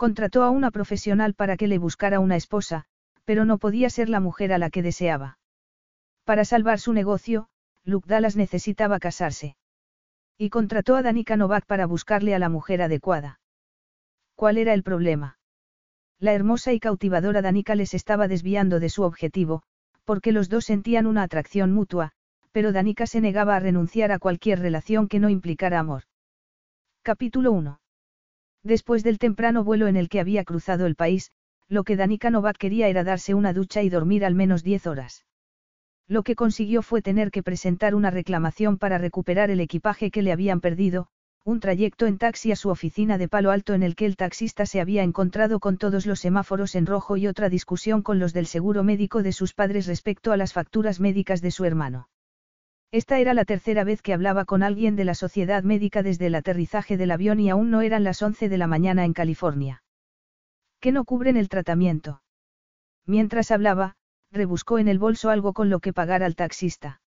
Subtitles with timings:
[0.00, 2.86] Contrató a una profesional para que le buscara una esposa,
[3.26, 5.38] pero no podía ser la mujer a la que deseaba.
[6.24, 7.48] Para salvar su negocio,
[7.84, 9.56] Luke Dallas necesitaba casarse.
[10.38, 13.40] Y contrató a Danica Novak para buscarle a la mujer adecuada.
[14.36, 15.38] ¿Cuál era el problema?
[16.18, 19.64] La hermosa y cautivadora Danica les estaba desviando de su objetivo,
[20.06, 22.12] porque los dos sentían una atracción mutua,
[22.52, 26.04] pero Danica se negaba a renunciar a cualquier relación que no implicara amor.
[27.02, 27.80] Capítulo 1.
[28.62, 31.30] Después del temprano vuelo en el que había cruzado el país,
[31.68, 35.24] lo que Danica Novak quería era darse una ducha y dormir al menos 10 horas.
[36.08, 40.32] Lo que consiguió fue tener que presentar una reclamación para recuperar el equipaje que le
[40.32, 41.06] habían perdido,
[41.44, 44.66] un trayecto en taxi a su oficina de Palo Alto en el que el taxista
[44.66, 48.46] se había encontrado con todos los semáforos en rojo y otra discusión con los del
[48.46, 52.08] seguro médico de sus padres respecto a las facturas médicas de su hermano.
[52.92, 56.34] Esta era la tercera vez que hablaba con alguien de la sociedad médica desde el
[56.34, 59.84] aterrizaje del avión y aún no eran las 11 de la mañana en California.
[60.80, 62.22] ¿Qué no cubren el tratamiento?
[63.06, 63.94] Mientras hablaba,
[64.32, 67.00] rebuscó en el bolso algo con lo que pagar al taxista.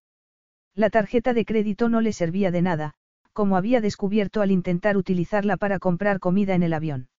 [0.73, 2.93] La tarjeta de crédito no le servía de nada,
[3.33, 7.09] como había descubierto al intentar utilizarla para comprar comida en el avión.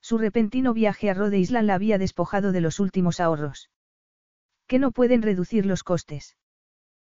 [0.00, 3.70] Su repentino viaje a Rhode Island la había despojado de los últimos ahorros.
[4.66, 6.36] ¿Qué no pueden reducir los costes?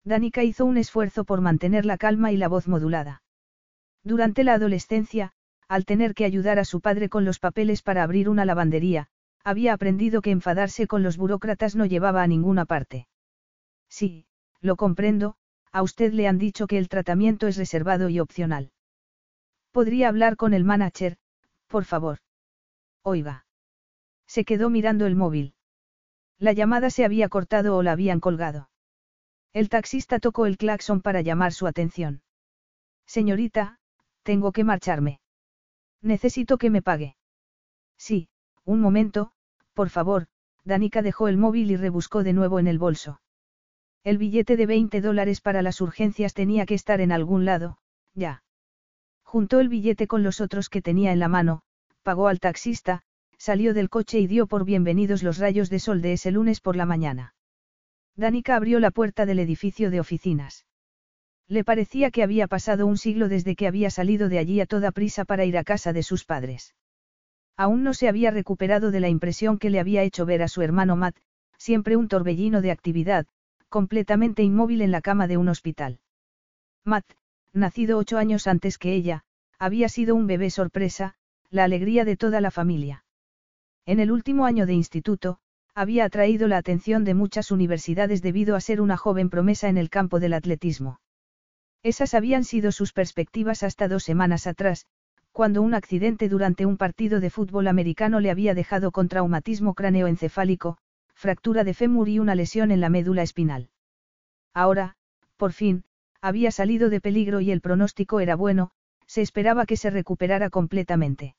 [0.07, 3.23] Danica hizo un esfuerzo por mantener la calma y la voz modulada.
[4.03, 5.33] Durante la adolescencia,
[5.67, 9.09] al tener que ayudar a su padre con los papeles para abrir una lavandería,
[9.43, 13.07] había aprendido que enfadarse con los burócratas no llevaba a ninguna parte.
[13.89, 14.25] Sí,
[14.61, 15.35] lo comprendo,
[15.73, 18.71] a usted le han dicho que el tratamiento es reservado y opcional.
[19.71, 21.17] ¿Podría hablar con el manager,
[21.67, 22.19] por favor?
[23.03, 23.45] Oiga.
[24.25, 25.53] Se quedó mirando el móvil.
[26.39, 28.69] La llamada se había cortado o la habían colgado.
[29.59, 32.21] El taxista tocó el claxon para llamar su atención.
[33.07, 33.79] Señorita,
[34.21, 35.19] tengo que marcharme.
[35.99, 37.15] Necesito que me pague.
[37.97, 38.29] Sí,
[38.65, 39.31] un momento,
[39.73, 40.27] por favor,
[40.63, 43.19] Danica dejó el móvil y rebuscó de nuevo en el bolso.
[44.03, 47.79] El billete de 20 dólares para las urgencias tenía que estar en algún lado,
[48.13, 48.43] ya.
[49.23, 51.63] Juntó el billete con los otros que tenía en la mano,
[52.03, 53.01] pagó al taxista,
[53.39, 56.75] salió del coche y dio por bienvenidos los rayos de sol de ese lunes por
[56.75, 57.33] la mañana.
[58.17, 60.65] Danica abrió la puerta del edificio de oficinas.
[61.47, 64.91] Le parecía que había pasado un siglo desde que había salido de allí a toda
[64.91, 66.75] prisa para ir a casa de sus padres.
[67.55, 70.63] Aún no se había recuperado de la impresión que le había hecho ver a su
[70.63, 71.15] hermano Matt,
[71.57, 73.27] siempre un torbellino de actividad,
[73.69, 75.99] completamente inmóvil en la cama de un hospital.
[76.83, 77.05] Matt,
[77.53, 79.23] nacido ocho años antes que ella,
[79.59, 81.15] había sido un bebé sorpresa,
[81.49, 83.05] la alegría de toda la familia.
[83.85, 85.39] En el último año de instituto,
[85.77, 89.91] había atraído la atención de muchas universidades debido a ser una joven promesa en el
[89.91, 91.01] campo del atletismo.
[91.83, 94.87] Esas habían sido sus perspectivas hasta dos semanas atrás,
[95.31, 100.79] cuando un accidente durante un partido de fútbol americano le había dejado con traumatismo cráneoencefálico,
[101.13, 103.69] fractura de fémur y una lesión en la médula espinal.
[104.55, 104.95] Ahora,
[105.35, 105.83] por fin,
[106.21, 108.71] había salido de peligro y el pronóstico era bueno,
[109.05, 111.35] se esperaba que se recuperara completamente.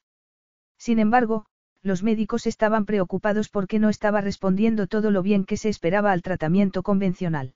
[0.78, 1.46] Sin embargo,
[1.82, 6.22] los médicos estaban preocupados porque no estaba respondiendo todo lo bien que se esperaba al
[6.22, 7.54] tratamiento convencional.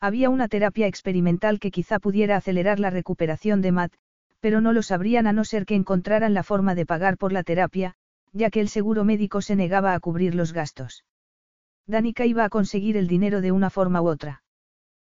[0.00, 3.92] Había una terapia experimental que quizá pudiera acelerar la recuperación de Matt,
[4.40, 7.42] pero no lo sabrían a no ser que encontraran la forma de pagar por la
[7.42, 7.94] terapia,
[8.32, 11.04] ya que el seguro médico se negaba a cubrir los gastos.
[11.86, 14.42] Danica iba a conseguir el dinero de una forma u otra.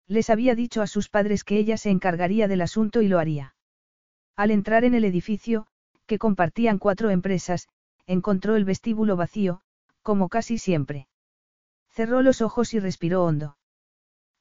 [0.08, 3.56] Les había dicho a sus padres que ella se encargaría del asunto y lo haría.
[4.36, 5.68] Al entrar en el edificio,
[6.08, 7.68] que compartían cuatro empresas,
[8.08, 9.62] encontró el vestíbulo vacío,
[10.02, 11.08] como casi siempre.
[11.90, 13.58] Cerró los ojos y respiró hondo.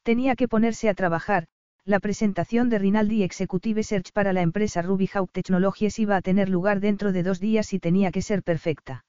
[0.02, 1.46] Tenía que ponerse a trabajar,
[1.84, 6.48] la presentación de Rinaldi Executive Search para la empresa Ruby Hawk Technologies iba a tener
[6.48, 9.04] lugar dentro de dos días y tenía que ser perfecta.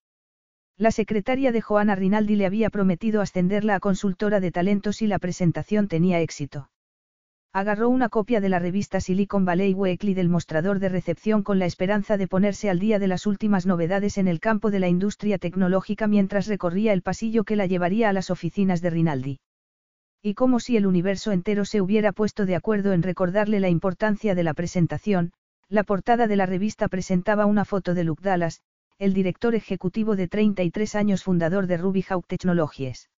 [0.75, 5.19] La secretaria de Joana Rinaldi le había prometido ascenderla a consultora de talentos y la
[5.19, 6.69] presentación tenía éxito.
[7.55, 11.67] Agarró una copia de la revista Silicon Valley Weekly del mostrador de recepción con la
[11.67, 15.37] esperanza de ponerse al día de las últimas novedades en el campo de la industria
[15.37, 19.39] tecnológica mientras recorría el pasillo que la llevaría a las oficinas de Rinaldi.
[20.23, 24.33] Y como si el universo entero se hubiera puesto de acuerdo en recordarle la importancia
[24.33, 25.31] de la presentación,
[25.69, 28.61] la portada de la revista presentaba una foto de Luke Dallas,
[28.97, 33.11] el director ejecutivo de 33 años fundador de Ruby Hawk Technologies.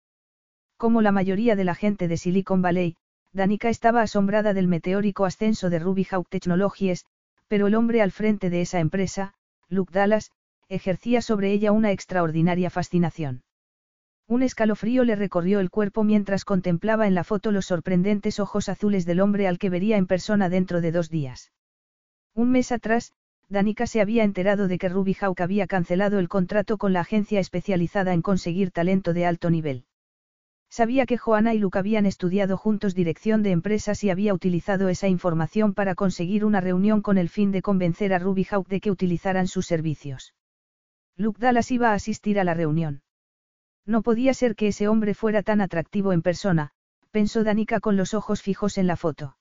[0.76, 2.96] Como la mayoría de la gente de Silicon Valley,
[3.36, 7.04] Danica estaba asombrada del meteórico ascenso de Ruby Hawk Technologies,
[7.48, 9.34] pero el hombre al frente de esa empresa,
[9.68, 10.30] Luke Dallas,
[10.70, 13.42] ejercía sobre ella una extraordinaria fascinación.
[14.26, 19.04] Un escalofrío le recorrió el cuerpo mientras contemplaba en la foto los sorprendentes ojos azules
[19.04, 21.52] del hombre al que vería en persona dentro de dos días.
[22.34, 23.12] Un mes atrás,
[23.50, 27.38] Danica se había enterado de que Ruby Hawk había cancelado el contrato con la agencia
[27.38, 29.84] especializada en conseguir talento de alto nivel.
[30.76, 35.08] Sabía que Joana y Luke habían estudiado juntos dirección de empresas y había utilizado esa
[35.08, 38.90] información para conseguir una reunión con el fin de convencer a Ruby Hawk de que
[38.90, 40.34] utilizaran sus servicios.
[41.16, 43.00] Luke Dallas iba a asistir a la reunión.
[43.86, 46.72] No podía ser que ese hombre fuera tan atractivo en persona,
[47.10, 49.38] pensó Danica con los ojos fijos en la foto.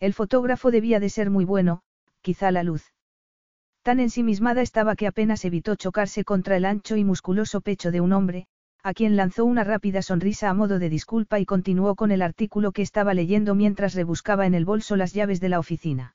[0.00, 1.82] El fotógrafo debía de ser muy bueno,
[2.22, 2.94] quizá la luz.
[3.82, 8.14] Tan ensimismada estaba que apenas evitó chocarse contra el ancho y musculoso pecho de un
[8.14, 8.48] hombre,
[8.86, 12.70] a quien lanzó una rápida sonrisa a modo de disculpa y continuó con el artículo
[12.70, 16.14] que estaba leyendo mientras rebuscaba en el bolso las llaves de la oficina.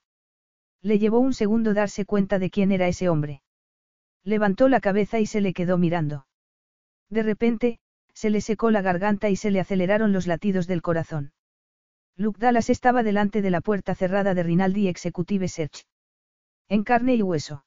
[0.81, 3.41] Le llevó un segundo darse cuenta de quién era ese hombre.
[4.23, 6.27] Levantó la cabeza y se le quedó mirando.
[7.09, 7.79] De repente,
[8.13, 11.33] se le secó la garganta y se le aceleraron los latidos del corazón.
[12.15, 15.87] Luke Dallas estaba delante de la puerta cerrada de Rinaldi Executive Search.
[16.69, 17.65] En carne y hueso.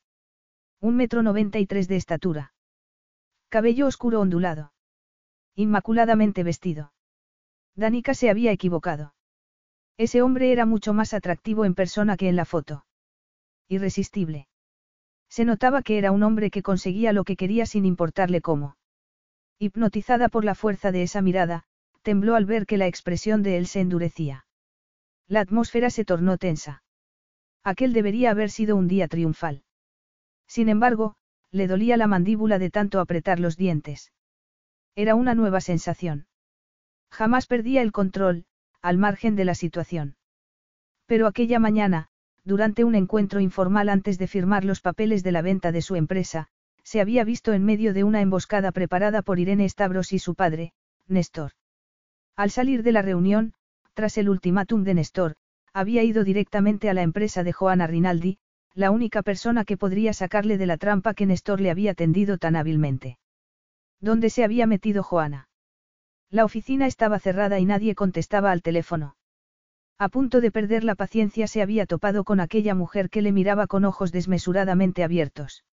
[0.80, 2.54] Un metro noventa y tres de estatura.
[3.50, 4.72] Cabello oscuro ondulado.
[5.56, 6.92] Inmaculadamente vestido.
[7.76, 9.14] Danica se había equivocado.
[9.96, 12.84] Ese hombre era mucho más atractivo en persona que en la foto.
[13.68, 14.48] Irresistible.
[15.28, 18.76] Se notaba que era un hombre que conseguía lo que quería sin importarle cómo.
[19.58, 21.64] Hipnotizada por la fuerza de esa mirada,
[22.02, 24.46] tembló al ver que la expresión de él se endurecía.
[25.26, 26.82] La atmósfera se tornó tensa.
[27.62, 29.62] Aquel debería haber sido un día triunfal.
[30.46, 31.14] Sin embargo,
[31.50, 34.12] le dolía la mandíbula de tanto apretar los dientes.
[34.96, 36.26] Era una nueva sensación.
[37.11, 38.44] Jamás perdía el control,
[38.81, 40.17] al margen de la situación.
[41.06, 42.08] Pero aquella mañana,
[42.44, 46.49] durante un encuentro informal antes de firmar los papeles de la venta de su empresa,
[46.82, 50.73] se había visto en medio de una emboscada preparada por Irene Stavros y su padre,
[51.08, 51.52] Néstor.
[52.37, 53.55] Al salir de la reunión,
[53.94, 55.35] tras el ultimátum de Néstor,
[55.73, 58.38] había ido directamente a la empresa de Joana Rinaldi,
[58.75, 62.55] la única persona que podría sacarle de la trampa que Néstor le había tendido tan
[62.55, 63.19] hábilmente.
[64.00, 65.49] ¿Dónde se había metido Joana?
[66.31, 69.17] La oficina estaba cerrada y nadie contestaba al teléfono.
[69.99, 73.67] A punto de perder la paciencia se había topado con aquella mujer que le miraba
[73.67, 75.64] con ojos desmesuradamente abiertos.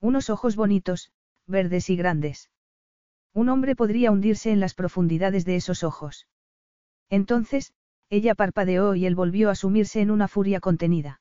[0.00, 1.10] Unos ojos bonitos,
[1.46, 2.50] verdes y grandes.
[3.32, 6.28] Un hombre podría hundirse en las profundidades de esos ojos.
[7.08, 7.72] Entonces,
[8.10, 11.20] ella parpadeó y él volvió a sumirse en una furia contenida.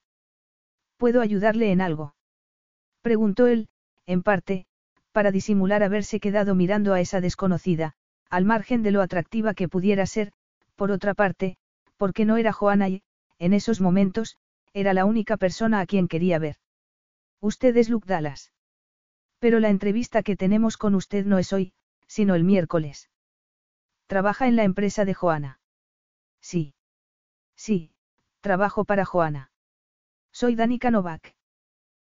[0.97, 2.15] ¿Puedo ayudarle en algo?
[3.01, 3.69] Preguntó él,
[4.06, 4.65] en parte,
[5.17, 7.93] para disimular haberse quedado mirando a esa desconocida,
[8.29, 10.31] al margen de lo atractiva que pudiera ser,
[10.75, 11.57] por otra parte,
[11.95, 13.01] porque no era Joana y,
[13.39, 14.37] en esos momentos,
[14.73, 16.57] era la única persona a quien quería ver.
[17.41, 18.51] Usted es Luke Dallas.
[19.39, 21.73] Pero la entrevista que tenemos con usted no es hoy,
[22.05, 23.09] sino el miércoles.
[24.05, 25.59] ¿Trabaja en la empresa de Joana?
[26.41, 26.75] Sí.
[27.55, 27.89] Sí,
[28.41, 29.49] trabajo para Joana.
[30.31, 31.33] Soy Danica Novak.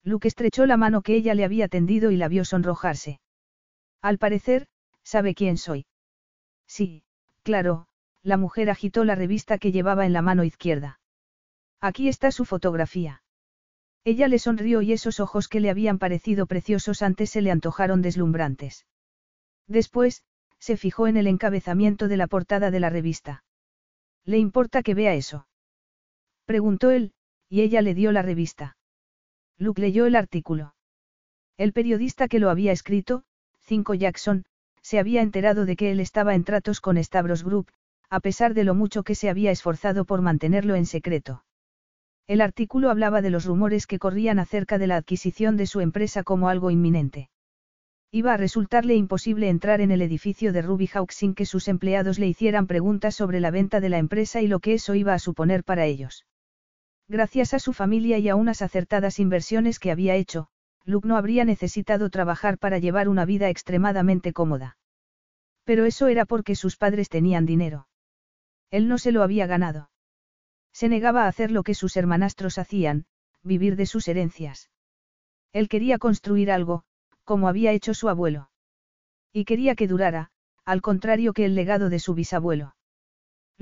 [0.04, 3.20] Luke estrechó la mano que ella le había tendido y la vio sonrojarse.
[4.00, 4.66] Al parecer,
[5.04, 5.86] sabe quién soy.
[6.66, 7.04] Sí,
[7.42, 7.86] claro,
[8.22, 11.00] la mujer agitó la revista que llevaba en la mano izquierda.
[11.80, 13.22] Aquí está su fotografía.
[14.04, 18.02] Ella le sonrió y esos ojos que le habían parecido preciosos antes se le antojaron
[18.02, 18.86] deslumbrantes.
[19.68, 20.24] Después,
[20.58, 23.44] se fijó en el encabezamiento de la portada de la revista.
[24.24, 25.46] ¿Le importa que vea eso?
[26.44, 27.12] Preguntó él,
[27.48, 28.76] y ella le dio la revista.
[29.58, 30.74] Luke leyó el artículo.
[31.56, 33.24] El periodista que lo había escrito,
[33.60, 34.44] Cinco Jackson,
[34.82, 37.68] se había enterado de que él estaba en tratos con Stavros Group,
[38.10, 41.44] a pesar de lo mucho que se había esforzado por mantenerlo en secreto.
[42.26, 46.22] El artículo hablaba de los rumores que corrían acerca de la adquisición de su empresa
[46.22, 47.30] como algo inminente.
[48.10, 52.18] Iba a resultarle imposible entrar en el edificio de Ruby Hawk sin que sus empleados
[52.18, 55.18] le hicieran preguntas sobre la venta de la empresa y lo que eso iba a
[55.18, 56.26] suponer para ellos.
[57.08, 60.48] Gracias a su familia y a unas acertadas inversiones que había hecho,
[60.84, 64.76] Luke no habría necesitado trabajar para llevar una vida extremadamente cómoda.
[65.64, 67.86] Pero eso era porque sus padres tenían dinero.
[68.70, 69.90] Él no se lo había ganado.
[70.72, 73.04] Se negaba a hacer lo que sus hermanastros hacían,
[73.42, 74.70] vivir de sus herencias.
[75.52, 76.84] Él quería construir algo,
[77.24, 78.50] como había hecho su abuelo.
[79.32, 80.30] Y quería que durara,
[80.64, 82.74] al contrario que el legado de su bisabuelo.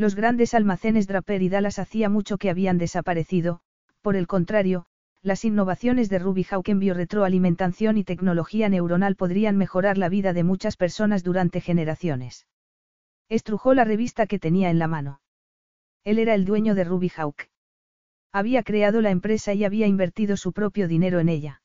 [0.00, 3.60] Los grandes almacenes Draper y Dallas hacía mucho que habían desaparecido,
[4.00, 4.86] por el contrario,
[5.20, 10.42] las innovaciones de Ruby Hawk en bioretroalimentación y tecnología neuronal podrían mejorar la vida de
[10.42, 12.46] muchas personas durante generaciones.
[13.28, 15.20] Estrujó la revista que tenía en la mano.
[16.04, 17.50] Él era el dueño de Ruby Hawk.
[18.32, 21.60] Había creado la empresa y había invertido su propio dinero en ella.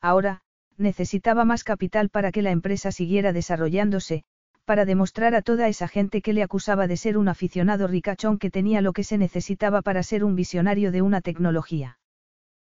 [0.00, 0.42] Ahora,
[0.76, 4.22] necesitaba más capital para que la empresa siguiera desarrollándose,
[4.68, 8.50] para demostrar a toda esa gente que le acusaba de ser un aficionado ricachón que
[8.50, 11.98] tenía lo que se necesitaba para ser un visionario de una tecnología.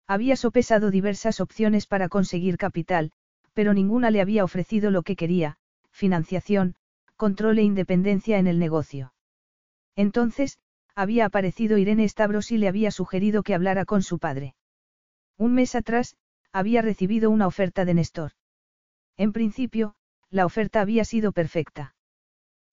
[0.05, 3.13] Había sopesado diversas opciones para conseguir capital,
[3.53, 5.55] pero ninguna le había ofrecido lo que quería,
[5.89, 6.75] financiación,
[7.15, 9.13] control e independencia en el negocio.
[9.95, 10.59] Entonces,
[10.95, 14.53] había aparecido Irene Stavros y le había sugerido que hablara con su padre.
[15.37, 16.17] Un mes atrás,
[16.51, 18.31] había recibido una oferta de Néstor.
[19.15, 19.95] En principio,
[20.35, 21.95] la oferta había sido perfecta.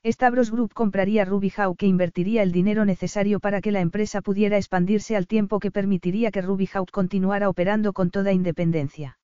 [0.04, 4.56] Stavros Group compraría Ruby Hawk e invertiría el dinero necesario para que la empresa pudiera
[4.56, 9.16] expandirse al tiempo que permitiría que Ruby continuara operando con toda independencia.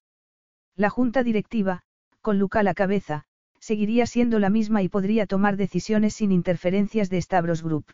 [0.76, 1.82] La junta directiva,
[2.20, 3.24] con Luca a la cabeza,
[3.58, 7.86] seguiría siendo la misma y podría tomar decisiones sin interferencias de Stavros Group.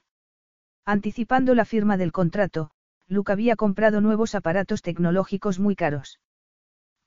[0.84, 2.70] Anticipando la firma del contrato,
[3.08, 6.20] Luke había comprado nuevos aparatos tecnológicos muy caros.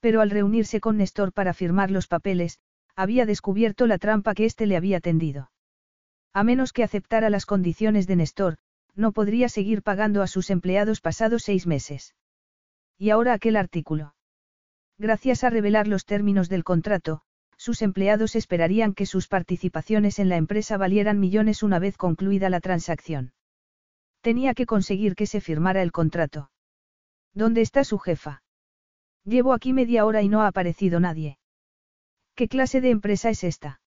[0.00, 2.58] Pero al reunirse con Néstor para firmar los papeles,
[2.98, 5.52] había descubierto la trampa que éste le había tendido.
[6.34, 8.56] A menos que aceptara las condiciones de Néstor,
[8.96, 12.16] no podría seguir pagando a sus empleados pasados seis meses.
[12.98, 14.16] Y ahora aquel artículo.
[14.98, 17.20] Gracias a revelar los términos del contrato,
[17.56, 22.58] sus empleados esperarían que sus participaciones en la empresa valieran millones una vez concluida la
[22.58, 23.32] transacción.
[24.22, 26.50] Tenía que conseguir que se firmara el contrato.
[27.32, 28.42] ¿Dónde está su jefa?
[29.24, 31.38] Llevo aquí media hora y no ha aparecido nadie.
[32.38, 33.80] ¿Qué clase de empresa es esta?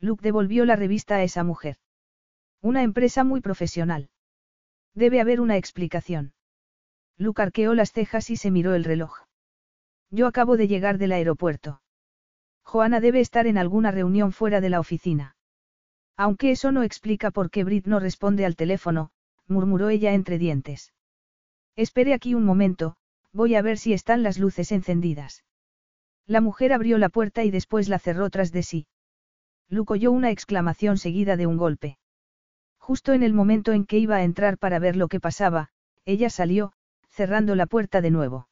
[0.00, 1.76] Luke devolvió la revista a esa mujer.
[2.62, 4.08] Una empresa muy profesional.
[4.94, 6.32] Debe haber una explicación.
[7.18, 9.26] Luke arqueó las cejas y se miró el reloj.
[10.10, 11.82] Yo acabo de llegar del aeropuerto.
[12.62, 15.36] Joana debe estar en alguna reunión fuera de la oficina.
[16.16, 19.10] Aunque eso no explica por qué Brit no responde al teléfono,
[19.48, 20.94] murmuró ella entre dientes.
[21.76, 22.96] Espere aquí un momento,
[23.32, 25.44] voy a ver si están las luces encendidas.
[26.26, 28.86] La mujer abrió la puerta y después la cerró tras de sí.
[29.68, 31.98] Luke oyó una exclamación seguida de un golpe.
[32.78, 35.70] Justo en el momento en que iba a entrar para ver lo que pasaba,
[36.04, 36.72] ella salió,
[37.08, 38.48] cerrando la puerta de nuevo.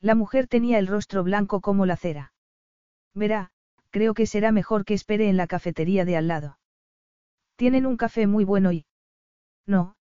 [0.00, 2.32] La mujer tenía el rostro blanco como la cera.
[3.14, 3.50] Verá,
[3.90, 6.58] creo que será mejor que espere en la cafetería de al lado.
[7.56, 8.84] Tienen un café muy bueno y...
[9.66, 9.96] No,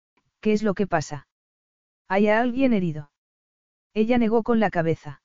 [0.41, 1.29] ¿Qué es lo que pasa?
[2.09, 3.11] ¿Hay alguien herido?
[3.93, 5.23] Ella negó con la cabeza.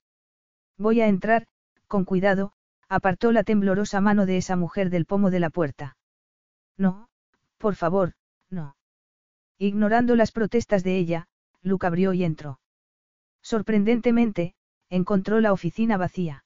[0.77, 1.48] Voy a entrar,
[1.88, 2.54] con cuidado,
[2.89, 5.98] apartó la temblorosa mano de esa mujer del pomo de la puerta.
[6.77, 7.10] No,
[7.58, 8.13] por favor,
[8.50, 8.75] no.
[9.58, 11.27] Ignorando las protestas de ella,
[11.62, 12.60] Luke abrió y entró.
[13.42, 14.56] Sorprendentemente,
[14.89, 16.46] encontró la oficina vacía.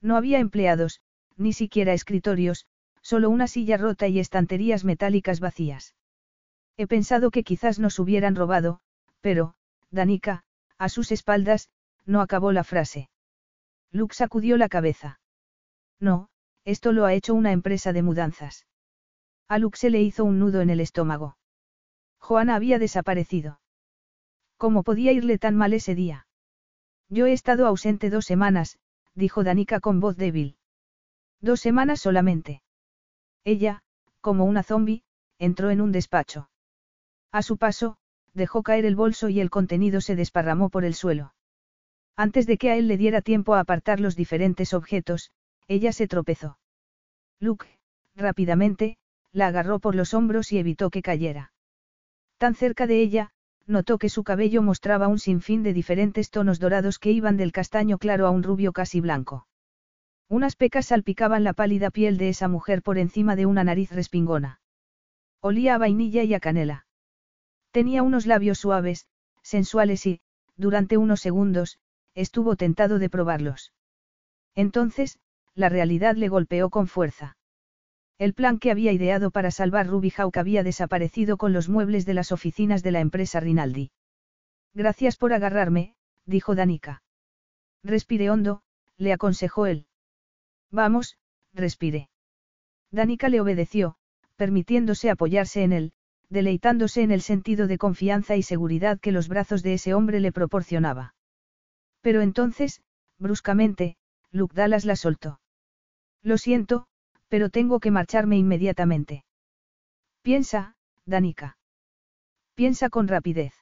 [0.00, 1.00] No había empleados,
[1.36, 2.66] ni siquiera escritorios,
[3.02, 5.94] solo una silla rota y estanterías metálicas vacías.
[6.76, 8.80] He pensado que quizás nos hubieran robado,
[9.20, 9.54] pero,
[9.90, 10.44] Danica,
[10.78, 11.68] a sus espaldas,
[12.06, 13.10] no acabó la frase.
[13.92, 15.20] Luke sacudió la cabeza.
[15.98, 16.28] No,
[16.64, 18.66] esto lo ha hecho una empresa de mudanzas.
[19.48, 21.36] A Luke se le hizo un nudo en el estómago.
[22.18, 23.60] Joana había desaparecido.
[24.56, 26.26] ¿Cómo podía irle tan mal ese día?
[27.08, 28.78] Yo he estado ausente dos semanas,
[29.14, 30.56] dijo Danica con voz débil.
[31.40, 32.62] Dos semanas solamente.
[33.44, 33.82] Ella,
[34.20, 35.02] como una zombi,
[35.38, 36.50] entró en un despacho.
[37.32, 37.96] A su paso,
[38.34, 41.32] dejó caer el bolso y el contenido se desparramó por el suelo.
[42.16, 45.30] Antes de que a él le diera tiempo a apartar los diferentes objetos,
[45.68, 46.58] ella se tropezó.
[47.38, 47.66] Luke,
[48.14, 48.98] rápidamente,
[49.32, 51.52] la agarró por los hombros y evitó que cayera.
[52.38, 53.30] Tan cerca de ella,
[53.66, 57.98] notó que su cabello mostraba un sinfín de diferentes tonos dorados que iban del castaño
[57.98, 59.46] claro a un rubio casi blanco.
[60.28, 64.60] Unas pecas salpicaban la pálida piel de esa mujer por encima de una nariz respingona.
[65.40, 66.86] Olía a vainilla y a canela.
[67.70, 69.06] Tenía unos labios suaves,
[69.42, 70.20] sensuales y,
[70.56, 71.78] durante unos segundos,
[72.14, 73.72] estuvo tentado de probarlos.
[74.54, 75.18] Entonces,
[75.54, 77.36] la realidad le golpeó con fuerza.
[78.18, 82.14] El plan que había ideado para salvar Ruby Hawk había desaparecido con los muebles de
[82.14, 83.92] las oficinas de la empresa Rinaldi.
[84.74, 85.94] Gracias por agarrarme,
[86.26, 87.02] dijo Danica.
[87.82, 88.62] Respire hondo,
[88.98, 89.86] le aconsejó él.
[90.70, 91.16] Vamos,
[91.54, 92.10] respire.
[92.90, 93.96] Danica le obedeció,
[94.36, 95.92] permitiéndose apoyarse en él,
[96.28, 100.32] deleitándose en el sentido de confianza y seguridad que los brazos de ese hombre le
[100.32, 101.14] proporcionaba.
[102.00, 102.82] Pero entonces,
[103.18, 103.96] bruscamente,
[104.30, 105.40] Luke Dallas la soltó.
[106.22, 106.86] Lo siento,
[107.28, 109.24] pero tengo que marcharme inmediatamente.
[110.22, 110.76] Piensa,
[111.06, 111.56] Danica.
[112.54, 113.54] Piensa con rapidez.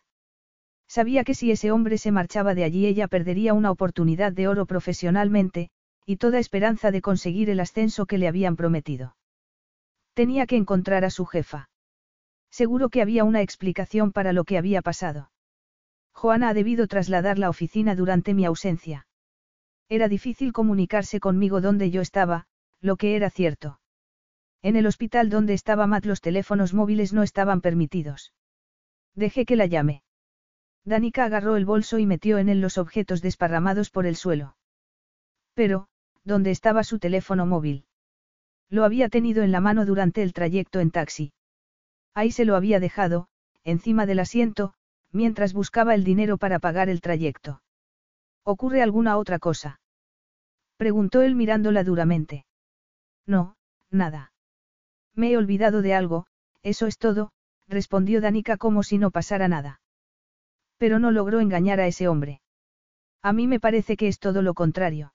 [0.89, 4.67] Sabía que si ese hombre se marchaba de allí ella perdería una oportunidad de oro
[4.67, 5.71] profesionalmente,
[6.07, 9.15] y toda esperanza de conseguir el ascenso que le habían prometido.
[10.15, 11.69] Tenía que encontrar a su jefa.
[12.51, 15.31] Seguro que había una explicación para lo que había pasado.
[16.19, 19.07] Joana ha debido trasladar la oficina durante mi ausencia.
[19.89, 22.47] Era difícil comunicarse conmigo donde yo estaba,
[22.81, 23.79] lo que era cierto.
[24.61, 28.33] En el hospital donde estaba Matt los teléfonos móviles no estaban permitidos.
[29.15, 30.03] Dejé que la llame.
[30.85, 34.57] Danica agarró el bolso y metió en él los objetos desparramados por el suelo.
[35.55, 35.87] Pero,
[36.25, 37.85] ¿dónde estaba su teléfono móvil?
[38.69, 41.33] Lo había tenido en la mano durante el trayecto en taxi.
[42.13, 43.29] Ahí se lo había dejado,
[43.63, 44.75] encima del asiento,
[45.13, 47.63] mientras buscaba el dinero para pagar el trayecto.
[48.45, 49.81] ¿Ocurre alguna otra cosa?
[50.77, 52.47] Preguntó él mirándola duramente.
[53.27, 53.57] No,
[53.91, 54.33] nada.
[55.15, 56.27] Me he olvidado de algo,
[56.63, 57.31] eso es todo,
[57.67, 59.81] respondió Danica como si no pasara nada.
[60.79, 62.41] Pero no logró engañar a ese hombre.
[63.23, 65.13] A mí me parece que es todo lo contrario.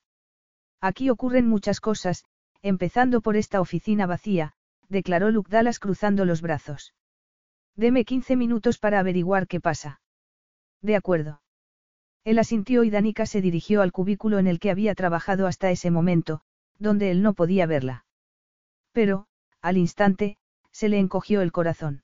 [0.81, 2.25] Aquí ocurren muchas cosas,
[2.61, 4.53] empezando por esta oficina vacía,
[4.89, 6.93] declaró Luke Dallas cruzando los brazos.
[7.75, 9.99] Deme 15 minutos para averiguar qué pasa.
[10.81, 11.41] De acuerdo.
[12.23, 15.91] Él asintió y Danica se dirigió al cubículo en el que había trabajado hasta ese
[15.91, 16.41] momento,
[16.79, 18.05] donde él no podía verla.
[18.91, 19.27] Pero,
[19.61, 20.37] al instante,
[20.71, 22.03] se le encogió el corazón.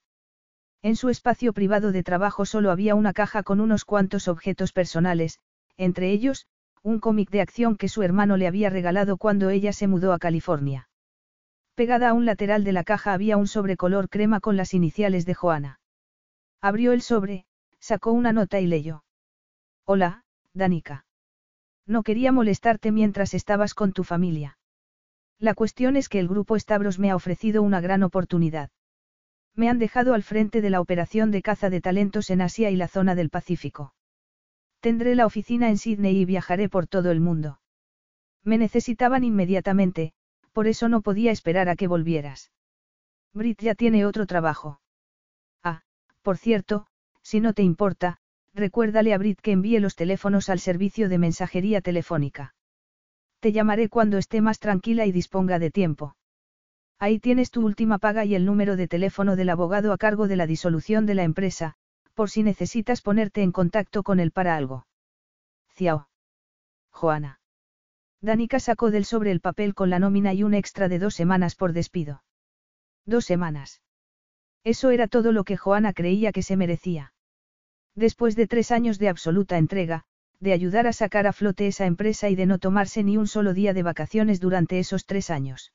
[0.81, 5.39] En su espacio privado de trabajo solo había una caja con unos cuantos objetos personales,
[5.77, 6.47] entre ellos,
[6.81, 10.19] un cómic de acción que su hermano le había regalado cuando ella se mudó a
[10.19, 10.88] California.
[11.79, 15.25] Pegada a un lateral de la caja había un sobre color crema con las iniciales
[15.25, 15.79] de Joana.
[16.59, 17.45] Abrió el sobre,
[17.79, 19.05] sacó una nota y leyó.
[19.86, 21.05] Hola, Danica.
[21.88, 24.57] No quería molestarte mientras estabas con tu familia.
[25.39, 28.71] La cuestión es que el grupo Stavros me ha ofrecido una gran oportunidad.
[29.55, 32.75] Me han dejado al frente de la operación de caza de talentos en Asia y
[32.75, 33.93] la zona del Pacífico.
[34.81, 37.62] Tendré la oficina en Sydney y viajaré por todo el mundo.
[38.43, 40.12] Me necesitaban inmediatamente,
[40.53, 42.51] por eso no podía esperar a que volvieras.
[43.33, 44.81] Brit ya tiene otro trabajo.
[45.64, 45.81] Ah,
[46.22, 46.88] por cierto,
[47.22, 48.18] si no te importa,
[48.53, 52.55] recuérdale a Brit que envíe los teléfonos al servicio de mensajería telefónica.
[53.40, 56.16] Te llamaré cuando esté más tranquila y disponga de tiempo.
[57.00, 60.35] Ahí tienes tu última paga y el número de teléfono del abogado a cargo de
[60.35, 61.75] la disolución de la empresa,
[62.14, 64.85] por si necesitas ponerte en contacto con él para algo.
[65.75, 66.09] Ciao.
[66.92, 67.38] Joana.
[68.22, 71.55] Danica sacó del sobre el papel con la nómina y un extra de dos semanas
[71.55, 72.24] por despido.
[73.05, 73.82] Dos semanas.
[74.64, 77.14] Eso era todo lo que Joana creía que se merecía.
[77.96, 80.03] Después de tres años de absoluta entrega,
[80.40, 83.53] de ayudar a sacar a flote esa empresa y de no tomarse ni un solo
[83.53, 85.74] día de vacaciones durante esos tres años.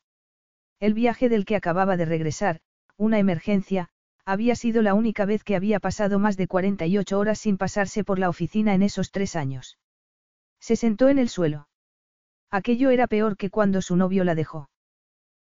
[0.80, 2.60] El viaje del que acababa de regresar,
[2.96, 3.88] una emergencia,
[4.24, 8.18] había sido la única vez que había pasado más de 48 horas sin pasarse por
[8.18, 9.78] la oficina en esos tres años.
[10.60, 11.68] Se sentó en el suelo.
[12.50, 14.70] Aquello era peor que cuando su novio la dejó.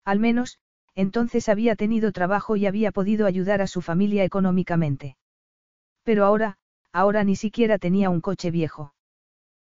[0.04, 0.60] Al menos,
[0.96, 5.16] entonces había tenido trabajo y había podido ayudar a su familia económicamente.
[6.04, 6.58] Pero ahora,
[6.92, 8.94] ahora ni siquiera tenía un coche viejo.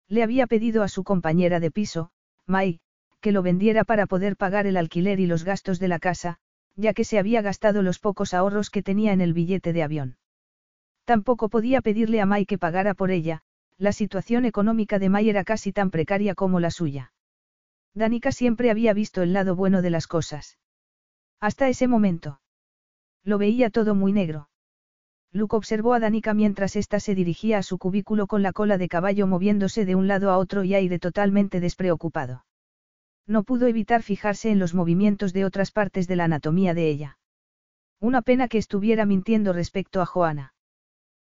[0.07, 2.11] Le había pedido a su compañera de piso,
[2.47, 2.79] Mai,
[3.21, 6.39] que lo vendiera para poder pagar el alquiler y los gastos de la casa,
[6.75, 10.17] ya que se había gastado los pocos ahorros que tenía en el billete de avión.
[11.05, 13.41] Tampoco podía pedirle a Mai que pagara por ella,
[13.77, 17.11] la situación económica de Mai era casi tan precaria como la suya.
[17.93, 20.57] Danica siempre había visto el lado bueno de las cosas.
[21.39, 22.41] Hasta ese momento.
[23.23, 24.49] Lo veía todo muy negro.
[25.31, 28.89] Luke observó a Danica mientras ésta se dirigía a su cubículo con la cola de
[28.89, 32.45] caballo moviéndose de un lado a otro y aire totalmente despreocupado.
[33.27, 37.19] No pudo evitar fijarse en los movimientos de otras partes de la anatomía de ella.
[37.99, 40.53] Una pena que estuviera mintiendo respecto a Joana.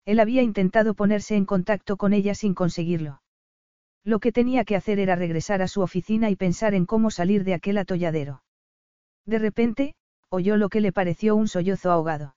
[0.05, 3.21] Él había intentado ponerse en contacto con ella sin conseguirlo.
[4.03, 7.43] Lo que tenía que hacer era regresar a su oficina y pensar en cómo salir
[7.43, 8.43] de aquel atolladero.
[9.25, 9.95] De repente,
[10.29, 12.35] oyó lo que le pareció un sollozo ahogado.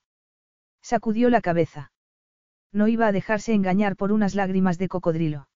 [0.82, 1.92] Sacudió la cabeza.
[2.72, 5.48] No iba a dejarse engañar por unas lágrimas de cocodrilo.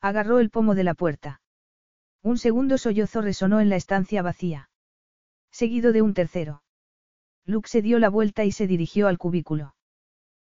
[0.00, 1.40] Agarró el pomo de la puerta.
[2.22, 4.68] Un segundo sollozo resonó en la estancia vacía.
[5.50, 6.62] Seguido de un tercero.
[7.44, 9.74] Luke se dio la vuelta y se dirigió al cubículo.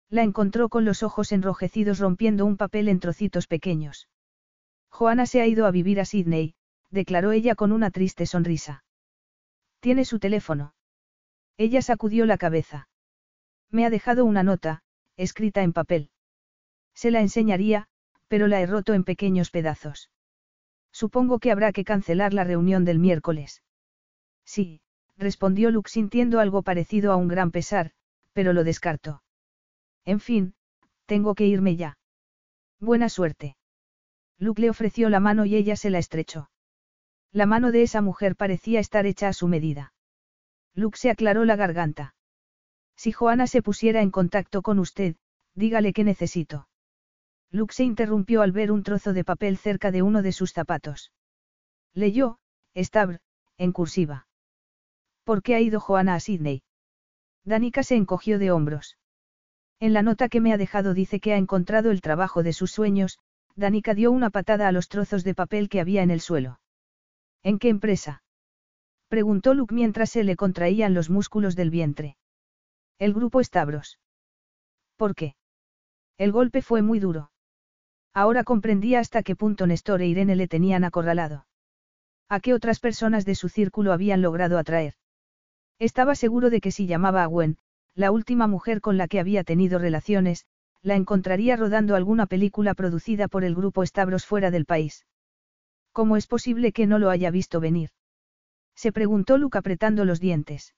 [0.08, 4.08] La encontró con los ojos enrojecidos rompiendo un papel en trocitos pequeños.
[4.94, 6.54] Joana se ha ido a vivir a Sydney,
[6.88, 8.84] declaró ella con una triste sonrisa.
[9.80, 10.72] Tiene su teléfono.
[11.56, 12.88] Ella sacudió la cabeza.
[13.72, 14.84] Me ha dejado una nota,
[15.16, 16.10] escrita en papel.
[16.94, 17.88] Se la enseñaría,
[18.28, 20.12] pero la he roto en pequeños pedazos.
[20.92, 23.64] Supongo que habrá que cancelar la reunión del miércoles.
[24.44, 24.80] Sí,
[25.16, 27.90] respondió Luke sintiendo algo parecido a un gran pesar,
[28.32, 29.24] pero lo descartó.
[30.04, 30.54] En fin,
[31.06, 31.98] tengo que irme ya.
[32.78, 33.56] Buena suerte.
[34.44, 36.50] Luke le ofreció la mano y ella se la estrechó.
[37.32, 39.94] La mano de esa mujer parecía estar hecha a su medida.
[40.74, 42.14] Luke se aclaró la garganta.
[42.94, 45.16] Si Joana se pusiera en contacto con usted,
[45.54, 46.68] dígale que necesito.
[47.50, 51.10] Luke se interrumpió al ver un trozo de papel cerca de uno de sus zapatos.
[51.94, 52.38] Leyó,
[52.76, 53.20] Stabr,
[53.56, 54.26] en cursiva.
[55.24, 56.62] ¿Por qué ha ido Joana a Sydney?
[57.44, 58.98] Danica se encogió de hombros.
[59.80, 62.70] En la nota que me ha dejado dice que ha encontrado el trabajo de sus
[62.70, 63.18] sueños,
[63.56, 66.60] Danica dio una patada a los trozos de papel que había en el suelo.
[67.42, 68.22] ¿En qué empresa?
[69.08, 72.16] Preguntó Luke mientras se le contraían los músculos del vientre.
[72.98, 73.98] El grupo Stavros.
[74.96, 75.36] ¿Por qué?
[76.16, 77.30] El golpe fue muy duro.
[78.12, 81.46] Ahora comprendía hasta qué punto Néstor e Irene le tenían acorralado.
[82.28, 84.94] ¿A qué otras personas de su círculo habían logrado atraer?
[85.78, 87.58] Estaba seguro de que si llamaba a Gwen,
[87.94, 90.46] la última mujer con la que había tenido relaciones,
[90.84, 95.06] la encontraría rodando alguna película producida por el grupo Stavros fuera del país.
[95.92, 97.90] ¿Cómo es posible que no lo haya visto venir?
[98.74, 100.74] Se preguntó Luke apretando los dientes.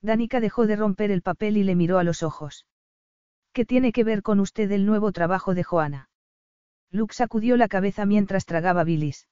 [0.00, 2.66] Danica dejó de romper el papel y le miró a los ojos.
[3.52, 6.08] ¿Qué tiene que ver con usted el nuevo trabajo de Joana?
[6.90, 9.28] Luke sacudió la cabeza mientras tragaba bilis.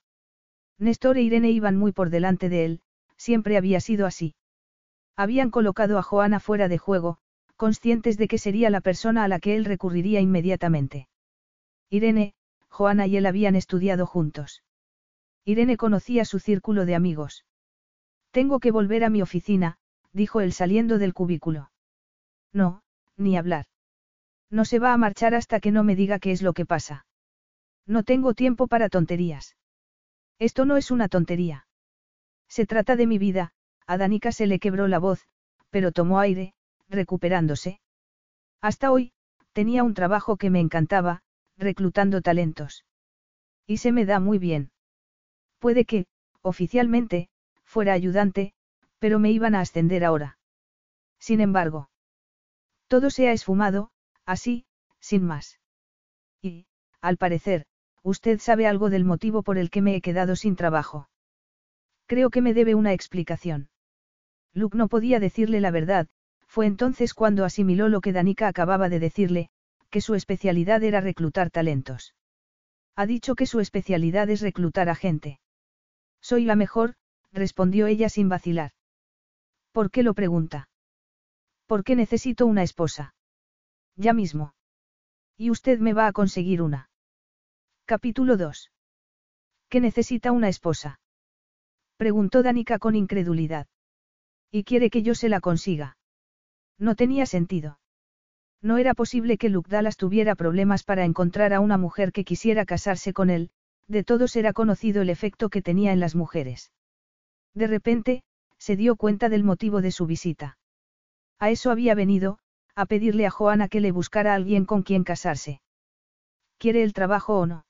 [0.78, 2.80] Néstor e Irene iban muy por delante de él,
[3.16, 4.34] siempre había sido así.
[5.16, 7.18] Habían colocado a Joana fuera de juego,
[7.56, 11.08] conscientes de que sería la persona a la que él recurriría inmediatamente.
[11.90, 12.34] Irene,
[12.68, 14.62] Joana y él habían estudiado juntos.
[15.44, 17.44] Irene conocía su círculo de amigos.
[18.30, 19.78] Tengo que volver a mi oficina,
[20.12, 21.70] dijo él saliendo del cubículo.
[22.52, 22.82] No,
[23.16, 23.66] ni hablar.
[24.50, 27.06] No se va a marchar hasta que no me diga qué es lo que pasa.
[27.86, 29.56] No tengo tiempo para tonterías.
[30.38, 31.66] Esto no es una tontería.
[32.48, 33.52] Se trata de mi vida,
[33.86, 35.26] a Danica se le quebró la voz,
[35.70, 36.54] pero tomó aire,
[36.88, 37.80] recuperándose.
[38.60, 39.12] Hasta hoy,
[39.52, 41.22] tenía un trabajo que me encantaba,
[41.56, 42.84] reclutando talentos.
[43.66, 44.70] Y se me da muy bien.
[45.58, 46.06] Puede que,
[46.42, 47.28] oficialmente,
[47.64, 48.54] fuera ayudante,
[48.98, 50.38] pero me iban a ascender ahora.
[51.18, 51.88] Sin embargo,
[52.88, 53.90] todo se ha esfumado,
[54.24, 54.66] así,
[55.00, 55.60] sin más.
[56.40, 56.66] Y,
[57.00, 57.66] al parecer,
[58.02, 61.08] usted sabe algo del motivo por el que me he quedado sin trabajo.
[62.06, 63.68] Creo que me debe una explicación.
[64.52, 66.06] Luke no podía decirle la verdad,
[66.56, 69.50] fue entonces cuando asimiló lo que Danica acababa de decirle,
[69.90, 72.14] que su especialidad era reclutar talentos.
[72.94, 75.38] Ha dicho que su especialidad es reclutar a gente.
[76.22, 76.94] Soy la mejor,
[77.30, 78.70] respondió ella sin vacilar.
[79.70, 80.70] ¿Por qué lo pregunta?
[81.66, 83.14] ¿Por qué necesito una esposa?
[83.94, 84.54] Ya mismo.
[85.36, 86.88] Y usted me va a conseguir una.
[87.84, 88.72] Capítulo 2.
[89.68, 91.00] ¿Qué necesita una esposa?
[91.98, 93.66] Preguntó Danica con incredulidad.
[94.50, 95.98] ¿Y quiere que yo se la consiga?
[96.78, 97.78] No tenía sentido.
[98.62, 102.64] No era posible que Luke Dallas tuviera problemas para encontrar a una mujer que quisiera
[102.64, 103.50] casarse con él,
[103.88, 106.72] de todos era conocido el efecto que tenía en las mujeres.
[107.54, 108.22] De repente,
[108.58, 110.58] se dio cuenta del motivo de su visita.
[111.38, 112.38] A eso había venido,
[112.74, 115.60] a pedirle a Joana que le buscara a alguien con quien casarse.
[116.58, 117.66] ¿Quiere el trabajo o no?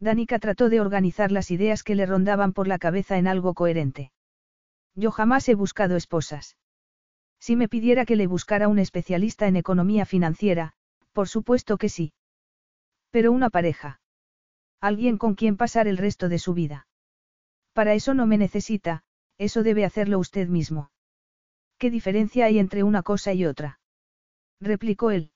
[0.00, 4.12] Danica trató de organizar las ideas que le rondaban por la cabeza en algo coherente.
[4.94, 6.56] Yo jamás he buscado esposas.
[7.40, 10.74] Si me pidiera que le buscara un especialista en economía financiera,
[11.12, 12.12] por supuesto que sí.
[13.10, 14.00] Pero una pareja.
[14.80, 16.86] Alguien con quien pasar el resto de su vida.
[17.72, 19.02] Para eso no me necesita,
[19.38, 20.90] eso debe hacerlo usted mismo.
[21.78, 23.80] ¿Qué diferencia hay entre una cosa y otra?
[24.60, 25.30] replicó él.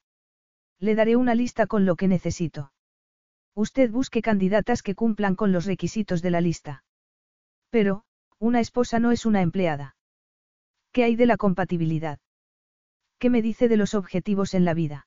[0.78, 2.72] Le daré una lista con lo que necesito.
[3.54, 6.84] Usted busque candidatas que cumplan con los requisitos de la lista.
[7.70, 8.04] Pero,
[8.38, 9.94] una esposa no es una empleada.
[10.92, 12.18] ¿Qué hay de la compatibilidad?
[13.18, 15.06] ¿Qué me dice de los objetivos en la vida?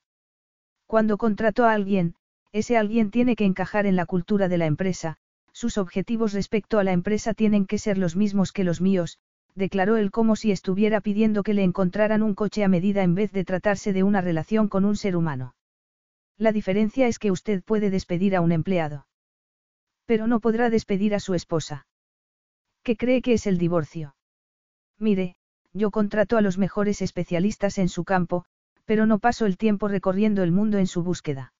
[0.87, 2.15] Cuando contrato a alguien,
[2.51, 5.17] ese alguien tiene que encajar en la cultura de la empresa,
[5.51, 9.19] sus objetivos respecto a la empresa tienen que ser los mismos que los míos,
[9.53, 13.31] declaró él como si estuviera pidiendo que le encontraran un coche a medida en vez
[13.31, 15.55] de tratarse de una relación con un ser humano.
[16.37, 19.07] La diferencia es que usted puede despedir a un empleado.
[20.05, 21.87] Pero no podrá despedir a su esposa.
[22.83, 24.15] ¿Qué cree que es el divorcio?
[24.99, 25.35] Mire,
[25.75, 28.45] yo contrato a los mejores especialistas en su campo,
[28.85, 31.53] pero no paso el tiempo recorriendo el mundo en su búsqueda.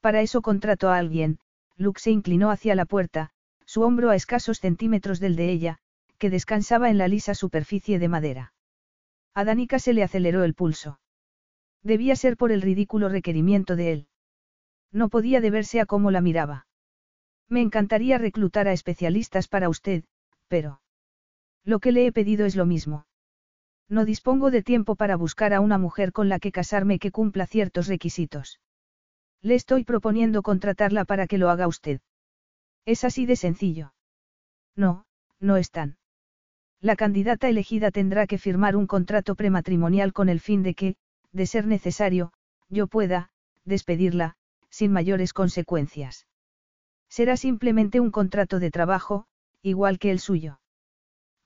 [0.00, 1.38] Para eso contrato a alguien,
[1.76, 3.30] Luke se inclinó hacia la puerta,
[3.64, 5.78] su hombro a escasos centímetros del de ella,
[6.18, 8.54] que descansaba en la lisa superficie de madera.
[9.34, 10.98] A Danica se le aceleró el pulso.
[11.84, 14.08] Debía ser por el ridículo requerimiento de él.
[14.90, 16.66] No podía deberse a cómo la miraba.
[17.48, 20.02] Me encantaría reclutar a especialistas para usted,
[20.48, 20.80] pero...
[21.64, 23.06] Lo que le he pedido es lo mismo.
[23.88, 27.46] No dispongo de tiempo para buscar a una mujer con la que casarme que cumpla
[27.46, 28.60] ciertos requisitos.
[29.40, 32.00] Le estoy proponiendo contratarla para que lo haga usted.
[32.84, 33.94] Es así de sencillo.
[34.76, 35.06] No,
[35.40, 35.96] no es tan.
[36.80, 40.96] La candidata elegida tendrá que firmar un contrato prematrimonial con el fin de que,
[41.32, 42.32] de ser necesario,
[42.68, 43.30] yo pueda,
[43.64, 44.36] despedirla,
[44.70, 46.26] sin mayores consecuencias.
[47.08, 49.26] Será simplemente un contrato de trabajo,
[49.62, 50.60] igual que el suyo.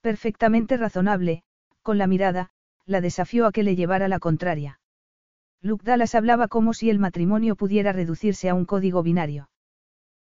[0.01, 1.45] Perfectamente razonable,
[1.83, 2.51] con la mirada,
[2.87, 4.81] la desafió a que le llevara la contraria.
[5.61, 9.49] Luke Dallas hablaba como si el matrimonio pudiera reducirse a un código binario.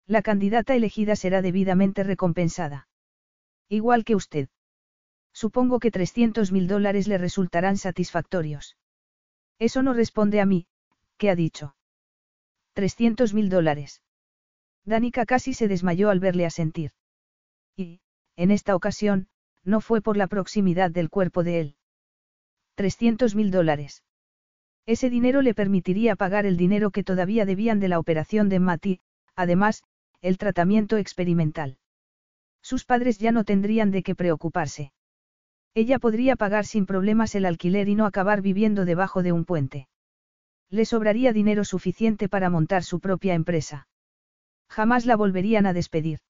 [0.07, 2.89] La candidata elegida será debidamente recompensada.
[3.69, 4.49] Igual que usted.
[5.33, 8.77] Supongo que 300 mil dólares le resultarán satisfactorios.
[9.59, 10.67] Eso no responde a mí,
[11.19, 11.77] ¿qué ha dicho?
[12.75, 14.03] 300 mil dólares.
[14.85, 16.93] Danica casi se desmayó al verle asentir.
[17.77, 18.01] Y,
[18.37, 19.29] en esta ocasión,
[19.67, 21.77] no fue por la proximidad del cuerpo de él.
[22.77, 24.05] 300 mil dólares.
[24.87, 29.01] Ese dinero le permitiría pagar el dinero que todavía debían de la operación de Mati,
[29.35, 29.83] además,
[30.23, 31.79] el tratamiento experimental.
[32.63, 34.93] Sus padres ya no tendrían de qué preocuparse.
[35.75, 39.89] Ella podría pagar sin problemas el alquiler y no acabar viviendo debajo de un puente.
[40.71, 43.89] Le sobraría dinero suficiente para montar su propia empresa.
[44.69, 46.21] Jamás la volverían a despedir.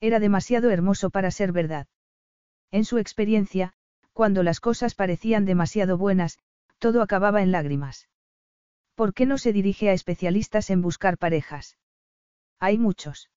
[0.00, 1.86] Era demasiado hermoso para ser verdad.
[2.72, 3.74] En su experiencia,
[4.12, 6.38] cuando las cosas parecían demasiado buenas,
[6.78, 8.08] todo acababa en lágrimas.
[8.94, 11.76] ¿Por qué no se dirige a especialistas en buscar parejas?
[12.58, 13.30] Hay muchos.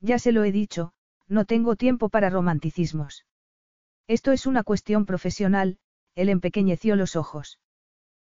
[0.00, 0.92] Ya se lo he dicho,
[1.26, 3.24] no tengo tiempo para romanticismos.
[4.06, 5.78] Esto es una cuestión profesional,
[6.14, 7.60] él empequeñeció los ojos.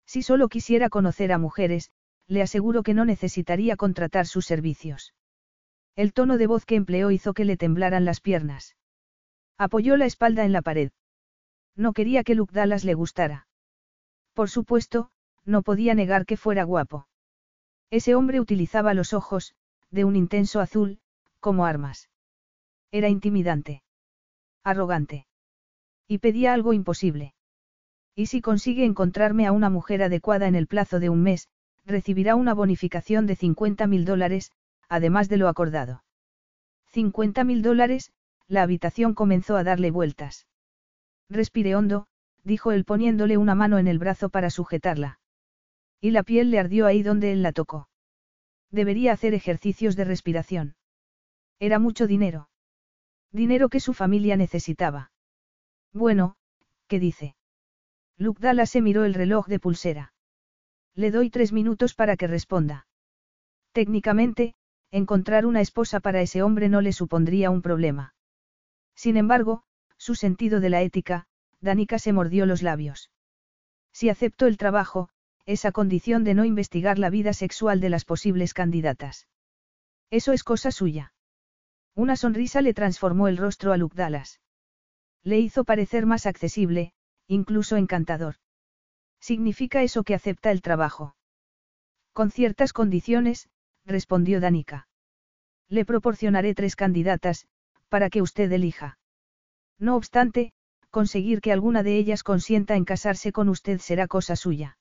[0.06, 1.92] Si solo quisiera conocer a mujeres,
[2.28, 5.14] le aseguro que no necesitaría contratar sus servicios.
[5.96, 8.76] El tono de voz que empleó hizo que le temblaran las piernas.
[9.58, 10.92] Apoyó la espalda en la pared.
[11.76, 13.48] No quería que Luke Dallas le gustara.
[14.34, 15.12] Por supuesto,
[15.46, 17.08] no podía negar que fuera guapo.
[17.90, 19.56] Ese hombre utilizaba los ojos,
[19.92, 21.00] de un intenso azul,
[21.40, 22.10] como armas.
[22.92, 23.84] Era intimidante.
[24.64, 25.28] Arrogante.
[26.08, 27.34] Y pedía algo imposible.
[28.16, 31.50] Y si consigue encontrarme a una mujer adecuada en el plazo de un mes,
[31.86, 34.52] recibirá una bonificación de 50 mil dólares,
[34.90, 36.04] además de lo acordado.
[36.88, 38.12] 50 mil dólares,
[38.48, 40.48] la habitación comenzó a darle vueltas.
[41.30, 42.08] Respire hondo,
[42.44, 45.20] dijo él poniéndole una mano en el brazo para sujetarla.
[46.00, 47.90] Y la piel le ardió ahí donde él la tocó.
[48.72, 50.76] Debería hacer ejercicios de respiración.
[51.60, 52.50] Era mucho dinero.
[53.32, 55.12] Dinero que su familia necesitaba.
[55.94, 56.36] Bueno,
[56.88, 57.36] ¿qué dice?
[58.18, 60.14] Luke se miró el reloj de pulsera.
[60.94, 62.88] Le doy tres minutos para que responda.
[63.74, 64.56] Técnicamente,
[64.92, 68.15] encontrar una esposa para ese hombre no le supondría un problema.
[68.96, 69.64] Sin embargo,
[69.98, 71.28] su sentido de la ética,
[71.62, 73.12] Danica se mordió los labios.
[73.92, 75.10] Si acepto el trabajo,
[75.46, 79.28] esa condición de no investigar la vida sexual de las posibles candidatas.
[80.10, 81.14] Eso es cosa suya.
[81.94, 84.42] Una sonrisa le transformó el rostro a Luke Dallas.
[85.24, 86.94] Le hizo parecer más accesible,
[87.28, 88.36] incluso encantador.
[89.20, 91.16] ¿Significa eso que acepta el trabajo?
[92.14, 93.50] Con ciertas condiciones,
[93.86, 94.88] respondió Danica.
[95.68, 97.48] Le proporcionaré tres candidatas,
[97.90, 98.98] para que usted elija.
[99.80, 100.54] No obstante,
[100.90, 104.78] conseguir que alguna de ellas consienta en casarse con usted será cosa suya.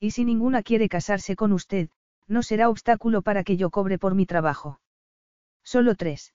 [0.00, 1.90] Y si ninguna quiere casarse con usted,
[2.26, 4.80] no será obstáculo para que yo cobre por mi trabajo.
[5.62, 6.34] Solo tres.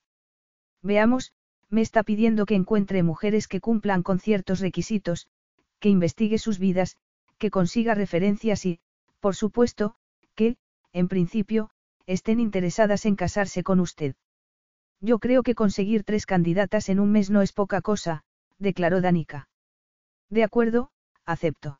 [0.81, 1.33] Veamos,
[1.69, 5.27] me está pidiendo que encuentre mujeres que cumplan con ciertos requisitos,
[5.79, 6.97] que investigue sus vidas,
[7.37, 8.79] que consiga referencias y,
[9.19, 9.95] por supuesto,
[10.35, 10.57] que,
[10.93, 11.69] en principio,
[12.05, 14.15] estén interesadas en casarse con usted.
[15.01, 18.23] Yo creo que conseguir tres candidatas en un mes no es poca cosa,
[18.59, 19.49] declaró Danica.
[20.29, 20.91] De acuerdo,
[21.25, 21.79] acepto.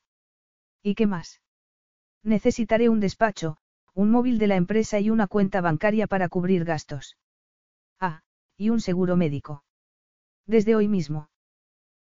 [0.81, 1.39] ¿Y qué más?
[2.23, 3.57] Necesitaré un despacho,
[3.93, 7.17] un móvil de la empresa y una cuenta bancaria para cubrir gastos.
[7.99, 8.23] Ah,
[8.57, 9.63] y un seguro médico.
[10.47, 11.29] Desde hoy mismo.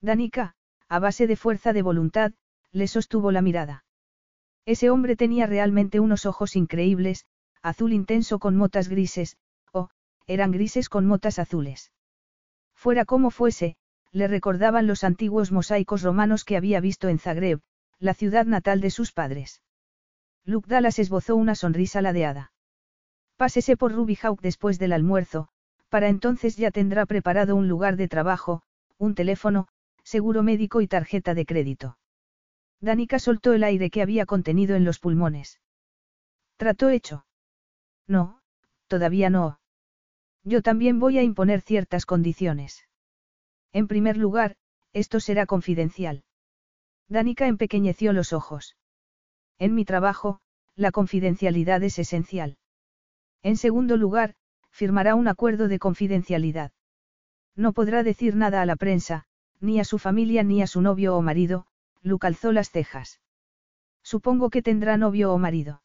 [0.01, 0.55] Danica,
[0.89, 2.33] a base de fuerza de voluntad,
[2.71, 3.85] le sostuvo la mirada.
[4.65, 7.27] Ese hombre tenía realmente unos ojos increíbles,
[7.63, 9.37] azul intenso con motas grises,
[10.31, 11.91] eran grises con motas azules.
[12.75, 13.77] Fuera como fuese,
[14.13, 17.61] le recordaban los antiguos mosaicos romanos que había visto en Zagreb,
[17.99, 19.61] la ciudad natal de sus padres.
[20.45, 22.53] Luke Dallas esbozó una sonrisa ladeada.
[23.37, 25.49] Pásese por Ruby Hawk después del almuerzo,
[25.89, 28.63] para entonces ya tendrá preparado un lugar de trabajo,
[28.99, 29.67] un teléfono,
[30.05, 31.99] seguro médico y tarjeta de crédito.
[32.81, 35.61] Danica soltó el aire que había contenido en los pulmones.
[36.57, 37.27] ¿Trató hecho?
[38.07, 38.41] No,
[38.87, 39.60] todavía no.
[40.45, 42.87] Yo también voy a imponer ciertas condiciones.
[43.73, 44.57] En primer lugar,
[44.93, 46.25] esto será confidencial.
[47.09, 48.77] Danica empequeñeció los ojos.
[49.59, 50.41] En mi trabajo,
[50.77, 52.57] la confidencialidad es esencial.
[53.43, 54.35] En segundo lugar,
[54.71, 56.73] firmará un acuerdo de confidencialidad.
[57.55, 59.27] No podrá decir nada a la prensa,
[59.61, 61.67] ni a su familia ni a su novio o marido,
[62.03, 63.21] Luke alzó las cejas.
[64.03, 65.83] Supongo que tendrá novio o marido.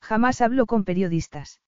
[0.00, 1.60] Jamás hablo con periodistas.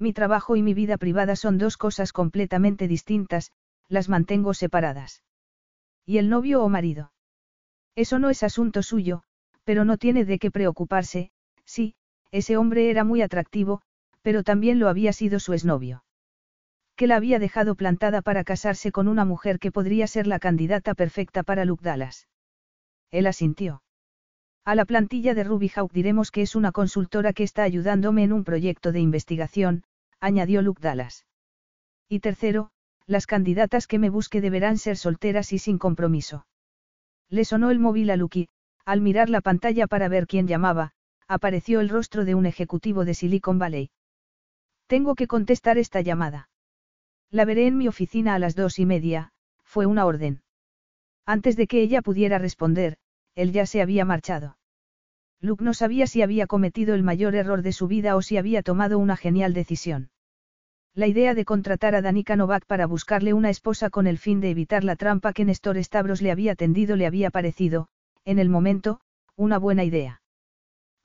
[0.00, 3.52] Mi trabajo y mi vida privada son dos cosas completamente distintas,
[3.86, 5.22] las mantengo separadas.
[6.06, 7.12] ¿Y el novio o marido?
[7.94, 9.22] Eso no es asunto suyo,
[9.64, 11.30] pero no tiene de qué preocuparse,
[11.66, 11.94] sí,
[12.30, 13.82] ese hombre era muy atractivo,
[14.22, 16.02] pero también lo había sido su exnovio.
[16.96, 20.94] Que la había dejado plantada para casarse con una mujer que podría ser la candidata
[20.94, 22.26] perfecta para Luke Dallas.
[23.10, 23.82] Él asintió.
[24.64, 28.32] A la plantilla de Ruby Hawk diremos que es una consultora que está ayudándome en
[28.32, 29.84] un proyecto de investigación,
[30.20, 31.26] añadió Luke Dallas.
[32.08, 32.70] Y tercero,
[33.06, 36.46] las candidatas que me busque deberán ser solteras y sin compromiso.
[37.28, 38.48] Le sonó el móvil a Luke
[38.84, 40.92] al mirar la pantalla para ver quién llamaba,
[41.28, 43.90] apareció el rostro de un ejecutivo de Silicon Valley.
[44.88, 46.48] Tengo que contestar esta llamada.
[47.30, 49.30] La veré en mi oficina a las dos y media,
[49.62, 50.42] fue una orden.
[51.24, 52.96] Antes de que ella pudiera responder,
[53.36, 54.56] él ya se había marchado.
[55.40, 58.62] Luke no sabía si había cometido el mayor error de su vida o si había
[58.62, 60.10] tomado una genial decisión.
[60.94, 64.50] La idea de contratar a Danica Novak para buscarle una esposa con el fin de
[64.50, 67.88] evitar la trampa que Néstor Stavros le había tendido le había parecido,
[68.24, 69.00] en el momento,
[69.34, 70.20] una buena idea.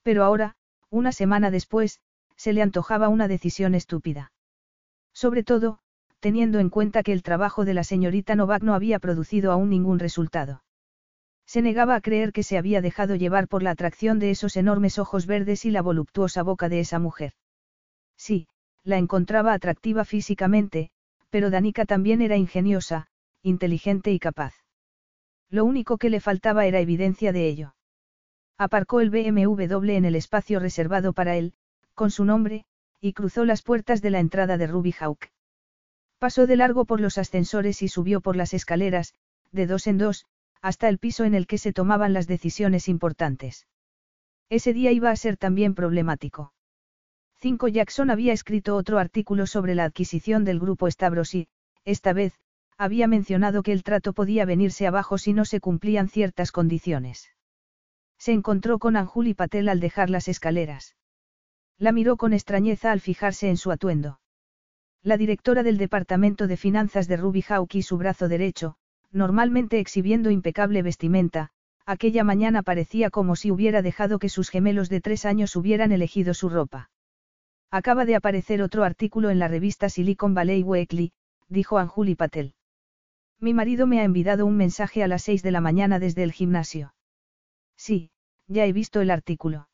[0.03, 0.55] Pero ahora,
[0.89, 2.01] una semana después,
[2.35, 4.33] se le antojaba una decisión estúpida.
[5.13, 5.79] Sobre todo,
[6.19, 9.99] teniendo en cuenta que el trabajo de la señorita Novak no había producido aún ningún
[9.99, 10.64] resultado.
[11.45, 14.97] Se negaba a creer que se había dejado llevar por la atracción de esos enormes
[14.99, 17.33] ojos verdes y la voluptuosa boca de esa mujer.
[18.17, 18.47] Sí,
[18.83, 20.91] la encontraba atractiva físicamente,
[21.29, 23.07] pero Danica también era ingeniosa,
[23.41, 24.53] inteligente y capaz.
[25.49, 27.75] Lo único que le faltaba era evidencia de ello.
[28.57, 31.53] Aparcó el BMW en el espacio reservado para él,
[31.93, 32.65] con su nombre,
[33.01, 35.29] y cruzó las puertas de la entrada de Ruby Hawk.
[36.17, 39.13] Pasó de largo por los ascensores y subió por las escaleras,
[39.51, 40.25] de dos en dos,
[40.61, 43.67] hasta el piso en el que se tomaban las decisiones importantes.
[44.49, 46.53] Ese día iba a ser también problemático.
[47.37, 51.47] Cinco Jackson había escrito otro artículo sobre la adquisición del grupo Stavros y,
[51.83, 52.39] esta vez,
[52.77, 57.29] había mencionado que el trato podía venirse abajo si no se cumplían ciertas condiciones.
[58.17, 60.95] Se encontró con Anjuli Patel al dejar las escaleras.
[61.77, 64.19] La miró con extrañeza al fijarse en su atuendo.
[65.03, 68.77] La directora del Departamento de Finanzas de Ruby Hawk y su brazo derecho,
[69.15, 71.49] normalmente exhibiendo impecable vestimenta,
[71.85, 76.33] aquella mañana parecía como si hubiera dejado que sus gemelos de tres años hubieran elegido
[76.33, 76.89] su ropa.
[77.71, 81.13] Acaba de aparecer otro artículo en la revista Silicon Valley Weekly,
[81.47, 82.55] dijo Anjuli Patel.
[83.39, 86.33] Mi marido me ha enviado un mensaje a las seis de la mañana desde el
[86.33, 86.93] gimnasio.
[87.77, 88.11] Sí,
[88.47, 89.69] ya he visto el artículo.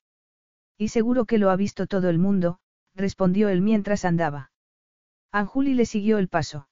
[0.77, 2.60] Y seguro que lo ha visto todo el mundo,
[2.93, 4.51] respondió él mientras andaba.
[5.32, 6.67] Anjuli le siguió el paso.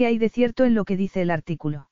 [0.00, 1.90] ¿Qué hay de cierto en lo que dice el artículo?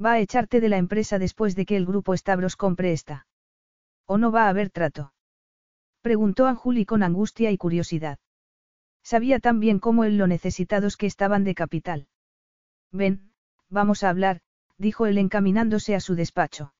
[0.00, 3.26] ¿Va a echarte de la empresa después de que el grupo Stavros compre esta?
[4.04, 5.12] ¿O no va a haber trato?
[6.02, 8.20] Preguntó Anjuli con angustia y curiosidad.
[9.02, 12.06] Sabía tan bien cómo él lo necesitados que estaban de capital.
[12.92, 13.32] Ven,
[13.70, 14.40] vamos a hablar,
[14.78, 16.74] dijo él encaminándose a su despacho.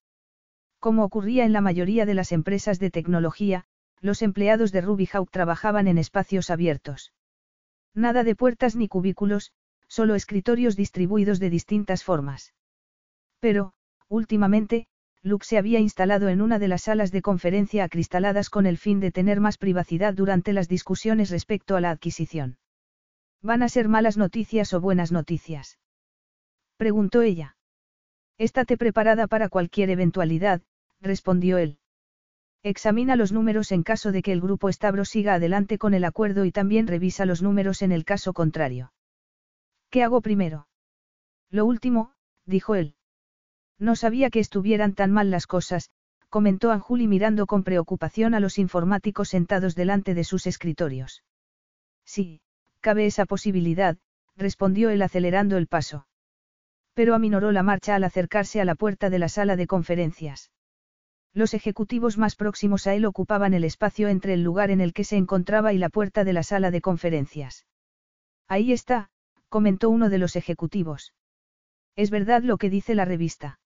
[0.79, 3.65] Como ocurría en la mayoría de las empresas de tecnología,
[4.01, 7.13] los empleados de Ruby trabajaban en espacios abiertos.
[7.95, 9.53] Nada de puertas ni cubículos,
[9.89, 12.55] solo escritorios distribuidos de distintas formas.
[13.41, 13.73] Pero,
[14.09, 14.87] últimamente,
[15.23, 19.01] Luke se había instalado en una de las salas de conferencia acristaladas con el fin
[19.01, 22.59] de tener más privacidad durante las discusiones respecto a la adquisición.
[23.43, 25.79] ¿Van a ser malas noticias o buenas noticias?
[26.77, 27.57] Preguntó ella.
[28.39, 30.63] Estate preparada para cualquier eventualidad,
[31.01, 31.79] respondió él.
[32.63, 36.45] Examina los números en caso de que el grupo Estabro siga adelante con el acuerdo
[36.45, 38.93] y también revisa los números en el caso contrario.
[39.91, 40.69] ¿Qué hago primero?
[41.51, 42.13] Lo último,
[42.45, 42.95] dijo él.
[43.79, 45.91] No sabía que estuvieran tan mal las cosas,
[46.29, 51.23] comentó Anjuli mirando con preocupación a los informáticos sentados delante de sus escritorios.
[52.05, 52.41] Sí,
[52.81, 53.99] cabe esa posibilidad,
[54.37, 56.07] respondió él acelerando el paso.
[56.95, 60.51] Pero aminoró la marcha al acercarse a la puerta de la sala de conferencias.
[61.35, 65.05] Los ejecutivos más próximos a él ocupaban el espacio entre el lugar en el que
[65.05, 67.67] se encontraba y la puerta de la sala de conferencias.
[68.49, 69.11] Ahí está,
[69.49, 71.13] comentó uno de los ejecutivos.
[71.95, 73.59] Es verdad lo que dice la revista.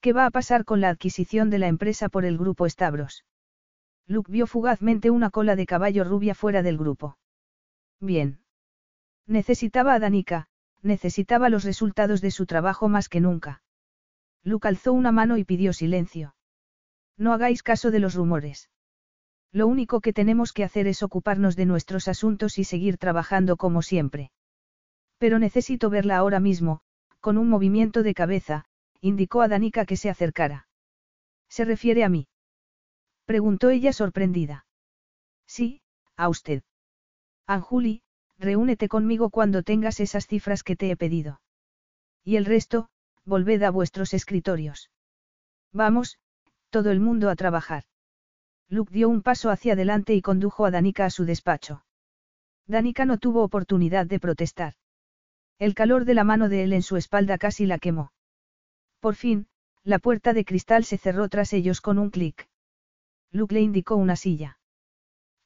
[0.00, 3.24] ¿Qué va a pasar con la adquisición de la empresa por el grupo Stavros?
[4.06, 7.18] Luke vio fugazmente una cola de caballo rubia fuera del grupo.
[8.00, 8.40] Bien.
[9.26, 10.48] Necesitaba a Danica,
[10.82, 13.62] necesitaba los resultados de su trabajo más que nunca.
[14.42, 16.34] Luke alzó una mano y pidió silencio.
[17.16, 18.70] No hagáis caso de los rumores.
[19.52, 23.82] Lo único que tenemos que hacer es ocuparnos de nuestros asuntos y seguir trabajando como
[23.82, 24.32] siempre.
[25.22, 26.80] Pero necesito verla ahora mismo,
[27.20, 28.64] con un movimiento de cabeza,
[29.00, 30.66] indicó a Danica que se acercara.
[31.48, 32.26] ¿Se refiere a mí?
[33.24, 34.66] Preguntó ella sorprendida.
[35.46, 35.80] Sí,
[36.16, 36.64] a usted.
[37.46, 38.02] Anjuli,
[38.36, 41.40] reúnete conmigo cuando tengas esas cifras que te he pedido.
[42.24, 42.88] Y el resto,
[43.24, 44.90] volved a vuestros escritorios.
[45.72, 46.18] Vamos,
[46.70, 47.84] todo el mundo a trabajar.
[48.68, 51.84] Luke dio un paso hacia adelante y condujo a Danica a su despacho.
[52.66, 54.74] Danica no tuvo oportunidad de protestar.
[55.62, 58.10] El calor de la mano de él en su espalda casi la quemó.
[58.98, 59.46] Por fin,
[59.84, 62.48] la puerta de cristal se cerró tras ellos con un clic.
[63.30, 64.58] Luke le indicó una silla.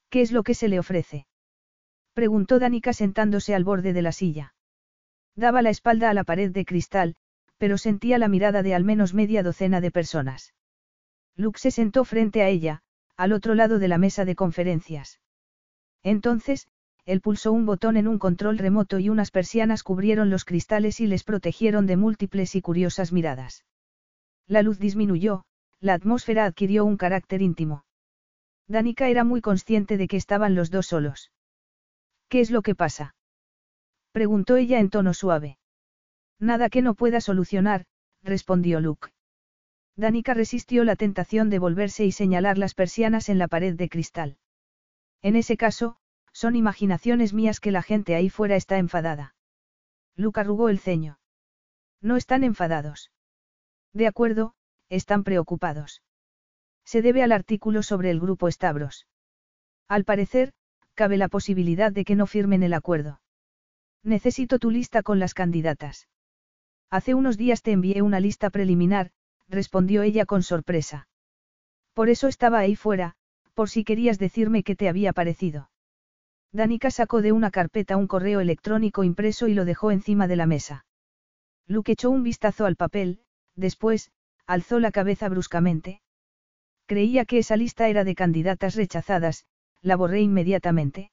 [0.09, 1.27] ¿Qué es lo que se le ofrece?
[2.15, 4.55] Preguntó Danica sentándose al borde de la silla.
[5.35, 7.17] Daba la espalda a la pared de cristal,
[7.59, 10.55] pero sentía la mirada de al menos media docena de personas.
[11.35, 12.81] Luke se sentó frente a ella,
[13.19, 15.21] al otro lado de la mesa de conferencias.
[16.03, 16.69] Entonces,
[17.07, 21.07] él pulsó un botón en un control remoto y unas persianas cubrieron los cristales y
[21.07, 23.65] les protegieron de múltiples y curiosas miradas.
[24.49, 25.45] La luz disminuyó,
[25.81, 27.85] la atmósfera adquirió un carácter íntimo.
[28.67, 31.31] Danica era muy consciente de que estaban los dos solos.
[32.29, 33.15] ¿Qué es lo que pasa?
[34.11, 35.59] preguntó ella en tono suave.
[36.41, 37.85] Nada que no pueda solucionar,
[38.25, 39.11] respondió Luke.
[39.95, 44.39] Danica resistió la tentación de volverse y señalar las persianas en la pared de cristal.
[45.23, 45.99] En ese caso,
[46.37, 49.35] son imaginaciones mías que la gente ahí fuera está enfadada.
[50.17, 51.19] Luke arrugó el ceño.
[52.03, 53.11] No están enfadados.
[53.95, 54.55] De acuerdo,
[54.91, 56.03] están preocupados.
[56.85, 59.07] Se debe al artículo sobre el grupo Stavros.
[59.89, 60.53] Al parecer,
[60.93, 63.23] cabe la posibilidad de que no firmen el acuerdo.
[64.03, 66.07] Necesito tu lista con las candidatas.
[66.91, 69.11] Hace unos días te envié una lista preliminar,
[69.49, 71.09] respondió ella con sorpresa.
[71.95, 73.15] Por eso estaba ahí fuera,
[73.55, 75.71] por si querías decirme qué te había parecido.
[76.57, 80.47] Danica sacó de una carpeta un correo electrónico impreso y lo dejó encima de la
[80.47, 80.87] mesa.
[81.67, 83.21] Luke echó un vistazo al papel,
[83.57, 84.11] después,
[84.47, 86.01] alzó la cabeza bruscamente.
[86.87, 89.45] Creía que esa lista era de candidatas rechazadas,
[89.83, 91.11] la borré inmediatamente.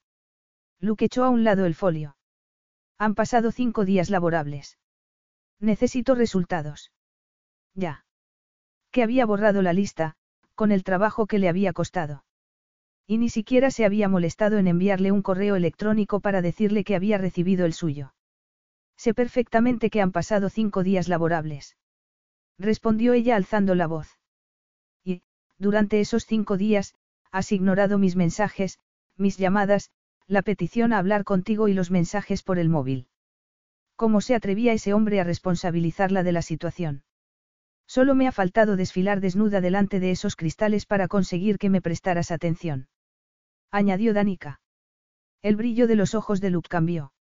[0.79, 2.15] Luke echó a un lado el folio.
[2.97, 4.77] Han pasado cinco días laborables.
[5.59, 6.93] Necesito resultados.
[7.73, 8.05] Ya.
[8.91, 10.15] Que había borrado la lista,
[10.55, 12.23] con el trabajo que le había costado.
[13.05, 17.17] Y ni siquiera se había molestado en enviarle un correo electrónico para decirle que había
[17.17, 18.13] recibido el suyo.
[18.95, 21.75] Sé perfectamente que han pasado cinco días laborables.
[22.57, 24.07] Respondió ella alzando la voz.
[25.03, 25.23] Y,
[25.57, 26.95] durante esos cinco días,
[27.31, 28.79] has ignorado mis mensajes,
[29.17, 29.91] mis llamadas,
[30.27, 33.07] la petición a hablar contigo y los mensajes por el móvil.
[33.95, 37.03] ¿Cómo se atrevía ese hombre a responsabilizarla de la situación?
[37.85, 42.31] Solo me ha faltado desfilar desnuda delante de esos cristales para conseguir que me prestaras
[42.31, 42.87] atención.
[43.75, 44.61] Añadió Danica.
[45.41, 47.11] El brillo de los ojos de Luke cambió.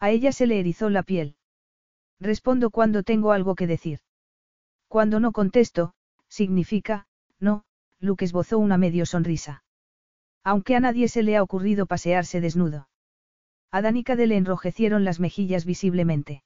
[0.00, 1.36] A ella se le erizó la piel.
[2.18, 4.00] Respondo cuando tengo algo que decir.
[4.88, 5.94] Cuando no contesto,
[6.28, 7.06] significa,
[7.38, 7.62] no,
[8.00, 9.62] Luke esbozó una medio sonrisa.
[10.42, 12.88] Aunque a nadie se le ha ocurrido pasearse desnudo.
[13.70, 16.42] A Danica le enrojecieron las mejillas visiblemente.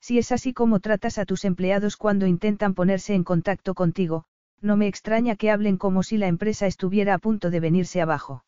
[0.00, 4.26] Si es así como tratas a tus empleados cuando intentan ponerse en contacto contigo,
[4.64, 8.44] no me extraña que hablen como si la empresa estuviera a punto de venirse abajo.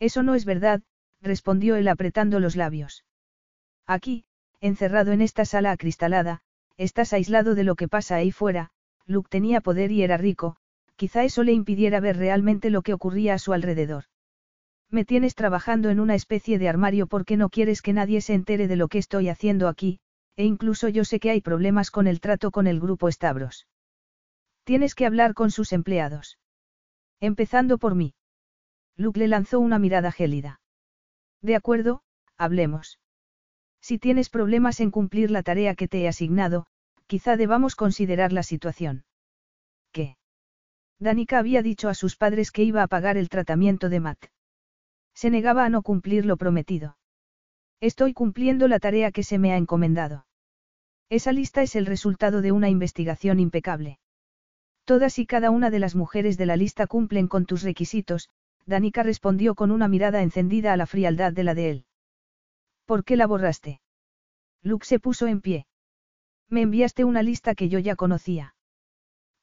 [0.00, 0.82] Eso no es verdad,
[1.20, 3.04] respondió él apretando los labios.
[3.86, 4.24] Aquí,
[4.60, 6.40] encerrado en esta sala acristalada,
[6.78, 8.70] estás aislado de lo que pasa ahí fuera,
[9.06, 10.56] Luke tenía poder y era rico,
[10.96, 14.04] quizá eso le impidiera ver realmente lo que ocurría a su alrededor.
[14.90, 18.68] Me tienes trabajando en una especie de armario porque no quieres que nadie se entere
[18.68, 20.00] de lo que estoy haciendo aquí,
[20.36, 23.66] e incluso yo sé que hay problemas con el trato con el grupo Stavros.
[24.66, 26.40] Tienes que hablar con sus empleados.
[27.20, 28.14] Empezando por mí.
[28.96, 30.60] Luke le lanzó una mirada gélida.
[31.40, 32.02] De acuerdo,
[32.36, 32.98] hablemos.
[33.80, 36.66] Si tienes problemas en cumplir la tarea que te he asignado,
[37.06, 39.04] quizá debamos considerar la situación.
[39.92, 40.16] ¿Qué?
[40.98, 44.24] Danica había dicho a sus padres que iba a pagar el tratamiento de Matt.
[45.14, 46.98] Se negaba a no cumplir lo prometido.
[47.78, 50.26] Estoy cumpliendo la tarea que se me ha encomendado.
[51.08, 54.00] Esa lista es el resultado de una investigación impecable.
[54.86, 58.30] Todas y cada una de las mujeres de la lista cumplen con tus requisitos,
[58.66, 61.86] Danica respondió con una mirada encendida a la frialdad de la de él.
[62.84, 63.80] ¿Por qué la borraste?
[64.62, 65.66] Luke se puso en pie.
[66.48, 68.54] Me enviaste una lista que yo ya conocía.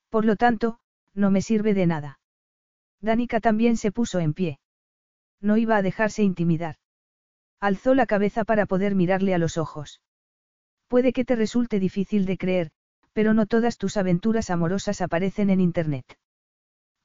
[0.07, 0.79] Por lo tanto,
[1.13, 2.19] no me sirve de nada.
[3.01, 4.59] Danica también se puso en pie.
[5.41, 6.77] No iba a dejarse intimidar.
[7.59, 10.01] Alzó la cabeza para poder mirarle a los ojos.
[10.87, 12.71] Puede que te resulte difícil de creer,
[13.13, 16.17] pero no todas tus aventuras amorosas aparecen en Internet.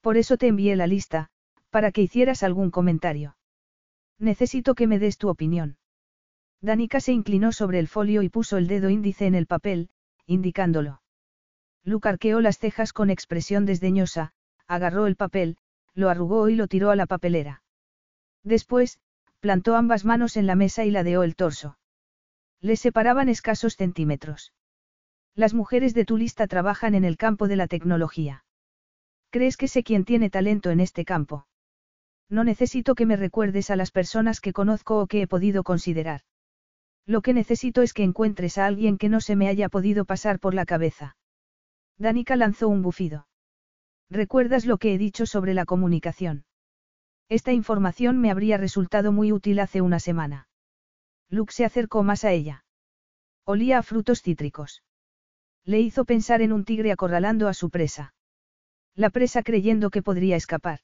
[0.01, 1.31] Por eso te envié la lista,
[1.71, 3.37] Para que hicieras algún comentario.
[4.19, 5.77] Necesito que me des tu opinión.
[6.63, 9.91] Danica se inclinó sobre el folio y puso el dedo índice en el papel,
[10.27, 11.03] indicándolo.
[11.85, 14.33] Luke arqueó las cejas con expresión desdeñosa,
[14.67, 15.59] agarró el papel,
[15.95, 17.63] lo arrugó y lo tiró a la papelera.
[18.43, 18.99] Después,
[19.41, 21.79] plantó ambas manos en la mesa y ladeó el torso.
[22.61, 24.53] Le separaban escasos centímetros.
[25.39, 28.43] Las mujeres de tu lista trabajan en el campo de la tecnología.
[29.31, 31.47] ¿Crees que sé quién tiene talento en este campo?
[32.29, 36.23] No necesito que me recuerdes a las personas que conozco o que he podido considerar.
[37.07, 40.41] Lo que necesito es que encuentres a alguien que no se me haya podido pasar
[40.41, 41.17] por la cabeza.
[41.99, 43.29] Danica lanzó un bufido.
[44.11, 46.47] ¿Recuerdas lo que he dicho sobre la comunicación?
[47.29, 50.49] Esta información me habría resultado muy útil hace una semana.
[51.31, 52.65] Luke se acercó más a ella.
[53.45, 54.83] Olía a frutos cítricos.
[55.69, 58.15] Le hizo pensar en un tigre acorralando a su presa.
[58.95, 60.81] La presa creyendo que podría escapar.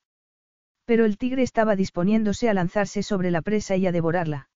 [0.84, 4.50] Pero el tigre estaba disponiéndose a lanzarse sobre la presa y a devorarla.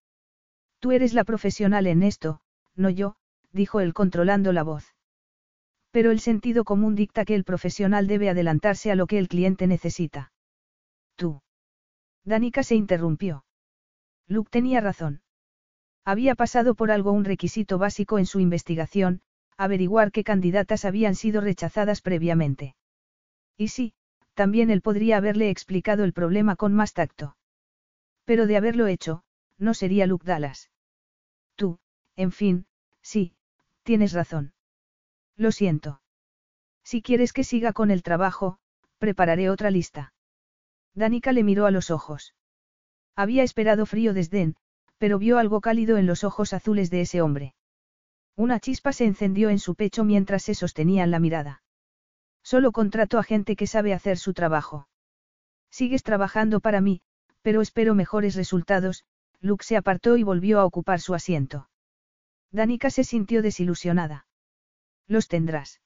[0.81, 2.43] Tú eres la profesional en esto,
[2.77, 3.17] no yo,
[3.53, 4.95] dijo él controlando la voz.
[5.93, 9.67] Pero el sentido común dicta que el profesional debe adelantarse a lo que el cliente
[9.67, 10.31] necesita.
[11.17, 11.41] Tú.
[12.25, 13.47] Danica se interrumpió.
[14.27, 15.23] Luke tenía razón.
[16.05, 19.23] Había pasado por algo un requisito básico en su investigación,
[19.59, 22.77] averiguar qué candidatas habían sido rechazadas previamente.
[23.57, 23.93] Y sí,
[24.35, 27.37] también él podría haberle explicado el problema con más tacto.
[28.25, 29.25] Pero de haberlo hecho,
[29.59, 30.71] no sería Luke Dallas.
[31.57, 31.81] Tú,
[32.15, 32.67] en fin,
[33.03, 33.35] sí,
[33.83, 34.55] tienes razón.
[35.37, 36.01] Lo siento.
[36.85, 38.59] Si quieres que siga con el trabajo,
[38.99, 40.15] prepararé otra lista.
[40.95, 42.35] Danica le miró a los ojos.
[43.17, 44.55] Había esperado frío desdén,
[44.99, 47.55] pero vio algo cálido en los ojos azules de ese hombre.
[48.39, 51.65] Una chispa se encendió en su pecho mientras se sostenían la mirada.
[52.45, 54.89] Solo contrato a gente que sabe hacer su trabajo.
[55.73, 57.01] Sigues trabajando para mí,
[57.43, 59.05] pero espero mejores resultados,
[59.41, 61.69] Luke se apartó y volvió a ocupar su asiento.
[62.53, 64.29] Danica se sintió desilusionada.
[65.09, 65.81] Los tendrás.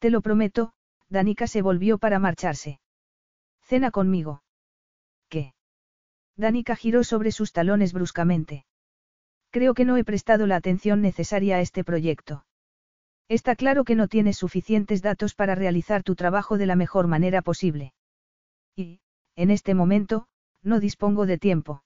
[0.00, 0.72] Te lo prometo,
[1.08, 2.80] Danica se volvió para marcharse.
[3.62, 4.42] Cena conmigo.
[5.28, 5.54] ¿Qué?
[6.34, 8.66] Danica giró sobre sus talones bruscamente.
[9.50, 12.44] Creo que no he prestado la atención necesaria a este proyecto.
[13.28, 17.42] Está claro que no tienes suficientes datos para realizar tu trabajo de la mejor manera
[17.42, 17.92] posible.
[18.76, 19.00] Y,
[19.36, 20.26] en este momento,
[20.62, 21.82] no dispongo de tiempo.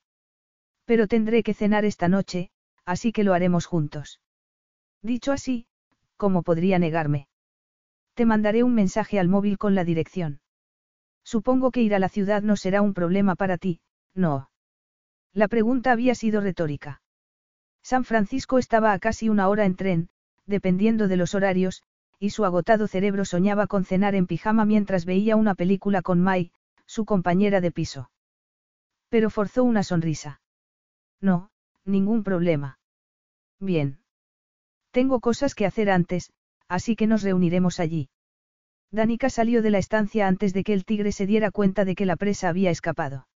[0.84, 2.50] Pero tendré que cenar esta noche,
[2.84, 4.20] así que lo haremos juntos.
[5.02, 5.66] Dicho así,
[6.16, 7.28] ¿cómo podría negarme?
[8.14, 10.40] Te mandaré un mensaje al móvil con la dirección.
[11.24, 13.80] Supongo que ir a la ciudad no será un problema para ti,
[14.14, 14.50] no.
[15.32, 17.02] La pregunta había sido retórica.
[17.84, 20.08] San Francisco estaba a casi una hora en tren,
[20.46, 21.82] dependiendo de los horarios,
[22.18, 26.50] y su agotado cerebro soñaba con cenar en pijama mientras veía una película con Mai,
[26.86, 28.10] su compañera de piso.
[29.10, 30.40] Pero forzó una sonrisa.
[31.20, 31.50] No,
[31.84, 32.78] ningún problema.
[33.60, 33.98] Bien.
[34.90, 36.32] Tengo cosas que hacer antes,
[36.68, 38.08] así que nos reuniremos allí.
[38.90, 42.06] Danica salió de la estancia antes de que el tigre se diera cuenta de que
[42.06, 43.28] la presa había escapado.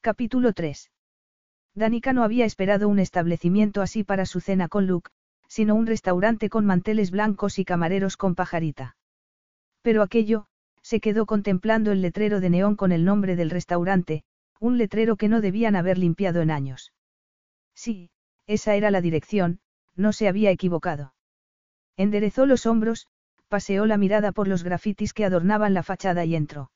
[0.00, 0.90] Capítulo 3.
[1.74, 5.10] Danica no había esperado un establecimiento así para su cena con Luke,
[5.48, 8.96] sino un restaurante con manteles blancos y camareros con pajarita.
[9.82, 10.46] Pero aquello,
[10.82, 14.24] se quedó contemplando el letrero de neón con el nombre del restaurante,
[14.58, 16.92] un letrero que no debían haber limpiado en años.
[17.74, 18.10] Sí,
[18.46, 19.60] esa era la dirección,
[19.96, 21.14] no se había equivocado.
[21.96, 23.06] Enderezó los hombros,
[23.48, 26.70] paseó la mirada por los grafitis que adornaban la fachada y entró.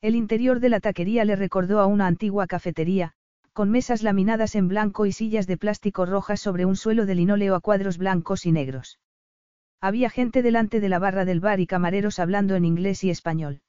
[0.00, 3.14] El interior de la taquería le recordó a una antigua cafetería,
[3.58, 7.56] con mesas laminadas en blanco y sillas de plástico rojas sobre un suelo de linóleo
[7.56, 9.00] a cuadros blancos y negros.
[9.80, 13.62] Había gente delante de la barra del bar y camareros hablando en inglés y español.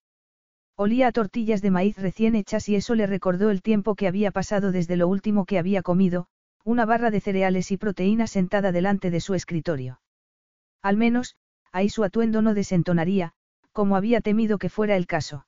[0.76, 4.30] Olía a tortillas de maíz recién hechas y eso le recordó el tiempo que había
[4.30, 6.28] pasado desde lo último que había comido,
[6.64, 10.02] una barra de cereales y proteínas sentada delante de su escritorio.
[10.84, 11.36] Al menos,
[11.72, 13.34] ahí su atuendo no desentonaría,
[13.72, 15.48] como había temido que fuera el caso.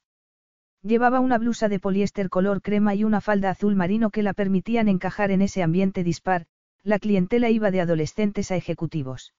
[0.83, 4.87] Llevaba una blusa de poliéster color crema y una falda azul marino que la permitían
[4.87, 6.47] encajar en ese ambiente dispar,
[6.83, 9.33] la clientela iba de adolescentes a ejecutivos.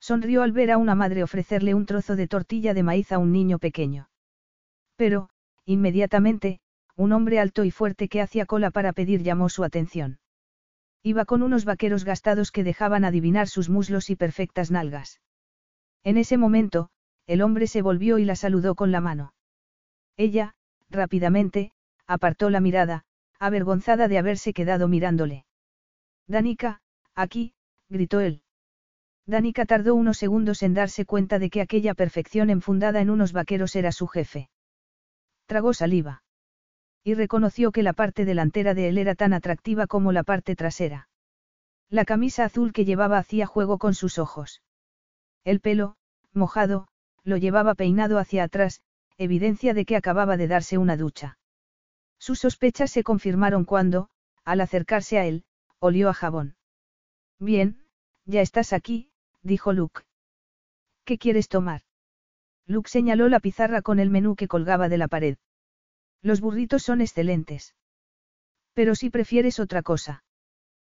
[0.00, 3.30] Sonrió al ver a una madre ofrecerle un trozo de tortilla de maíz a un
[3.32, 4.10] niño pequeño.
[4.96, 5.30] Pero,
[5.64, 6.60] inmediatamente,
[6.96, 10.18] un hombre alto y fuerte que hacía cola para pedir llamó su atención.
[11.02, 15.20] Iba con unos vaqueros gastados que dejaban adivinar sus muslos y perfectas nalgas.
[16.02, 16.88] En ese momento,
[17.28, 19.32] el hombre se volvió y la saludó con la mano.
[20.16, 20.55] Ella,
[20.90, 21.72] rápidamente,
[22.06, 23.04] apartó la mirada,
[23.38, 25.44] avergonzada de haberse quedado mirándole.
[26.26, 26.80] Danica,
[27.14, 27.54] aquí,
[27.88, 28.42] gritó él.
[29.26, 33.74] Danica tardó unos segundos en darse cuenta de que aquella perfección enfundada en unos vaqueros
[33.74, 34.48] era su jefe.
[35.46, 36.22] Tragó saliva.
[37.02, 41.08] Y reconoció que la parte delantera de él era tan atractiva como la parte trasera.
[41.88, 44.62] La camisa azul que llevaba hacía juego con sus ojos.
[45.44, 45.96] El pelo,
[46.32, 46.88] mojado,
[47.22, 48.80] lo llevaba peinado hacia atrás,
[49.18, 51.38] evidencia de que acababa de darse una ducha.
[52.18, 54.08] Sus sospechas se confirmaron cuando,
[54.44, 55.44] al acercarse a él,
[55.78, 56.56] olió a jabón.
[57.38, 57.84] Bien,
[58.24, 59.10] ya estás aquí,
[59.42, 60.02] dijo Luke.
[61.04, 61.82] ¿Qué quieres tomar?
[62.66, 65.36] Luke señaló la pizarra con el menú que colgaba de la pared.
[66.22, 67.74] Los burritos son excelentes.
[68.72, 70.24] Pero si prefieres otra cosa.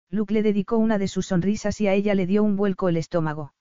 [0.10, 2.98] Luke le dedicó una de sus sonrisas y a ella le dio un vuelco el
[2.98, 3.54] estómago.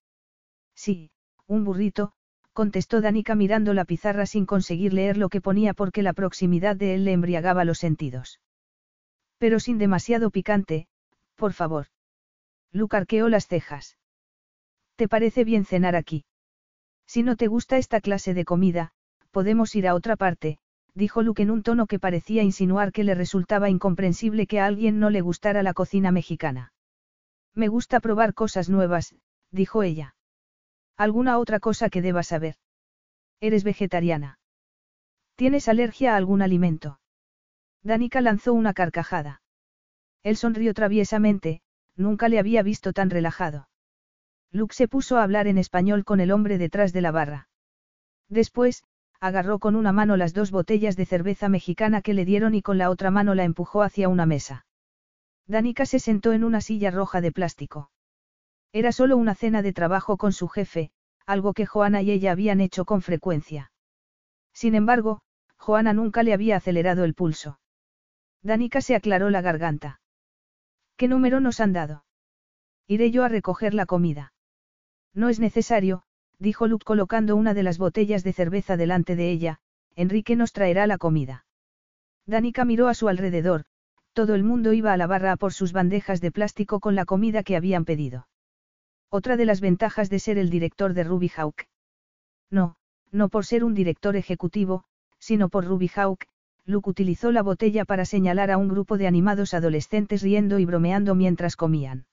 [0.75, 1.13] Sí,
[1.47, 2.13] un burrito,
[2.53, 6.95] contestó Danica mirando la pizarra sin conseguir leer lo que ponía porque la proximidad de
[6.95, 8.41] él le embriagaba los sentidos.
[9.39, 10.87] Pero sin demasiado picante,
[11.37, 11.87] por favor.
[12.73, 13.97] Luke arqueó las cejas.
[14.97, 16.25] ¿Te parece bien cenar aquí?
[17.07, 18.93] Si no te gusta esta clase de comida,
[19.31, 20.59] podemos ir a otra parte,
[20.95, 25.01] dijo Luke en un tono que parecía insinuar que le resultaba incomprensible que a alguien
[25.01, 26.73] no le gustara la cocina mexicana.
[27.55, 29.15] Me gusta probar cosas nuevas,
[29.51, 30.15] dijo ella.
[31.01, 32.57] ¿Alguna otra cosa que deba saber?
[33.41, 34.39] Eres vegetariana.
[35.35, 37.01] ¿Tienes alergia a algún alimento?
[37.83, 39.41] Danica lanzó una carcajada.
[40.23, 41.63] Él sonrió traviesamente,
[41.97, 43.71] nunca le había visto tan relajado.
[44.53, 47.49] Luke se puso a hablar en español con el hombre detrás de la barra.
[48.29, 48.85] Después,
[49.21, 52.77] agarró con una mano las dos botellas de cerveza mexicana que le dieron y con
[52.77, 54.67] la otra mano la empujó hacia una mesa.
[55.47, 57.91] Danica se sentó en una silla roja de plástico.
[58.73, 60.93] Era solo una cena de trabajo con su jefe,
[61.27, 63.73] algo que Joana y ella habían hecho con frecuencia.
[64.53, 65.23] Sin embargo,
[65.57, 67.59] Joana nunca le había acelerado el pulso.
[68.43, 70.01] Danica se aclaró la garganta.
[70.97, 72.05] ¿Qué número nos han dado?
[72.87, 74.33] Iré yo a recoger la comida.
[75.15, 76.03] No es necesario,
[76.39, 79.61] dijo Luke colocando una de las botellas de cerveza delante de ella,
[79.97, 81.45] Enrique nos traerá la comida.
[82.27, 83.65] Danica miró a su alrededor,
[84.13, 87.43] todo el mundo iba a la barra por sus bandejas de plástico con la comida
[87.43, 88.27] que habían pedido.
[89.13, 91.67] Otra de las ventajas de ser el director de Ruby Hawk.
[92.49, 92.77] No,
[93.11, 94.85] no por ser un director ejecutivo,
[95.19, 96.27] sino por Ruby Hawk,
[96.65, 101.17] Luke utilizó la botella para señalar a un grupo de animados adolescentes riendo y bromeando
[101.17, 102.07] mientras comían.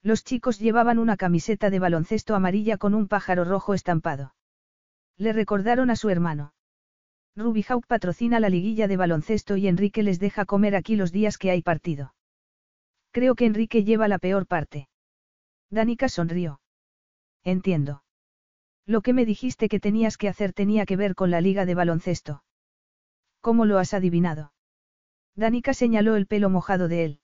[0.00, 4.34] Los chicos llevaban una camiseta de baloncesto amarilla con un pájaro rojo estampado.
[5.16, 6.54] Le recordaron a su hermano.
[7.34, 11.36] Ruby Hawk patrocina la liguilla de baloncesto y Enrique les deja comer aquí los días
[11.36, 12.14] que hay partido.
[13.10, 14.88] Creo que Enrique lleva la peor parte.
[15.72, 16.60] Danica sonrió.
[17.42, 18.02] Entiendo.
[18.84, 21.74] Lo que me dijiste que tenías que hacer tenía que ver con la liga de
[21.74, 22.44] baloncesto.
[23.40, 24.52] ¿Cómo lo has adivinado?
[25.34, 27.20] Danica señaló el pelo mojado de él.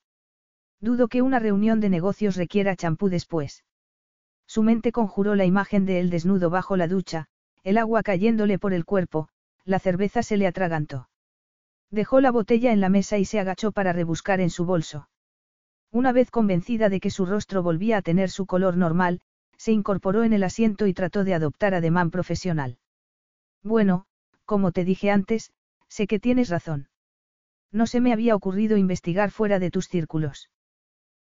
[0.80, 3.64] Dudo que una reunión de negocios requiera champú después.
[4.46, 7.26] Su mente conjuró la imagen de él desnudo bajo la ducha,
[7.64, 9.28] el agua cayéndole por el cuerpo,
[9.66, 11.10] la cerveza se le atragantó.
[11.90, 15.10] Dejó la botella en la mesa y se agachó para rebuscar en su bolso.
[15.90, 19.20] Una vez convencida de que su rostro volvía a tener su color normal,
[19.56, 22.78] se incorporó en el asiento y trató de adoptar ademán profesional.
[23.62, 24.06] Bueno,
[24.44, 25.52] como te dije antes,
[25.88, 26.88] sé que tienes razón.
[27.72, 30.50] No se me había ocurrido investigar fuera de tus círculos.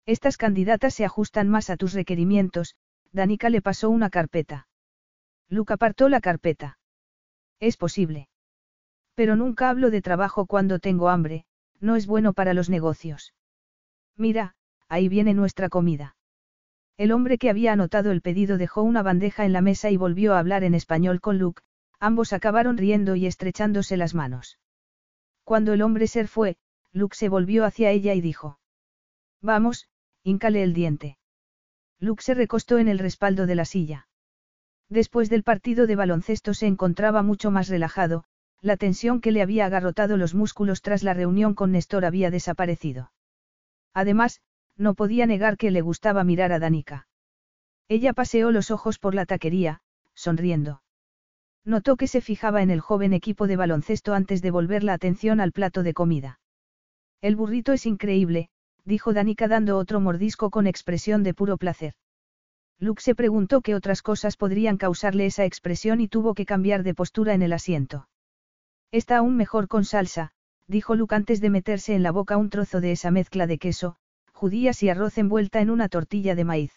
[0.07, 2.77] Estas candidatas se ajustan más a tus requerimientos,
[3.13, 4.67] Danica le pasó una carpeta.
[5.49, 6.79] Luke apartó la carpeta.
[7.61, 8.29] Es posible.
[9.15, 11.45] Pero nunca hablo de trabajo cuando tengo hambre,
[11.81, 13.35] no es bueno para los negocios.
[14.17, 14.55] Mira,
[14.89, 16.17] ahí viene nuestra comida.
[16.97, 20.35] El hombre que había anotado el pedido dejó una bandeja en la mesa y volvió
[20.35, 21.63] a hablar en español con Luke,
[21.99, 24.59] ambos acabaron riendo y estrechándose las manos.
[25.45, 26.57] Cuando el hombre ser fue,
[26.93, 28.59] Luke se volvió hacia ella y dijo.
[29.41, 29.89] Vamos,
[30.25, 31.19] Híncale el diente.
[31.99, 34.07] Luke se recostó en el respaldo de la silla.
[34.89, 38.25] Después del partido de baloncesto se encontraba mucho más relajado,
[38.61, 43.11] la tensión que le había agarrotado los músculos tras la reunión con Néstor había desaparecido.
[43.95, 44.40] Además,
[44.76, 47.07] no podía negar que le gustaba mirar a Danica.
[47.88, 49.80] Ella paseó los ojos por la taquería,
[50.14, 50.82] sonriendo.
[51.64, 55.40] Notó que se fijaba en el joven equipo de baloncesto antes de volver la atención
[55.40, 56.40] al plato de comida.
[57.20, 58.49] El burrito es increíble,
[58.84, 61.95] dijo Danica dando otro mordisco con expresión de puro placer.
[62.80, 66.95] Luke se preguntó qué otras cosas podrían causarle esa expresión y tuvo que cambiar de
[66.95, 68.09] postura en el asiento.
[68.90, 70.32] Está aún mejor con salsa,
[70.73, 73.97] dijo Luke antes de meterse en la boca un trozo de esa mezcla de queso,
[74.33, 76.73] judías y arroz envuelta en una tortilla de maíz.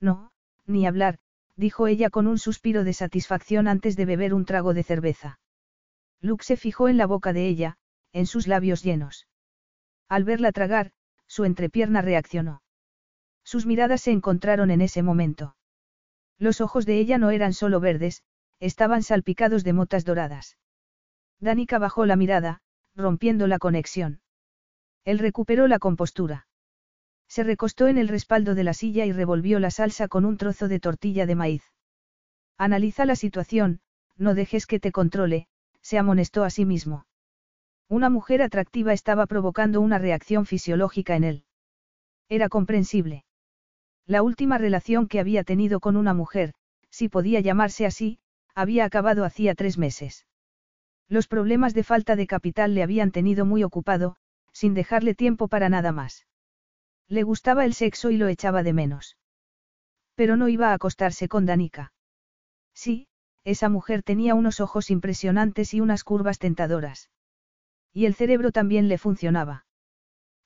[0.00, 0.32] No,
[0.66, 1.20] ni hablar,
[1.54, 5.38] dijo ella con un suspiro de satisfacción antes de beber un trago de cerveza.
[6.20, 7.78] Luke se fijó en la boca de ella,
[8.12, 9.28] en sus labios llenos.
[10.08, 10.90] Al verla tragar,
[11.28, 12.60] su entrepierna reaccionó.
[13.44, 15.56] Sus miradas se encontraron en ese momento.
[16.38, 18.24] Los ojos de ella no eran solo verdes,
[18.58, 20.58] estaban salpicados de motas doradas.
[21.38, 22.62] Danica bajó la mirada,
[22.96, 24.20] rompiendo la conexión.
[25.04, 26.48] Él recuperó la compostura.
[27.28, 30.68] Se recostó en el respaldo de la silla y revolvió la salsa con un trozo
[30.68, 31.62] de tortilla de maíz.
[32.56, 33.80] Analiza la situación,
[34.16, 35.46] no dejes que te controle,
[35.82, 37.06] se amonestó a sí mismo.
[37.88, 41.44] Una mujer atractiva estaba provocando una reacción fisiológica en él.
[42.28, 43.24] Era comprensible.
[44.06, 46.54] La última relación que había tenido con una mujer,
[46.90, 48.18] si podía llamarse así,
[48.54, 50.26] había acabado hacía tres meses.
[51.08, 54.16] Los problemas de falta de capital le habían tenido muy ocupado,
[54.52, 56.26] sin dejarle tiempo para nada más.
[57.08, 59.16] Le gustaba el sexo y lo echaba de menos.
[60.16, 61.92] Pero no iba a acostarse con Danica.
[62.74, 63.06] Sí,
[63.44, 67.10] esa mujer tenía unos ojos impresionantes y unas curvas tentadoras.
[67.92, 69.66] Y el cerebro también le funcionaba.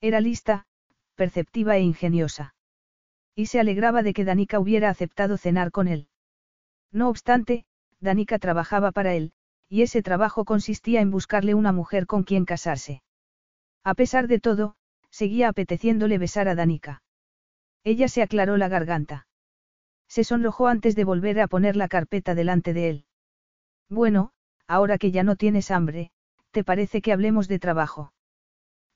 [0.02, 0.66] Era lista,
[1.14, 2.54] perceptiva e ingeniosa.
[3.34, 6.08] Y se alegraba de que Danica hubiera aceptado cenar con él.
[6.92, 7.64] No obstante,
[8.00, 9.32] Danica trabajaba para él,
[9.70, 13.02] y ese trabajo consistía en buscarle una mujer con quien casarse.
[13.84, 14.74] A pesar de todo,
[15.10, 17.02] seguía apeteciéndole besar a Danica.
[17.84, 19.28] Ella se aclaró la garganta.
[20.08, 23.04] Se sonrojó antes de volver a poner la carpeta delante de él.
[23.88, 24.32] Bueno,
[24.66, 26.10] ahora que ya no tienes hambre,
[26.50, 28.12] ¿te parece que hablemos de trabajo?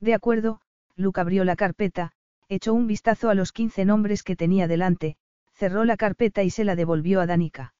[0.01, 0.59] De acuerdo,
[0.97, 2.11] Luke abrió la carpeta,
[2.49, 5.15] echó un vistazo a los 15 nombres que tenía delante,
[5.53, 7.73] cerró la carpeta y se la devolvió a Danica.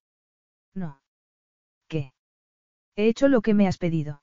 [0.73, 1.01] No.
[2.95, 4.21] He hecho lo que me has pedido.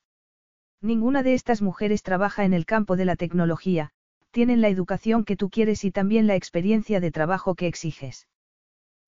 [0.81, 3.91] Ninguna de estas mujeres trabaja en el campo de la tecnología,
[4.31, 8.29] tienen la educación que tú quieres y también la experiencia de trabajo que exiges.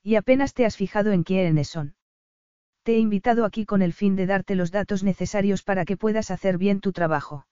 [0.03, 1.97] Y apenas te has fijado en quiénes son.
[2.83, 6.31] Te he invitado aquí con el fin de darte los datos necesarios para que puedas
[6.31, 7.47] hacer bien tu trabajo.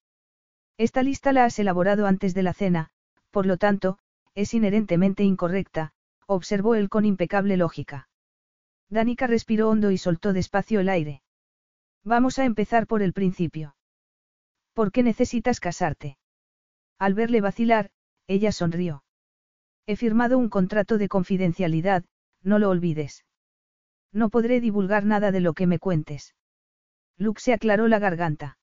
[0.77, 2.91] Esta lista la has elaborado antes de la cena,
[3.31, 3.99] por lo tanto,
[4.35, 5.95] es inherentemente incorrecta,
[6.27, 8.09] observó él con impecable lógica.
[8.91, 11.23] Danica respiró hondo y soltó despacio el aire.
[12.05, 13.77] Vamos a empezar por el principio.
[14.73, 16.19] ¿Por qué necesitas casarte?
[16.99, 17.91] Al verle vacilar,
[18.27, 19.05] ella sonrió.
[19.87, 22.05] He firmado un contrato de confidencialidad,
[22.43, 23.25] no lo olvides.
[24.13, 26.35] No podré divulgar nada de lo que me cuentes.
[27.17, 28.59] Luke se aclaró la garganta.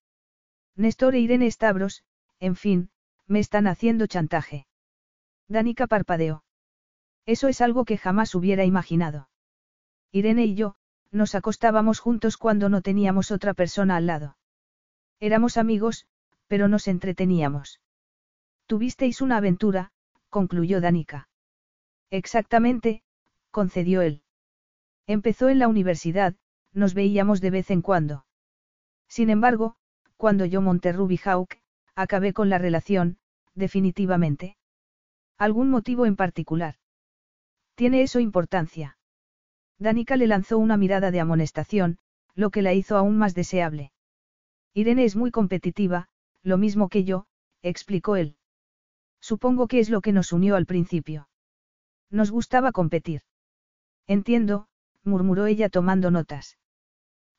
[0.76, 2.04] Néstor e Irene Stavros,
[2.40, 2.90] en fin,
[3.28, 4.68] me están haciendo chantaje.
[5.48, 6.44] Danica parpadeó.
[7.26, 9.30] Eso es algo que jamás hubiera imaginado.
[10.12, 10.76] Irene y yo,
[11.12, 14.38] nos acostábamos juntos cuando no teníamos otra persona al lado.
[15.20, 16.05] Éramos amigos,
[16.47, 17.82] pero nos entreteníamos.
[18.68, 19.91] Tuvisteis una aventura,
[20.30, 21.28] concluyó Danica.
[22.12, 23.03] Exactamente,
[23.51, 24.22] concedió él.
[25.07, 26.36] Empezó en la universidad,
[26.72, 28.26] nos veíamos de vez en cuando.
[29.07, 29.76] Sin embargo,
[30.18, 31.55] cuando yo monté Ruby Hawk,
[31.95, 33.18] acabé con la relación,
[33.55, 34.57] definitivamente.
[35.38, 36.76] ¿Algún motivo en particular?
[37.74, 38.99] ¿Tiene eso importancia?
[39.80, 41.98] Danica le lanzó una mirada de amonestación,
[42.36, 43.92] lo que la hizo aún más deseable.
[44.74, 46.10] Irene es muy competitiva,
[46.44, 47.26] lo mismo que yo,
[47.62, 48.36] explicó él.
[49.22, 51.30] Supongo que es lo que nos unió al principio.
[52.10, 53.22] Nos gustaba competir.
[54.08, 54.68] Entiendo,
[55.04, 56.58] murmuró ella tomando notas.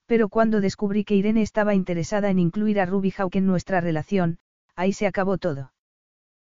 [0.07, 4.38] Pero cuando descubrí que Irene estaba interesada en incluir a Ruby Hawk en nuestra relación,
[4.74, 5.72] ahí se acabó todo.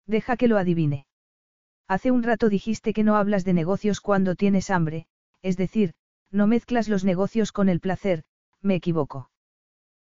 [0.07, 1.05] Deja que lo adivine.
[1.87, 5.07] Hace un rato dijiste que no hablas de negocios cuando tienes hambre,
[5.41, 5.93] es decir,
[6.31, 8.23] no mezclas los negocios con el placer,
[8.61, 9.29] me equivoco.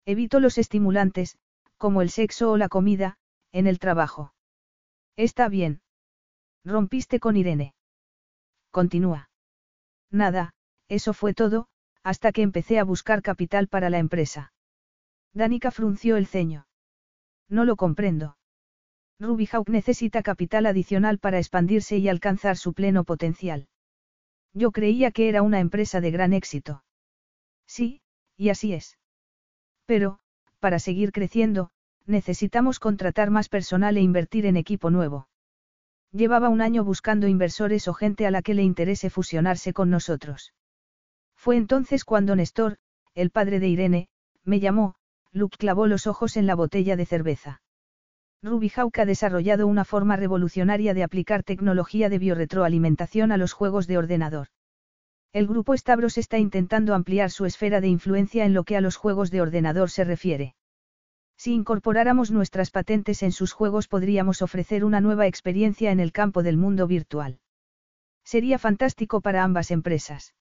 [0.07, 1.39] Evito los estimulantes,
[1.77, 3.17] como el sexo o la comida,
[3.53, 4.35] en el trabajo.
[5.17, 5.81] Está bien.
[6.65, 7.75] Rompiste con Irene.
[8.71, 9.31] Continúa.
[10.11, 10.55] Nada,
[10.89, 11.69] eso fue todo,
[12.03, 14.53] hasta que empecé a buscar capital para la empresa.
[15.33, 16.67] Danica frunció el ceño.
[17.49, 18.37] No lo comprendo.
[19.19, 23.69] Ruby Hawk necesita capital adicional para expandirse y alcanzar su pleno potencial.
[24.55, 26.85] Yo creía que era una empresa de gran éxito.
[27.67, 28.01] Sí,
[28.37, 28.99] y así es.
[29.85, 30.21] Pero,
[30.61, 31.71] para seguir creciendo,
[32.07, 35.29] necesitamos contratar más personal e invertir en equipo nuevo.
[36.13, 40.55] Llevaba un año buscando inversores o gente a la que le interese fusionarse con nosotros.
[41.35, 42.79] Fue entonces cuando Néstor,
[43.15, 44.09] el padre de Irene,
[44.45, 44.95] me llamó,
[45.33, 47.61] Luke clavó los ojos en la botella de cerveza.
[48.45, 53.87] Ruby Hawk ha desarrollado una forma revolucionaria de aplicar tecnología de biorretroalimentación a los juegos
[53.87, 54.49] de ordenador.
[55.33, 58.97] El grupo Stavros está intentando ampliar su esfera de influencia en lo que a los
[58.97, 60.55] juegos de ordenador se refiere.
[61.39, 66.43] Si incorporáramos nuestras patentes en sus juegos podríamos ofrecer una nueva experiencia en el campo
[66.43, 67.41] del mundo virtual.
[68.25, 70.35] Sería fantástico para ambas empresas.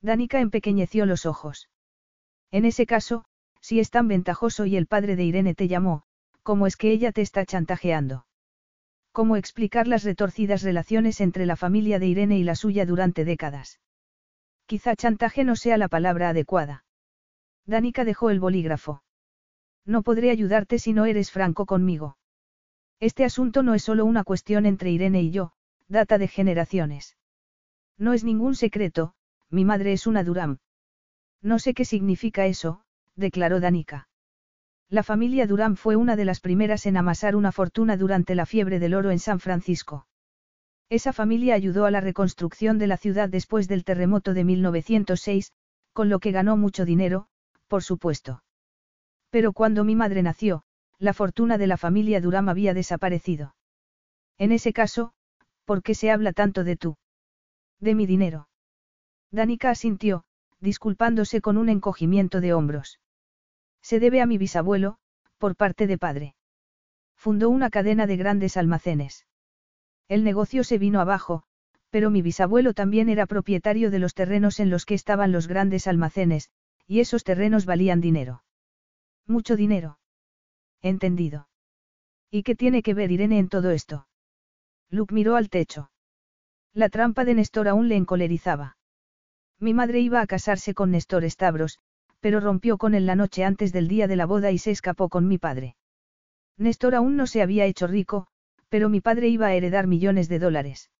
[0.00, 1.68] Danica empequeñeció los ojos.
[2.50, 3.26] En ese caso,
[3.60, 6.07] si es tan ventajoso y el padre de Irene te llamó,
[6.48, 8.24] ¿Cómo es que ella te está chantajeando?
[9.12, 13.80] ¿Cómo explicar las retorcidas relaciones entre la familia de Irene y la suya durante décadas?
[14.64, 16.86] Quizá chantaje no sea la palabra adecuada.
[17.66, 19.02] Danica dejó el bolígrafo.
[19.84, 22.16] No podré ayudarte si no eres franco conmigo.
[22.98, 25.52] Este asunto no es solo una cuestión entre Irene y yo,
[25.86, 27.18] data de generaciones.
[27.98, 29.12] No es ningún secreto,
[29.50, 30.60] mi madre es una Durán.
[31.42, 32.84] No sé qué significa eso,
[33.16, 34.07] declaró Danica.
[34.90, 38.78] La familia Durán fue una de las primeras en amasar una fortuna durante la fiebre
[38.78, 40.06] del oro en San Francisco.
[40.88, 45.52] Esa familia ayudó a la reconstrucción de la ciudad después del terremoto de 1906,
[45.92, 47.28] con lo que ganó mucho dinero,
[47.66, 48.42] por supuesto.
[49.28, 50.62] Pero cuando mi madre nació,
[50.98, 53.54] la fortuna de la familia Durán había desaparecido.
[54.38, 55.12] En ese caso,
[55.66, 56.96] ¿por qué se habla tanto de tú?
[57.78, 58.48] De mi dinero.
[59.30, 60.24] Danica asintió,
[60.60, 62.98] disculpándose con un encogimiento de hombros.
[63.88, 64.98] Se debe a mi bisabuelo,
[65.38, 66.34] por parte de padre.
[67.16, 69.26] Fundó una cadena de grandes almacenes.
[70.08, 71.44] El negocio se vino abajo,
[71.88, 75.86] pero mi bisabuelo también era propietario de los terrenos en los que estaban los grandes
[75.86, 76.50] almacenes,
[76.86, 78.44] y esos terrenos valían dinero.
[79.26, 79.98] Mucho dinero.
[80.82, 81.48] Entendido.
[82.30, 84.06] ¿Y qué tiene que ver Irene en todo esto?
[84.90, 85.90] Luke miró al techo.
[86.74, 88.76] La trampa de Néstor aún le encolerizaba.
[89.58, 91.78] Mi madre iba a casarse con Néstor Stavros,
[92.20, 95.08] pero rompió con él la noche antes del día de la boda y se escapó
[95.08, 95.76] con mi padre.
[96.56, 98.26] Néstor aún no se había hecho rico,
[98.68, 100.90] pero mi padre iba a heredar millones de dólares.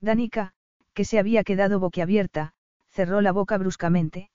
[0.00, 0.52] Danica,
[0.94, 2.54] que se había quedado boquiabierta,
[2.88, 4.30] cerró la boca bruscamente.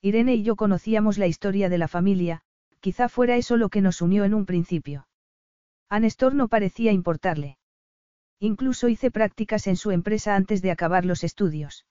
[0.00, 2.42] Irene y yo conocíamos la historia de la familia,
[2.80, 5.06] quizá fuera eso lo que nos unió en un principio.
[5.88, 7.58] A Néstor no parecía importarle.
[8.38, 11.86] Incluso hice prácticas en su empresa antes de acabar los estudios.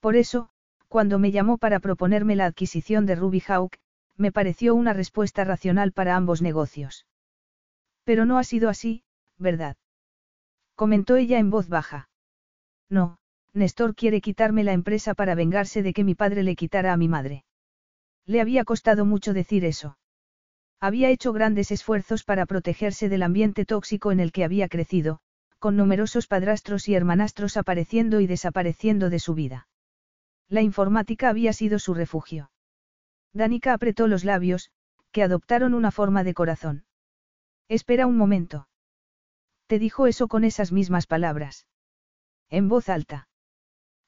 [0.00, 0.50] Por eso,
[0.94, 3.78] cuando me llamó para proponerme la adquisición de Ruby Hawk,
[4.16, 7.04] me pareció una respuesta racional para ambos negocios.
[8.04, 9.02] Pero no ha sido así,
[9.36, 9.76] ¿verdad?
[10.76, 12.08] Comentó ella en voz baja.
[12.88, 13.18] No,
[13.52, 17.08] Néstor quiere quitarme la empresa para vengarse de que mi padre le quitara a mi
[17.08, 17.44] madre.
[18.24, 19.98] Le había costado mucho decir eso.
[20.78, 25.18] Había hecho grandes esfuerzos para protegerse del ambiente tóxico en el que había crecido,
[25.58, 29.66] con numerosos padrastros y hermanastros apareciendo y desapareciendo de su vida.
[30.48, 32.50] La informática había sido su refugio.
[33.32, 34.70] Danica apretó los labios,
[35.10, 36.84] que adoptaron una forma de corazón.
[37.68, 38.68] Espera un momento.
[39.66, 41.66] Te dijo eso con esas mismas palabras.
[42.50, 43.28] En voz alta.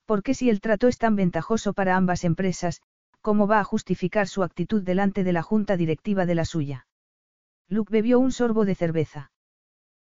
[0.04, 2.82] Porque si el trato es tan ventajoso para ambas empresas,
[3.20, 6.86] ¿cómo va a justificar su actitud delante de la junta directiva de la suya?
[7.68, 9.32] Luke bebió un sorbo de cerveza.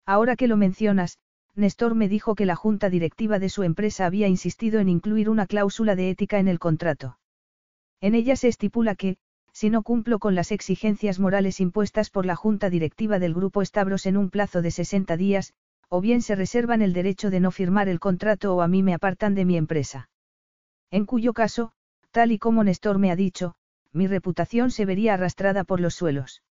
[0.06, 1.18] Ahora que lo mencionas,
[1.60, 5.46] Néstor me dijo que la junta directiva de su empresa había insistido en incluir una
[5.46, 7.18] cláusula de ética en el contrato.
[8.00, 9.18] En ella se estipula que,
[9.52, 14.06] si no cumplo con las exigencias morales impuestas por la junta directiva del Grupo Stavros
[14.06, 15.52] en un plazo de 60 días,
[15.88, 18.94] o bien se reservan el derecho de no firmar el contrato o a mí me
[18.94, 20.08] apartan de mi empresa.
[20.90, 21.72] En cuyo caso,
[22.10, 23.54] tal y como Néstor me ha dicho,
[23.92, 26.42] mi reputación se vería arrastrada por los suelos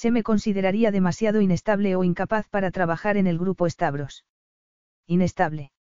[0.00, 4.24] se me consideraría demasiado inestable o incapaz para trabajar en el grupo Stavros.
[5.06, 5.72] Inestable.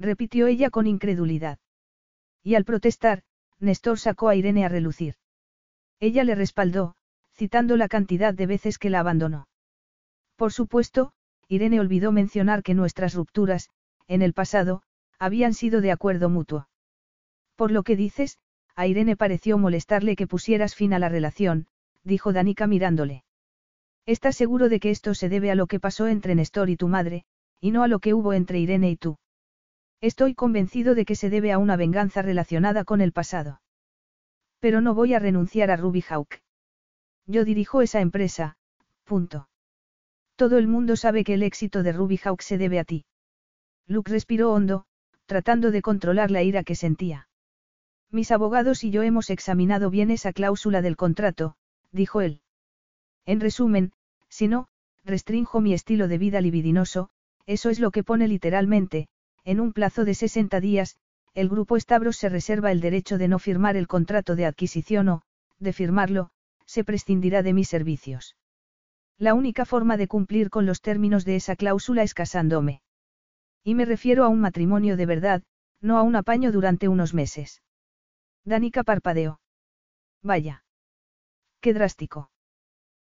[0.00, 1.60] Repitió ella con incredulidad.
[2.42, 3.22] Y al protestar,
[3.60, 5.14] Néstor sacó a Irene a relucir.
[6.00, 6.96] Ella le respaldó,
[7.34, 9.46] citando la cantidad de veces que la abandonó.
[10.34, 11.12] Por supuesto,
[11.46, 13.70] Irene olvidó mencionar que nuestras rupturas,
[14.08, 14.82] en el pasado,
[15.20, 16.68] habían sido de acuerdo mutuo.
[17.54, 18.38] Por lo que dices,
[18.74, 21.68] a Irene pareció molestarle que pusieras fin a la relación,
[22.02, 23.22] dijo Danica mirándole.
[24.06, 26.86] ¿Estás seguro de que esto se debe a lo que pasó entre Néstor y tu
[26.86, 27.24] madre,
[27.60, 29.18] y no a lo que hubo entre Irene y tú?
[30.00, 33.60] Estoy convencido de que se debe a una venganza relacionada con el pasado.
[34.60, 36.40] Pero no voy a renunciar a Ruby Hawk.
[37.26, 38.56] Yo dirijo esa empresa,
[39.02, 39.48] punto.
[40.36, 43.06] Todo el mundo sabe que el éxito de Ruby Hawk se debe a ti.
[43.88, 44.84] Luke respiró hondo,
[45.24, 47.28] tratando de controlar la ira que sentía.
[48.12, 51.56] Mis abogados y yo hemos examinado bien esa cláusula del contrato,
[51.90, 52.40] dijo él.
[53.26, 53.92] En resumen,
[54.28, 54.68] si no,
[55.04, 57.10] restrinjo mi estilo de vida libidinoso,
[57.44, 59.08] eso es lo que pone literalmente,
[59.44, 60.96] en un plazo de 60 días,
[61.34, 65.22] el grupo Stavros se reserva el derecho de no firmar el contrato de adquisición o,
[65.58, 66.30] de firmarlo,
[66.64, 68.36] se prescindirá de mis servicios.
[69.18, 72.82] La única forma de cumplir con los términos de esa cláusula es casándome.
[73.64, 75.42] Y me refiero a un matrimonio de verdad,
[75.80, 77.62] no a un apaño durante unos meses.
[78.44, 79.40] Danica parpadeó.
[80.22, 80.64] Vaya.
[81.60, 82.30] Qué drástico.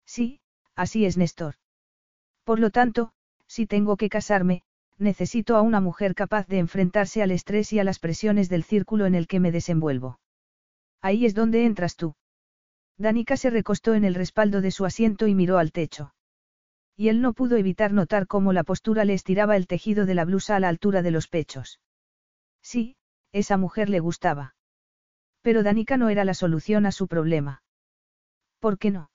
[0.09, 0.39] Sí,
[0.75, 1.53] así es Néstor.
[2.43, 3.11] Por lo tanto,
[3.45, 4.63] si tengo que casarme,
[4.97, 9.05] necesito a una mujer capaz de enfrentarse al estrés y a las presiones del círculo
[9.05, 10.19] en el que me desenvuelvo.
[10.99, 12.15] Ahí es donde entras tú.
[12.97, 16.15] Danica se recostó en el respaldo de su asiento y miró al techo.
[16.97, 20.25] Y él no pudo evitar notar cómo la postura le estiraba el tejido de la
[20.25, 21.79] blusa a la altura de los pechos.
[22.63, 22.97] Sí,
[23.31, 24.55] esa mujer le gustaba.
[25.43, 27.61] Pero Danica no era la solución a su problema.
[28.59, 29.11] ¿Por qué no?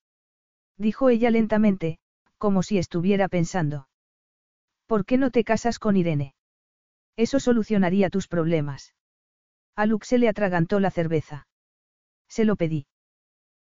[0.77, 1.99] Dijo ella lentamente,
[2.39, 3.89] como si estuviera pensando.
[4.87, 6.35] ¿Por qué no te casas con Irene?
[7.17, 8.95] Eso solucionaría tus problemas.
[9.77, 11.47] A Luke se le atragantó la cerveza.
[12.29, 12.87] Se lo pedí.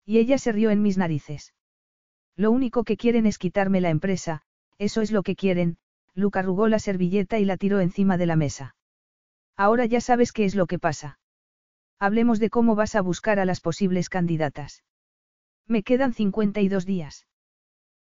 [0.05, 1.53] Y ella se rió en mis narices.
[2.35, 4.41] Lo único que quieren es quitarme la empresa,
[4.77, 5.77] eso es lo que quieren,
[6.15, 8.75] Luke arrugó la servilleta y la tiró encima de la mesa.
[9.55, 11.19] Ahora ya sabes qué es lo que pasa.
[11.99, 14.83] Hablemos de cómo vas a buscar a las posibles candidatas.
[15.67, 17.27] Me quedan 52 días.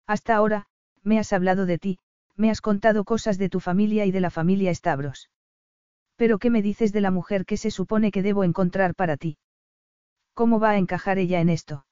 [0.08, 0.66] Hasta ahora,
[1.04, 2.00] me has hablado de ti,
[2.36, 5.30] me has contado cosas de tu familia y de la familia Stavros.
[6.16, 9.38] Pero ¿qué me dices de la mujer que se supone que debo encontrar para ti?
[10.34, 11.86] ¿Cómo va a encajar ella en esto?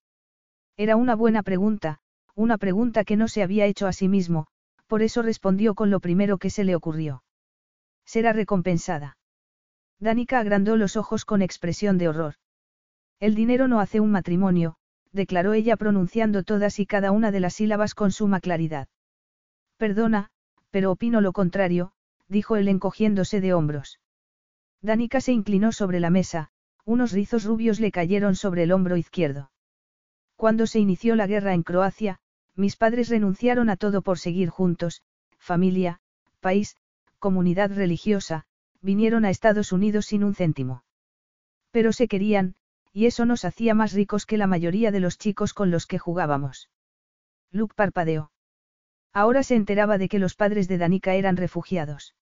[0.78, 2.00] Era una buena pregunta,
[2.36, 4.48] una pregunta que no se había hecho a sí mismo,
[4.88, 7.24] por eso respondió con lo primero que se le ocurrió.
[8.06, 9.18] Será recompensada.
[10.00, 12.36] Danica agrandó los ojos con expresión de horror.
[13.20, 14.78] El dinero no hace un matrimonio,
[15.18, 18.88] declaró ella pronunciando todas y cada una de las sílabas con suma claridad.
[19.76, 20.30] Perdona,
[20.72, 21.92] pero opino lo contrario,
[22.30, 24.00] dijo él encogiéndose de hombros.
[24.82, 26.50] Danica se inclinó sobre la mesa,
[26.86, 29.52] unos rizos rubios le cayeron sobre el hombro izquierdo.
[30.38, 32.20] Cuando se inició la guerra en Croacia,
[32.56, 35.02] mis padres renunciaron a todo por seguir juntos,
[35.38, 36.00] familia,
[36.40, 36.78] país,
[37.20, 38.46] comunidad religiosa,
[38.82, 40.84] vinieron a Estados Unidos sin un céntimo.
[41.72, 42.56] Pero se querían,
[42.98, 46.00] y eso nos hacía más ricos que la mayoría de los chicos con los que
[46.00, 46.72] jugábamos.
[47.52, 48.32] Luke parpadeó.
[49.14, 52.16] Ahora se enteraba de que los padres de Danica eran refugiados.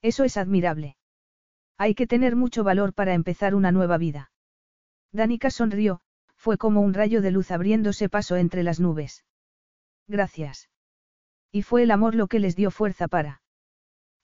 [0.00, 0.96] Eso es admirable.
[1.78, 4.32] Hay que tener mucho valor para empezar una nueva vida.
[5.12, 6.00] Danica sonrió,
[6.34, 9.24] fue como un rayo de luz abriéndose paso entre las nubes.
[10.08, 10.68] Gracias.
[11.52, 13.40] Y fue el amor lo que les dio fuerza para.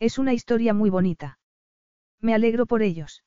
[0.01, 1.39] Es una historia muy bonita.
[2.21, 3.23] Me alegro por ellos.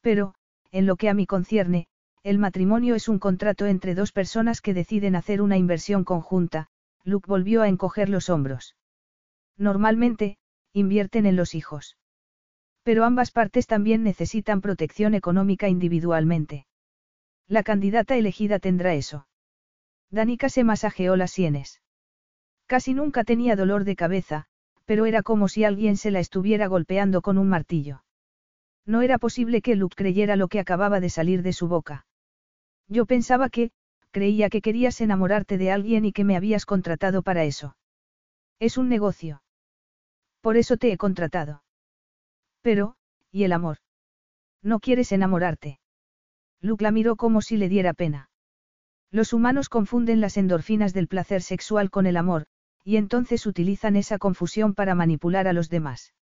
[0.00, 0.34] Pero,
[0.70, 1.86] en lo que a mí concierne,
[2.22, 6.68] el matrimonio es un contrato entre dos personas que deciden hacer una inversión conjunta,
[7.04, 8.76] Luke volvió a encoger los hombros.
[9.56, 10.36] Normalmente,
[10.72, 11.96] invierten en los hijos.
[12.82, 16.66] Pero ambas partes también necesitan protección económica individualmente.
[17.46, 19.26] La candidata elegida tendrá eso.
[20.10, 21.80] Danica se masajeó las sienes.
[22.66, 24.46] Casi nunca tenía dolor de cabeza,
[24.84, 28.02] pero era como si alguien se la estuviera golpeando con un martillo.
[28.88, 32.06] No era posible que Luke creyera lo que acababa de salir de su boca.
[32.88, 33.70] Yo pensaba que,
[34.12, 37.76] creía que querías enamorarte de alguien y que me habías contratado para eso.
[38.58, 39.42] Es un negocio.
[40.40, 41.62] Por eso te he contratado.
[42.62, 42.96] Pero,
[43.30, 43.76] ¿y el amor?
[44.62, 45.80] No quieres enamorarte.
[46.62, 48.30] Luke la miró como si le diera pena.
[49.10, 52.46] Los humanos confunden las endorfinas del placer sexual con el amor,
[52.84, 56.14] y entonces utilizan esa confusión para manipular a los demás.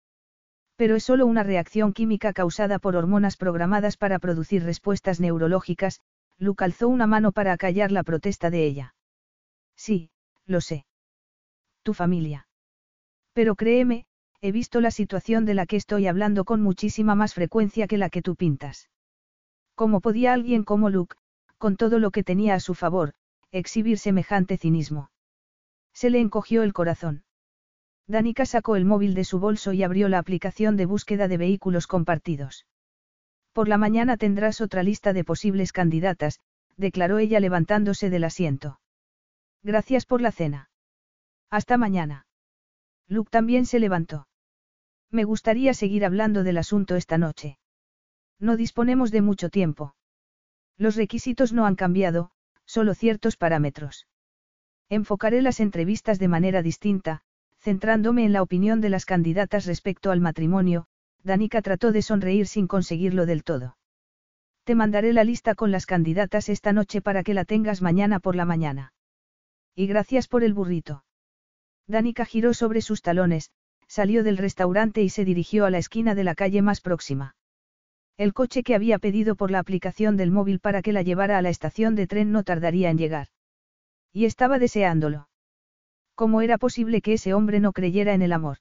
[0.77, 6.01] Pero es solo una reacción química causada por hormonas programadas para producir respuestas neurológicas,
[6.39, 8.95] Luke alzó una mano para acallar la protesta de ella.
[9.77, 10.11] Sí,
[10.47, 10.85] lo sé.
[11.83, 12.49] Tu familia.
[13.33, 14.07] Pero créeme,
[14.41, 18.11] he visto la situación de la que estoy hablando con muchísima más frecuencia que la
[18.11, 18.89] que tú pintas.
[19.75, 21.17] ¿Cómo podía alguien como Luke,
[21.59, 23.15] con todo lo que tenía a su favor,
[23.51, 25.11] exhibir semejante cinismo.
[25.93, 27.25] Se le encogió el corazón.
[28.07, 31.87] Danica sacó el móvil de su bolso y abrió la aplicación de búsqueda de vehículos
[31.87, 32.67] compartidos.
[33.53, 36.41] Por la mañana tendrás otra lista de posibles candidatas,
[36.77, 38.81] declaró ella levantándose del asiento.
[39.63, 40.71] Gracias por la cena.
[41.51, 42.27] Hasta mañana.
[43.09, 44.27] Luke también se levantó.
[45.11, 47.59] Me gustaría seguir hablando del asunto esta noche.
[48.39, 49.95] No disponemos de mucho tiempo.
[50.77, 52.33] Los requisitos no han cambiado,
[52.67, 54.07] solo ciertos parámetros.
[54.89, 57.23] Enfocaré las entrevistas de manera distinta,
[57.65, 60.85] centrándome en la opinión de las candidatas respecto al matrimonio,
[61.23, 63.79] Danica trató de sonreír sin conseguirlo del todo.
[64.65, 68.37] Te mandaré la lista con las candidatas esta noche para que la tengas mañana por
[68.37, 68.93] la mañana.
[69.75, 71.05] Y gracias por el burrito.
[71.87, 73.51] Danica giró sobre sus talones,
[73.89, 77.35] salió del restaurante y se dirigió a la esquina de la calle más próxima.
[78.19, 81.43] El coche que había pedido por la aplicación del móvil para que la llevara a
[81.43, 83.29] la estación de tren no tardaría en llegar.
[84.13, 85.29] Y estaba deseándolo.
[86.15, 88.59] ¿Cómo era posible que ese hombre no creyera en el amor?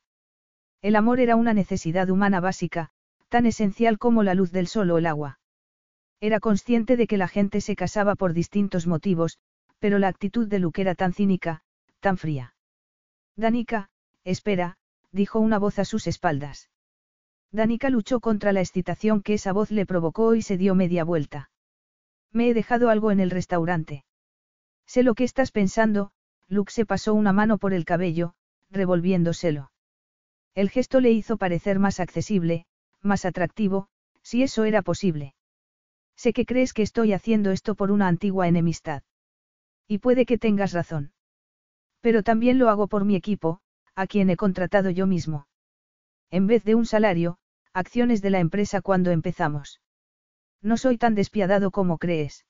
[0.81, 2.89] El amor era una necesidad humana básica,
[3.29, 5.39] tan esencial como la luz del sol o el agua.
[6.19, 9.39] Era consciente de que la gente se casaba por distintos motivos,
[9.79, 11.61] pero la actitud de Luke era tan cínica,
[11.99, 12.55] tan fría.
[13.35, 13.89] Danica,
[14.23, 14.77] espera,
[15.11, 16.69] dijo una voz a sus espaldas.
[17.51, 21.51] Danica luchó contra la excitación que esa voz le provocó y se dio media vuelta.
[22.31, 24.05] Me he dejado algo en el restaurante.
[24.87, 26.12] Sé lo que estás pensando,
[26.47, 28.33] Luke se pasó una mano por el cabello,
[28.69, 29.71] revolviéndoselo.
[30.55, 32.65] El gesto le hizo parecer más accesible,
[33.01, 33.87] más atractivo,
[34.21, 35.35] si eso era posible.
[36.15, 39.03] Sé que crees que estoy haciendo esto por una antigua enemistad.
[39.87, 41.11] Y puede que tengas razón.
[42.01, 43.61] Pero también lo hago por mi equipo,
[43.95, 45.47] a quien he contratado yo mismo.
[46.29, 47.37] En vez de un salario,
[47.73, 49.81] acciones de la empresa cuando empezamos.
[50.61, 52.45] No soy tan despiadado como crees.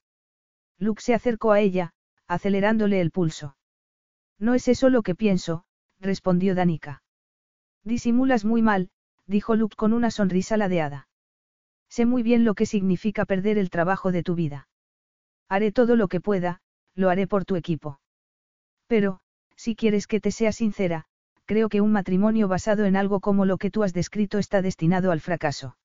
[0.77, 1.93] Luke se acercó a ella,
[2.27, 3.55] acelerándole el pulso.
[4.39, 5.65] No es eso lo que pienso,
[5.99, 7.03] respondió Danica.
[7.83, 8.89] Disimulas muy mal,
[9.27, 11.07] dijo Luke con una sonrisa ladeada.
[11.89, 14.67] Sé muy bien lo que significa perder el trabajo de tu vida.
[15.47, 16.61] Haré todo lo que pueda,
[16.95, 17.99] lo haré por tu equipo.
[18.87, 19.19] Pero,
[19.55, 21.05] si quieres que te sea sincera,
[21.45, 25.11] creo que un matrimonio basado en algo como lo que tú has descrito está destinado
[25.11, 25.77] al fracaso.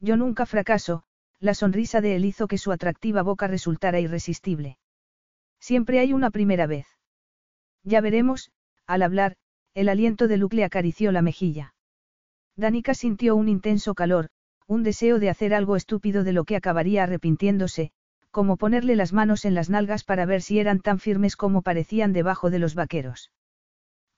[0.00, 1.04] Yo nunca fracaso,
[1.38, 4.78] la sonrisa de él hizo que su atractiva boca resultara irresistible.
[5.60, 6.86] Siempre hay una primera vez.
[7.84, 8.50] Ya veremos,
[8.86, 9.36] al hablar,
[9.74, 11.74] el aliento de Luke le acarició la mejilla.
[12.56, 14.28] Danica sintió un intenso calor,
[14.66, 17.90] un deseo de hacer algo estúpido de lo que acabaría arrepintiéndose,
[18.30, 22.12] como ponerle las manos en las nalgas para ver si eran tan firmes como parecían
[22.12, 23.30] debajo de los vaqueros.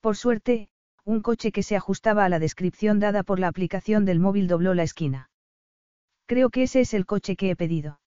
[0.01, 0.69] Por suerte,
[1.03, 4.73] un coche que se ajustaba a la descripción dada por la aplicación del móvil dobló
[4.73, 5.29] la esquina.
[6.25, 7.99] Creo que ese es el coche que he pedido.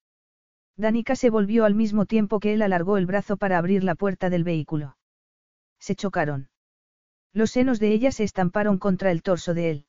[0.77, 4.29] Danica se volvió al mismo tiempo que él alargó el brazo para abrir la puerta
[4.29, 4.95] del vehículo.
[5.79, 6.49] Se chocaron.
[7.33, 9.85] Los senos de ella se estamparon contra el torso de él.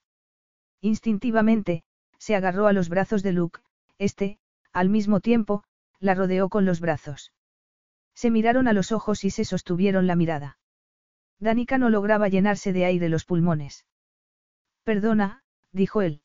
[0.80, 1.84] Instintivamente,
[2.18, 3.60] se agarró a los brazos de Luke,
[3.98, 4.38] este,
[4.72, 5.64] al mismo tiempo,
[5.98, 7.32] la rodeó con los brazos.
[8.14, 10.58] Se miraron a los ojos y se sostuvieron la mirada.
[11.38, 13.86] Danica no lograba llenarse de aire los pulmones.
[14.84, 16.22] Perdona, dijo él.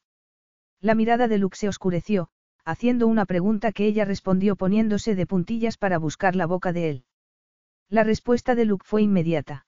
[0.81, 2.29] La mirada de Luke se oscureció,
[2.65, 7.05] haciendo una pregunta que ella respondió poniéndose de puntillas para buscar la boca de él.
[7.89, 9.65] La respuesta de Luke fue inmediata.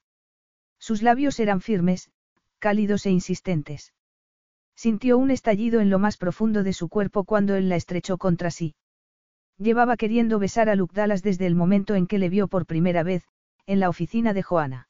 [0.80, 2.10] Sus labios eran firmes,
[2.60, 3.94] cálidos e insistentes.
[4.76, 8.52] Sintió un estallido en lo más profundo de su cuerpo cuando él la estrechó contra
[8.52, 8.76] sí.
[9.58, 13.02] Llevaba queriendo besar a Luke Dallas desde el momento en que le vio por primera
[13.04, 13.24] vez,
[13.66, 14.88] en la oficina de Joana.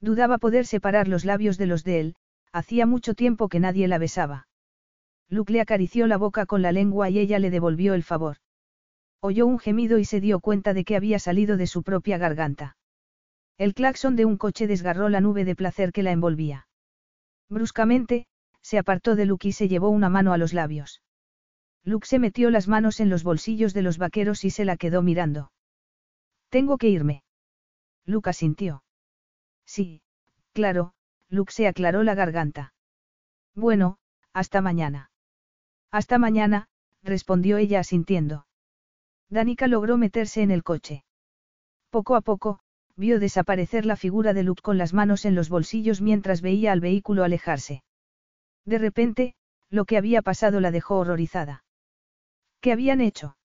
[0.00, 2.16] Dudaba poder separar los labios de los de él,
[2.52, 4.46] hacía mucho tiempo que nadie la besaba.
[5.28, 8.38] Luke le acarició la boca con la lengua y ella le devolvió el favor.
[9.20, 12.76] Oyó un gemido y se dio cuenta de que había salido de su propia garganta.
[13.56, 16.68] El claxon de un coche desgarró la nube de placer que la envolvía.
[17.48, 18.26] Bruscamente,
[18.62, 21.02] se apartó de Luke y se llevó una mano a los labios.
[21.84, 25.02] Luke se metió las manos en los bolsillos de los vaqueros y se la quedó
[25.02, 25.50] mirando.
[26.50, 27.24] Tengo que irme.
[28.04, 28.84] Luke asintió.
[29.64, 30.02] Sí,
[30.52, 30.92] claro,
[31.28, 32.74] Luke se aclaró la garganta.
[33.54, 33.98] Bueno,
[34.32, 35.10] hasta mañana.
[35.90, 36.68] Hasta mañana,
[37.02, 38.47] respondió ella asintiendo.
[39.30, 41.04] Danica logró meterse en el coche.
[41.90, 42.60] Poco a poco,
[42.96, 46.80] vio desaparecer la figura de Luke con las manos en los bolsillos mientras veía al
[46.80, 47.82] vehículo alejarse.
[48.64, 49.34] De repente,
[49.70, 51.64] lo que había pasado la dejó horrorizada.
[52.60, 53.36] ¿Qué habían hecho?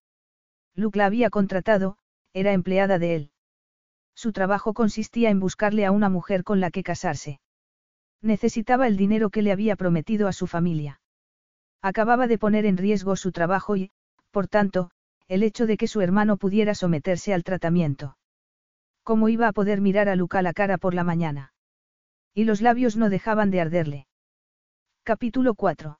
[0.75, 1.97] Luke la había contratado,
[2.33, 3.31] era empleada de él.
[4.15, 7.39] Su trabajo consistía en buscarle a una mujer con la que casarse.
[8.21, 11.01] Necesitaba el dinero que le había prometido a su familia.
[11.81, 13.91] Acababa de poner en riesgo su trabajo y,
[14.31, 14.89] por tanto,
[15.27, 18.17] el hecho de que su hermano pudiera someterse al tratamiento.
[19.03, 21.53] ¿Cómo iba a poder mirar a Luca la cara por la mañana?
[22.33, 24.07] Y los labios no dejaban de arderle.
[25.03, 25.99] Capítulo 4.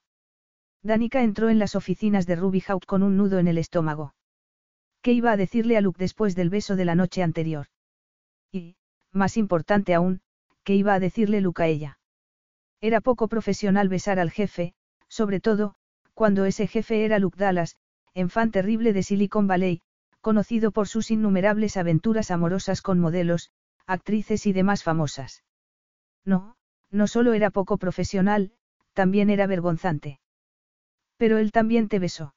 [0.82, 4.14] Danica entró en las oficinas de Ruby Hawk con un nudo en el estómago.
[5.02, 7.66] ¿Qué iba a decirle a Luke después del beso de la noche anterior?
[8.50, 8.76] Y,
[9.12, 10.22] más importante aún,
[10.62, 11.98] ¿qué iba a decirle Luca a ella?
[12.80, 14.74] Era poco profesional besar al jefe,
[15.08, 15.74] sobre todo,
[16.14, 17.76] cuando ese jefe era Luke Dallas,
[18.14, 19.80] enfant terrible de Silicon Valley,
[20.20, 23.50] conocido por sus innumerables aventuras amorosas con modelos,
[23.86, 25.44] actrices y demás famosas.
[26.24, 26.56] No,
[26.90, 28.52] no solo era poco profesional,
[28.92, 30.20] también era vergonzante.
[31.16, 32.34] Pero él también te besó.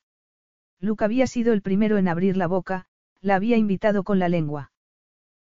[0.79, 2.85] Luke había sido el primero en abrir la boca,
[3.21, 4.71] la había invitado con la lengua.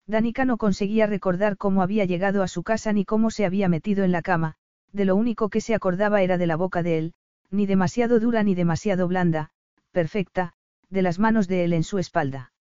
[0.07, 4.03] Danica no conseguía recordar cómo había llegado a su casa ni cómo se había metido
[4.03, 4.55] en la cama,
[4.91, 7.13] de lo único que se acordaba era de la boca de él,
[7.49, 9.51] ni demasiado dura ni demasiado blanda,
[9.91, 10.53] perfecta,
[10.89, 12.53] de las manos de él en su espalda.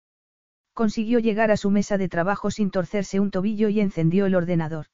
[0.75, 4.87] Consiguió llegar a su mesa de trabajo sin torcerse un tobillo y encendió el ordenador.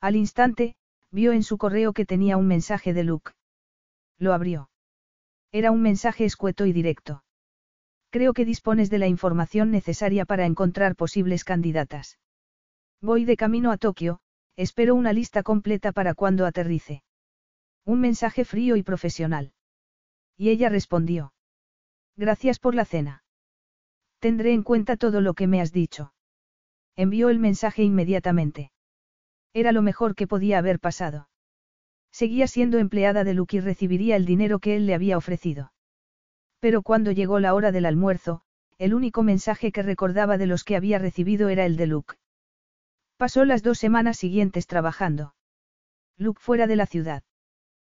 [0.00, 0.76] Al instante,
[1.10, 3.32] vio en su correo que tenía un mensaje de Luke.
[4.18, 4.70] Lo abrió.
[5.52, 7.24] Era un mensaje escueto y directo.
[8.10, 12.18] Creo que dispones de la información necesaria para encontrar posibles candidatas.
[13.00, 14.20] Voy de camino a Tokio,
[14.56, 17.02] espero una lista completa para cuando aterrice.
[17.84, 19.52] Un mensaje frío y profesional.
[20.36, 21.32] Y ella respondió.
[22.18, 23.22] Gracias por la cena.
[24.18, 26.12] Tendré en cuenta todo lo que me has dicho.
[26.96, 28.72] Envió el mensaje inmediatamente.
[29.54, 31.28] Era lo mejor que podía haber pasado.
[32.10, 35.72] Seguía siendo empleada de Luke y recibiría el dinero que él le había ofrecido.
[36.58, 38.42] Pero cuando llegó la hora del almuerzo,
[38.78, 42.16] el único mensaje que recordaba de los que había recibido era el de Luke.
[43.16, 45.36] Pasó las dos semanas siguientes trabajando.
[46.16, 47.22] Luke fuera de la ciudad.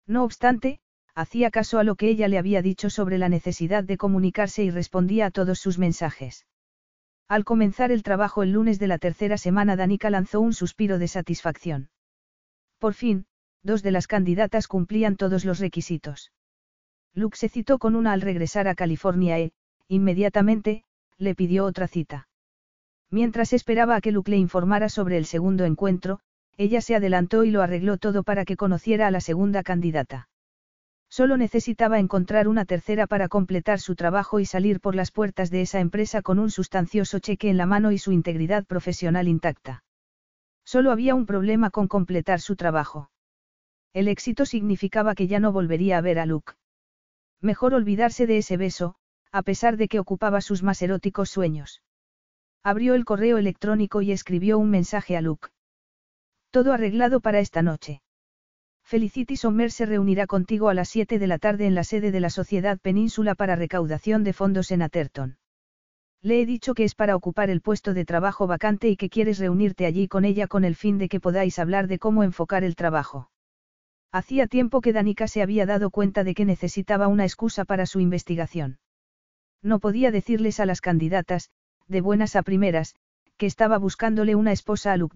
[0.08, 0.80] No obstante,
[1.18, 4.70] hacía caso a lo que ella le había dicho sobre la necesidad de comunicarse y
[4.70, 6.46] respondía a todos sus mensajes.
[7.26, 11.08] Al comenzar el trabajo el lunes de la tercera semana, Danica lanzó un suspiro de
[11.08, 11.90] satisfacción.
[12.78, 13.26] Por fin,
[13.64, 16.30] dos de las candidatas cumplían todos los requisitos.
[17.14, 19.50] Luke se citó con una al regresar a California e,
[19.88, 20.84] inmediatamente,
[21.18, 22.28] le pidió otra cita.
[23.10, 26.20] Mientras esperaba a que Luke le informara sobre el segundo encuentro,
[26.56, 30.28] ella se adelantó y lo arregló todo para que conociera a la segunda candidata.
[31.10, 35.62] Solo necesitaba encontrar una tercera para completar su trabajo y salir por las puertas de
[35.62, 39.84] esa empresa con un sustancioso cheque en la mano y su integridad profesional intacta.
[40.64, 43.10] Solo había un problema con completar su trabajo.
[43.94, 46.52] El éxito significaba que ya no volvería a ver a Luke.
[47.40, 48.96] Mejor olvidarse de ese beso,
[49.32, 51.82] a pesar de que ocupaba sus más eróticos sueños.
[52.62, 55.48] Abrió el correo electrónico y escribió un mensaje a Luke.
[56.50, 58.02] Todo arreglado para esta noche.
[58.88, 62.20] Felicity Sommer se reunirá contigo a las 7 de la tarde en la sede de
[62.20, 65.36] la Sociedad Península para recaudación de fondos en Atherton.
[66.22, 69.40] Le he dicho que es para ocupar el puesto de trabajo vacante y que quieres
[69.40, 72.76] reunirte allí con ella con el fin de que podáis hablar de cómo enfocar el
[72.76, 73.30] trabajo.
[74.10, 78.00] Hacía tiempo que Danica se había dado cuenta de que necesitaba una excusa para su
[78.00, 78.78] investigación.
[79.60, 81.50] No podía decirles a las candidatas,
[81.88, 82.94] de buenas a primeras,
[83.36, 85.14] que estaba buscándole una esposa a Luke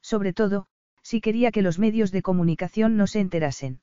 [0.00, 0.66] sobre todo,
[1.08, 3.80] si quería que los medios de comunicación no se enterasen.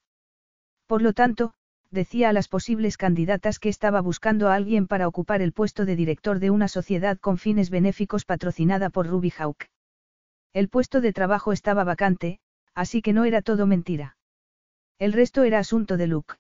[0.85, 1.55] Por lo tanto,
[1.89, 5.95] decía a las posibles candidatas que estaba buscando a alguien para ocupar el puesto de
[5.95, 9.65] director de una sociedad con fines benéficos patrocinada por Ruby Hawk.
[10.53, 12.37] El puesto de trabajo estaba vacante,
[12.75, 14.17] así que no era todo mentira.
[14.99, 16.35] El resto era asunto de Luke.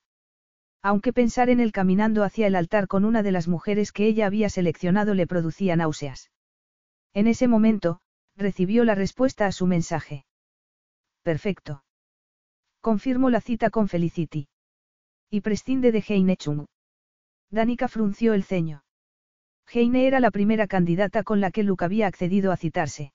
[0.83, 4.27] Aunque pensar en él caminando hacia el altar con una de las mujeres que ella
[4.27, 6.29] había seleccionado le producía náuseas.
[7.15, 8.01] En ese momento,
[8.35, 10.25] recibió la respuesta a su mensaje.
[11.25, 11.83] Perfecto.
[12.81, 14.47] Confirmo la cita con Felicity.
[15.31, 16.67] Y prescinde de Heine Chung.
[17.49, 18.83] Danica frunció el ceño.
[19.73, 23.11] Heine era la primera candidata con la que Luke había accedido a citarse.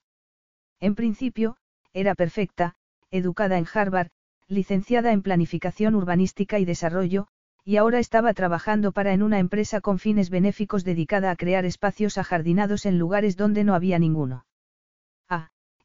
[0.81, 1.57] En principio,
[1.93, 2.75] era perfecta,
[3.13, 4.11] educada en Harvard,
[4.49, 7.29] licenciada en Planificación Urbanística y Desarrollo,
[7.65, 12.19] y ahora estaba trabajando para en una empresa con fines benéficos dedicada a crear espacios
[12.19, 14.47] ajardinados en lugares donde no había ninguno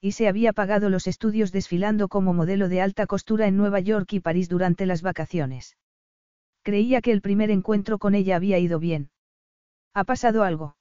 [0.05, 4.13] y se había pagado los estudios desfilando como modelo de alta costura en Nueva York
[4.13, 5.77] y París durante las vacaciones.
[6.61, 9.09] Creía que el primer encuentro con ella había ido bien.
[9.95, 10.77] ¿Ha pasado algo?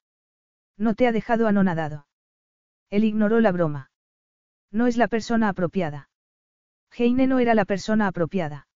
[0.76, 2.06] No te ha dejado anonadado.
[2.90, 3.90] Él ignoró la broma.
[4.70, 6.10] No es la persona apropiada.
[6.94, 8.68] Heine no era la persona apropiada.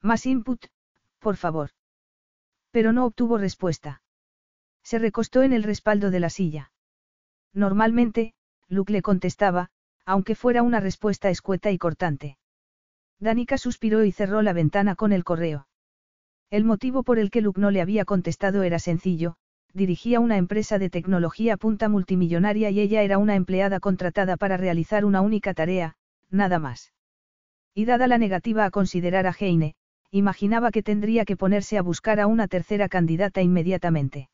[0.00, 0.68] Más input,
[1.18, 1.72] por favor.
[2.70, 4.00] Pero no obtuvo respuesta.
[4.82, 6.72] Se recostó en el respaldo de la silla.
[7.52, 8.32] Normalmente,
[8.68, 9.70] Luke le contestaba,
[10.04, 12.38] aunque fuera una respuesta escueta y cortante.
[13.18, 15.66] Danica suspiró y cerró la ventana con el correo.
[16.50, 19.36] El motivo por el que Luke no le había contestado era sencillo,
[19.72, 25.04] dirigía una empresa de tecnología punta multimillonaria y ella era una empleada contratada para realizar
[25.04, 25.96] una única tarea,
[26.30, 26.92] nada más.
[27.74, 29.74] Y dada la negativa a considerar a Heine,
[30.10, 34.30] imaginaba que tendría que ponerse a buscar a una tercera candidata inmediatamente.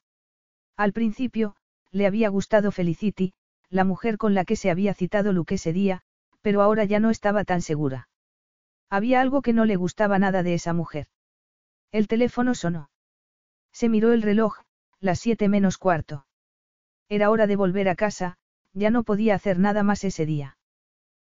[0.76, 1.56] Al principio,
[1.90, 3.32] le había gustado Felicity,
[3.73, 6.03] la mujer con la que se había citado Luke ese día,
[6.43, 8.09] pero ahora ya no estaba tan segura.
[8.90, 11.07] Había algo que no le gustaba nada de esa mujer.
[11.90, 12.90] El teléfono sonó.
[13.73, 14.59] Se miró el reloj,
[15.01, 16.27] las siete menos cuarto.
[17.09, 18.36] Era hora de volver a casa,
[18.74, 20.59] ya no podía hacer nada más ese día.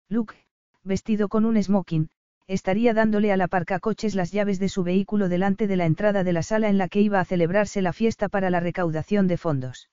[0.09, 0.35] Luke,
[0.83, 2.11] vestido con un smoking,
[2.49, 6.43] estaría dándole al aparcacoches las llaves de su vehículo delante de la entrada de la
[6.43, 9.92] sala en la que iba a celebrarse la fiesta para la recaudación de fondos.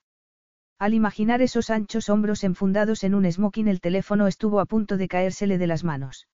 [0.80, 5.08] Al imaginar esos anchos hombros enfundados en un smoking el teléfono estuvo a punto de
[5.08, 6.26] caérsele de las manos.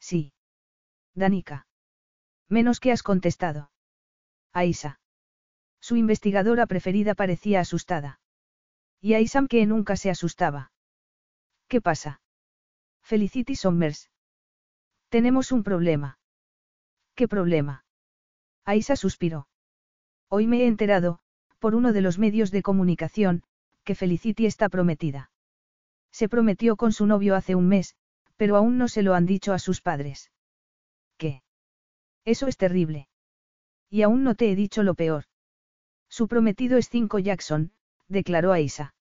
[0.00, 0.32] Sí.
[1.14, 1.68] Danica.
[2.48, 3.70] Menos que has contestado.
[4.52, 4.98] Aisa.
[5.80, 8.18] Su investigadora preferida parecía asustada.
[9.00, 10.72] Y Aisam que nunca se asustaba.
[11.68, 12.20] ¿Qué pasa?
[13.02, 14.10] Felicity Sommers.
[15.10, 16.18] Tenemos un problema.
[17.14, 17.84] ¿Qué problema?
[18.64, 19.46] Aisa suspiró.
[20.28, 21.20] Hoy me he enterado,
[21.60, 23.44] por uno de los medios de comunicación,
[23.90, 25.32] que Felicity está prometida.
[26.12, 27.96] Se prometió con su novio hace un mes,
[28.36, 30.30] pero aún no se lo han dicho a sus padres.
[31.18, 31.42] ¿Qué?
[32.24, 33.08] Eso es terrible.
[33.88, 35.24] Y aún no te he dicho lo peor.
[36.08, 37.72] Su prometido es Cinco Jackson,
[38.06, 38.94] declaró Aisa.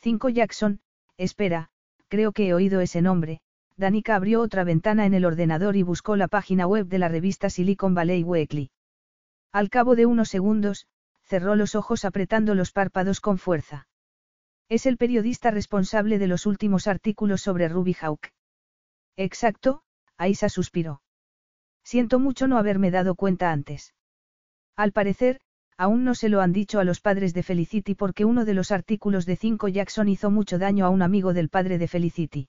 [0.00, 0.80] Cinco Jackson,
[1.16, 1.70] espera,
[2.08, 3.42] creo que he oído ese nombre.
[3.76, 7.48] Danica abrió otra ventana en el ordenador y buscó la página web de la revista
[7.48, 8.72] Silicon Valley Weekly.
[9.52, 10.88] Al cabo de unos segundos,
[11.22, 13.86] cerró los ojos apretando los párpados con fuerza.
[14.70, 18.28] Es el periodista responsable de los últimos artículos sobre Ruby Hawk.
[19.16, 19.82] Exacto,
[20.16, 21.02] Aisa suspiró.
[21.82, 23.94] Siento mucho no haberme dado cuenta antes.
[24.76, 25.40] Al parecer,
[25.76, 28.70] aún no se lo han dicho a los padres de Felicity porque uno de los
[28.70, 32.48] artículos de 5 Jackson hizo mucho daño a un amigo del padre de Felicity.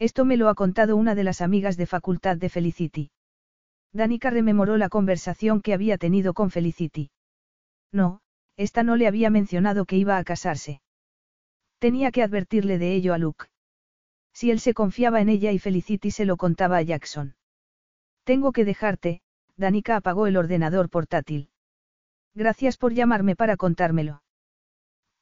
[0.00, 3.12] Esto me lo ha contado una de las amigas de facultad de Felicity.
[3.92, 7.12] Danica rememoró la conversación que había tenido con Felicity.
[7.92, 8.22] No,
[8.56, 10.80] esta no le había mencionado que iba a casarse.
[11.78, 13.46] Tenía que advertirle de ello a Luke.
[14.32, 17.36] Si él se confiaba en ella y Felicity se lo contaba a Jackson.
[18.24, 19.20] Tengo que dejarte,
[19.56, 21.50] Danica apagó el ordenador portátil.
[22.34, 24.22] Gracias por llamarme para contármelo.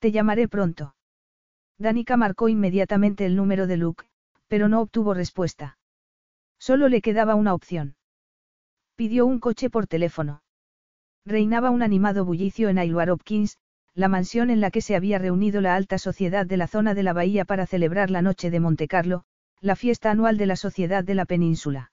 [0.01, 0.95] Te llamaré pronto.
[1.79, 4.05] Danica marcó inmediatamente el número de Luke,
[4.49, 5.79] pero no obtuvo respuesta.
[6.59, 7.97] Solo le quedaba una opción.
[8.97, 10.43] Pidió un coche por teléfono.
[11.25, 13.59] Reinaba un animado bullicio en Aylward Hopkins,
[13.97, 17.03] la mansión en la que se había reunido la alta sociedad de la zona de
[17.03, 19.25] la bahía para celebrar la noche de Montecarlo,
[19.63, 21.93] la fiesta anual de la sociedad de la península.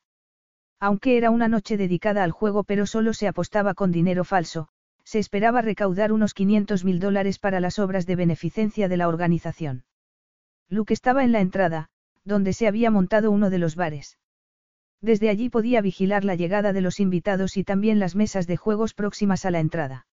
[0.81, 4.67] Aunque era una noche dedicada al juego pero solo se apostaba con dinero falso,
[5.05, 9.85] se esperaba recaudar unos 500 mil dólares para las obras de beneficencia de la organización.
[10.67, 11.87] Luke estaba en la entrada,
[12.25, 14.19] donde se había montado uno de los bares.
[14.99, 18.93] Desde allí podía vigilar la llegada de los invitados y también las mesas de juegos
[18.93, 20.05] próximas a la entrada.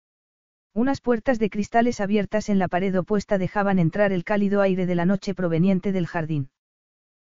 [0.74, 4.96] Unas puertas de cristales abiertas en la pared opuesta dejaban entrar el cálido aire de
[4.96, 6.52] la noche proveniente del jardín.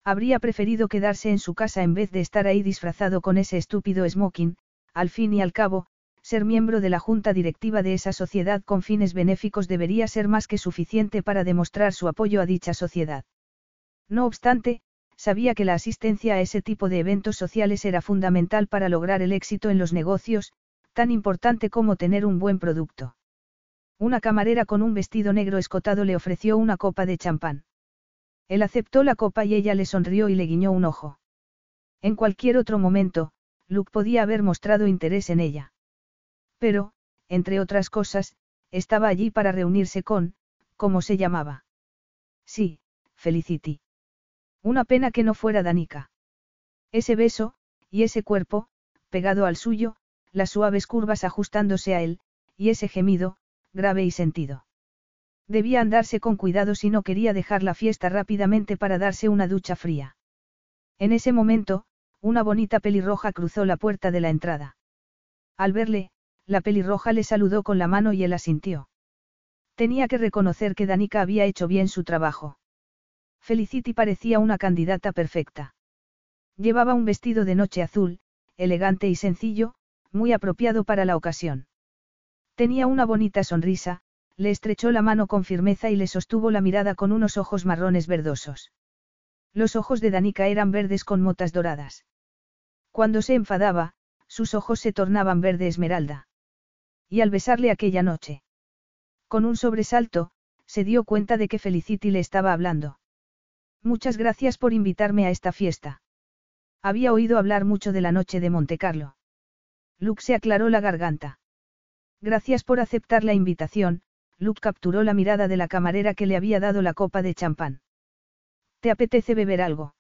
[0.04, 4.10] Habría preferido quedarse en su casa en vez de estar ahí disfrazado con ese estúpido
[4.10, 4.58] smoking,
[4.94, 5.88] al fin y al cabo,
[6.22, 10.48] ser miembro de la junta directiva de esa sociedad con fines benéficos debería ser más
[10.48, 13.24] que suficiente para demostrar su apoyo a dicha sociedad.
[14.10, 14.82] No obstante,
[15.16, 19.32] sabía que la asistencia a ese tipo de eventos sociales era fundamental para lograr el
[19.32, 20.52] éxito en los negocios,
[20.94, 23.16] tan importante como tener un buen producto.
[24.00, 27.66] Una camarera con un vestido negro escotado le ofreció una copa de champán.
[28.48, 31.20] Él aceptó la copa y ella le sonrió y le guiñó un ojo.
[32.02, 33.34] En cualquier otro momento,
[33.68, 35.74] Luke podía haber mostrado interés en ella.
[36.60, 36.94] Pero,
[37.28, 38.38] entre otras cosas,
[38.72, 40.34] estaba allí para reunirse con,
[40.78, 41.66] ¿cómo se llamaba?
[42.46, 42.80] Sí,
[43.16, 43.82] Felicity.
[44.64, 46.10] Una pena que no fuera Danica.
[46.94, 47.54] Ese beso,
[47.92, 48.70] y ese cuerpo,
[49.10, 49.98] pegado al suyo,
[50.32, 52.22] las suaves curvas ajustándose a él,
[52.56, 53.38] y ese gemido,
[53.74, 54.66] grave y sentido.
[55.48, 59.76] Debía andarse con cuidado si no quería dejar la fiesta rápidamente para darse una ducha
[59.76, 60.16] fría.
[61.00, 61.86] En ese momento,
[62.22, 64.78] una bonita pelirroja cruzó la puerta de la entrada.
[65.58, 66.12] Al verle,
[66.46, 68.90] la pelirroja le saludó con la mano y él asintió.
[69.76, 72.60] Tenía que reconocer que Danica había hecho bien su trabajo.
[73.40, 75.74] Felicity parecía una candidata perfecta.
[76.58, 78.20] Llevaba un vestido de noche azul,
[78.58, 79.76] elegante y sencillo,
[80.12, 81.69] muy apropiado para la ocasión.
[82.60, 84.02] Tenía una bonita sonrisa,
[84.36, 88.06] le estrechó la mano con firmeza y le sostuvo la mirada con unos ojos marrones
[88.06, 88.74] verdosos.
[89.54, 92.06] Los ojos de Danica eran verdes con motas doradas.
[92.92, 93.94] Cuando se enfadaba,
[94.28, 96.28] sus ojos se tornaban verde esmeralda.
[97.08, 98.44] Y al besarle aquella noche.
[99.30, 100.32] Con un sobresalto,
[100.66, 103.00] se dio cuenta de que Felicity le estaba hablando.
[103.84, 106.02] Muchas gracias por invitarme a esta fiesta.
[106.82, 109.16] Había oído hablar mucho de la noche de Montecarlo.
[109.98, 111.40] Luke se aclaró la garganta.
[112.22, 114.02] Gracias por aceptar la invitación,
[114.38, 117.82] Luke capturó la mirada de la camarera que le había dado la copa de champán.
[118.80, 119.96] ¿Te apetece beber algo?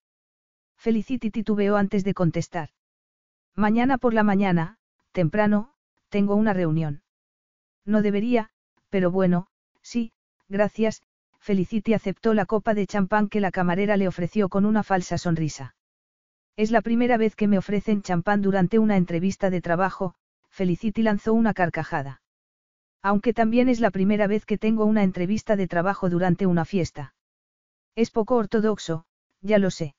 [0.78, 2.70] Felicity titubeó antes de contestar.
[3.56, 4.78] Mañana por la mañana,
[5.12, 5.74] temprano,
[6.10, 7.04] tengo una reunión.
[7.86, 8.50] No debería,
[8.90, 9.48] pero bueno,
[9.82, 10.14] sí,
[10.48, 11.02] gracias,
[11.40, 15.76] Felicity aceptó la copa de champán que la camarera le ofreció con una falsa sonrisa.
[16.56, 20.16] Es la primera vez que me ofrecen champán durante una entrevista de trabajo,
[20.52, 22.22] Felicity lanzó una carcajada.
[23.02, 27.14] Aunque también es la primera vez que tengo una entrevista de trabajo durante una fiesta.
[27.96, 29.06] Es poco ortodoxo,
[29.42, 29.96] ya lo sé.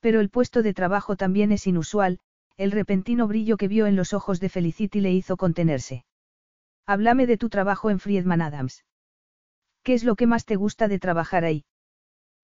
[0.00, 2.18] Pero el puesto de trabajo también es inusual,
[2.56, 6.04] el repentino brillo que vio en los ojos de Felicity le hizo contenerse.
[6.86, 8.84] Háblame de tu trabajo en Friedman Adams.
[9.82, 11.64] ¿Qué es lo que más te gusta de trabajar ahí?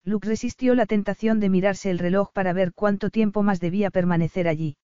[0.03, 4.47] Luke resistió la tentación de mirarse el reloj para ver cuánto tiempo más debía permanecer
[4.47, 4.77] allí.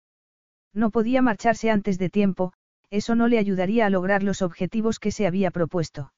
[0.73, 2.53] No podía marcharse antes de tiempo,
[2.91, 6.13] eso no le ayudaría a lograr los objetivos que se había propuesto.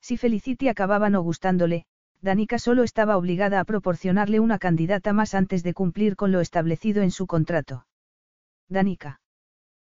[0.00, 1.84] Si Felicity acababa no gustándole,
[2.22, 7.02] Danica solo estaba obligada a proporcionarle una candidata más antes de cumplir con lo establecido
[7.02, 7.86] en su contrato.
[8.68, 9.20] Danica.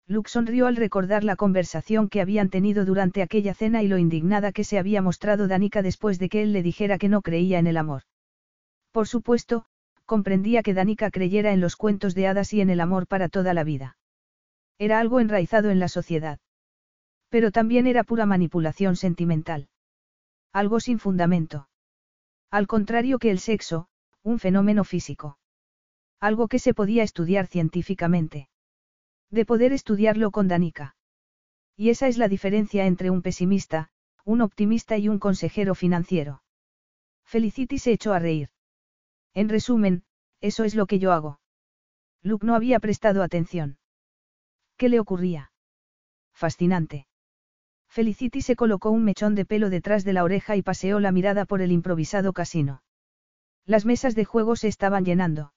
[0.07, 4.51] Luke sonrió al recordar la conversación que habían tenido durante aquella cena y lo indignada
[4.51, 7.67] que se había mostrado Danica después de que él le dijera que no creía en
[7.67, 8.03] el amor.
[8.91, 9.65] Por supuesto,
[10.11, 13.53] comprendía que Danica creyera en los cuentos de hadas y en el amor para toda
[13.53, 13.95] la vida.
[14.77, 16.37] Era algo enraizado en la sociedad.
[17.29, 19.69] Pero también era pura manipulación sentimental.
[20.51, 21.69] Algo sin fundamento.
[22.49, 23.87] Al contrario que el sexo,
[24.21, 25.37] un fenómeno físico.
[26.19, 28.49] Algo que se podía estudiar científicamente.
[29.29, 30.97] De poder estudiarlo con Danica.
[31.77, 33.91] Y esa es la diferencia entre un pesimista,
[34.25, 36.43] un optimista y un consejero financiero.
[37.23, 38.49] Felicity se echó a reír.
[39.33, 40.03] En resumen,
[40.41, 41.39] eso es lo que yo hago.
[42.21, 43.77] Luke no había prestado atención.
[44.77, 45.51] ¿Qué le ocurría?
[46.33, 47.07] Fascinante.
[47.87, 51.45] Felicity se colocó un mechón de pelo detrás de la oreja y paseó la mirada
[51.45, 52.83] por el improvisado casino.
[53.65, 55.53] Las mesas de juego se estaban llenando.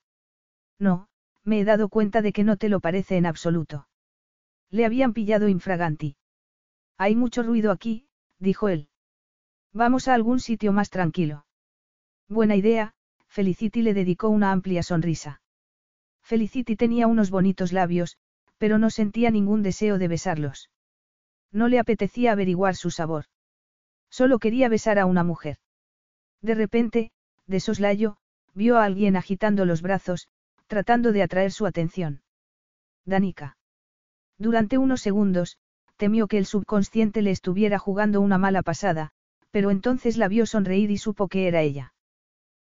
[0.79, 1.07] No,
[1.43, 3.87] me he dado cuenta de que no te lo parece en absoluto.
[4.69, 6.17] Le habían pillado infraganti.
[6.97, 8.07] Hay mucho ruido aquí,
[8.39, 8.89] dijo él.
[9.71, 11.45] Vamos a algún sitio más tranquilo.
[12.27, 12.94] Buena idea,
[13.35, 15.41] Felicity le dedicó una amplia sonrisa.
[16.23, 18.15] Felicity tenía unos bonitos labios,
[18.57, 20.69] pero no sentía ningún deseo de besarlos.
[21.51, 23.25] No le apetecía averiguar su sabor.
[24.09, 25.57] Solo quería besar a una mujer.
[26.41, 27.11] De repente,
[27.45, 28.15] de soslayo,
[28.53, 30.29] vio a alguien agitando los brazos,
[30.67, 32.21] tratando de atraer su atención.
[33.03, 33.57] Danica.
[34.37, 35.57] Durante unos segundos,
[35.97, 39.11] temió que el subconsciente le estuviera jugando una mala pasada,
[39.51, 41.91] pero entonces la vio sonreír y supo que era ella.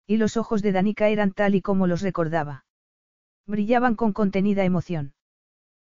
[0.07, 2.65] Y los ojos de Danica eran tal y como los recordaba.
[3.45, 5.13] Brillaban con contenida emoción.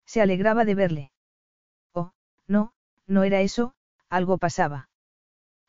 [0.05, 1.11] Se alegraba de verle.
[1.93, 2.13] Oh,
[2.47, 2.73] no,
[3.07, 3.75] no era eso,
[4.09, 4.89] algo pasaba.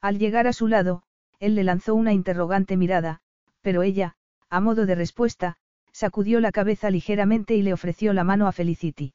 [0.00, 1.02] Al llegar a su lado,
[1.40, 3.20] él le lanzó una interrogante mirada,
[3.62, 4.14] pero ella,
[4.48, 5.56] a modo de respuesta,
[5.92, 9.14] sacudió la cabeza ligeramente y le ofreció la mano a Felicity.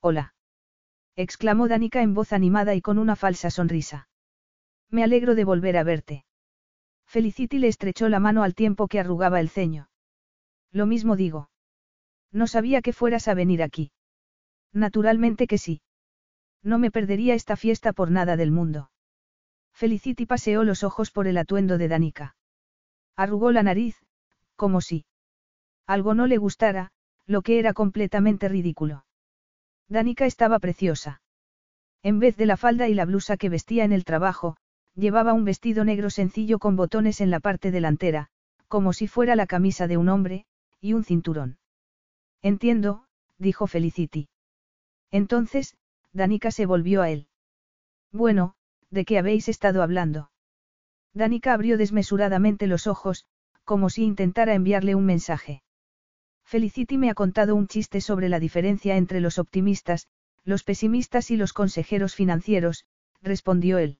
[0.00, 0.34] Hola.
[1.16, 4.08] exclamó Danica en voz animada y con una falsa sonrisa.
[4.90, 6.24] Me alegro de volver a verte.
[7.12, 9.90] Felicity le estrechó la mano al tiempo que arrugaba el ceño.
[10.70, 11.50] Lo mismo digo.
[12.32, 13.92] No sabía que fueras a venir aquí.
[14.72, 15.82] Naturalmente que sí.
[16.62, 18.90] No me perdería esta fiesta por nada del mundo.
[19.74, 22.34] Felicity paseó los ojos por el atuendo de Danica.
[23.14, 23.98] Arrugó la nariz,
[24.56, 25.04] como si.
[25.86, 26.92] Algo no le gustara,
[27.26, 29.04] lo que era completamente ridículo.
[29.86, 31.20] Danica estaba preciosa.
[32.02, 34.56] En vez de la falda y la blusa que vestía en el trabajo,
[34.94, 38.28] llevaba un vestido negro sencillo con botones en la parte delantera,
[38.68, 40.46] como si fuera la camisa de un hombre,
[40.80, 41.58] y un cinturón.
[42.42, 43.04] Entiendo,
[43.38, 44.28] dijo Felicity.
[45.10, 45.76] Entonces,
[46.12, 47.28] Danica se volvió a él.
[48.10, 48.54] Bueno,
[48.90, 50.30] ¿de qué habéis estado hablando?
[51.14, 53.26] Danica abrió desmesuradamente los ojos,
[53.64, 55.62] como si intentara enviarle un mensaje.
[56.44, 60.08] Felicity me ha contado un chiste sobre la diferencia entre los optimistas,
[60.44, 62.84] los pesimistas y los consejeros financieros,
[63.22, 63.98] respondió él.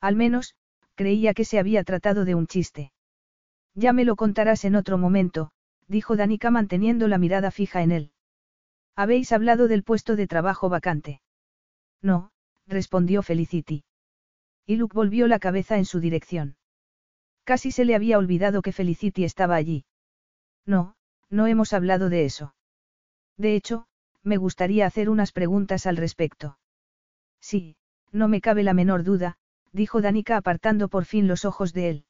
[0.00, 0.54] Al menos,
[0.94, 2.92] creía que se había tratado de un chiste.
[3.74, 5.50] Ya me lo contarás en otro momento,
[5.88, 8.12] dijo Danica manteniendo la mirada fija en él.
[8.96, 11.20] ¿Habéis hablado del puesto de trabajo vacante?
[12.02, 12.32] No,
[12.66, 13.84] respondió Felicity.
[14.66, 16.56] Y Luke volvió la cabeza en su dirección.
[17.44, 19.84] Casi se le había olvidado que Felicity estaba allí.
[20.66, 20.94] No,
[21.28, 22.54] no hemos hablado de eso.
[23.36, 23.86] De hecho,
[24.22, 26.58] me gustaría hacer unas preguntas al respecto.
[27.40, 27.76] Sí,
[28.12, 29.38] no me cabe la menor duda,
[29.72, 32.04] dijo Danica apartando por fin los ojos de él.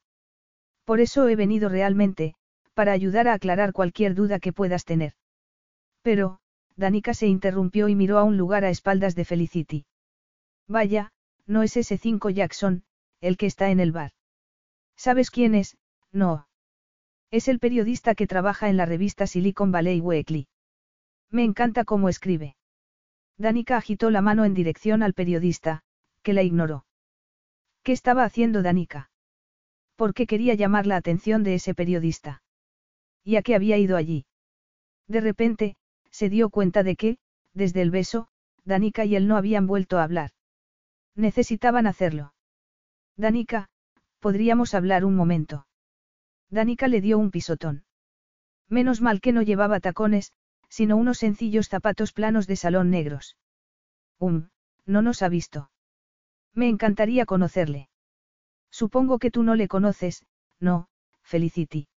[0.85, 2.35] Por eso he venido realmente,
[2.73, 5.13] para ayudar a aclarar cualquier duda que puedas tener.
[6.01, 6.39] Pero,
[6.75, 9.85] Danica se interrumpió y miró a un lugar a espaldas de Felicity.
[10.67, 11.11] Vaya,
[11.45, 12.83] no es ese 5 Jackson,
[13.19, 14.11] el que está en el bar.
[14.95, 15.77] ¿Sabes quién es?
[16.11, 16.47] No.
[17.29, 20.47] Es el periodista que trabaja en la revista Silicon Valley Weekly.
[21.29, 22.55] Me encanta cómo escribe.
[23.37, 25.81] Danica agitó la mano en dirección al periodista,
[26.23, 26.85] que la ignoró.
[27.83, 29.09] ¿Qué estaba haciendo Danica?
[29.95, 32.43] ¿Por qué quería llamar la atención de ese periodista?
[33.23, 34.25] ¿Y a qué había ido allí?
[35.07, 35.75] De repente,
[36.11, 37.17] se dio cuenta de que,
[37.53, 38.27] desde el beso,
[38.65, 40.31] Danica y él no habían vuelto a hablar.
[41.15, 42.33] Necesitaban hacerlo.
[43.17, 43.69] Danica,
[44.19, 45.67] podríamos hablar un momento.
[46.49, 47.85] Danica le dio un pisotón.
[48.69, 50.33] Menos mal que no llevaba tacones,
[50.69, 53.37] sino unos sencillos zapatos planos de salón negros.
[54.19, 54.49] Um,
[54.85, 55.70] no nos ha visto.
[56.53, 57.89] Me encantaría conocerle.
[58.69, 60.25] Supongo que tú no le conoces,
[60.59, 60.87] no,
[61.23, 61.87] Felicity.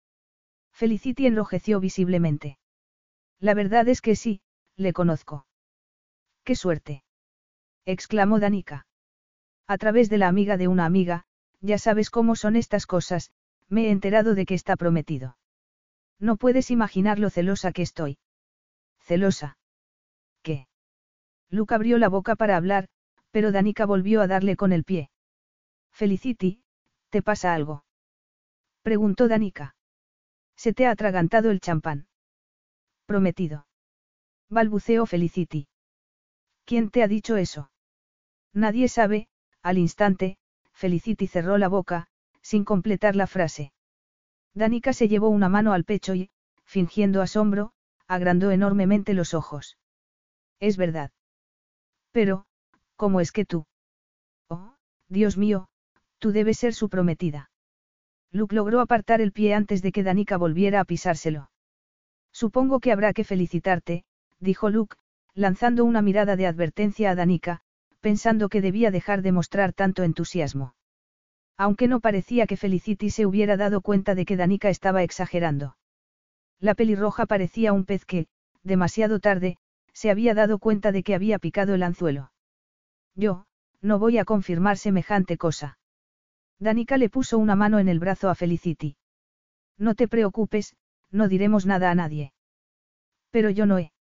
[0.73, 2.59] Felicity enrojeció visiblemente.
[3.41, 4.41] La verdad es que sí,
[4.77, 5.47] le conozco.
[6.45, 7.05] ¡Qué suerte!
[7.85, 8.87] exclamó Danica.
[9.67, 11.25] A través de la amiga de una amiga,
[11.61, 13.31] ya sabes cómo son estas cosas,
[13.69, 15.37] me he enterado de que está prometido.
[16.19, 18.19] No puedes imaginar lo celosa que estoy.
[19.01, 19.59] ¿Celosa?
[20.43, 20.69] ¿Qué?
[21.51, 22.89] Luke abrió la boca para hablar,
[23.35, 25.11] pero Danica volvió a darle con el pie.
[25.91, 26.63] Felicity,
[27.11, 27.85] ¿te pasa algo?
[28.83, 29.75] Preguntó Danica.
[30.55, 32.07] Se te ha atragantado el champán.
[33.07, 33.67] Prometido.
[34.51, 35.67] Balbuceó Felicity.
[36.65, 37.73] ¿Quién te ha dicho eso?
[38.53, 39.27] Nadie sabe,
[39.63, 40.39] al instante,
[40.73, 42.07] Felicity cerró la boca,
[42.41, 43.73] sin completar la frase.
[44.55, 46.31] Danica se llevó una mano al pecho y,
[46.63, 47.73] fingiendo asombro,
[48.07, 49.77] agrandó enormemente los ojos.
[50.61, 51.11] Es verdad.
[52.13, 52.47] Pero,
[52.97, 53.67] ¿cómo es que tú?
[54.49, 54.75] Oh,
[55.09, 55.69] Dios mío,
[56.19, 57.51] tú debes ser su prometida.
[58.31, 61.51] Luke logró apartar el pie antes de que Danica volviera a pisárselo.
[62.33, 64.05] Supongo que habrá que felicitarte,
[64.41, 64.97] dijo Luke,
[65.35, 67.61] lanzando una mirada de advertencia a Danica,
[68.01, 70.75] pensando que debía dejar de mostrar tanto entusiasmo.
[71.57, 75.77] Aunque no parecía que Felicity se hubiera dado cuenta de que Danica estaba exagerando.
[76.59, 78.27] La pelirroja parecía un pez que,
[78.63, 79.57] demasiado tarde,
[79.93, 82.33] se había dado cuenta de que había picado el anzuelo.
[83.15, 83.47] Yo,
[83.81, 85.79] no voy a confirmar semejante cosa.
[86.59, 88.97] Danica le puso una mano en el brazo a Felicity.
[89.79, 90.77] No te preocupes,
[91.11, 92.33] no diremos nada a nadie.
[93.31, 93.93] Pero yo no he.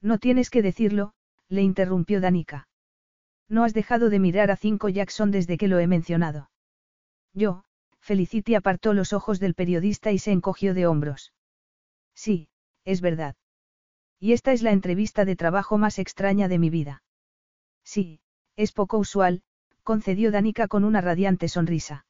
[0.00, 1.12] No tienes que decirlo,
[1.48, 2.68] le interrumpió Danica.
[3.48, 6.50] No has dejado de mirar a Cinco Jackson desde que lo he mencionado.
[7.34, 7.64] Yo,
[8.00, 11.32] Felicity apartó los ojos del periodista y se encogió de hombros.
[12.14, 12.48] Sí,
[12.84, 13.36] es verdad.
[14.18, 17.02] Y esta es la entrevista de trabajo más extraña de mi vida.
[17.84, 18.20] Sí,
[18.56, 19.42] es poco usual,
[19.82, 22.06] concedió Danica con una radiante sonrisa.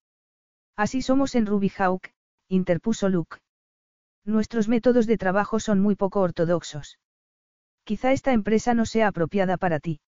[0.77, 2.13] Así somos en Ruby Hawk,
[2.49, 3.39] interpuso Luke.
[4.25, 6.99] Nuestros métodos de trabajo son muy poco ortodoxos.
[7.85, 10.01] Quizá esta empresa no sea apropiada para ti.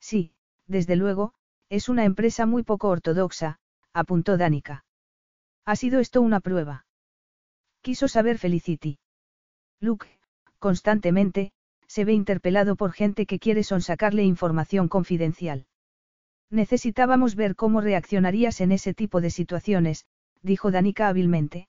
[0.00, 0.34] Sí,
[0.66, 1.32] desde luego,
[1.68, 3.58] es una empresa muy poco ortodoxa,
[3.92, 4.84] apuntó Danica.
[5.64, 6.86] ¿Ha sido esto una prueba?
[7.80, 8.98] Quiso saber Felicity.
[9.80, 10.06] Luke,
[10.58, 11.52] constantemente,
[11.90, 15.66] se ve interpelado por gente que quiere sonsacarle información confidencial.
[16.48, 20.06] Necesitábamos ver cómo reaccionarías en ese tipo de situaciones,
[20.40, 21.66] dijo Danica hábilmente.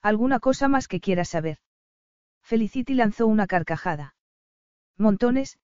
[0.00, 1.58] ¿Alguna cosa más que quieras saber?
[2.44, 4.14] Felicity lanzó una carcajada.
[4.96, 5.58] Montones,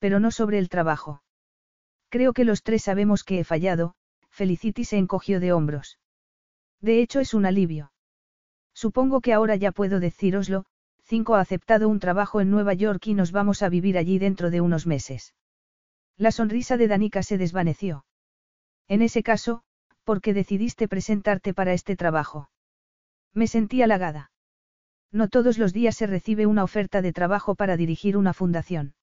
[0.00, 1.22] pero no sobre el trabajo.
[2.08, 3.94] Creo que los tres sabemos que he fallado,
[4.30, 6.00] Felicity se encogió de hombros.
[6.80, 7.92] De hecho es un alivio.
[8.74, 10.66] Supongo que ahora ya puedo decíroslo,
[11.12, 14.60] Ha aceptado un trabajo en Nueva York y nos vamos a vivir allí dentro de
[14.60, 15.34] unos meses.
[16.16, 18.04] La sonrisa de Danica se desvaneció.
[18.86, 19.62] En ese caso,
[20.04, 22.50] ¿por qué decidiste presentarte para este trabajo?
[23.34, 24.30] Me sentí halagada.
[25.10, 28.94] No todos los días se recibe una oferta de trabajo para dirigir una fundación.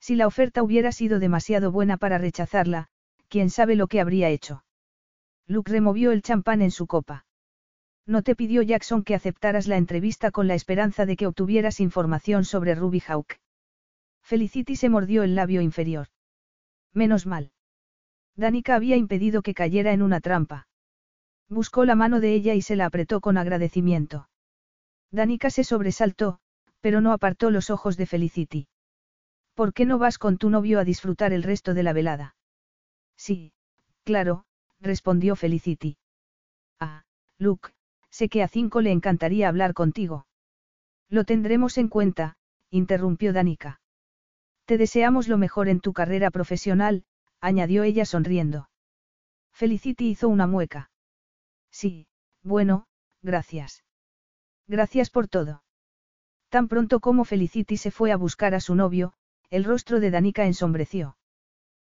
[0.00, 2.88] Si la oferta hubiera sido demasiado buena para rechazarla,
[3.28, 4.64] quién sabe lo que habría hecho.
[5.46, 7.24] Luke removió el champán en su copa.
[8.06, 12.44] No te pidió Jackson que aceptaras la entrevista con la esperanza de que obtuvieras información
[12.44, 13.38] sobre Ruby Hawk.
[14.22, 16.08] Felicity se mordió el labio inferior.
[16.92, 17.52] Menos mal.
[18.36, 20.66] Danica había impedido que cayera en una trampa.
[21.48, 24.28] Buscó la mano de ella y se la apretó con agradecimiento.
[25.10, 26.38] Danica se sobresaltó,
[26.80, 28.68] pero no apartó los ojos de Felicity.
[29.54, 32.36] ¿Por qué no vas con tu novio a disfrutar el resto de la velada?
[33.16, 33.52] Sí,
[34.04, 34.46] claro,
[34.80, 35.98] respondió Felicity.
[36.80, 37.04] Ah,
[37.38, 37.70] Luke,
[38.12, 40.26] sé que a cinco le encantaría hablar contigo.
[41.08, 42.36] Lo tendremos en cuenta,
[42.70, 43.80] interrumpió Danica.
[44.66, 47.04] Te deseamos lo mejor en tu carrera profesional,
[47.40, 48.68] añadió ella sonriendo.
[49.52, 50.90] Felicity hizo una mueca.
[51.70, 52.06] Sí,
[52.42, 52.86] bueno,
[53.22, 53.82] gracias.
[54.68, 55.64] Gracias por todo.
[56.48, 59.14] Tan pronto como Felicity se fue a buscar a su novio,
[59.50, 61.16] el rostro de Danica ensombreció.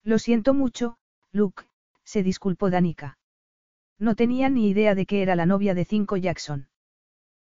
[0.03, 0.97] Lo siento mucho,
[1.31, 1.63] Luke,
[2.03, 3.16] se disculpó Danica.
[3.99, 6.67] No tenía ni idea de que era la novia de Cinco Jackson.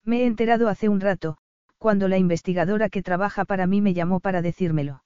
[0.04, 1.36] Me he enterado hace un rato,
[1.76, 5.04] cuando la investigadora que trabaja para mí me llamó para decírmelo.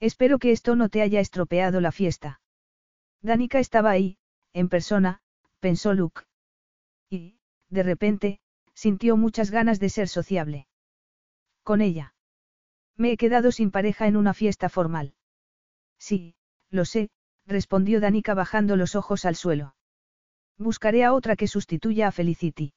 [0.00, 2.40] Espero que esto no te haya estropeado la fiesta.
[3.20, 4.18] Danica estaba ahí,
[4.52, 5.20] en persona,
[5.60, 6.22] pensó Luke.
[7.10, 8.40] Y, de repente,
[8.74, 10.66] sintió muchas ganas de ser sociable.
[11.62, 12.14] Con ella.
[12.96, 15.14] Me he quedado sin pareja en una fiesta formal.
[15.98, 16.34] Sí,
[16.70, 17.10] lo sé,
[17.46, 19.74] respondió Danica bajando los ojos al suelo.
[20.58, 22.72] Buscaré a otra que sustituya a Felicity.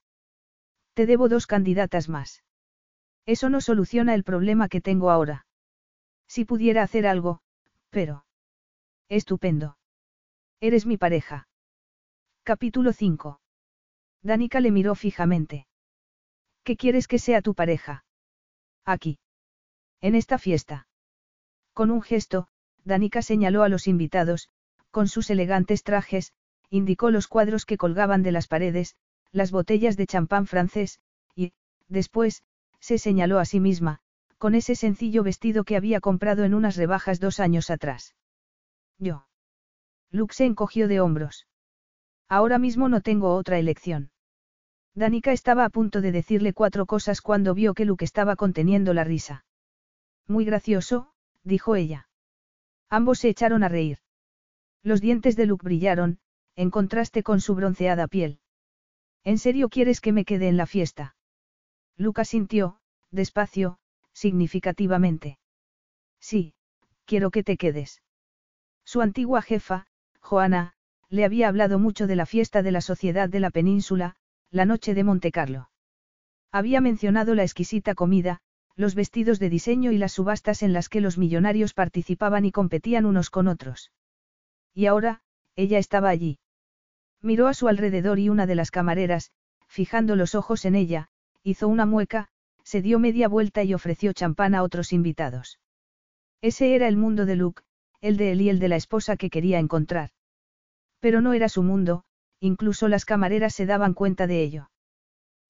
[0.93, 2.43] Te debo dos candidatas más.
[3.25, 5.45] Eso no soluciona el problema que tengo ahora.
[6.27, 7.41] Si pudiera hacer algo,
[7.89, 8.25] pero...
[9.09, 9.77] Estupendo.
[10.59, 11.47] Eres mi pareja.
[12.43, 13.39] Capítulo 5.
[14.21, 15.67] Danica le miró fijamente.
[16.63, 18.05] ¿Qué quieres que sea tu pareja?
[18.85, 19.19] Aquí.
[20.01, 20.87] En esta fiesta.
[21.73, 22.47] Con un gesto,
[22.83, 24.49] Danica señaló a los invitados,
[24.91, 26.33] con sus elegantes trajes,
[26.69, 28.95] indicó los cuadros que colgaban de las paredes,
[29.31, 30.99] las botellas de champán francés,
[31.35, 31.53] y,
[31.87, 32.43] después,
[32.79, 33.99] se señaló a sí misma,
[34.37, 38.15] con ese sencillo vestido que había comprado en unas rebajas dos años atrás.
[38.97, 39.27] Yo.
[40.11, 41.47] Luke se encogió de hombros.
[42.27, 44.11] Ahora mismo no tengo otra elección.
[44.93, 49.03] Danica estaba a punto de decirle cuatro cosas cuando vio que Luke estaba conteniendo la
[49.03, 49.45] risa.
[50.27, 51.11] Muy gracioso,
[51.43, 52.07] dijo ella.
[52.89, 53.99] Ambos se echaron a reír.
[54.83, 56.19] Los dientes de Luke brillaron,
[56.55, 58.39] en contraste con su bronceada piel.
[59.23, 61.15] ¿En serio quieres que me quede en la fiesta?
[61.97, 62.79] Luke asintió,
[63.11, 63.77] despacio,
[64.13, 65.39] significativamente.
[66.19, 66.53] Sí,
[67.05, 68.01] quiero que te quedes.
[68.83, 69.87] Su antigua jefa,
[70.19, 70.73] Joana,
[71.09, 74.15] le había hablado mucho de la fiesta de la Sociedad de la Península,
[74.51, 75.69] la noche de Montecarlo.
[76.51, 78.39] Había mencionado la exquisita comida,
[78.75, 83.05] los vestidos de diseño y las subastas en las que los millonarios participaban y competían
[83.05, 83.91] unos con otros.
[84.73, 85.21] Y ahora,
[85.55, 86.39] ella estaba allí.
[87.21, 89.31] Miró a su alrededor y una de las camareras,
[89.67, 91.09] fijando los ojos en ella,
[91.43, 92.29] hizo una mueca,
[92.63, 95.59] se dio media vuelta y ofreció champán a otros invitados.
[96.41, 97.63] Ese era el mundo de Luke,
[98.01, 100.11] el de él y el de la esposa que quería encontrar.
[100.99, 102.03] Pero no era su mundo,
[102.39, 104.69] incluso las camareras se daban cuenta de ello.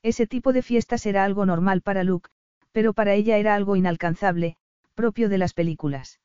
[0.03, 2.29] Ese tipo de fiestas era algo normal para Luke,
[2.71, 4.57] pero para ella era algo inalcanzable,
[4.93, 6.19] propio de las películas.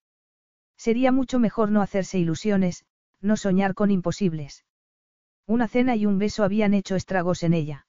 [0.77, 2.85] Sería mucho mejor no hacerse ilusiones,
[3.21, 4.65] no soñar con imposibles.
[5.51, 7.85] Una cena y un beso habían hecho estragos en ella.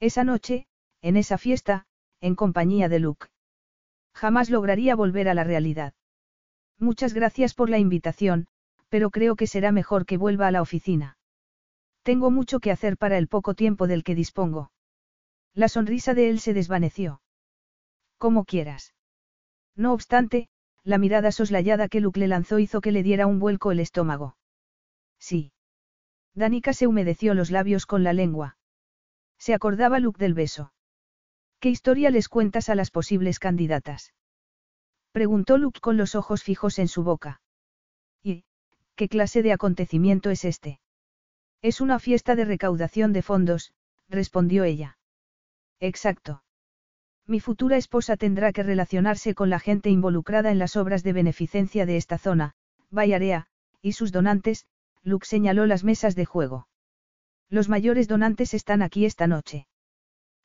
[0.00, 0.66] Esa noche,
[1.00, 1.86] en esa fiesta,
[2.20, 3.28] en compañía de Luke.
[4.12, 5.94] Jamás lograría volver a la realidad.
[6.80, 8.48] Muchas gracias por la invitación,
[8.88, 11.18] pero creo que será mejor que vuelva a la oficina.
[12.02, 14.72] Tengo mucho que hacer para el poco tiempo del que dispongo.
[15.54, 17.22] La sonrisa de él se desvaneció.
[18.18, 18.92] Como quieras.
[19.76, 20.48] No obstante,
[20.82, 24.36] la mirada soslayada que Luke le lanzó hizo que le diera un vuelco el estómago.
[25.20, 25.52] Sí.
[26.34, 28.56] Danica se humedeció los labios con la lengua.
[29.38, 30.72] Se acordaba Luke del beso.
[31.60, 34.14] ¿Qué historia les cuentas a las posibles candidatas?
[35.12, 37.40] Preguntó Luke con los ojos fijos en su boca.
[38.22, 38.44] ¿Y,
[38.94, 40.80] qué clase de acontecimiento es este?
[41.60, 43.72] Es una fiesta de recaudación de fondos,
[44.08, 44.98] respondió ella.
[45.80, 46.42] Exacto.
[47.26, 51.86] Mi futura esposa tendrá que relacionarse con la gente involucrada en las obras de beneficencia
[51.86, 52.54] de esta zona,
[52.90, 53.46] Bayarea,
[53.80, 54.66] y sus donantes,
[55.04, 56.68] Luke señaló las mesas de juego.
[57.48, 59.66] Los mayores donantes están aquí esta noche.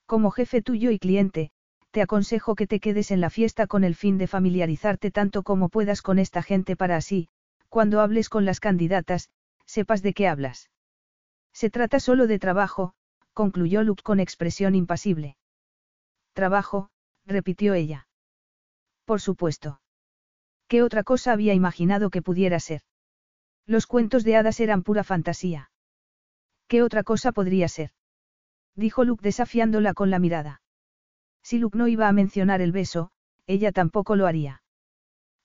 [0.05, 1.51] Como jefe tuyo y cliente,
[1.91, 5.69] te aconsejo que te quedes en la fiesta con el fin de familiarizarte tanto como
[5.69, 7.29] puedas con esta gente para así,
[7.69, 9.29] cuando hables con las candidatas,
[9.65, 10.69] sepas de qué hablas.
[11.53, 12.93] Se trata solo de trabajo,
[13.33, 15.37] concluyó Luke con expresión impasible.
[16.33, 16.89] Trabajo,
[17.25, 18.07] repitió ella.
[19.05, 19.81] Por supuesto.
[20.67, 22.81] ¿Qué otra cosa había imaginado que pudiera ser?
[23.67, 25.69] Los cuentos de hadas eran pura fantasía.
[26.67, 27.91] ¿Qué otra cosa podría ser?
[28.75, 30.61] Dijo Luke desafiándola con la mirada.
[31.43, 33.11] Si Luke no iba a mencionar el beso,
[33.45, 34.63] ella tampoco lo haría.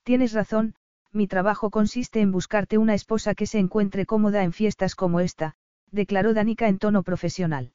[0.04, 0.76] Tienes razón,
[1.10, 5.54] mi trabajo consiste en buscarte una esposa que se encuentre cómoda en fiestas como esta,
[5.90, 7.72] declaró Danica en tono profesional.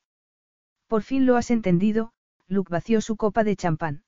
[0.88, 2.14] Por fin lo has entendido,
[2.48, 4.04] Luke vació su copa de champán.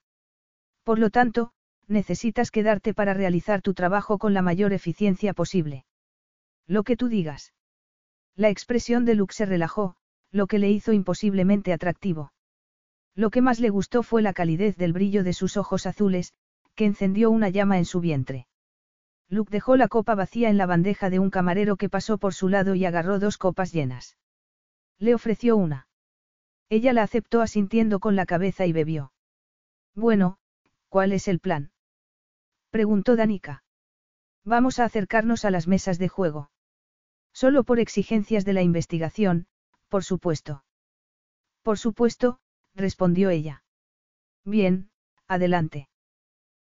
[0.84, 1.52] Por lo tanto,
[1.86, 5.84] necesitas quedarte para realizar tu trabajo con la mayor eficiencia posible.
[6.70, 7.52] Lo que tú digas.
[8.36, 9.96] La expresión de Luke se relajó,
[10.30, 12.32] lo que le hizo imposiblemente atractivo.
[13.16, 16.32] Lo que más le gustó fue la calidez del brillo de sus ojos azules,
[16.76, 18.46] que encendió una llama en su vientre.
[19.28, 22.48] Luke dejó la copa vacía en la bandeja de un camarero que pasó por su
[22.48, 24.16] lado y agarró dos copas llenas.
[25.00, 25.88] Le ofreció una.
[26.68, 29.12] Ella la aceptó asintiendo con la cabeza y bebió.
[29.96, 30.38] Bueno,
[30.88, 31.72] ¿cuál es el plan?
[32.70, 33.64] preguntó Danica.
[34.44, 36.48] Vamos a acercarnos a las mesas de juego.
[37.32, 39.46] Solo por exigencias de la investigación,
[39.88, 40.64] por supuesto.
[41.62, 42.38] Por supuesto,
[42.74, 43.62] respondió ella.
[44.44, 44.90] Bien,
[45.26, 45.88] adelante.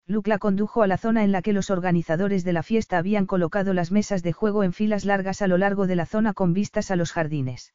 [0.07, 3.27] Luke la condujo a la zona en la que los organizadores de la fiesta habían
[3.27, 6.53] colocado las mesas de juego en filas largas a lo largo de la zona con
[6.53, 7.75] vistas a los jardines.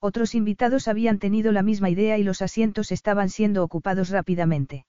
[0.00, 4.86] Otros invitados habían tenido la misma idea y los asientos estaban siendo ocupados rápidamente.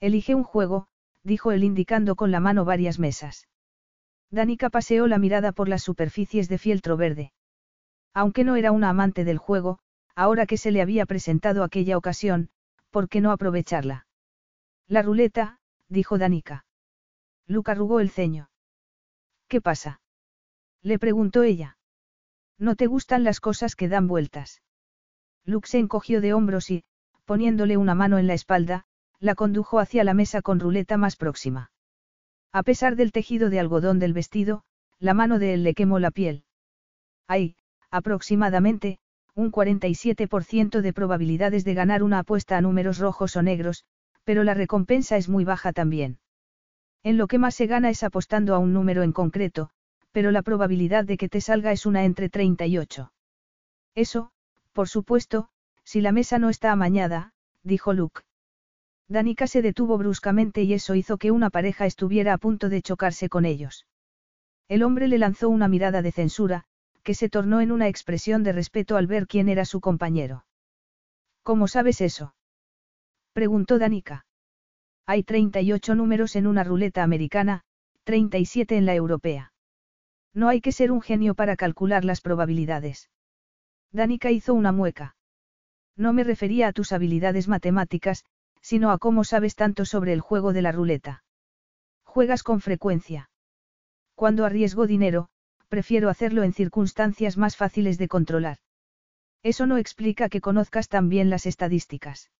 [0.00, 0.88] Elige un juego,
[1.22, 3.46] dijo él indicando con la mano varias mesas.
[4.34, 7.32] Danica paseó la mirada por las superficies de fieltro verde.
[8.12, 9.78] Aunque no era una amante del juego,
[10.14, 12.50] ahora que se le había presentado aquella ocasión,
[12.90, 14.06] ¿por qué no aprovecharla?
[14.86, 15.58] La ruleta,
[15.88, 16.66] dijo Danica.
[17.46, 18.50] Luca arrugó el ceño.
[19.48, 20.00] ¿Qué pasa?
[20.82, 21.78] Le preguntó ella.
[22.58, 24.62] ¿No te gustan las cosas que dan vueltas?
[25.44, 26.84] Luke se encogió de hombros y,
[27.24, 28.84] poniéndole una mano en la espalda,
[29.18, 31.70] la condujo hacia la mesa con ruleta más próxima.
[32.54, 34.62] A pesar del tejido de algodón del vestido,
[35.00, 36.44] la mano de él le quemó la piel.
[37.26, 37.56] Hay,
[37.90, 39.00] aproximadamente,
[39.34, 43.84] un 47% de probabilidades de ganar una apuesta a números rojos o negros,
[44.22, 46.20] pero la recompensa es muy baja también.
[47.02, 49.70] En lo que más se gana es apostando a un número en concreto,
[50.12, 53.12] pero la probabilidad de que te salga es una entre 38.
[53.96, 54.30] Eso,
[54.72, 55.48] por supuesto,
[55.82, 57.32] si la mesa no está amañada,
[57.64, 58.20] dijo Luke.
[59.08, 63.28] Danica se detuvo bruscamente y eso hizo que una pareja estuviera a punto de chocarse
[63.28, 63.86] con ellos.
[64.68, 66.64] El hombre le lanzó una mirada de censura,
[67.02, 70.46] que se tornó en una expresión de respeto al ver quién era su compañero.
[71.42, 72.34] ¿Cómo sabes eso?
[73.34, 74.24] preguntó Danica.
[75.06, 77.62] Hay 38 números en una ruleta americana,
[78.04, 79.52] 37 en la europea.
[80.32, 83.10] No hay que ser un genio para calcular las probabilidades.
[83.92, 85.14] Danica hizo una mueca.
[85.96, 88.24] No me refería a tus habilidades matemáticas,
[88.64, 91.22] sino a cómo sabes tanto sobre el juego de la ruleta.
[92.02, 93.28] Juegas con frecuencia.
[94.14, 95.28] Cuando arriesgo dinero,
[95.68, 98.56] prefiero hacerlo en circunstancias más fáciles de controlar.
[99.42, 102.30] Eso no explica que conozcas tan bien las estadísticas.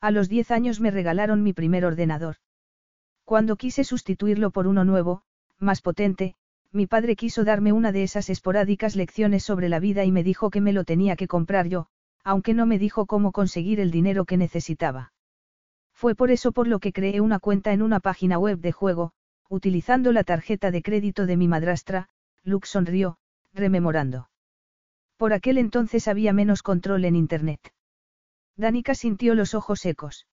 [0.00, 2.36] A los 10 años me regalaron mi primer ordenador.
[3.26, 5.22] Cuando quise sustituirlo por uno nuevo,
[5.58, 6.34] más potente,
[6.70, 10.48] mi padre quiso darme una de esas esporádicas lecciones sobre la vida y me dijo
[10.48, 11.88] que me lo tenía que comprar yo,
[12.24, 15.12] aunque no me dijo cómo conseguir el dinero que necesitaba.
[16.02, 19.12] Fue por eso por lo que creé una cuenta en una página web de juego,
[19.48, 22.08] utilizando la tarjeta de crédito de mi madrastra,
[22.42, 23.18] Luke sonrió,
[23.52, 24.28] rememorando.
[25.16, 27.72] Por aquel entonces había menos control en Internet.
[28.56, 30.26] Danica sintió los ojos secos.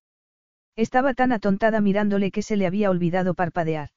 [0.76, 3.91] Estaba tan atontada mirándole que se le había olvidado parpadear.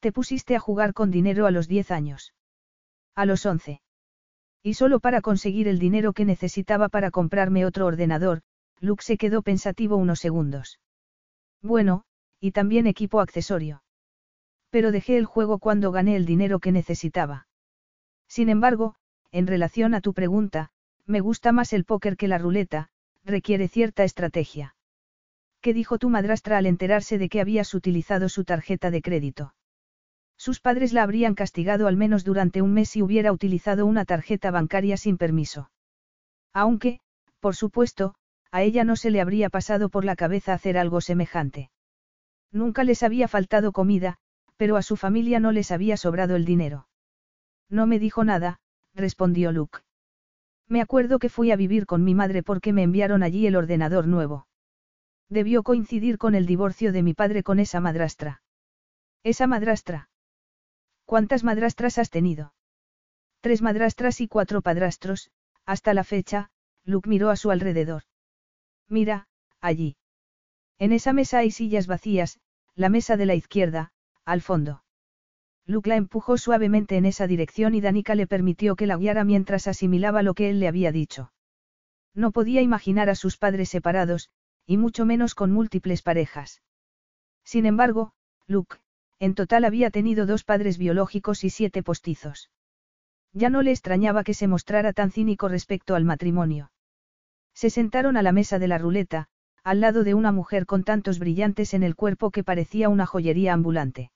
[0.00, 2.34] Te pusiste a jugar con dinero a los 10 años.
[3.14, 3.80] A los 11.
[4.64, 8.42] Y solo para conseguir el dinero que necesitaba para comprarme otro ordenador,
[8.80, 10.80] Luke se quedó pensativo unos segundos.
[11.62, 12.04] Bueno,
[12.40, 13.82] y también equipo accesorio.
[14.70, 17.46] Pero dejé el juego cuando gané el dinero que necesitaba.
[18.28, 18.94] Sin embargo,
[19.32, 20.70] en relación a tu pregunta,
[21.06, 22.88] me gusta más el póker que la ruleta,
[23.24, 24.76] requiere cierta estrategia.
[25.60, 29.54] ¿Qué dijo tu madrastra al enterarse de que habías utilizado su tarjeta de crédito?
[30.38, 34.50] Sus padres la habrían castigado al menos durante un mes si hubiera utilizado una tarjeta
[34.50, 35.70] bancaria sin permiso.
[36.54, 37.00] Aunque,
[37.40, 38.14] por supuesto,
[38.52, 41.70] a ella no se le habría pasado por la cabeza hacer algo semejante.
[42.52, 44.18] Nunca les había faltado comida,
[44.56, 46.88] pero a su familia no les había sobrado el dinero.
[47.68, 48.60] No me dijo nada,
[48.94, 49.80] respondió Luke.
[50.68, 54.06] Me acuerdo que fui a vivir con mi madre porque me enviaron allí el ordenador
[54.06, 54.46] nuevo.
[55.28, 58.42] Debió coincidir con el divorcio de mi padre con esa madrastra.
[59.22, 60.10] Esa madrastra.
[61.04, 62.52] ¿Cuántas madrastras has tenido?
[63.40, 65.30] Tres madrastras y cuatro padrastros,
[65.66, 66.50] hasta la fecha,
[66.84, 68.02] Luke miró a su alrededor.
[68.90, 69.28] Mira,
[69.60, 69.96] allí.
[70.78, 72.40] En esa mesa hay sillas vacías,
[72.74, 73.92] la mesa de la izquierda,
[74.24, 74.82] al fondo.
[75.64, 79.68] Luke la empujó suavemente en esa dirección y Danica le permitió que la guiara mientras
[79.68, 81.32] asimilaba lo que él le había dicho.
[82.14, 84.30] No podía imaginar a sus padres separados,
[84.66, 86.60] y mucho menos con múltiples parejas.
[87.44, 88.12] Sin embargo,
[88.48, 88.78] Luke,
[89.20, 92.50] en total había tenido dos padres biológicos y siete postizos.
[93.32, 96.72] Ya no le extrañaba que se mostrara tan cínico respecto al matrimonio.
[97.54, 99.28] Se sentaron a la mesa de la ruleta,
[99.62, 103.52] al lado de una mujer con tantos brillantes en el cuerpo que parecía una joyería
[103.52, 104.10] ambulante.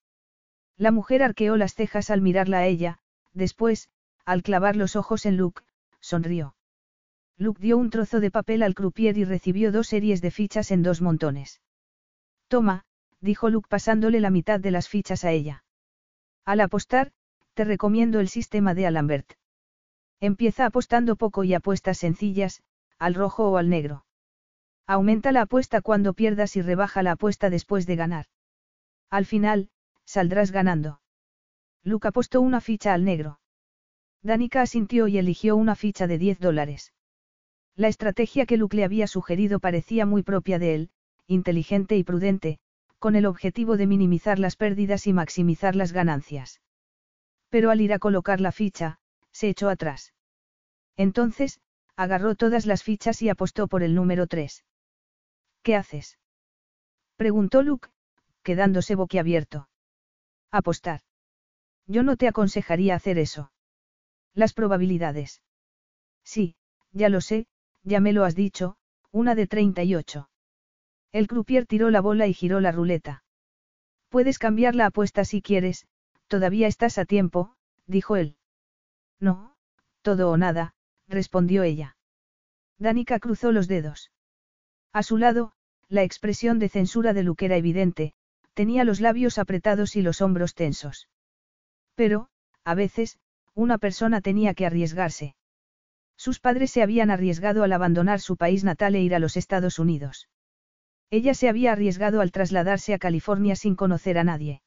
[0.76, 2.98] La mujer arqueó las cejas al mirarla a ella,
[3.32, 3.88] después,
[4.24, 5.62] al clavar los ojos en Luke,
[6.00, 6.56] sonrió.
[7.36, 10.82] Luke dio un trozo de papel al croupier y recibió dos series de fichas en
[10.82, 11.60] dos montones.
[12.48, 12.84] Toma,
[13.20, 15.64] dijo Luke pasándole la mitad de las fichas a ella.
[16.44, 17.12] Al apostar,
[17.54, 19.32] te recomiendo el sistema de Alambert.
[20.20, 22.62] Empieza apostando poco y apuestas sencillas,
[22.98, 24.04] al rojo o al negro.
[24.86, 28.26] Aumenta la apuesta cuando pierdas y rebaja la apuesta después de ganar.
[29.10, 29.70] Al final,
[30.04, 31.00] saldrás ganando.
[31.82, 33.40] Luke apostó una ficha al negro.
[34.22, 36.92] Danica asintió y eligió una ficha de 10 dólares.
[37.76, 40.90] La estrategia que Luke le había sugerido parecía muy propia de él,
[41.26, 42.58] inteligente y prudente,
[42.98, 46.60] con el objetivo de minimizar las pérdidas y maximizar las ganancias.
[47.50, 48.98] Pero al ir a colocar la ficha,
[49.30, 50.14] se echó atrás.
[50.96, 51.60] Entonces,
[51.96, 54.64] agarró todas las fichas y apostó por el número 3.
[55.62, 56.18] ¿Qué haces?
[57.16, 57.88] preguntó Luke,
[58.42, 59.68] quedándose boquiabierto.
[60.50, 61.00] Apostar.
[61.86, 63.52] Yo no te aconsejaría hacer eso.
[64.34, 65.42] Las probabilidades.
[66.24, 66.56] Sí,
[66.92, 67.46] ya lo sé,
[67.82, 68.76] ya me lo has dicho,
[69.12, 70.28] una de 38.
[71.12, 73.22] El croupier tiró la bola y giró la ruleta.
[74.08, 75.86] Puedes cambiar la apuesta si quieres,
[76.26, 77.54] todavía estás a tiempo,
[77.86, 78.36] dijo él.
[79.20, 79.56] No,
[80.02, 80.74] todo o nada,
[81.14, 81.96] respondió ella.
[82.78, 84.10] Danica cruzó los dedos.
[84.92, 85.52] A su lado,
[85.88, 88.12] la expresión de censura de Luke era evidente,
[88.52, 91.08] tenía los labios apretados y los hombros tensos.
[91.94, 92.28] Pero,
[92.64, 93.18] a veces,
[93.54, 95.34] una persona tenía que arriesgarse.
[96.16, 99.78] Sus padres se habían arriesgado al abandonar su país natal e ir a los Estados
[99.78, 100.28] Unidos.
[101.10, 104.62] Ella se había arriesgado al trasladarse a California sin conocer a nadie.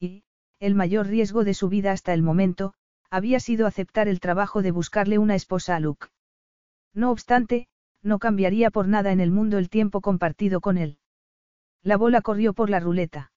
[0.00, 0.24] Y,
[0.58, 2.74] el mayor riesgo de su vida hasta el momento,
[3.10, 6.08] había sido aceptar el trabajo de buscarle una esposa a Luke.
[6.94, 7.68] No obstante,
[8.02, 10.98] no cambiaría por nada en el mundo el tiempo compartido con él.
[11.82, 13.32] La bola corrió por la ruleta.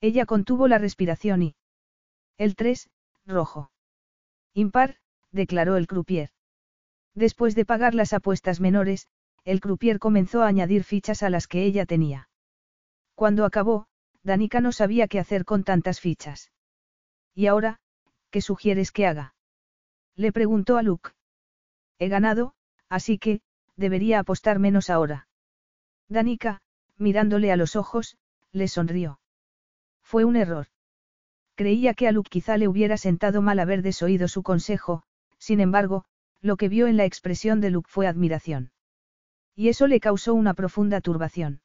[0.00, 1.56] Ella contuvo la respiración y...
[2.36, 2.90] El 3,
[3.26, 3.70] rojo.
[4.54, 4.96] Impar,
[5.32, 6.30] declaró el croupier.
[7.14, 9.08] Después de pagar las apuestas menores,
[9.44, 12.28] el croupier comenzó a añadir fichas a las que ella tenía.
[13.14, 13.86] Cuando acabó,
[14.22, 16.52] Danica no sabía qué hacer con tantas fichas.
[17.34, 17.80] ¿Y ahora,
[18.30, 19.34] qué sugieres que haga?
[20.16, 21.10] Le preguntó a Luke.
[21.98, 22.54] He ganado,
[22.88, 23.40] así que,
[23.76, 25.28] debería apostar menos ahora.
[26.08, 26.60] Danica,
[26.96, 28.16] mirándole a los ojos,
[28.52, 29.20] le sonrió.
[30.02, 30.66] Fue un error.
[31.54, 35.02] Creía que a Luke quizá le hubiera sentado mal haber desoído su consejo,
[35.38, 36.04] sin embargo,
[36.40, 38.70] lo que vio en la expresión de Luke fue admiración.
[39.54, 41.60] Y eso le causó una profunda turbación.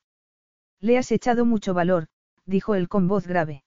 [0.80, 2.08] Le has echado mucho valor,
[2.46, 3.64] dijo él con voz grave.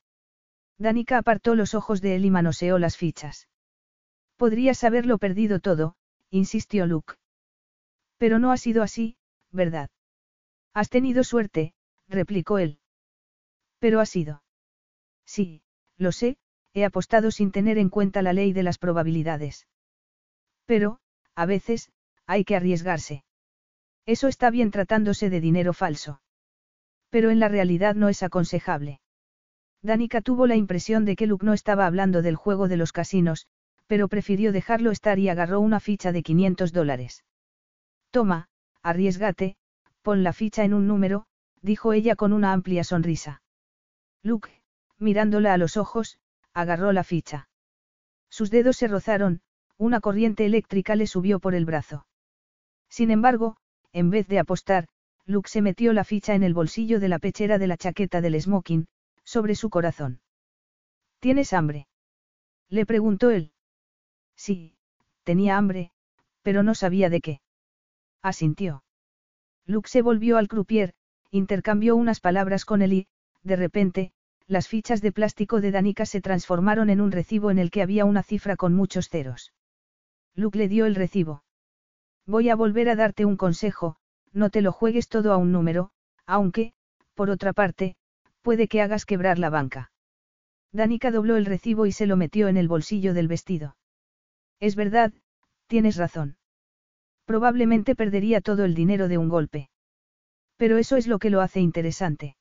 [0.78, 3.48] Danica apartó los ojos de él y manoseó las fichas.
[4.36, 5.96] Podrías haberlo perdido todo,
[6.30, 7.14] insistió Luke.
[8.18, 9.16] Pero no ha sido así,
[9.50, 9.90] ¿verdad?
[10.74, 11.74] Has tenido suerte,
[12.08, 12.78] replicó él.
[13.78, 14.42] Pero ha sido.
[15.24, 15.62] Sí,
[15.96, 16.36] lo sé,
[16.74, 19.66] he apostado sin tener en cuenta la ley de las probabilidades.
[20.66, 21.00] Pero,
[21.34, 21.90] a veces,
[22.26, 23.24] hay que arriesgarse.
[24.04, 26.20] Eso está bien tratándose de dinero falso.
[27.08, 29.00] Pero en la realidad no es aconsejable.
[29.86, 33.46] Danica tuvo la impresión de que Luke no estaba hablando del juego de los casinos,
[33.86, 37.24] pero prefirió dejarlo estar y agarró una ficha de 500 dólares.
[38.10, 38.48] Toma,
[38.82, 39.56] arriesgate,
[40.02, 41.26] pon la ficha en un número,
[41.62, 43.42] dijo ella con una amplia sonrisa.
[44.24, 44.50] Luke,
[44.98, 46.18] mirándola a los ojos,
[46.52, 47.48] agarró la ficha.
[48.28, 49.40] Sus dedos se rozaron,
[49.78, 52.06] una corriente eléctrica le subió por el brazo.
[52.88, 53.56] Sin embargo,
[53.92, 54.88] en vez de apostar,
[55.26, 58.40] Luke se metió la ficha en el bolsillo de la pechera de la chaqueta del
[58.40, 58.86] smoking,
[59.26, 60.20] sobre su corazón.
[61.18, 61.88] ¿Tienes hambre?
[62.70, 63.52] Le preguntó él.
[64.36, 64.76] Sí,
[65.24, 65.90] tenía hambre,
[66.42, 67.40] pero no sabía de qué.
[68.22, 68.84] Asintió.
[69.66, 70.94] Luke se volvió al croupier,
[71.30, 73.08] intercambió unas palabras con él y,
[73.42, 74.12] de repente,
[74.46, 78.04] las fichas de plástico de Danica se transformaron en un recibo en el que había
[78.04, 79.52] una cifra con muchos ceros.
[80.34, 81.42] Luke le dio el recibo.
[82.26, 83.96] Voy a volver a darte un consejo,
[84.32, 85.90] no te lo juegues todo a un número,
[86.26, 86.74] aunque,
[87.14, 87.96] por otra parte,
[88.46, 89.90] puede que hagas quebrar la banca.
[90.70, 93.76] Danica dobló el recibo y se lo metió en el bolsillo del vestido.
[94.60, 95.12] Es verdad,
[95.66, 96.36] tienes razón.
[97.24, 99.68] Probablemente perdería todo el dinero de un golpe.
[100.56, 102.36] Pero eso es lo que lo hace interesante.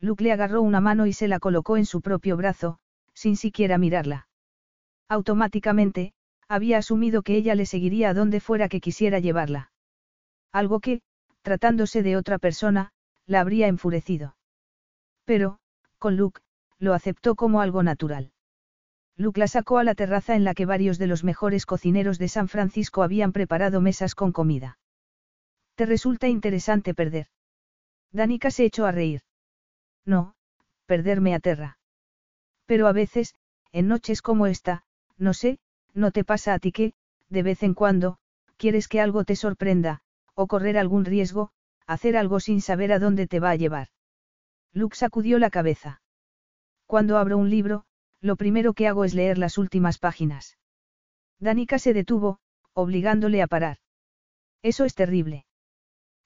[0.00, 2.78] Luke le agarró una mano y se la colocó en su propio brazo,
[3.12, 4.28] sin siquiera mirarla.
[5.10, 6.14] Automáticamente,
[6.48, 9.72] había asumido que ella le seguiría a donde fuera que quisiera llevarla.
[10.52, 11.02] Algo que,
[11.42, 12.92] tratándose de otra persona,
[13.26, 14.37] la habría enfurecido.
[15.28, 15.58] Pero,
[15.98, 16.40] con Luke,
[16.78, 18.32] lo aceptó como algo natural.
[19.14, 22.28] Luke la sacó a la terraza en la que varios de los mejores cocineros de
[22.28, 24.78] San Francisco habían preparado mesas con comida.
[25.74, 27.26] ¿Te resulta interesante perder?
[28.10, 29.20] Danica se echó a reír.
[30.06, 30.34] No,
[30.86, 31.78] perderme aterra.
[32.64, 33.34] Pero a veces,
[33.70, 34.84] en noches como esta,
[35.18, 35.58] no sé,
[35.92, 36.94] ¿No te pasa a ti que,
[37.28, 38.16] de vez en cuando,
[38.56, 40.00] quieres que algo te sorprenda,
[40.34, 41.50] o correr algún riesgo,
[41.86, 43.88] hacer algo sin saber a dónde te va a llevar?
[44.72, 46.00] Luke sacudió la cabeza.
[46.86, 47.84] Cuando abro un libro,
[48.20, 50.58] lo primero que hago es leer las últimas páginas.
[51.38, 52.38] Danica se detuvo,
[52.72, 53.78] obligándole a parar.
[54.62, 55.46] Eso es terrible.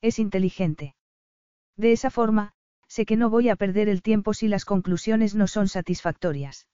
[0.01, 0.95] Es inteligente.
[1.77, 2.55] De esa forma,
[2.89, 6.67] sé que no voy a perder el tiempo si las conclusiones no son satisfactorias.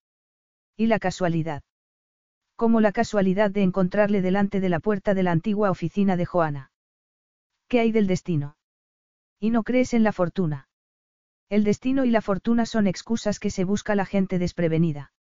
[0.77, 1.62] ¿Y la casualidad?
[2.59, 6.73] como la casualidad de encontrarle delante de la puerta de la antigua oficina de Joana.
[7.69, 8.57] ¿Qué hay del destino?
[9.39, 10.68] ¿Y no crees en la fortuna?
[11.51, 15.12] El destino y la fortuna son excusas que se busca la gente desprevenida.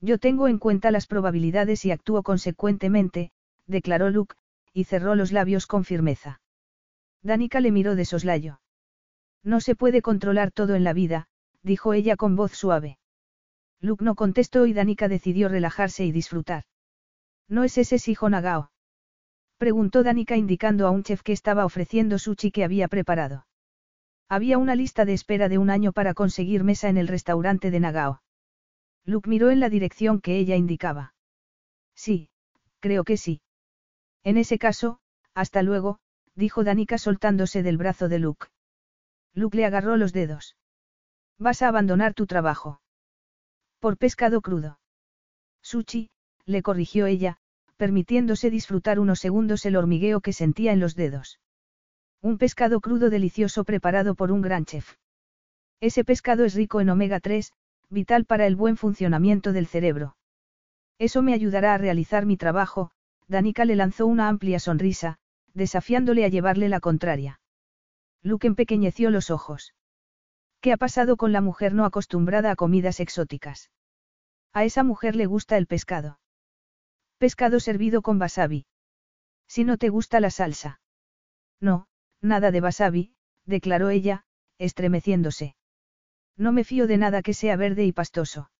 [0.00, 3.30] Yo tengo en cuenta las probabilidades y actúo consecuentemente,
[3.66, 4.34] declaró Luke,
[4.72, 6.40] y cerró los labios con firmeza.
[7.22, 8.60] Danica le miró de soslayo.
[9.44, 11.28] No se puede controlar todo en la vida,
[11.62, 12.98] dijo ella con voz suave.
[13.80, 16.64] Luke no contestó y Danica decidió relajarse y disfrutar.
[17.48, 18.72] ¿No es ese Sijo Nagao?
[19.58, 23.46] Preguntó Danica indicando a un chef que estaba ofreciendo sushi que había preparado.
[24.28, 27.80] Había una lista de espera de un año para conseguir mesa en el restaurante de
[27.80, 28.22] Nagao.
[29.04, 31.14] Luke miró en la dirección que ella indicaba.
[31.94, 32.30] Sí,
[32.80, 33.42] creo que sí.
[34.22, 34.98] En ese caso,
[35.34, 35.98] hasta luego,
[36.34, 38.46] dijo Danica soltándose del brazo de Luke.
[39.34, 40.56] Luke le agarró los dedos.
[41.38, 42.80] Vas a abandonar tu trabajo.
[43.78, 44.78] Por pescado crudo.
[45.62, 46.10] Sushi,
[46.46, 47.38] le corrigió ella,
[47.76, 51.40] permitiéndose disfrutar unos segundos el hormigueo que sentía en los dedos.
[52.24, 54.94] Un pescado crudo delicioso preparado por un gran chef.
[55.78, 57.52] Ese pescado es rico en omega 3,
[57.90, 60.16] vital para el buen funcionamiento del cerebro.
[60.98, 62.92] Eso me ayudará a realizar mi trabajo,
[63.28, 65.18] Danica le lanzó una amplia sonrisa,
[65.52, 67.42] desafiándole a llevarle la contraria.
[68.22, 69.74] Luke empequeñeció los ojos.
[70.62, 73.70] ¿Qué ha pasado con la mujer no acostumbrada a comidas exóticas?
[74.54, 76.20] A esa mujer le gusta el pescado.
[77.18, 78.64] Pescado servido con wasabi.
[79.46, 80.80] Si no te gusta la salsa.
[81.60, 81.86] No,
[82.24, 83.12] nada de wasabi,
[83.44, 84.24] declaró ella,
[84.58, 85.54] estremeciéndose.
[86.36, 88.50] No me fío de nada que sea verde y pastoso.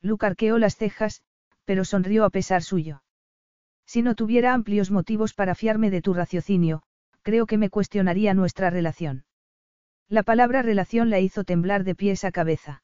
[0.00, 1.22] Luke arqueó las cejas,
[1.64, 3.02] pero sonrió a pesar suyo.
[3.86, 6.82] Si no tuviera amplios motivos para fiarme de tu raciocinio,
[7.22, 9.24] creo que me cuestionaría nuestra relación.
[10.08, 12.82] La palabra relación la hizo temblar de pies a cabeza.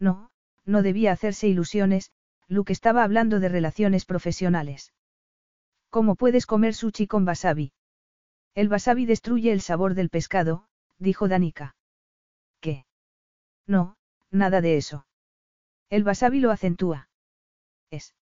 [0.00, 0.30] No,
[0.64, 2.12] no debía hacerse ilusiones,
[2.46, 4.92] Luke estaba hablando de relaciones profesionales.
[5.90, 7.72] ¿Cómo puedes comer sushi con wasabi?
[8.58, 10.66] El wasabi destruye el sabor del pescado,
[10.98, 11.76] dijo Danica.
[12.60, 12.86] ¿Qué?
[13.68, 13.96] No,
[14.32, 15.06] nada de eso.
[15.90, 17.08] El wasabi lo acentúa.
[17.88, 18.16] Es.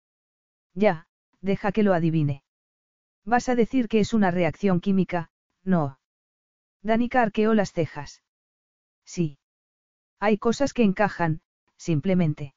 [0.73, 1.07] Ya,
[1.39, 2.43] deja que lo adivine.
[3.23, 5.29] Vas a decir que es una reacción química,
[5.63, 5.99] no.
[6.81, 8.21] Danica arqueó las cejas.
[9.05, 9.39] Sí.
[10.19, 11.39] Hay cosas que encajan,
[11.77, 12.55] simplemente.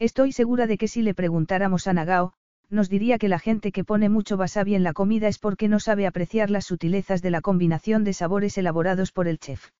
[0.00, 2.34] Estoy segura de que si le preguntáramos a Nagao,
[2.70, 5.80] nos diría que la gente que pone mucho wasabi en la comida es porque no
[5.80, 9.70] sabe apreciar las sutilezas de la combinación de sabores elaborados por el chef.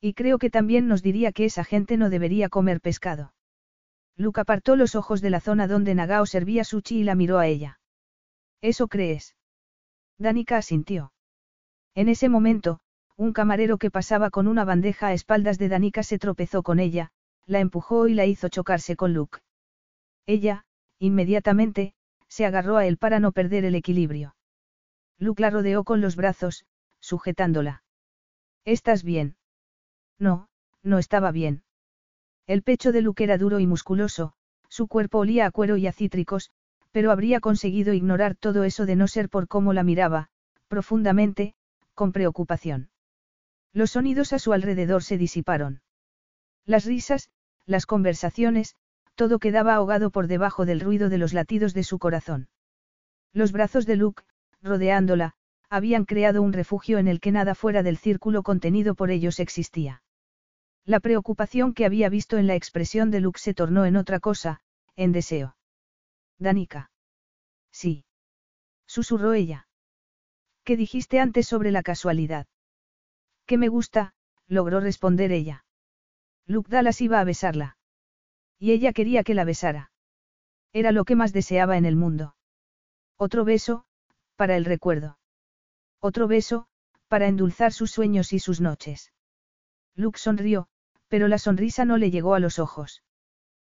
[0.00, 3.34] Y creo que también nos diría que esa gente no debería comer pescado.
[4.16, 7.48] Luke apartó los ojos de la zona donde Nagao servía sushi y la miró a
[7.48, 7.80] ella.
[8.60, 9.34] ¿Eso crees?
[10.18, 11.12] Danica asintió.
[11.94, 12.80] En ese momento,
[13.16, 17.10] un camarero que pasaba con una bandeja a espaldas de Danica se tropezó con ella,
[17.46, 19.40] la empujó y la hizo chocarse con Luke.
[20.26, 20.64] Ella,
[20.98, 21.94] inmediatamente,
[22.34, 24.34] se agarró a él para no perder el equilibrio.
[25.20, 26.66] Luke la rodeó con los brazos,
[26.98, 27.84] sujetándola.
[28.64, 29.36] ¿Estás bien?
[30.18, 30.48] No,
[30.82, 31.62] no estaba bien.
[32.48, 34.32] El pecho de Luke era duro y musculoso,
[34.68, 36.50] su cuerpo olía a cuero y a cítricos,
[36.90, 40.28] pero habría conseguido ignorar todo eso de no ser por cómo la miraba,
[40.66, 41.54] profundamente,
[41.94, 42.90] con preocupación.
[43.72, 45.82] Los sonidos a su alrededor se disiparon.
[46.66, 47.30] Las risas,
[47.64, 48.74] las conversaciones,
[49.14, 52.48] todo quedaba ahogado por debajo del ruido de los latidos de su corazón.
[53.32, 54.22] Los brazos de Luke,
[54.62, 55.34] rodeándola,
[55.68, 60.02] habían creado un refugio en el que nada fuera del círculo contenido por ellos existía.
[60.84, 64.60] La preocupación que había visto en la expresión de Luke se tornó en otra cosa,
[64.96, 65.56] en deseo.
[66.38, 66.90] Danica.
[67.70, 68.04] Sí.
[68.86, 69.66] Susurró ella.
[70.62, 72.46] ¿Qué dijiste antes sobre la casualidad?
[73.46, 74.14] Que me gusta,
[74.46, 75.64] logró responder ella.
[76.46, 77.76] Luke Dallas iba a besarla.
[78.64, 79.90] Y ella quería que la besara.
[80.72, 82.34] Era lo que más deseaba en el mundo.
[83.18, 83.84] Otro beso,
[84.36, 85.18] para el recuerdo.
[86.00, 86.66] Otro beso,
[87.06, 89.12] para endulzar sus sueños y sus noches.
[89.94, 90.68] Luke sonrió,
[91.08, 93.02] pero la sonrisa no le llegó a los ojos.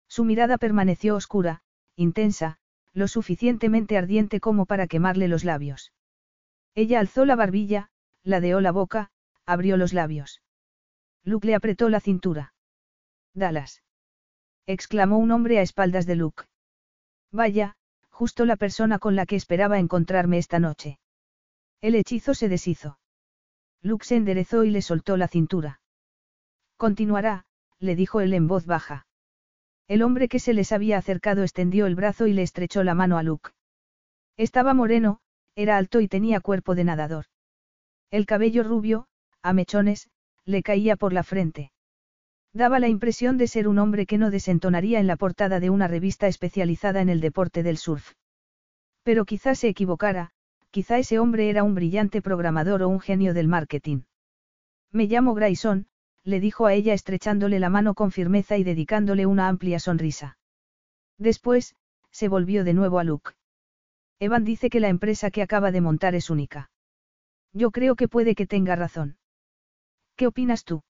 [0.09, 1.61] Su mirada permaneció oscura,
[1.95, 2.57] intensa,
[2.95, 5.93] lo suficientemente ardiente como para quemarle los labios.
[6.75, 7.91] Ella alzó la barbilla,
[8.23, 9.11] ladeó la boca,
[9.45, 10.41] abrió los labios.
[11.25, 12.55] Luke le apretó la cintura.
[13.35, 13.83] Dallas
[14.69, 16.45] exclamó un hombre a espaldas de Luke.
[17.33, 17.75] Vaya,
[18.11, 20.99] justo la persona con la que esperaba encontrarme esta noche.
[21.81, 22.99] El hechizo se deshizo.
[23.81, 25.81] Luke se enderezó y le soltó la cintura.
[26.77, 27.47] Continuará,
[27.79, 29.07] le dijo él en voz baja.
[29.87, 33.17] El hombre que se les había acercado extendió el brazo y le estrechó la mano
[33.17, 33.53] a Luke.
[34.37, 35.21] Estaba moreno,
[35.55, 37.25] era alto y tenía cuerpo de nadador.
[38.11, 39.07] El cabello rubio,
[39.43, 40.11] a mechones,
[40.45, 41.73] le caía por la frente.
[42.59, 45.87] Daba la impresión de ser un hombre que no desentonaría en la portada de una
[45.87, 48.15] revista especializada en el deporte del surf.
[49.05, 50.33] Pero quizás se equivocara,
[50.73, 54.01] quizá ese hombre era un brillante programador o un genio del marketing.
[54.91, 55.87] Me llamo Grayson,
[56.25, 60.37] le dijo a ella estrechándole la mano con firmeza y dedicándole una amplia sonrisa.
[61.17, 61.77] Después,
[62.11, 63.35] se volvió de nuevo a Luke.
[64.19, 66.73] Evan dice que la empresa que acaba de montar es única.
[67.53, 69.17] Yo creo que puede que tenga razón.
[70.17, 70.83] ¿Qué opinas tú?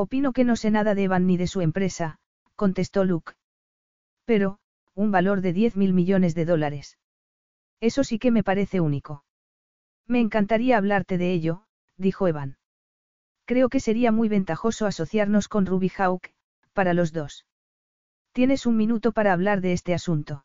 [0.00, 2.20] Opino que no sé nada de Evan ni de su empresa,
[2.54, 3.32] contestó Luke.
[4.24, 4.60] Pero,
[4.94, 6.98] un valor de 10 mil millones de dólares.
[7.80, 9.24] Eso sí que me parece único.
[10.06, 11.64] Me encantaría hablarte de ello,
[11.96, 12.58] dijo Evan.
[13.44, 16.30] Creo que sería muy ventajoso asociarnos con Ruby Hawk,
[16.72, 17.44] para los dos.
[18.30, 20.44] Tienes un minuto para hablar de este asunto.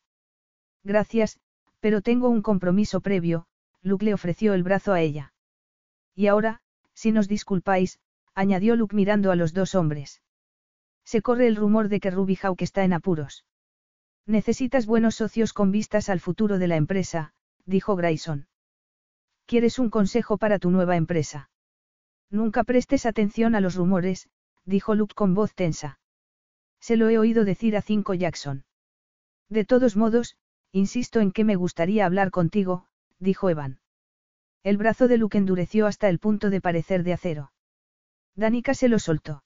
[0.84, 1.40] Gracias,
[1.80, 3.46] pero tengo un compromiso previo,
[3.84, 5.32] Luke le ofreció el brazo a ella.
[6.16, 6.62] Y ahora,
[6.96, 8.00] si nos disculpáis,
[8.36, 10.22] añadió Luke mirando a los dos hombres.
[11.06, 13.46] Se corre el rumor de que Ruby Hawk está en apuros.
[14.26, 17.34] Necesitas buenos socios con vistas al futuro de la empresa,
[17.66, 18.48] dijo Grayson.
[19.46, 21.50] ¿Quieres un consejo para tu nueva empresa?
[22.30, 24.30] Nunca prestes atención a los rumores,
[24.66, 26.00] dijo Luke con voz tensa.
[26.80, 28.66] Se lo he oído decir a Cinco Jackson.
[29.50, 30.36] De todos modos,
[30.72, 32.88] insisto en que me gustaría hablar contigo,
[33.20, 33.80] dijo Evan.
[34.64, 37.53] El brazo de Luke endureció hasta el punto de parecer de acero.
[38.36, 39.44] Danica se lo soltó.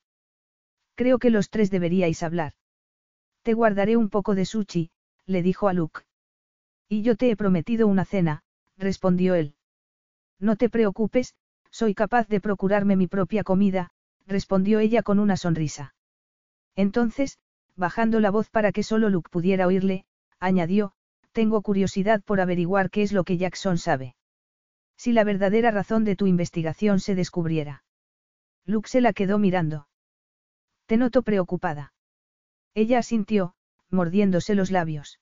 [0.95, 2.53] Creo que los tres deberíais hablar.
[3.43, 4.91] Te guardaré un poco de sushi,
[5.25, 6.01] le dijo a Luke.
[6.89, 8.43] Y yo te he prometido una cena,
[8.77, 9.55] respondió él.
[10.39, 11.35] No te preocupes,
[11.69, 13.91] soy capaz de procurarme mi propia comida,
[14.25, 15.93] respondió ella con una sonrisa.
[16.75, 17.39] Entonces,
[17.75, 20.05] bajando la voz para que solo Luke pudiera oírle,
[20.39, 20.93] añadió,
[21.31, 24.15] tengo curiosidad por averiguar qué es lo que Jackson sabe.
[24.95, 27.83] Si la verdadera razón de tu investigación se descubriera.
[28.67, 29.87] Luke se la quedó mirando.
[30.85, 31.93] Te noto preocupada.
[32.75, 33.55] Ella asintió,
[33.89, 35.19] mordiéndose los labios.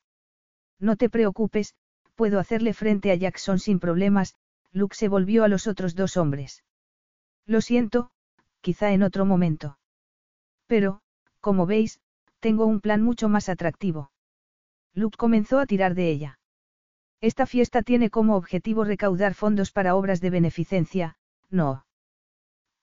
[0.79, 1.75] No te preocupes,
[2.15, 4.35] puedo hacerle frente a Jackson sin problemas,
[4.71, 6.63] Luke se volvió a los otros dos hombres.
[7.45, 8.09] Lo siento,
[8.61, 9.77] quizá en otro momento.
[10.65, 11.01] Pero,
[11.39, 12.01] como veis,
[12.39, 14.11] tengo un plan mucho más atractivo.
[14.93, 16.39] Luke comenzó a tirar de ella.
[17.21, 21.17] Esta fiesta tiene como objetivo recaudar fondos para obras de beneficencia,
[21.49, 21.85] ¿no?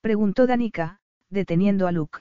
[0.03, 0.99] Preguntó Danica,
[1.31, 2.19] deteniendo a Luke.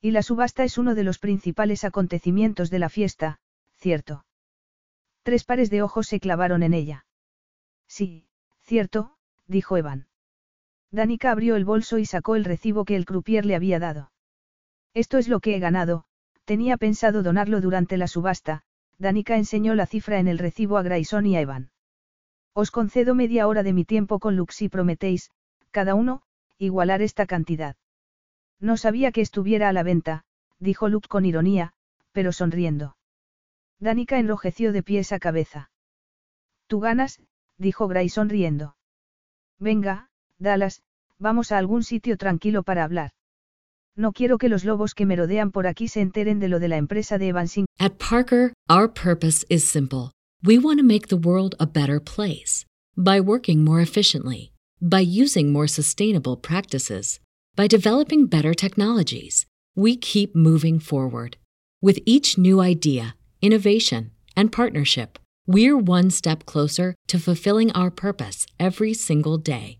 [0.00, 3.38] Y la subasta es uno de los principales acontecimientos de la fiesta,
[3.76, 4.24] ¿cierto?
[5.22, 7.04] Tres pares de ojos se clavaron en ella.
[7.86, 8.26] Sí,
[8.62, 9.14] cierto,
[9.46, 10.06] dijo Evan.
[10.90, 14.10] Danica abrió el bolso y sacó el recibo que el croupier le había dado.
[14.94, 16.06] Esto es lo que he ganado,
[16.46, 18.62] tenía pensado donarlo durante la subasta,
[18.98, 21.70] Danica enseñó la cifra en el recibo a Grayson y a Evan.
[22.54, 25.30] Os concedo media hora de mi tiempo con Lux si prometéis,
[25.70, 26.22] cada uno,
[26.58, 27.76] igualar esta cantidad.
[28.60, 30.24] No sabía que estuviera a la venta,
[30.58, 31.72] dijo Luke con ironía,
[32.12, 32.96] pero sonriendo.
[33.78, 35.70] Danica enrojeció de pies a cabeza.
[36.66, 37.20] Tú ganas,
[37.58, 38.76] dijo Grayson riendo.
[39.58, 40.08] Venga,
[40.38, 40.82] Dallas,
[41.18, 43.12] vamos a algún sitio tranquilo para hablar.
[43.94, 46.68] No quiero que los lobos que me rodean por aquí se enteren de lo de
[46.68, 47.66] la empresa de Evansing.
[47.78, 50.12] At Parker, our purpose is simple.
[50.42, 52.66] We want to make the world a better place.
[52.94, 57.20] By working more efficiently, by using more sustainable practices,
[57.54, 61.36] by developing better technologies, we keep moving forward.
[61.82, 68.46] With each new idea, innovation, and partnership, we're one step closer to fulfilling our purpose
[68.58, 69.78] every single day.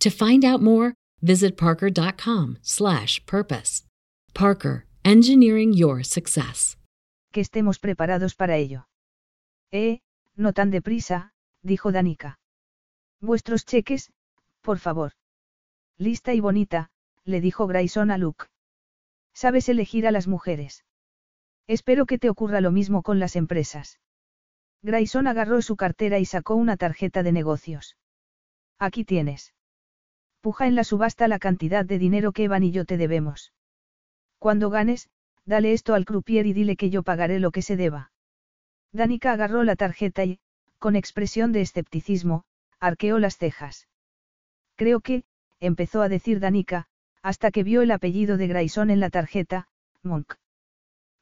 [0.00, 3.84] To find out more, Visit parker.com/purpose.
[4.34, 6.76] Parker, engineering your success.
[7.32, 8.88] Que estemos preparados para ello.
[9.70, 10.00] Eh,
[10.34, 11.32] no tan deprisa,
[11.64, 12.40] dijo Danica.
[13.20, 14.10] Vuestros cheques,
[14.62, 15.12] por favor.
[15.98, 16.90] Lista y bonita,
[17.24, 18.46] le dijo Grayson a Luke.
[19.34, 20.84] Sabes elegir a las mujeres.
[21.66, 24.00] Espero que te ocurra lo mismo con las empresas.
[24.82, 27.96] Grayson agarró su cartera y sacó una tarjeta de negocios.
[28.78, 29.54] Aquí tienes.
[30.40, 33.52] Puja en la subasta la cantidad de dinero que Evan y yo te debemos.
[34.40, 35.08] Cuando ganes,
[35.44, 38.10] dale esto al croupier y dile que yo pagaré lo que se deba.
[38.92, 40.40] Danica agarró la tarjeta y,
[40.78, 42.44] con expresión de escepticismo,
[42.80, 43.86] arqueó las cejas.
[44.82, 45.22] Creo que,
[45.60, 46.88] empezó a decir Danica,
[47.22, 49.68] hasta que vio el apellido de Grayson en la tarjeta,
[50.02, 50.34] Monk.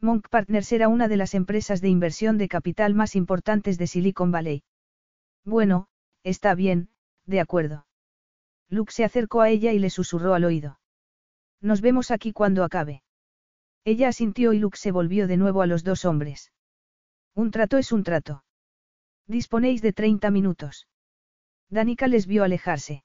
[0.01, 4.33] Monk Partners era una de las empresas de inversión de capital más importantes de Silicon
[4.33, 4.63] Valley.
[5.45, 5.89] Bueno,
[6.25, 6.89] está bien,
[7.27, 7.87] de acuerdo.
[8.71, 10.81] Luke se acercó a ella y le susurró al oído.
[11.61, 13.03] Nos vemos aquí cuando acabe.
[13.85, 16.51] Ella asintió y Luke se volvió de nuevo a los dos hombres.
[17.35, 18.43] Un trato es un trato.
[19.27, 20.89] Disponéis de 30 minutos.
[21.69, 23.05] Danica les vio alejarse.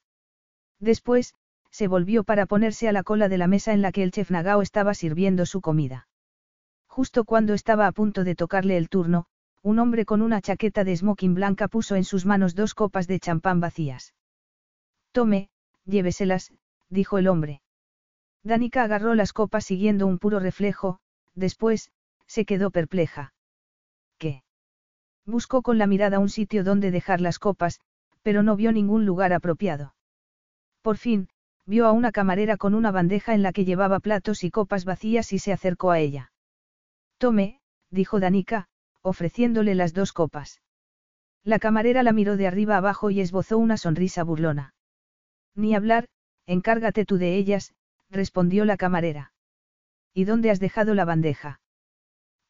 [0.79, 1.33] Después,
[1.71, 4.31] se volvió para ponerse a la cola de la mesa en la que el chef
[4.31, 6.07] Nagao estaba sirviendo su comida.
[6.87, 9.25] Justo cuando estaba a punto de tocarle el turno,
[9.61, 13.19] un hombre con una chaqueta de smoking blanca puso en sus manos dos copas de
[13.19, 14.13] champán vacías.
[15.11, 15.49] Tome,
[15.85, 16.53] lléveselas,
[16.89, 17.61] dijo el hombre.
[18.43, 20.99] Danica agarró las copas siguiendo un puro reflejo,
[21.33, 21.91] después,
[22.27, 23.33] se quedó perpleja.
[24.19, 24.43] ¿Qué?
[25.25, 27.79] Buscó con la mirada un sitio donde dejar las copas,
[28.21, 29.94] pero no vio ningún lugar apropiado.
[30.85, 31.29] Por fin,
[31.65, 35.33] vio a una camarera con una bandeja en la que llevaba platos y copas vacías
[35.33, 36.31] y se acercó a ella.
[37.17, 37.59] Tome,
[37.89, 38.67] dijo Danica,
[39.01, 40.61] ofreciéndole las dos copas.
[41.43, 44.75] La camarera la miró de arriba abajo y esbozó una sonrisa burlona.
[45.55, 46.07] Ni hablar,
[46.45, 47.73] encárgate tú de ellas,
[48.11, 49.33] respondió la camarera.
[50.13, 51.61] ¿Y dónde has dejado la bandeja?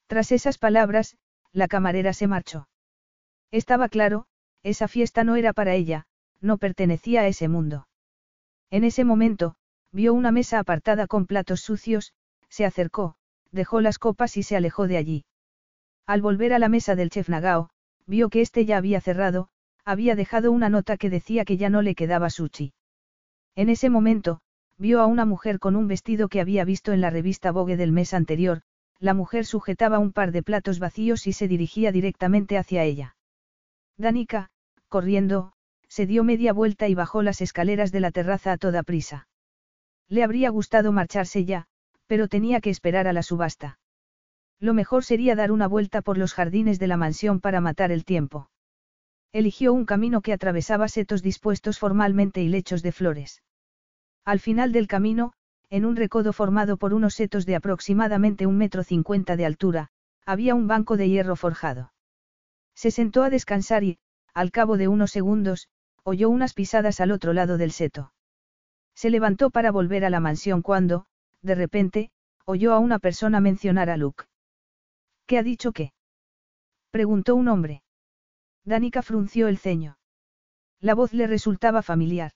[0.08, 1.16] Tras esas palabras,
[1.54, 2.68] la camarera se marchó.
[3.52, 4.26] Estaba claro,
[4.62, 6.06] esa fiesta no era para ella,
[6.42, 7.88] no pertenecía a ese mundo.
[8.76, 9.56] En ese momento,
[9.94, 12.12] vio una mesa apartada con platos sucios,
[12.50, 13.16] se acercó,
[13.50, 15.26] dejó las copas y se alejó de allí.
[16.06, 17.70] Al volver a la mesa del chef Nagao,
[18.06, 19.48] vio que éste ya había cerrado,
[19.86, 22.74] había dejado una nota que decía que ya no le quedaba sushi.
[23.56, 24.42] En ese momento,
[24.78, 27.94] vio a una mujer con un vestido que había visto en la revista Vogue del
[27.94, 28.62] mes anterior,
[29.00, 33.16] la mujer sujetaba un par de platos vacíos y se dirigía directamente hacia ella.
[33.96, 34.50] Danica,
[34.90, 35.54] corriendo,
[35.88, 39.28] se dio media vuelta y bajó las escaleras de la terraza a toda prisa.
[40.08, 41.68] Le habría gustado marcharse ya,
[42.08, 43.80] pero tenía que esperar a la subasta.
[44.60, 48.06] Lo mejor sería dar una vuelta por los jardines de la mansión para matar el
[48.06, 48.50] tiempo.
[49.34, 53.44] Eligió un camino que atravesaba setos dispuestos formalmente y lechos de flores.
[54.24, 55.34] Al final del camino,
[55.70, 59.90] en un recodo formado por unos setos de aproximadamente un metro cincuenta de altura,
[60.26, 61.92] había un banco de hierro forjado.
[62.76, 64.00] Se sentó a descansar y,
[64.34, 65.68] al cabo de unos segundos,
[66.06, 68.14] oyó unas pisadas al otro lado del seto.
[68.94, 71.08] Se levantó para volver a la mansión cuando,
[71.42, 72.12] de repente,
[72.46, 74.26] oyó a una persona mencionar a Luke.
[75.26, 75.94] ¿Qué ha dicho qué?
[76.92, 77.82] preguntó un hombre.
[78.64, 79.98] Danica frunció el ceño.
[80.80, 82.34] La voz le resultaba familiar.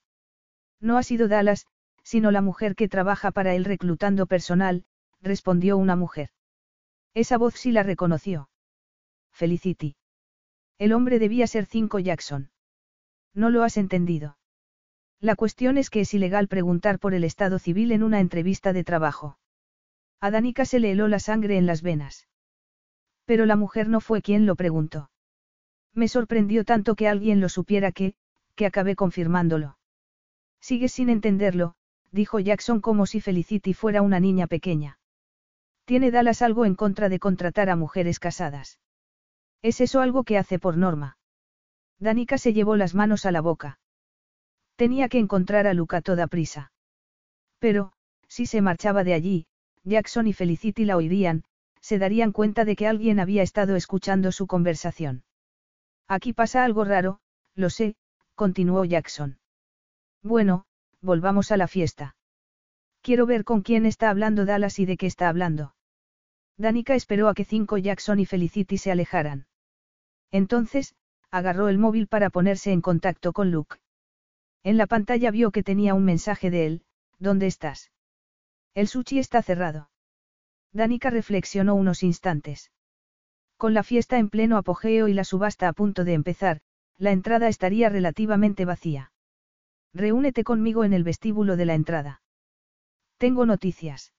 [0.82, 1.68] No ha sido Dallas,
[2.04, 4.84] sino la mujer que trabaja para él reclutando personal,
[5.22, 6.32] respondió una mujer.
[7.14, 8.50] Esa voz sí la reconoció.
[9.32, 9.96] Felicity.
[10.80, 12.50] El hombre debía ser Cinco Jackson.
[13.34, 14.38] No lo has entendido.
[15.20, 18.84] La cuestión es que es ilegal preguntar por el estado civil en una entrevista de
[18.84, 19.38] trabajo.
[20.22, 22.28] A Danica se le heló la sangre en las venas.
[23.26, 25.12] Pero la mujer no fue quien lo preguntó.
[25.94, 28.16] Me sorprendió tanto que alguien lo supiera que,
[28.56, 29.78] que acabé confirmándolo.
[30.62, 31.76] Sigues sin entenderlo,
[32.12, 35.00] dijo Jackson como si Felicity fuera una niña pequeña.
[35.86, 38.80] ¿Tiene Dallas algo en contra de contratar a mujeres casadas?
[39.62, 41.19] ¿Es eso algo que hace por norma?
[42.00, 43.80] Danica se llevó las manos a la boca.
[44.76, 46.72] Tenía que encontrar a Luca toda prisa.
[47.60, 47.92] Pero,
[48.28, 49.48] si se marchaba de allí,
[49.84, 51.44] Jackson y Felicity la oirían,
[51.82, 55.24] se darían cuenta de que alguien había estado escuchando su conversación.
[56.08, 57.20] Aquí pasa algo raro,
[57.56, 57.96] lo sé,
[58.36, 59.40] continuó Jackson.
[60.24, 60.66] Bueno,
[61.02, 62.16] volvamos a la fiesta.
[63.02, 65.76] Quiero ver con quién está hablando Dallas y de qué está hablando.
[66.58, 69.48] Danica esperó a que cinco Jackson y Felicity se alejaran.
[70.32, 70.96] Entonces,
[71.32, 73.78] agarró el móvil para ponerse en contacto con Luke.
[74.64, 76.84] En la pantalla vio que tenía un mensaje de él,
[77.18, 77.92] ¿dónde estás?
[78.74, 79.90] El sushi está cerrado.
[80.72, 82.72] Danica reflexionó unos instantes.
[83.58, 86.62] Con la fiesta en pleno apogeo y la subasta a punto de empezar,
[86.98, 89.12] la entrada estaría relativamente vacía.
[89.94, 92.22] Reúnete conmigo en el vestíbulo de la entrada.
[93.18, 94.14] Tengo noticias.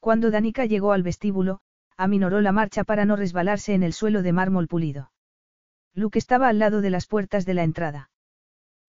[0.00, 1.60] Cuando Danica llegó al vestíbulo,
[1.96, 5.10] aminoró la marcha para no resbalarse en el suelo de mármol pulido.
[5.94, 8.10] Luke estaba al lado de las puertas de la entrada.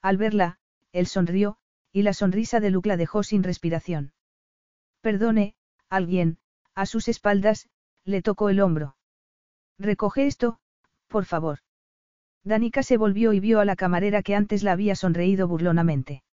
[0.01, 0.59] Al verla,
[0.91, 1.57] él sonrió,
[1.91, 4.13] y la sonrisa de Luke la dejó sin respiración.
[5.01, 5.55] Perdone,
[5.89, 6.37] alguien,
[6.75, 7.69] a sus espaldas,
[8.03, 8.95] le tocó el hombro.
[9.77, 10.59] Recoge esto,
[11.07, 11.59] por favor.
[12.43, 16.23] Danica se volvió y vio a la camarera que antes la había sonreído burlonamente.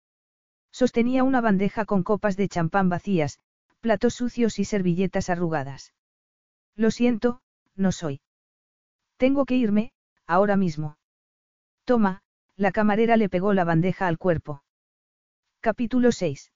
[0.70, 3.40] Sostenía una bandeja con copas de champán vacías,
[3.80, 5.92] platos sucios y servilletas arrugadas.
[6.76, 7.40] Lo siento,
[7.74, 8.20] no soy.
[9.16, 9.92] Tengo que irme,
[10.28, 10.98] ahora mismo.
[11.84, 12.22] Toma,
[12.56, 14.62] la camarera le pegó la bandeja al cuerpo.
[15.60, 16.52] Capítulo 6.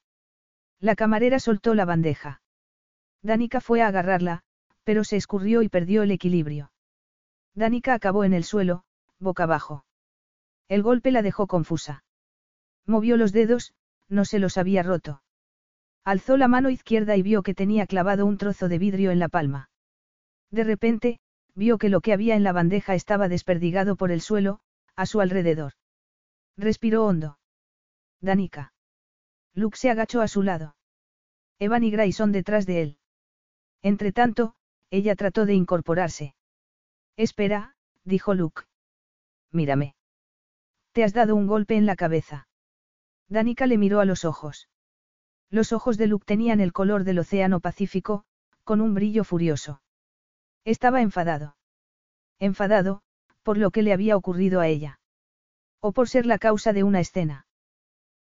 [0.79, 2.43] La camarera soltó la bandeja.
[3.23, 4.43] Danica fue a agarrarla,
[4.85, 6.71] pero se escurrió y perdió el equilibrio.
[7.55, 8.85] Danica acabó en el suelo,
[9.19, 9.85] boca abajo.
[10.69, 12.05] El golpe la dejó confusa.
[12.87, 13.75] Movió los dedos,
[14.09, 15.23] no se los había roto.
[16.05, 19.29] Alzó la mano izquierda y vio que tenía clavado un trozo de vidrio en la
[19.29, 19.71] palma.
[20.51, 21.21] De repente,
[21.55, 24.61] vio que lo que había en la bandeja estaba desperdigado por el suelo,
[24.97, 25.75] a su alrededor.
[26.57, 27.39] Respiró hondo.
[28.21, 28.73] Danica.
[29.55, 30.77] Luke se agachó a su lado.
[31.59, 32.99] Evan y Grayson detrás de él.
[33.83, 34.55] Entretanto,
[34.91, 36.35] ella trató de incorporarse.
[37.17, 38.63] Espera, dijo Luke.
[39.51, 39.95] Mírame.
[40.93, 42.49] Te has dado un golpe en la cabeza.
[43.29, 44.69] Danica le miró a los ojos.
[45.51, 48.25] Los ojos de Luke tenían el color del océano Pacífico,
[48.65, 49.83] con un brillo furioso.
[50.65, 51.57] Estaba enfadado.
[52.39, 53.03] Enfadado,
[53.43, 55.01] por lo que le había ocurrido a ella.
[55.81, 57.47] O por ser la causa de una escena.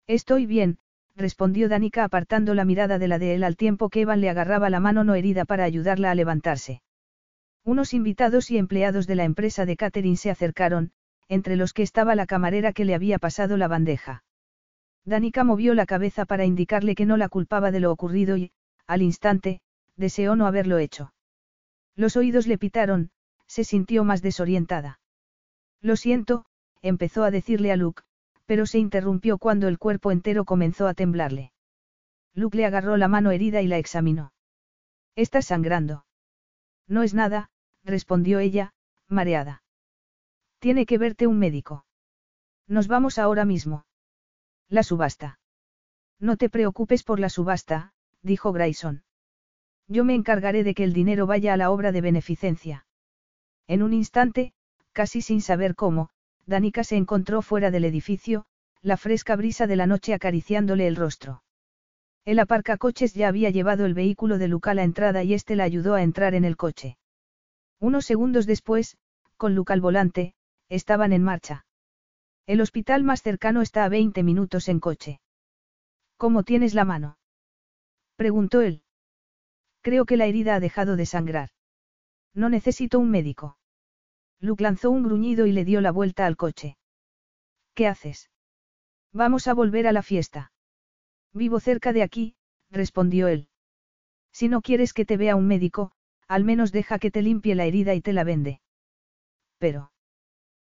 [0.08, 0.80] Estoy bien,
[1.16, 4.70] respondió Danica apartando la mirada de la de él al tiempo que Evan le agarraba
[4.70, 6.82] la mano no herida para ayudarla a levantarse.
[7.64, 10.92] Unos invitados y empleados de la empresa de catering se acercaron,
[11.28, 14.24] entre los que estaba la camarera que le había pasado la bandeja.
[15.06, 18.52] Danica movió la cabeza para indicarle que no la culpaba de lo ocurrido y,
[18.88, 19.62] al instante,
[19.96, 21.14] deseó no haberlo hecho.
[21.96, 23.12] Los oídos le pitaron,
[23.48, 25.00] se sintió más desorientada.
[25.82, 26.46] Lo siento,
[26.82, 28.04] empezó a decirle a Luke,
[28.46, 31.52] pero se interrumpió cuando el cuerpo entero comenzó a temblarle.
[32.34, 34.34] Luke le agarró la mano herida y la examinó.
[35.16, 36.06] Estás sangrando.
[36.88, 37.50] No es nada,
[37.84, 38.74] respondió ella,
[39.08, 39.64] mareada.
[40.60, 41.86] Tiene que verte un médico.
[42.68, 43.86] Nos vamos ahora mismo.
[44.70, 45.40] La subasta.
[46.20, 49.04] No te preocupes por la subasta, dijo Grayson.
[49.88, 52.86] Yo me encargaré de que el dinero vaya a la obra de beneficencia.
[53.68, 54.54] En un instante,
[54.92, 56.10] casi sin saber cómo,
[56.46, 58.46] Danica se encontró fuera del edificio,
[58.82, 61.44] la fresca brisa de la noche acariciándole el rostro.
[62.26, 65.64] El aparcacoches ya había llevado el vehículo de Luca a la entrada y éste la
[65.64, 66.98] ayudó a entrar en el coche.
[67.80, 68.98] Unos segundos después,
[69.38, 70.36] con Luke al volante,
[70.70, 71.66] estaban en marcha.
[72.46, 75.20] El hospital más cercano está a 20 minutos en coche.
[76.18, 77.18] ¿Cómo tienes la mano?
[78.16, 78.84] preguntó él.
[79.82, 81.50] Creo que la herida ha dejado de sangrar.
[82.34, 83.58] No necesito un médico.
[84.40, 86.78] Luke lanzó un gruñido y le dio la vuelta al coche.
[87.74, 88.30] ¿Qué haces?
[89.14, 90.52] Vamos a volver a la fiesta.
[91.34, 92.36] Vivo cerca de aquí,
[92.70, 93.48] respondió él.
[94.32, 95.92] Si no quieres que te vea un médico,
[96.28, 98.62] al menos deja que te limpie la herida y te la vende.
[99.58, 99.92] Pero.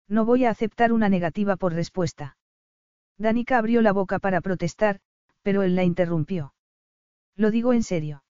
[0.07, 2.37] No voy a aceptar una negativa por respuesta.
[3.17, 4.99] Danica abrió la boca para protestar,
[5.41, 6.53] pero él la interrumpió.
[7.35, 8.24] Lo digo en serio.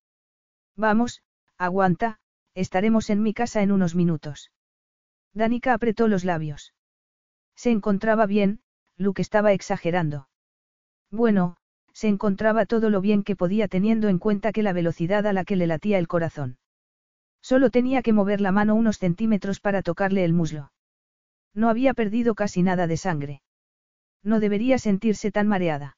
[0.75, 1.21] Vamos,
[1.57, 2.19] aguanta,
[2.53, 4.51] estaremos en mi casa en unos minutos.
[5.33, 6.73] Danica apretó los labios.
[7.55, 8.59] Se encontraba bien,
[8.97, 10.27] Luke estaba exagerando.
[11.11, 11.57] Bueno,
[11.93, 15.45] se encontraba todo lo bien que podía teniendo en cuenta que la velocidad a la
[15.45, 16.57] que le latía el corazón.
[17.41, 20.71] Solo tenía que mover la mano unos centímetros para tocarle el muslo.
[21.53, 23.41] No había perdido casi nada de sangre.
[24.23, 25.97] No debería sentirse tan mareada.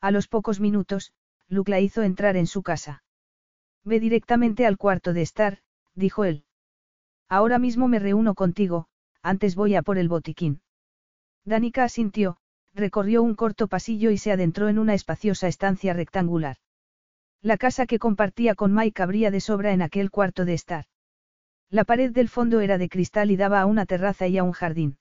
[0.00, 1.12] A los pocos minutos,
[1.48, 3.02] Luke la hizo entrar en su casa.
[3.84, 5.58] Ve directamente al cuarto de estar,
[5.94, 6.44] dijo él.
[7.28, 8.86] Ahora mismo me reúno contigo,
[9.22, 10.62] antes voy a por el botiquín.
[11.44, 12.38] Danica asintió,
[12.74, 16.56] recorrió un corto pasillo y se adentró en una espaciosa estancia rectangular.
[17.42, 20.86] La casa que compartía con Mike abría de sobra en aquel cuarto de estar.
[21.70, 24.52] La pared del fondo era de cristal y daba a una terraza y a un
[24.52, 24.98] jardín.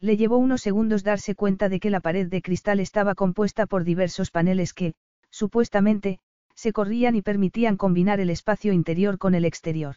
[0.00, 3.84] Le llevó unos segundos darse cuenta de que la pared de cristal estaba compuesta por
[3.84, 4.94] diversos paneles que,
[5.30, 6.18] supuestamente,
[6.56, 9.96] se corrían y permitían combinar el espacio interior con el exterior.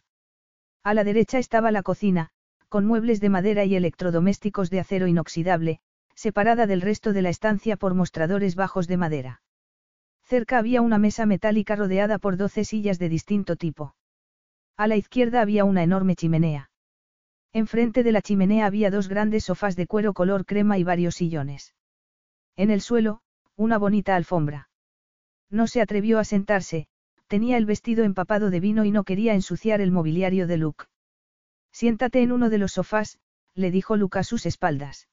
[0.84, 2.30] A la derecha estaba la cocina,
[2.68, 5.80] con muebles de madera y electrodomésticos de acero inoxidable,
[6.14, 9.41] separada del resto de la estancia por mostradores bajos de madera.
[10.22, 13.95] Cerca había una mesa metálica rodeada por doce sillas de distinto tipo.
[14.77, 16.69] A la izquierda había una enorme chimenea.
[17.52, 21.73] Enfrente de la chimenea había dos grandes sofás de cuero color crema y varios sillones.
[22.56, 23.22] En el suelo,
[23.56, 24.68] una bonita alfombra.
[25.49, 26.88] No se atrevió a sentarse,
[27.27, 30.85] tenía el vestido empapado de vino y no quería ensuciar el mobiliario de Luke.
[31.71, 33.19] Siéntate en uno de los sofás,
[33.53, 35.07] le dijo Luke a sus espaldas.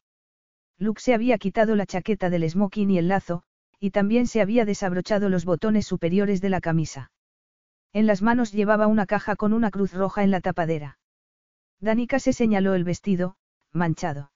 [0.79, 3.43] Luke se había quitado la chaqueta del smoking y el lazo,
[3.81, 7.11] y también se había desabrochado los botones superiores de la camisa.
[7.93, 10.99] En las manos llevaba una caja con una cruz roja en la tapadera.
[11.81, 13.37] Danica se señaló el vestido,
[13.73, 14.33] manchado.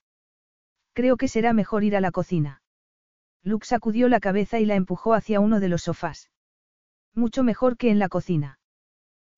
[0.92, 2.59] Creo que será mejor ir a la cocina.
[3.42, 6.30] Luke sacudió la cabeza y la empujó hacia uno de los sofás.
[7.14, 8.58] Mucho mejor que en la cocina.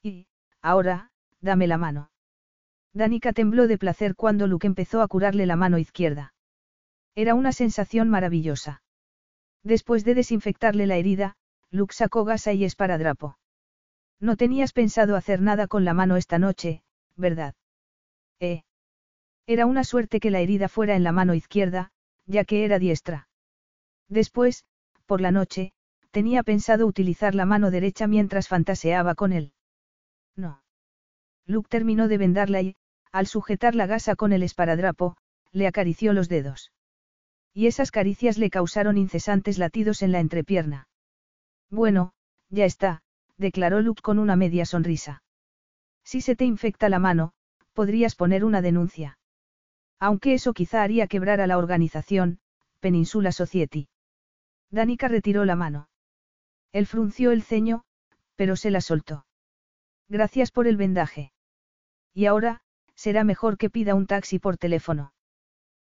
[0.02, 0.26] Y,
[0.60, 1.10] ahora,
[1.40, 2.10] dame la mano.
[2.92, 6.34] Danica tembló de placer cuando Luke empezó a curarle la mano izquierda.
[7.14, 8.82] Era una sensación maravillosa.
[9.62, 11.36] Después de desinfectarle la herida,
[11.70, 13.38] Luke sacó gasa y esparadrapo.
[14.20, 16.82] No tenías pensado hacer nada con la mano esta noche,
[17.16, 17.54] ¿verdad?
[18.40, 18.62] Eh.
[19.46, 21.92] Era una suerte que la herida fuera en la mano izquierda,
[22.26, 23.28] ya que era diestra.
[24.12, 24.66] Después,
[25.06, 25.72] por la noche,
[26.10, 29.54] tenía pensado utilizar la mano derecha mientras fantaseaba con él.
[30.36, 30.62] No.
[31.46, 32.76] Luke terminó de vendarla y,
[33.10, 35.16] al sujetar la gasa con el esparadrapo,
[35.50, 36.72] le acarició los dedos.
[37.54, 40.88] Y esas caricias le causaron incesantes latidos en la entrepierna.
[41.70, 42.12] Bueno,
[42.50, 43.02] ya está,
[43.38, 45.22] declaró Luke con una media sonrisa.
[46.04, 47.32] Si se te infecta la mano,
[47.72, 49.18] podrías poner una denuncia.
[49.98, 52.40] Aunque eso quizá haría quebrar a la organización,
[52.80, 53.88] Peninsula Society.
[54.72, 55.88] Danica retiró la mano.
[56.72, 57.84] Él frunció el ceño,
[58.34, 59.26] pero se la soltó.
[60.08, 61.32] Gracias por el vendaje.
[62.14, 62.62] Y ahora,
[62.94, 65.12] será mejor que pida un taxi por teléfono.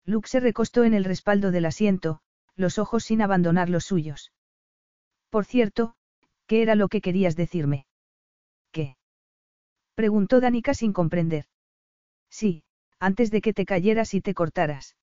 [0.03, 2.21] Luke se recostó en el respaldo del asiento,
[2.55, 4.33] los ojos sin abandonar los suyos.
[5.29, 5.95] Por cierto,
[6.47, 7.85] ¿qué era lo que querías decirme?
[8.71, 8.97] ¿Qué?
[9.93, 11.45] Preguntó Danica sin comprender.
[12.29, 12.63] Sí,
[12.99, 14.95] antes de que te cayeras y te cortaras.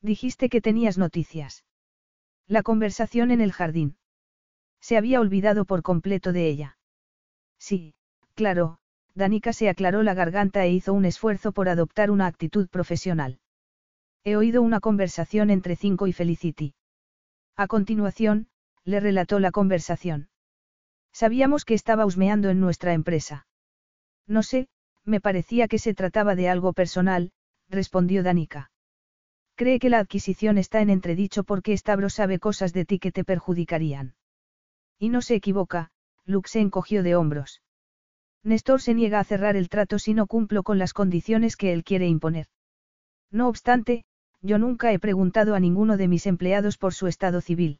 [0.00, 1.64] Dijiste que tenías noticias.
[2.46, 3.96] La conversación en el jardín.
[4.80, 6.78] Se había olvidado por completo de ella.
[7.58, 7.94] Sí,
[8.34, 8.78] claro,
[9.14, 13.38] Danica se aclaró la garganta e hizo un esfuerzo por adoptar una actitud profesional.
[14.24, 16.74] He oído una conversación entre Cinco y Felicity.
[17.56, 18.48] A continuación,
[18.84, 20.28] le relató la conversación.
[21.12, 23.46] Sabíamos que estaba husmeando en nuestra empresa.
[24.26, 24.68] No sé,
[25.04, 27.32] me parecía que se trataba de algo personal,
[27.68, 28.70] respondió Danica.
[29.56, 33.22] Cree que la adquisición está en entredicho porque Stabro sabe cosas de ti que te
[33.22, 34.14] perjudicarían.
[34.98, 35.90] Y no se equivoca,
[36.24, 37.62] Luke se encogió de hombros.
[38.42, 41.84] Néstor se niega a cerrar el trato si no cumplo con las condiciones que él
[41.84, 42.46] quiere imponer.
[43.30, 44.04] No obstante,
[44.42, 47.78] yo nunca he preguntado a ninguno de mis empleados por su estado civil.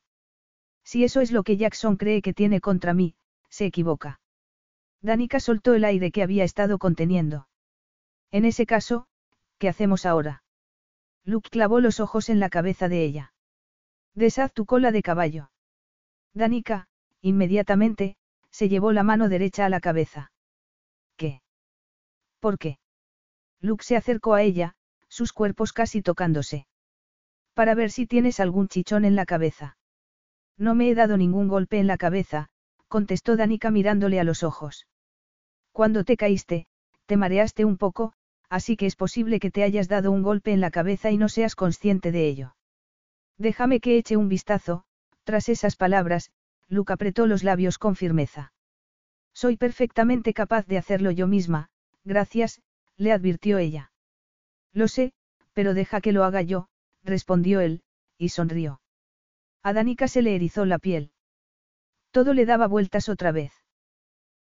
[0.85, 3.17] Si eso es lo que Jackson cree que tiene contra mí,
[3.49, 4.21] se equivoca.
[5.03, 7.49] Danica soltó el aire que había estado conteniendo.
[8.31, 9.07] En ese caso,
[9.59, 10.44] ¿qué hacemos ahora?
[11.25, 13.33] Luke clavó los ojos en la cabeza de ella.
[14.15, 15.51] Deshaz tu cola de caballo.
[16.35, 16.89] Danica,
[17.21, 18.17] inmediatamente,
[18.51, 20.31] se llevó la mano derecha a la cabeza.
[21.17, 21.43] ¿Qué?
[22.41, 22.79] ¿Por qué?
[23.61, 24.75] Luke se acercó a ella,
[25.09, 26.67] sus cuerpos casi tocándose.
[27.55, 29.77] Para ver si tienes algún chichón en la cabeza.
[30.57, 32.49] No me he dado ningún golpe en la cabeza,
[32.89, 34.87] contestó Danica mirándole a los ojos.
[35.73, 36.67] Cuando te caíste,
[37.07, 38.13] te mareaste un poco,
[38.55, 41.29] así que es posible que te hayas dado un golpe en la cabeza y no
[41.29, 42.55] seas consciente de ello.
[43.37, 44.85] Déjame que eche un vistazo,
[45.25, 46.31] tras esas palabras,
[46.69, 48.53] Luke apretó los labios con firmeza.
[49.33, 51.69] Soy perfectamente capaz de hacerlo yo misma,
[52.05, 52.63] gracias,
[52.97, 53.91] le advirtió ella.
[54.73, 55.15] Lo sé,
[55.53, 56.69] pero deja que lo haga yo,
[57.03, 57.83] respondió él,
[58.19, 58.81] y sonrió.
[59.65, 61.11] A Danica se le erizó la piel.
[62.13, 63.53] Todo le daba vueltas otra vez.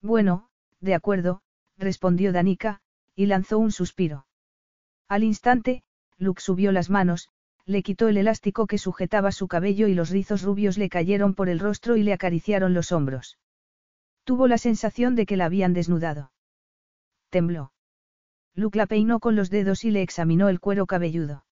[0.02, 0.48] Bueno,
[0.80, 1.42] de acuerdo,
[1.78, 2.80] respondió Danica,
[3.18, 4.27] y lanzó un suspiro.
[5.10, 5.84] Al instante,
[6.18, 7.30] Luke subió las manos,
[7.65, 11.49] le quitó el elástico que sujetaba su cabello y los rizos rubios le cayeron por
[11.49, 13.39] el rostro y le acariciaron los hombros.
[14.23, 16.31] Tuvo la sensación de que la habían desnudado.
[17.31, 17.73] Tembló.
[18.53, 21.44] Luke la peinó con los dedos y le examinó el cuero cabelludo.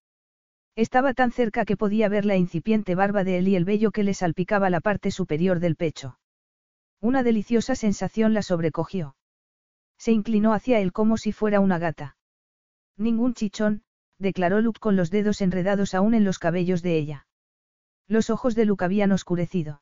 [0.76, 4.04] Estaba tan cerca que podía ver la incipiente barba de él y el vello que
[4.04, 6.20] le salpicaba la parte superior del pecho.
[7.02, 9.16] Una deliciosa sensación la sobrecogió.
[9.98, 12.18] Se inclinó hacia él como si fuera una gata.
[12.98, 13.84] Ningún chichón,
[14.20, 17.28] declaró Luke con los dedos enredados aún en los cabellos de ella.
[18.08, 19.82] Los ojos de Luke habían oscurecido.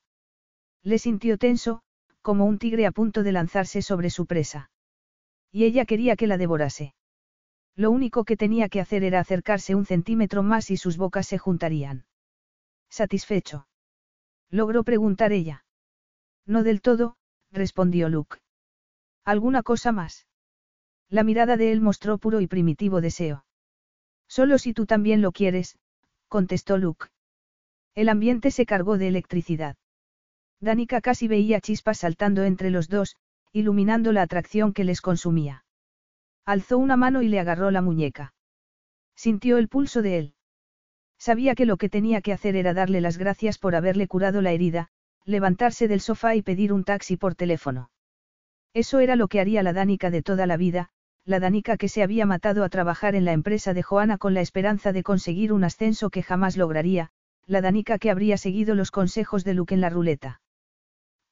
[0.82, 1.82] Le sintió tenso,
[2.22, 4.72] como un tigre a punto de lanzarse sobre su presa.
[5.52, 6.96] Y ella quería que la devorase.
[7.76, 11.38] Lo único que tenía que hacer era acercarse un centímetro más y sus bocas se
[11.38, 12.06] juntarían.
[12.90, 13.68] ¿Satisfecho?
[14.50, 15.66] Logró preguntar ella.
[16.46, 17.18] No del todo,
[17.52, 18.38] respondió Luke.
[19.26, 20.28] ¿Alguna cosa más?
[21.10, 23.46] La mirada de él mostró puro y primitivo deseo.
[24.28, 25.78] Solo si tú también lo quieres,
[26.28, 27.08] contestó Luke.
[27.96, 29.78] El ambiente se cargó de electricidad.
[30.60, 33.16] Danica casi veía chispas saltando entre los dos,
[33.52, 35.64] iluminando la atracción que les consumía.
[36.46, 38.34] Alzó una mano y le agarró la muñeca.
[39.16, 40.34] Sintió el pulso de él.
[41.18, 44.52] Sabía que lo que tenía que hacer era darle las gracias por haberle curado la
[44.52, 44.90] herida,
[45.24, 47.92] levantarse del sofá y pedir un taxi por teléfono.
[48.74, 50.90] Eso era lo que haría la Danica de toda la vida,
[51.26, 54.42] la Danica que se había matado a trabajar en la empresa de Joana con la
[54.42, 57.12] esperanza de conseguir un ascenso que jamás lograría,
[57.46, 60.42] la Danica que habría seguido los consejos de Luke en la ruleta.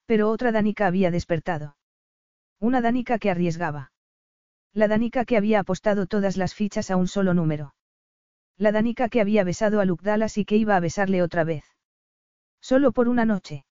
[0.05, 1.77] Pero otra Danica había despertado.
[2.59, 3.91] Una Danica que arriesgaba.
[4.73, 7.73] La Danica que había apostado todas las fichas a un solo número.
[8.57, 11.65] La Danica que había besado a Luke Dallas y que iba a besarle otra vez.
[12.61, 13.65] Solo por una noche.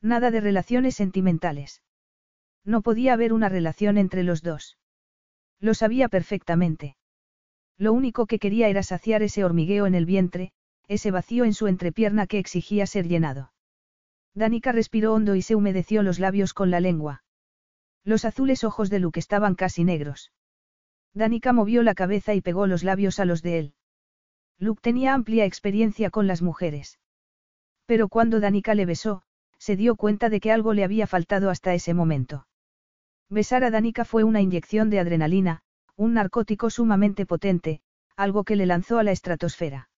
[0.00, 1.82] Nada de relaciones sentimentales.
[2.66, 4.76] No podía haber una relación entre los dos.
[5.60, 6.96] Lo sabía perfectamente.
[7.78, 10.50] Lo único que quería era saciar ese hormigueo en el vientre,
[10.88, 13.52] ese vacío en su entrepierna que exigía ser llenado.
[14.34, 17.22] Danica respiró hondo y se humedeció los labios con la lengua.
[18.04, 20.32] Los azules ojos de Luke estaban casi negros.
[21.14, 23.74] Danica movió la cabeza y pegó los labios a los de él.
[24.58, 26.98] Luke tenía amplia experiencia con las mujeres.
[27.86, 29.22] Pero cuando Danica le besó,
[29.58, 32.46] se dio cuenta de que algo le había faltado hasta ese momento.
[33.28, 35.62] Besar a Danica fue una inyección de adrenalina,
[35.96, 37.80] un narcótico sumamente potente,
[38.16, 39.88] algo que le lanzó a la estratosfera.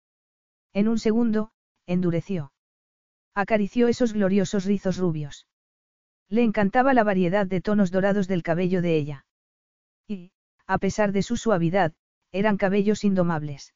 [0.72, 1.50] En un segundo,
[1.86, 2.52] endureció.
[3.34, 5.46] Acarició esos gloriosos rizos rubios.
[6.28, 9.26] Le encantaba la variedad de tonos dorados del cabello de ella.
[10.06, 10.32] Y,
[10.66, 11.92] a pesar de su suavidad,
[12.32, 13.74] eran cabellos indomables.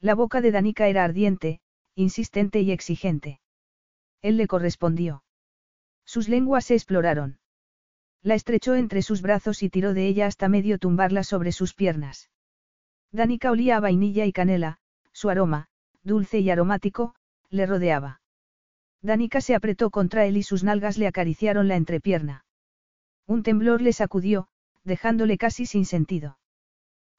[0.00, 1.60] La boca de Danica era ardiente,
[1.94, 3.40] insistente y exigente.
[4.22, 5.24] Él le correspondió.
[6.04, 7.38] Sus lenguas se exploraron.
[8.22, 12.30] La estrechó entre sus brazos y tiró de ella hasta medio tumbarla sobre sus piernas.
[13.10, 14.78] Danica olía a vainilla y canela,
[15.12, 15.68] su aroma,
[16.02, 17.14] dulce y aromático,
[17.50, 18.20] le rodeaba.
[19.02, 22.44] Danica se apretó contra él y sus nalgas le acariciaron la entrepierna.
[23.26, 24.48] Un temblor le sacudió,
[24.84, 26.38] dejándole casi sin sentido.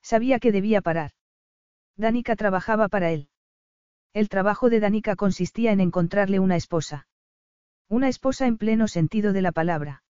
[0.01, 1.11] Sabía que debía parar.
[1.97, 3.29] Danica trabajaba para él.
[4.13, 7.07] El trabajo de Danica consistía en encontrarle una esposa.
[7.89, 10.02] Una esposa en pleno sentido de la palabra.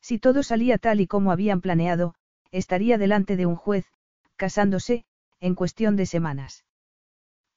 [0.00, 2.14] Si todo salía tal y como habían planeado,
[2.50, 3.86] estaría delante de un juez,
[4.36, 5.04] casándose,
[5.40, 6.64] en cuestión de semanas.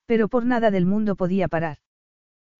[0.05, 1.77] Pero por nada del mundo podía parar.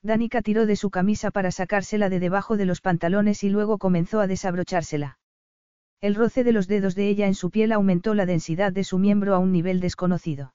[0.01, 4.19] Danica tiró de su camisa para sacársela de debajo de los pantalones y luego comenzó
[4.19, 5.17] a desabrochársela.
[6.01, 8.97] El roce de los dedos de ella en su piel aumentó la densidad de su
[8.97, 10.53] miembro a un nivel desconocido.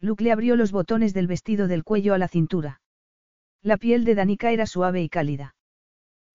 [0.00, 2.80] Luke le abrió los botones del vestido del cuello a la cintura.
[3.62, 5.55] La piel de Danica era suave y cálida.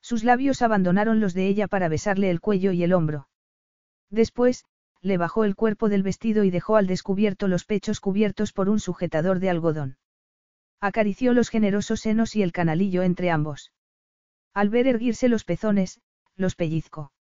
[0.01, 3.27] Sus labios abandonaron los de ella para besarle el cuello y el hombro.
[4.09, 4.65] Después,
[5.01, 8.79] le bajó el cuerpo del vestido y dejó al descubierto los pechos cubiertos por un
[8.79, 9.97] sujetador de algodón.
[10.79, 13.71] Acarició los generosos senos y el canalillo entre ambos.
[14.53, 16.01] Al ver erguirse los pezones,
[16.35, 17.13] los pellizcó.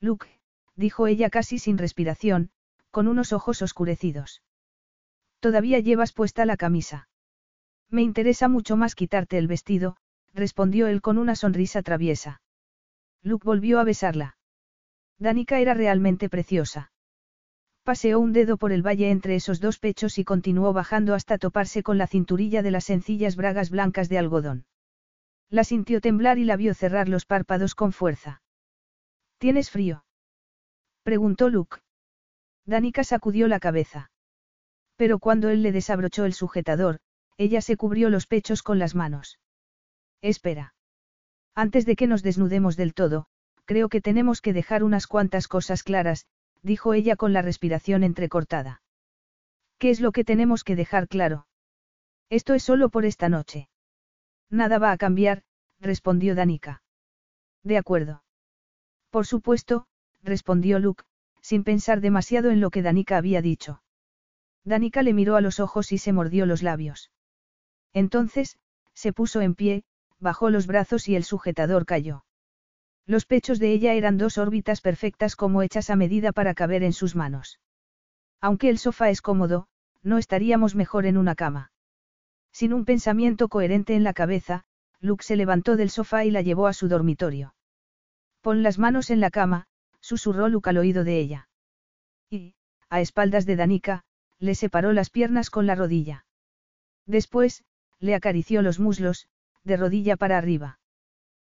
[0.00, 0.40] Luke,
[0.74, 2.50] dijo ella casi sin respiración,
[2.90, 4.42] con unos ojos oscurecidos.
[5.40, 7.08] Todavía llevas puesta la camisa.
[7.90, 9.96] Me interesa mucho más quitarte el vestido,
[10.34, 12.40] respondió él con una sonrisa traviesa.
[13.22, 14.36] Luke volvió a besarla.
[15.18, 16.92] Danica era realmente preciosa.
[17.82, 21.82] Paseó un dedo por el valle entre esos dos pechos y continuó bajando hasta toparse
[21.82, 24.66] con la cinturilla de las sencillas bragas blancas de algodón.
[25.50, 28.42] La sintió temblar y la vio cerrar los párpados con fuerza.
[29.38, 30.04] ¿Tienes frío?
[31.02, 31.78] preguntó Luke.
[32.66, 34.10] Danica sacudió la cabeza.
[34.96, 36.98] Pero cuando él le desabrochó el sujetador,
[37.38, 39.38] ella se cubrió los pechos con las manos.
[40.22, 40.74] Espera.
[41.54, 43.26] Antes de que nos desnudemos del todo,
[43.64, 46.26] creo que tenemos que dejar unas cuantas cosas claras,
[46.62, 48.82] dijo ella con la respiración entrecortada.
[49.78, 51.46] ¿Qué es lo que tenemos que dejar claro?
[52.30, 53.68] Esto es solo por esta noche.
[54.50, 55.44] Nada va a cambiar,
[55.80, 56.82] respondió Danica.
[57.62, 58.24] De acuerdo.
[59.10, 59.86] Por supuesto,
[60.22, 61.04] respondió Luke,
[61.40, 63.82] sin pensar demasiado en lo que Danica había dicho.
[64.64, 67.10] Danica le miró a los ojos y se mordió los labios.
[67.92, 68.58] Entonces,
[68.94, 69.84] se puso en pie,
[70.20, 72.24] bajó los brazos y el sujetador cayó.
[73.06, 76.92] Los pechos de ella eran dos órbitas perfectas como hechas a medida para caber en
[76.92, 77.60] sus manos.
[78.40, 79.68] Aunque el sofá es cómodo,
[80.02, 81.72] no estaríamos mejor en una cama.
[82.52, 84.64] Sin un pensamiento coherente en la cabeza,
[85.00, 87.54] Luke se levantó del sofá y la llevó a su dormitorio.
[88.42, 89.66] Pon las manos en la cama,
[90.00, 91.48] susurró Luke al oído de ella.
[92.30, 92.54] Y,
[92.90, 94.04] a espaldas de Danica,
[94.38, 96.26] le separó las piernas con la rodilla.
[97.06, 97.64] Después,
[98.00, 99.28] le acarició los muslos,
[99.64, 100.78] de rodilla para arriba.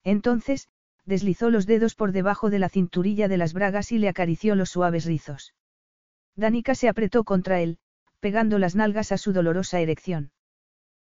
[0.03, 0.67] Entonces,
[1.05, 4.69] deslizó los dedos por debajo de la cinturilla de las bragas y le acarició los
[4.69, 5.53] suaves rizos.
[6.35, 7.77] Danica se apretó contra él,
[8.19, 10.31] pegando las nalgas a su dolorosa erección.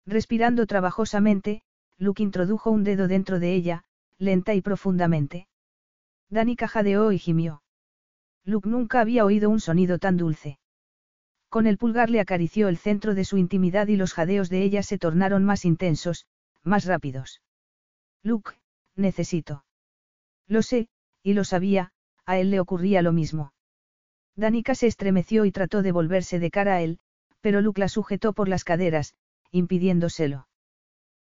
[0.07, 1.63] Respirando trabajosamente,
[1.99, 3.85] Luke introdujo un dedo dentro de ella,
[4.19, 5.47] lenta y profundamente.
[6.29, 7.63] Danica jadeó y gimió.
[8.45, 10.59] Luke nunca había oído un sonido tan dulce.
[11.49, 14.83] Con el pulgar le acarició el centro de su intimidad y los jadeos de ella
[14.83, 16.27] se tornaron más intensos,
[16.65, 17.43] más rápidos.
[18.23, 18.53] Luke,
[18.97, 19.65] necesito.
[20.47, 20.89] Lo sé,
[21.23, 21.93] y lo sabía,
[22.25, 23.53] a él le ocurría lo mismo.
[24.37, 26.99] Danica se estremeció y trató de volverse de cara a él,
[27.41, 29.15] pero Luke la sujetó por las caderas,
[29.51, 30.49] impidiéndoselo.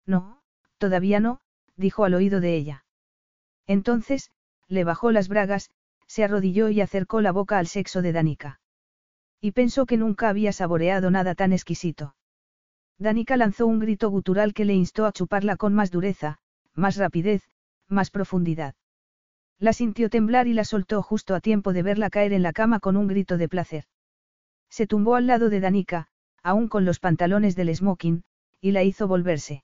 [0.06, 0.42] No,
[0.78, 1.40] todavía no,
[1.76, 2.86] dijo al oído de ella.
[3.66, 4.32] Entonces,
[4.68, 5.72] le bajó las bragas,
[6.08, 8.60] se arrodilló y acercó la boca al sexo de Danica.
[9.42, 12.16] Y pensó que nunca había saboreado nada tan exquisito.
[13.00, 16.40] Danica lanzó un grito gutural que le instó a chuparla con más dureza,
[16.74, 17.42] más rapidez,
[17.88, 18.76] más profundidad.
[19.58, 22.80] La sintió temblar y la soltó justo a tiempo de verla caer en la cama
[22.80, 23.86] con un grito de placer.
[24.70, 26.08] Se tumbó al lado de Danica,
[26.44, 28.24] aún con los pantalones del smoking,
[28.62, 29.64] y la hizo volverse.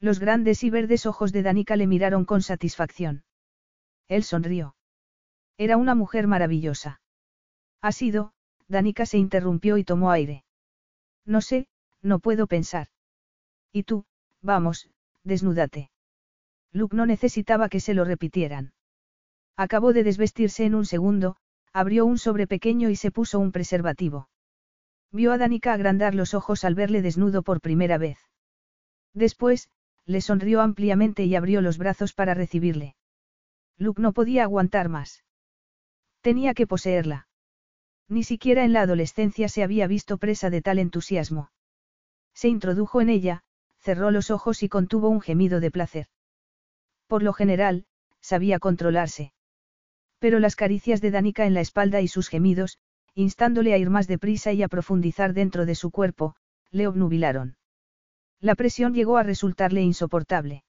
[0.00, 3.24] Los grandes y verdes ojos de Danica le miraron con satisfacción.
[4.06, 4.76] Él sonrió.
[5.58, 7.00] Era una mujer maravillosa.
[7.80, 8.32] Ha sido,
[8.68, 10.44] Danica se interrumpió y tomó aire.
[11.24, 11.68] No sé,
[12.04, 12.88] no puedo pensar.
[13.72, 14.04] Y tú,
[14.42, 14.88] vamos,
[15.24, 15.90] desnúdate.
[16.70, 18.72] Luke no necesitaba que se lo repitieran.
[19.56, 21.36] Acabó de desvestirse en un segundo,
[21.72, 24.28] abrió un sobre pequeño y se puso un preservativo.
[25.10, 28.18] Vio a Danica agrandar los ojos al verle desnudo por primera vez.
[29.14, 29.68] Después,
[30.06, 32.96] le sonrió ampliamente y abrió los brazos para recibirle.
[33.78, 35.24] Luke no podía aguantar más.
[36.20, 37.28] Tenía que poseerla.
[38.08, 41.50] Ni siquiera en la adolescencia se había visto presa de tal entusiasmo.
[42.34, 43.42] Se introdujo en ella,
[43.78, 46.06] cerró los ojos y contuvo un gemido de placer.
[47.06, 47.86] Por lo general,
[48.20, 49.32] sabía controlarse.
[50.18, 52.78] Pero las caricias de Danica en la espalda y sus gemidos,
[53.14, 56.34] instándole a ir más deprisa y a profundizar dentro de su cuerpo,
[56.70, 57.56] le obnubilaron.
[58.40, 60.64] La presión llegó a resultarle insoportable.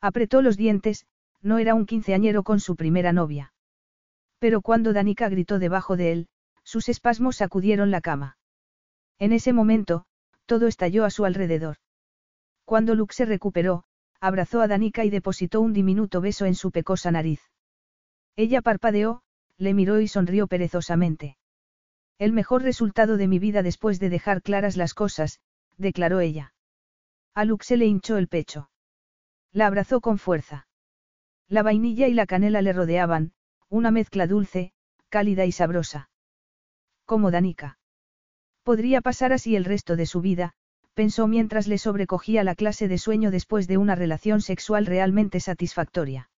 [0.00, 1.06] Apretó los dientes,
[1.40, 3.52] no era un quinceañero con su primera novia.
[4.38, 6.28] Pero cuando Danica gritó debajo de él,
[6.64, 8.38] sus espasmos sacudieron la cama.
[9.18, 10.06] En ese momento,
[10.50, 11.76] todo estalló a su alrededor.
[12.64, 13.84] Cuando Luke se recuperó,
[14.18, 17.40] abrazó a Danica y depositó un diminuto beso en su pecosa nariz.
[18.34, 19.22] Ella parpadeó,
[19.58, 21.38] le miró y sonrió perezosamente.
[22.18, 25.38] El mejor resultado de mi vida después de dejar claras las cosas,
[25.78, 26.52] declaró ella.
[27.32, 28.72] A Luke se le hinchó el pecho.
[29.52, 30.66] La abrazó con fuerza.
[31.46, 33.34] La vainilla y la canela le rodeaban,
[33.68, 34.72] una mezcla dulce,
[35.10, 36.10] cálida y sabrosa
[37.10, 37.79] como Danica.
[38.70, 40.52] Podría pasar así el resto de su vida,
[40.94, 46.30] pensó mientras le sobrecogía la clase de sueño después de una relación sexual realmente satisfactoria.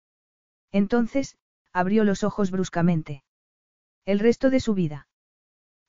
[0.71, 1.37] Entonces,
[1.73, 3.25] abrió los ojos bruscamente.
[4.05, 5.09] El resto de su vida.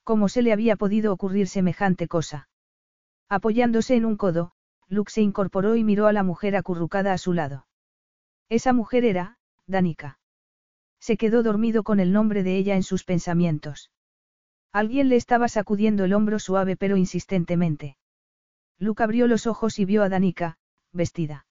[0.03, 2.49] ¿Cómo se le había podido ocurrir semejante cosa?
[3.29, 4.53] Apoyándose en un codo,
[4.87, 7.67] Luke se incorporó y miró a la mujer acurrucada a su lado.
[8.49, 9.37] Esa mujer era,
[9.67, 10.17] Danica.
[10.99, 13.91] Se quedó dormido con el nombre de ella en sus pensamientos.
[14.73, 17.97] Alguien le estaba sacudiendo el hombro suave pero insistentemente.
[18.79, 20.57] Luke abrió los ojos y vio a Danica,
[20.93, 21.45] vestida.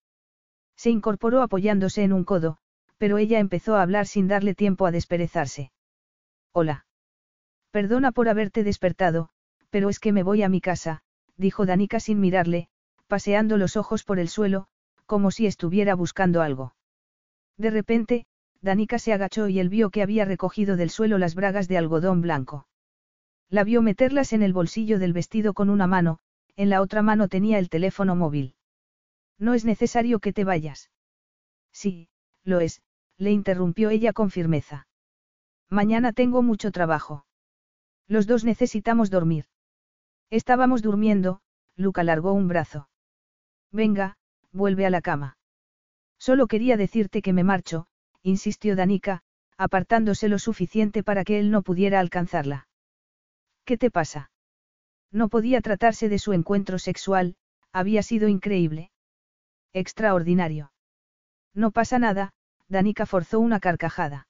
[0.76, 2.56] Se incorporó apoyándose en un codo,
[2.96, 5.70] pero ella empezó a hablar sin darle tiempo a desperezarse.
[6.52, 6.86] Hola.
[7.70, 9.28] Perdona por haberte despertado,
[9.68, 11.02] pero es que me voy a mi casa,
[11.36, 12.68] dijo Danica sin mirarle,
[13.06, 14.66] paseando los ojos por el suelo,
[15.04, 16.74] como si estuviera buscando algo.
[17.58, 18.26] De repente,
[18.62, 22.22] Danica se agachó y él vio que había recogido del suelo las bragas de algodón
[22.22, 22.66] blanco.
[23.50, 26.20] La vio meterlas en el bolsillo del vestido con una mano,
[26.54, 28.54] en la otra mano tenía el teléfono móvil.
[29.38, 30.90] No es necesario que te vayas.
[31.72, 32.08] Sí,
[32.44, 32.80] lo es,
[33.16, 34.86] le interrumpió ella con firmeza.
[35.68, 37.26] Mañana tengo mucho trabajo.
[38.06, 39.46] Los dos necesitamos dormir.
[40.30, 41.40] Estábamos durmiendo,
[41.76, 42.88] Luca alargó un brazo.
[43.72, 44.16] Venga,
[44.52, 45.38] vuelve a la cama.
[46.18, 47.86] Solo quería decirte que me marcho,
[48.22, 49.22] insistió Danica,
[49.56, 52.68] apartándose lo suficiente para que él no pudiera alcanzarla.
[53.70, 54.32] ¿Qué te pasa?
[55.12, 57.36] No podía tratarse de su encuentro sexual,
[57.72, 58.90] había sido increíble.
[59.72, 60.72] Extraordinario.
[61.54, 62.32] No pasa nada,
[62.66, 64.26] Danica forzó una carcajada.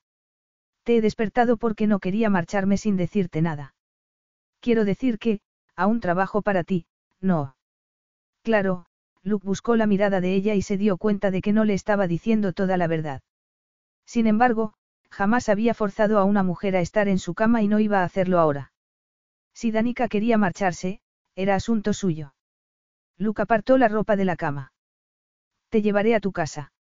[0.83, 3.75] Te he despertado porque no quería marcharme sin decirte nada.
[4.61, 5.41] Quiero decir que,
[5.75, 6.85] aún trabajo para ti,
[7.23, 7.57] no.
[8.43, 8.85] Claro,
[9.23, 12.07] Luke buscó la mirada de ella y se dio cuenta de que no le estaba
[12.07, 13.23] diciendo toda la verdad.
[14.05, 14.75] Sin embargo,
[15.09, 18.05] jamás había forzado a una mujer a estar en su cama y no iba a
[18.05, 18.71] hacerlo ahora.
[19.55, 21.01] Si Danica quería marcharse,
[21.35, 22.35] era asunto suyo.
[23.16, 24.72] Luke apartó la ropa de la cama.
[25.69, 26.72] Te llevaré a tu casa.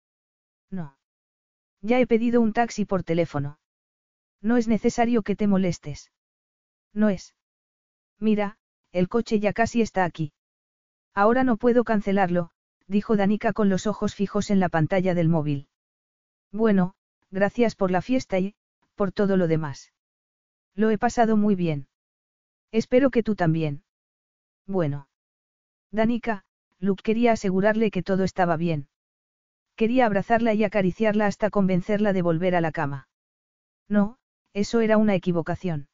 [0.71, 0.97] No.
[1.83, 3.59] Ya he pedido un taxi por teléfono.
[4.41, 6.13] No es necesario que te molestes.
[6.93, 7.35] No es.
[8.19, 8.59] Mira,
[8.93, 10.33] el coche ya casi está aquí.
[11.15, 12.51] Ahora no puedo cancelarlo,
[12.87, 15.69] dijo Danica con los ojos fijos en la pantalla del móvil.
[16.53, 16.95] Bueno,
[17.31, 18.55] gracias por la fiesta y,
[18.95, 19.93] por todo lo demás.
[20.75, 21.88] Lo he pasado muy bien.
[22.73, 23.83] Espero que tú también.
[24.67, 25.09] Bueno.
[25.91, 26.45] Danica,
[26.79, 28.89] Luke quería asegurarle que todo estaba bien.
[29.75, 33.09] Quería abrazarla y acariciarla hasta convencerla de volver a la cama.
[33.89, 34.19] No,
[34.53, 35.89] eso era una equivocación.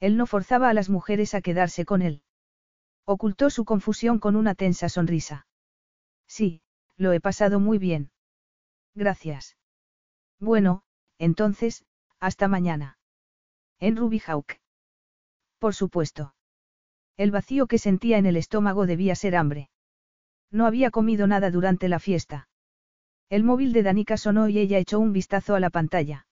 [0.00, 2.22] Él no forzaba a las mujeres a quedarse con él.
[3.04, 5.46] Ocultó su confusión con una tensa sonrisa.
[6.26, 6.62] Sí,
[6.96, 8.10] lo he pasado muy bien.
[8.94, 9.56] Gracias.
[10.40, 10.82] Bueno,
[11.18, 11.84] entonces,
[12.18, 12.98] hasta mañana.
[13.78, 14.58] En Ruby Hawk.
[15.66, 16.32] Por supuesto.
[17.16, 19.68] El vacío que sentía en el estómago debía ser hambre.
[20.52, 22.48] No había comido nada durante la fiesta.
[23.30, 26.28] El móvil de Danica sonó y ella echó un vistazo a la pantalla.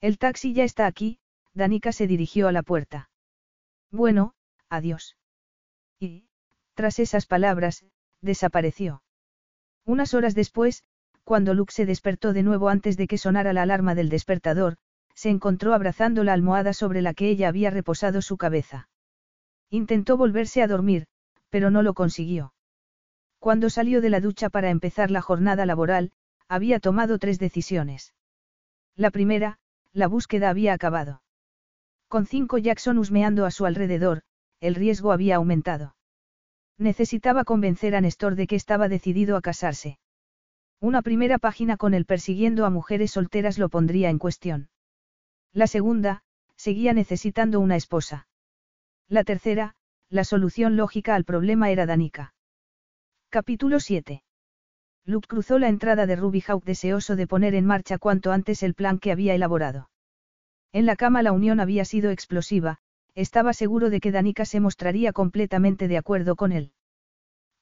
[0.00, 1.20] El taxi ya está aquí,
[1.54, 3.10] Danica se dirigió a la puerta.
[3.92, 4.34] Bueno,
[4.68, 5.16] adiós.
[6.00, 6.24] Y,
[6.74, 7.84] tras esas palabras,
[8.22, 9.04] desapareció.
[9.84, 10.82] Unas horas después,
[11.22, 14.78] cuando Luke se despertó de nuevo antes de que sonara la alarma del despertador,
[15.18, 18.88] se encontró abrazando la almohada sobre la que ella había reposado su cabeza.
[19.68, 21.08] Intentó volverse a dormir,
[21.48, 22.54] pero no lo consiguió.
[23.40, 26.12] Cuando salió de la ducha para empezar la jornada laboral,
[26.46, 28.14] había tomado tres decisiones.
[28.94, 29.58] La primera,
[29.92, 31.20] la búsqueda había acabado.
[32.06, 34.22] Con cinco Jackson husmeando a su alrededor,
[34.60, 35.96] el riesgo había aumentado.
[36.78, 39.98] Necesitaba convencer a Néstor de que estaba decidido a casarse.
[40.78, 44.68] Una primera página con él persiguiendo a mujeres solteras lo pondría en cuestión.
[45.52, 46.22] La segunda,
[46.56, 48.28] seguía necesitando una esposa.
[49.08, 49.74] La tercera,
[50.10, 52.34] la solución lógica al problema era Danica.
[53.30, 54.22] Capítulo 7.
[55.04, 58.74] Luke cruzó la entrada de Ruby Hawk deseoso de poner en marcha cuanto antes el
[58.74, 59.90] plan que había elaborado.
[60.72, 62.78] En la cama la unión había sido explosiva,
[63.14, 66.72] estaba seguro de que Danica se mostraría completamente de acuerdo con él.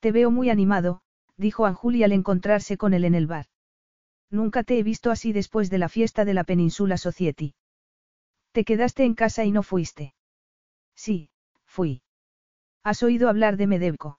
[0.00, 1.02] Te veo muy animado,
[1.36, 3.46] dijo Anjuli al encontrarse con él en el bar.
[4.28, 7.54] Nunca te he visto así después de la fiesta de la Península Society.
[8.56, 10.14] Te quedaste en casa y no fuiste.
[10.94, 11.28] Sí,
[11.66, 12.00] fui.
[12.82, 14.18] ¿Has oído hablar de Medevco?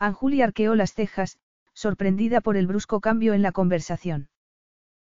[0.00, 1.38] Anjuli arqueó las cejas,
[1.72, 4.28] sorprendida por el brusco cambio en la conversación.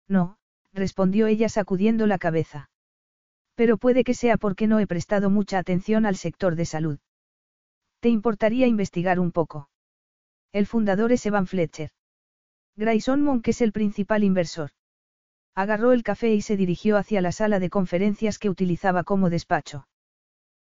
[0.08, 0.36] No,
[0.72, 2.70] respondió ella sacudiendo la cabeza.
[3.54, 6.98] Pero puede que sea porque no he prestado mucha atención al sector de salud.
[8.00, 9.70] ¿Te importaría investigar un poco?
[10.50, 11.92] El fundador es Evan Fletcher.
[12.74, 14.72] Grayson Monk es el principal inversor.
[15.54, 19.86] Agarró el café y se dirigió hacia la sala de conferencias que utilizaba como despacho.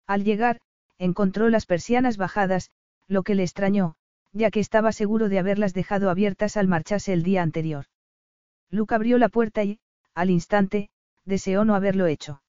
[0.07, 0.59] Al llegar,
[0.97, 2.71] encontró las persianas bajadas,
[3.07, 3.95] lo que le extrañó,
[4.31, 7.85] ya que estaba seguro de haberlas dejado abiertas al marcharse el día anterior.
[8.69, 9.79] Luke abrió la puerta y,
[10.13, 10.89] al instante,
[11.25, 12.41] deseó no haberlo hecho.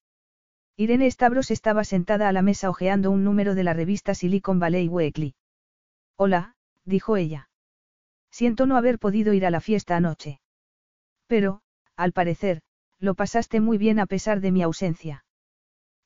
[0.75, 4.87] Irene Stavros estaba sentada a la mesa hojeando un número de la revista Silicon Valley
[4.87, 5.35] Weekly.
[6.15, 7.49] Hola, dijo ella.
[8.31, 10.39] Siento no haber podido ir a la fiesta anoche.
[11.27, 11.61] Pero,
[11.99, 12.61] al parecer,
[12.99, 15.25] lo pasaste muy bien a pesar de mi ausencia.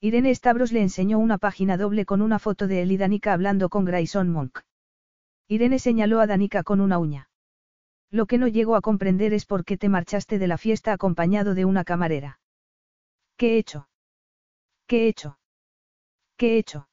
[0.00, 3.68] Irene Stavros le enseñó una página doble con una foto de él y Danica hablando
[3.68, 4.60] con Grayson Monk.
[5.46, 7.30] Irene señaló a Danica con una uña.
[8.10, 11.54] Lo que no llego a comprender es por qué te marchaste de la fiesta acompañado
[11.54, 12.40] de una camarera.
[13.36, 13.88] ¿Qué he hecho?
[14.86, 15.38] ¿Qué he hecho?
[16.36, 16.88] ¿Qué he hecho?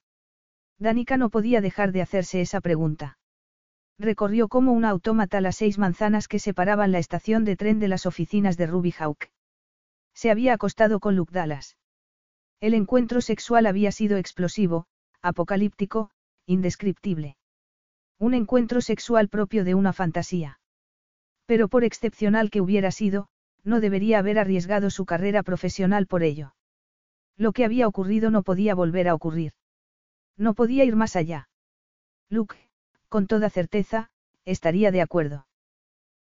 [0.78, 3.18] Danica no podía dejar de hacerse esa pregunta.
[4.02, 8.08] Recorrió como un autómata las seis manzanas que separaban la estación de tren de las
[8.08, 9.30] oficinas de Ruby Hawk.
[10.16, 11.78] Se había acostado con Luke Dallas.
[12.62, 14.88] El encuentro sexual había sido explosivo,
[15.22, 16.10] apocalíptico,
[16.48, 17.38] indescriptible.
[18.18, 20.60] Un encuentro sexual propio de una fantasía.
[21.46, 23.28] Pero por excepcional que hubiera sido,
[23.64, 26.56] no debería haber arriesgado su carrera profesional por ello.
[27.38, 29.54] Lo que había ocurrido no podía volver a ocurrir.
[30.38, 31.50] No podía ir más allá.
[32.30, 32.71] Luke,
[33.12, 34.10] con toda certeza,
[34.46, 35.46] estaría de acuerdo.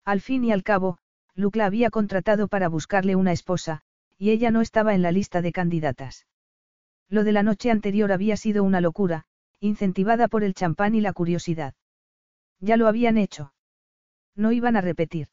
[0.05, 0.99] Al fin y al cabo,
[1.35, 3.81] Luke la había contratado para buscarle una esposa,
[4.17, 6.27] y ella no estaba en la lista de candidatas.
[7.09, 9.25] Lo de la noche anterior había sido una locura,
[9.59, 11.73] incentivada por el champán y la curiosidad.
[12.61, 13.51] Ya lo habían hecho.
[14.33, 15.27] No iban a repetir.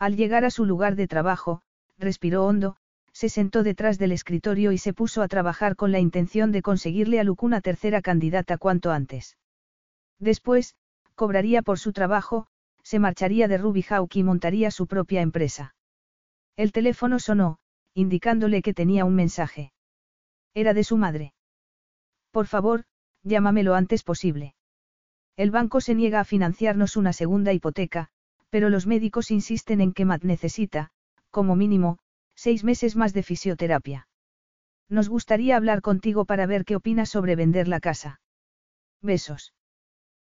[0.00, 1.62] Al llegar a su lugar de trabajo,
[1.98, 2.78] respiró hondo,
[3.12, 7.20] se sentó detrás del escritorio y se puso a trabajar con la intención de conseguirle
[7.20, 9.36] a Luke una tercera candidata cuanto antes.
[10.18, 10.74] Después,
[11.14, 12.46] cobraría por su trabajo,
[12.82, 15.74] se marcharía de Ruby Hawk y montaría su propia empresa.
[16.56, 17.58] El teléfono sonó,
[17.94, 19.72] indicándole que tenía un mensaje.
[20.54, 21.34] Era de su madre.
[22.30, 22.84] Por favor,
[23.22, 24.54] llámame lo antes posible.
[25.36, 28.08] El banco se niega a financiarnos una segunda hipoteca,
[28.50, 30.90] pero los médicos insisten en que Matt necesita,
[31.30, 31.98] como mínimo,
[32.36, 34.08] Seis meses más de fisioterapia.
[34.88, 38.20] Nos gustaría hablar contigo para ver qué opinas sobre vender la casa.
[39.00, 39.54] Besos.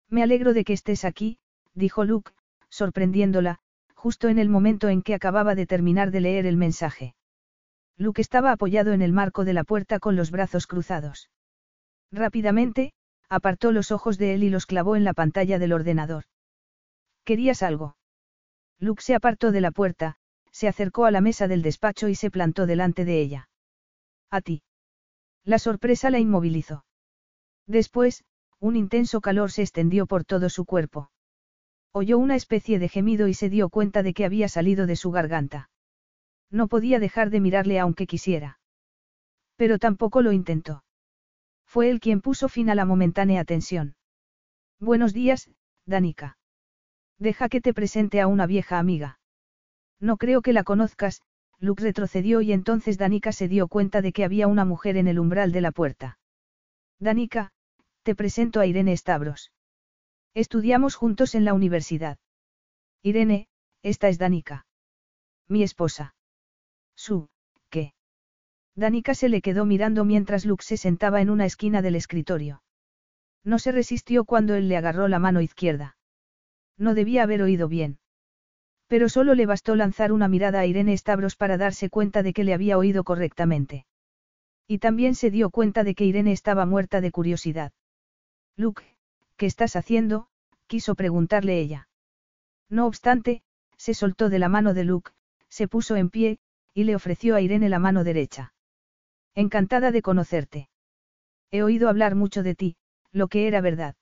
[0.10, 1.40] Me alegro de que estés aquí,
[1.74, 2.32] dijo Luke,
[2.70, 3.60] sorprendiéndola,
[3.94, 7.16] justo en el momento en que acababa de terminar de leer el mensaje.
[7.98, 11.30] Luke estaba apoyado en el marco de la puerta con los brazos cruzados.
[12.12, 12.94] Rápidamente,
[13.28, 16.26] apartó los ojos de él y los clavó en la pantalla del ordenador.
[17.26, 17.98] ¿Querías algo?
[18.80, 20.18] Luke se apartó de la puerta,
[20.52, 23.50] se acercó a la mesa del despacho y se plantó delante de ella.
[24.30, 24.62] A ti.
[25.44, 26.86] La sorpresa la inmovilizó.
[27.66, 28.24] Después,
[28.60, 31.12] un intenso calor se extendió por todo su cuerpo.
[31.92, 35.12] Oyó una especie de gemido y se dio cuenta de que había salido de su
[35.12, 35.70] garganta.
[36.50, 38.60] No podía dejar de mirarle aunque quisiera.
[39.56, 40.84] Pero tampoco lo intentó.
[41.66, 43.96] Fue él quien puso fin a la momentánea tensión.
[44.80, 45.50] Buenos días,
[45.86, 46.38] Danica.
[47.20, 49.20] Deja que te presente a una vieja amiga.
[50.00, 51.22] No creo que la conozcas,
[51.60, 55.20] Luke retrocedió y entonces Danica se dio cuenta de que había una mujer en el
[55.20, 56.20] umbral de la puerta.
[57.00, 57.52] Danica,
[58.08, 59.52] te presento a Irene Stavros.
[60.34, 62.18] Estudiamos juntos en la universidad.
[63.04, 63.50] Irene,
[63.84, 64.66] esta es Danica.
[65.50, 66.16] Mi esposa.
[66.96, 67.28] Su,
[67.70, 67.92] ¿qué?
[68.76, 72.64] Danica se le quedó mirando mientras Luke se sentaba en una esquina del escritorio.
[73.44, 75.98] No se resistió cuando él le agarró la mano izquierda.
[76.78, 78.00] No debía haber oído bien.
[78.88, 82.46] Pero solo le bastó lanzar una mirada a Irene Stavros para darse cuenta de que
[82.46, 83.86] le había oído correctamente.
[84.66, 87.74] Y también se dio cuenta de que Irene estaba muerta de curiosidad.
[88.58, 88.84] Luke,
[89.38, 90.30] ¿qué estás haciendo?
[90.66, 91.88] quiso preguntarle ella.
[92.70, 93.44] No obstante,
[93.78, 95.12] se soltó de la mano de Luke,
[95.48, 96.40] se puso en pie,
[96.74, 98.54] y le ofreció a Irene la mano derecha.
[99.36, 100.70] Encantada de conocerte.
[101.52, 102.76] He oído hablar mucho de ti,
[103.12, 103.96] lo que era verdad.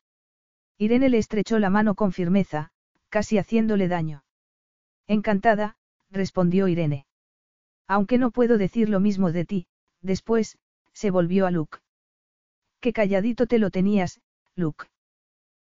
[0.78, 2.72] Irene le estrechó la mano con firmeza,
[3.10, 4.24] casi haciéndole daño.
[5.06, 5.78] Encantada,
[6.10, 7.06] respondió Irene.
[7.88, 9.68] Aunque no puedo decir lo mismo de ti,
[10.02, 10.58] después,
[10.94, 11.80] se volvió a Luke.
[12.80, 14.22] Qué calladito te lo tenías,
[14.56, 14.86] Luke.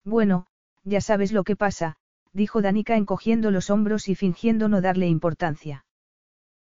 [0.04, 0.46] Bueno,
[0.84, 1.96] ya sabes lo que pasa,
[2.32, 5.84] dijo Danica encogiendo los hombros y fingiendo no darle importancia.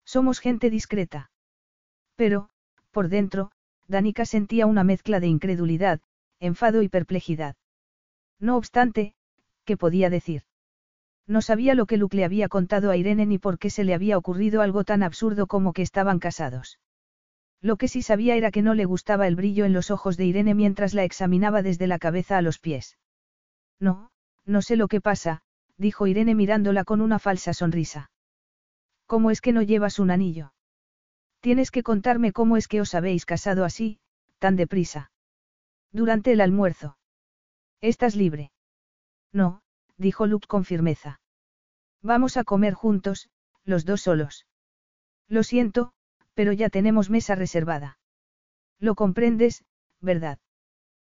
[0.04, 1.30] Somos gente discreta.
[2.16, 2.48] Pero,
[2.90, 3.50] por dentro,
[3.88, 6.00] Danica sentía una mezcla de incredulidad,
[6.40, 7.56] enfado y perplejidad.
[8.38, 9.14] No obstante,
[9.64, 10.42] ¿qué podía decir?
[11.26, 13.94] No sabía lo que Luke le había contado a Irene ni por qué se le
[13.94, 16.78] había ocurrido algo tan absurdo como que estaban casados.
[17.64, 20.26] Lo que sí sabía era que no le gustaba el brillo en los ojos de
[20.26, 22.98] Irene mientras la examinaba desde la cabeza a los pies.
[23.80, 24.10] No,
[24.44, 25.40] no sé lo que pasa,
[25.78, 28.10] dijo Irene mirándola con una falsa sonrisa.
[29.06, 30.52] ¿Cómo es que no llevas un anillo?
[31.40, 33.98] Tienes que contarme cómo es que os habéis casado así,
[34.38, 35.10] tan deprisa.
[35.90, 36.98] Durante el almuerzo.
[37.80, 38.52] ¿Estás libre?
[39.32, 39.62] No,
[39.96, 41.18] dijo Luke con firmeza.
[42.02, 43.30] Vamos a comer juntos,
[43.64, 44.44] los dos solos.
[45.28, 45.94] Lo siento,
[46.34, 47.98] pero ya tenemos mesa reservada.
[48.78, 49.64] Lo comprendes,
[50.00, 50.38] ¿verdad?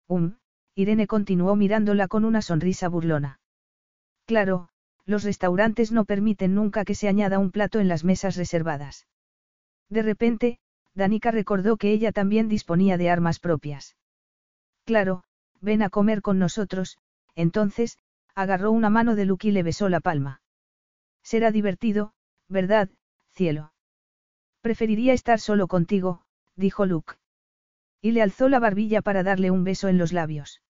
[0.06, 0.36] Um,
[0.74, 3.40] Irene continuó mirándola con una sonrisa burlona.
[4.26, 4.68] Claro,
[5.04, 9.06] los restaurantes no permiten nunca que se añada un plato en las mesas reservadas.
[9.88, 10.58] De repente,
[10.94, 13.96] Danica recordó que ella también disponía de armas propias.
[14.84, 15.24] Claro,
[15.60, 16.98] ven a comer con nosotros,
[17.34, 17.98] entonces,
[18.34, 20.40] agarró una mano de Luke y le besó la palma.
[21.22, 22.12] Será divertido,
[22.48, 22.88] ¿verdad,
[23.32, 23.72] cielo?
[24.68, 26.20] Preferiría estar solo contigo,
[26.54, 27.14] dijo Luke.
[28.02, 30.60] Y le alzó la barbilla para darle un beso en los labios.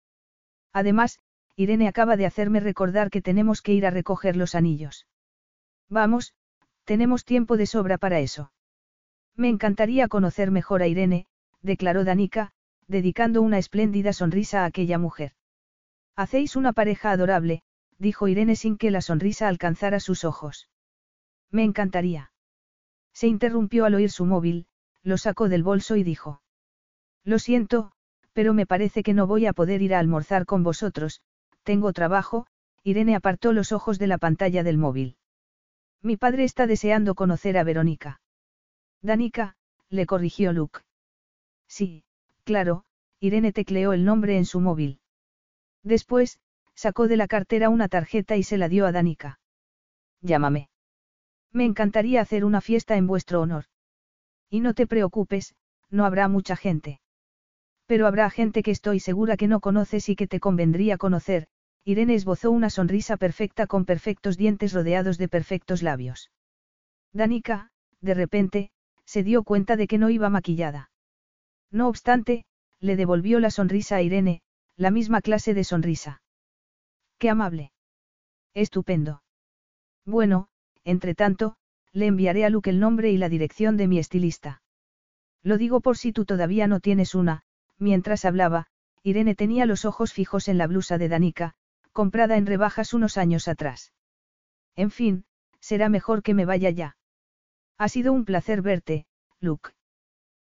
[0.73, 1.19] Además,
[1.57, 5.09] Irene acaba de hacerme recordar que tenemos que ir a recoger los anillos.
[5.89, 6.33] Vamos,
[6.85, 8.53] tenemos tiempo de sobra para eso.
[9.35, 11.27] Me encantaría conocer mejor a Irene,
[11.61, 12.53] declaró Danica,
[12.87, 15.33] dedicando una espléndida sonrisa a aquella mujer.
[16.15, 17.63] Hacéis una pareja adorable,
[17.99, 20.69] dijo Irene sin que la sonrisa alcanzara sus ojos.
[21.51, 22.31] Me encantaría.
[23.19, 24.69] Se interrumpió al oír su móvil,
[25.03, 26.41] lo sacó del bolso y dijo.
[27.25, 27.91] Lo siento,
[28.33, 31.21] pero me parece que no voy a poder ir a almorzar con vosotros,
[31.65, 32.47] tengo trabajo,
[32.85, 35.17] Irene apartó los ojos de la pantalla del móvil.
[36.01, 38.21] Mi padre está deseando conocer a Verónica.
[39.03, 39.57] Danica,
[39.89, 40.83] le corrigió Luke.
[41.67, 42.05] Sí,
[42.45, 42.85] claro,
[43.19, 45.01] Irene tecleó el nombre en su móvil.
[45.83, 46.39] Después,
[46.77, 49.41] sacó de la cartera una tarjeta y se la dio a Danica.
[50.21, 50.71] Llámame.
[51.53, 53.65] Me encantaría hacer una fiesta en vuestro honor.
[54.51, 55.55] Y no te preocupes,
[55.91, 57.01] no habrá mucha gente.
[57.87, 61.49] Pero habrá gente que estoy segura que no conoces y que te convendría conocer,
[61.85, 66.31] Irene esbozó una sonrisa perfecta con perfectos dientes rodeados de perfectos labios.
[67.13, 67.71] Danica,
[68.03, 68.71] de repente,
[69.07, 70.91] se dio cuenta de que no iba maquillada.
[71.71, 72.45] No obstante,
[72.79, 74.43] le devolvió la sonrisa a Irene,
[74.77, 76.21] la misma clase de sonrisa.
[77.19, 77.73] Qué amable.
[78.55, 79.23] Estupendo.
[80.05, 80.49] Bueno,
[80.89, 81.55] entre tanto,
[81.93, 84.63] le enviaré a Luke el nombre y la dirección de mi estilista.
[85.43, 87.43] Lo digo por si tú todavía no tienes una,
[87.77, 88.69] mientras hablaba,
[89.03, 91.55] Irene tenía los ojos fijos en la blusa de Danica,
[91.93, 93.93] comprada en rebajas unos años atrás.
[94.77, 95.27] En fin,
[95.61, 96.97] será mejor que me vaya ya.
[97.77, 99.07] Ha sido un placer verte,
[99.41, 99.73] Luke.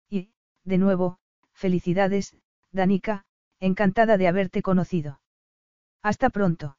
[0.10, 0.32] Y,
[0.64, 1.20] de nuevo,
[1.52, 2.38] felicidades,
[2.72, 3.26] Danica,
[3.60, 5.20] encantada de haberte conocido.
[6.02, 6.78] Hasta pronto.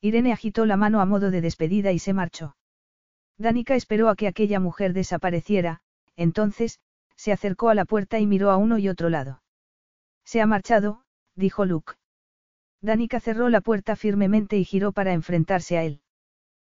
[0.00, 2.56] Irene agitó la mano a modo de despedida y se marchó.
[3.40, 5.80] Danica esperó a que aquella mujer desapareciera,
[6.14, 6.78] entonces,
[7.16, 9.40] se acercó a la puerta y miró a uno y otro lado.
[10.26, 11.04] Se ha marchado,
[11.36, 11.94] dijo Luke.
[12.82, 16.02] Danica cerró la puerta firmemente y giró para enfrentarse a él.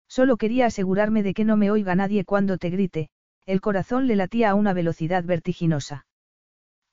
[0.08, 3.10] Solo quería asegurarme de que no me oiga nadie cuando te grite,
[3.46, 6.06] el corazón le latía a una velocidad vertiginosa.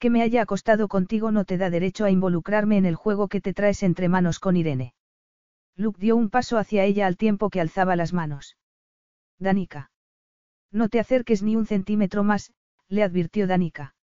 [0.01, 3.41] Que me haya acostado contigo no te da derecho a involucrarme en el juego que
[3.41, 4.95] te traes entre manos con Irene.
[5.77, 8.57] Luke dio un paso hacia ella al tiempo que alzaba las manos.
[9.41, 9.91] Danica.
[10.71, 12.53] No te acerques ni un centímetro más,
[12.89, 13.95] le advirtió Danica.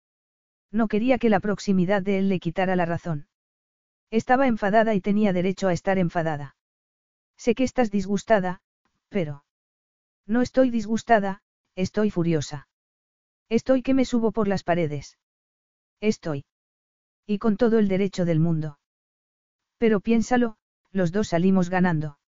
[0.72, 3.28] No quería que la proximidad de él le quitara la razón.
[4.10, 6.56] Estaba enfadada y tenía derecho a estar enfadada.
[7.36, 8.60] Sé que estás disgustada,
[9.08, 9.44] pero...
[10.26, 11.42] No estoy disgustada,
[11.76, 12.68] estoy furiosa.
[13.48, 15.18] Estoy que me subo por las paredes.
[16.00, 16.46] Estoy.
[17.26, 18.78] Y con todo el derecho del mundo.
[19.78, 20.56] Pero piénsalo,
[20.90, 22.18] los dos salimos ganando.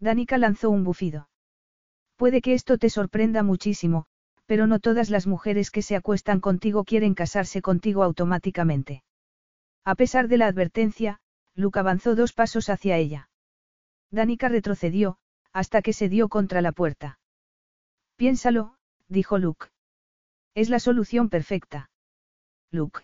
[0.00, 1.28] Danica lanzó un bufido.
[2.16, 4.06] Puede que esto te sorprenda muchísimo,
[4.46, 9.02] pero no todas las mujeres que se acuestan contigo quieren casarse contigo automáticamente.
[9.84, 11.20] A pesar de la advertencia,
[11.54, 13.30] Luke avanzó dos pasos hacia ella.
[14.10, 15.18] Danica retrocedió,
[15.52, 17.18] hasta que se dio contra la puerta.
[18.16, 18.76] Piénsalo,
[19.08, 19.66] dijo Luke.
[20.54, 21.90] Es la solución perfecta.
[22.70, 23.00] Luke.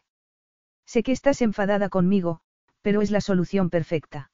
[0.86, 2.40] Sé que estás enfadada conmigo,
[2.82, 4.30] pero es la solución perfecta.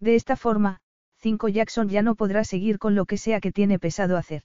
[0.00, 0.80] De esta forma,
[1.20, 4.42] Cinco Jackson ya no podrá seguir con lo que sea que tiene pesado hacer.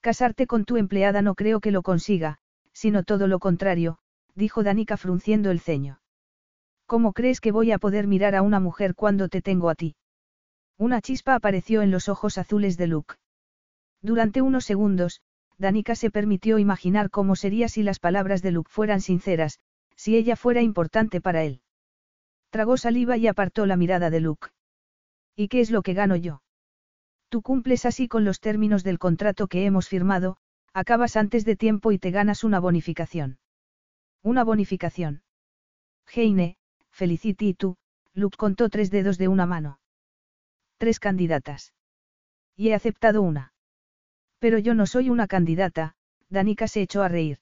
[0.00, 2.38] Casarte con tu empleada no creo que lo consiga,
[2.72, 3.98] sino todo lo contrario,
[4.34, 6.00] dijo Danica frunciendo el ceño.
[6.86, 9.96] ¿Cómo crees que voy a poder mirar a una mujer cuando te tengo a ti?
[10.76, 13.14] Una chispa apareció en los ojos azules de Luke.
[14.00, 15.22] Durante unos segundos,
[15.56, 19.58] Danica se permitió imaginar cómo sería si las palabras de Luke fueran sinceras,
[19.96, 21.62] si ella fuera importante para él.
[22.50, 24.48] Tragó saliva y apartó la mirada de Luke.
[25.40, 26.42] ¿Y qué es lo que gano yo?
[27.28, 30.36] Tú cumples así con los términos del contrato que hemos firmado,
[30.74, 33.38] acabas antes de tiempo y te ganas una bonificación.
[34.24, 35.22] Una bonificación.
[36.12, 36.56] Heine,
[36.90, 37.76] Felicity y tú,
[38.14, 39.78] Luke contó tres dedos de una mano.
[40.76, 41.72] Tres candidatas.
[42.56, 43.52] Y he aceptado una.
[44.40, 45.94] Pero yo no soy una candidata,
[46.28, 47.38] Danica se echó a reír.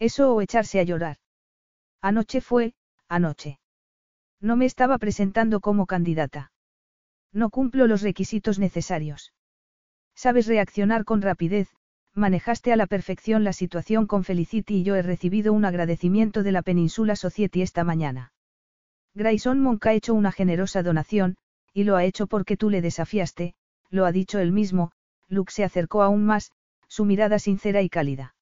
[0.00, 1.18] Eso o echarse a llorar.
[2.00, 2.74] Anoche fue,
[3.08, 3.60] anoche.
[4.40, 6.50] No me estaba presentando como candidata.
[7.34, 9.32] No cumplo los requisitos necesarios.
[10.14, 11.68] Sabes reaccionar con rapidez,
[12.14, 16.52] manejaste a la perfección la situación con Felicity y yo he recibido un agradecimiento de
[16.52, 18.32] la Península Society esta mañana.
[19.14, 21.36] Grayson Monk ha hecho una generosa donación,
[21.72, 23.54] y lo ha hecho porque tú le desafiaste,
[23.90, 24.92] lo ha dicho él mismo,
[25.28, 26.52] Luke se acercó aún más,
[26.86, 28.36] su mirada sincera y cálida.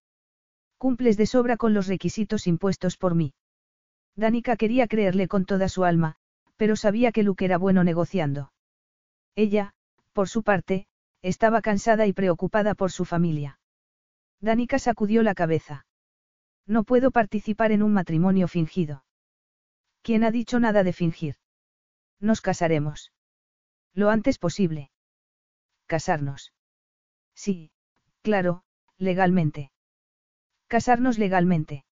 [0.76, 3.32] Cumples de sobra con los requisitos impuestos por mí.
[4.16, 6.16] Danica quería creerle con toda su alma,
[6.56, 8.51] pero sabía que Luke era bueno negociando.
[9.34, 9.74] Ella,
[10.12, 10.86] por su parte,
[11.22, 13.58] estaba cansada y preocupada por su familia.
[14.40, 15.86] Danica sacudió la cabeza.
[16.66, 19.04] No puedo participar en un matrimonio fingido.
[20.02, 21.36] ¿Quién ha dicho nada de fingir?
[22.18, 23.12] Nos casaremos.
[23.94, 24.90] Lo antes posible.
[25.86, 26.52] Casarnos.
[27.34, 27.70] Sí,
[28.22, 28.64] claro,
[28.98, 29.70] legalmente.
[30.66, 31.84] Casarnos legalmente.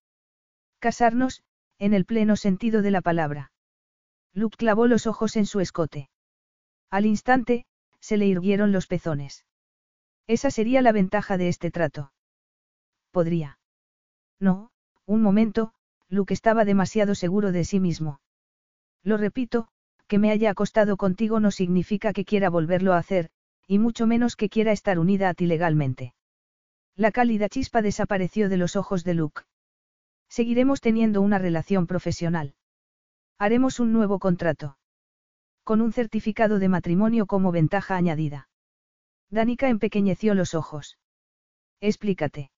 [0.79, 1.43] Casarnos,
[1.77, 3.51] en el pleno sentido de la palabra.
[4.33, 6.09] Luke clavó los ojos en su escote.
[6.91, 7.65] Al instante,
[7.99, 9.45] se le irguieron los pezones.
[10.27, 12.11] Esa sería la ventaja de este trato
[13.11, 13.59] podría.
[14.39, 14.71] No,
[15.05, 15.73] un momento,
[16.09, 18.19] Luke estaba demasiado seguro de sí mismo.
[19.03, 19.67] Lo repito,
[20.07, 23.29] que me haya acostado contigo no significa que quiera volverlo a hacer,
[23.67, 26.13] y mucho menos que quiera estar unida a ti legalmente.
[26.95, 29.43] La cálida chispa desapareció de los ojos de Luke.
[30.27, 32.55] Seguiremos teniendo una relación profesional.
[33.37, 34.77] Haremos un nuevo contrato.
[35.63, 38.49] Con un certificado de matrimonio como ventaja añadida.
[39.29, 40.97] Danica empequeñeció los ojos.
[41.79, 42.51] Explícate.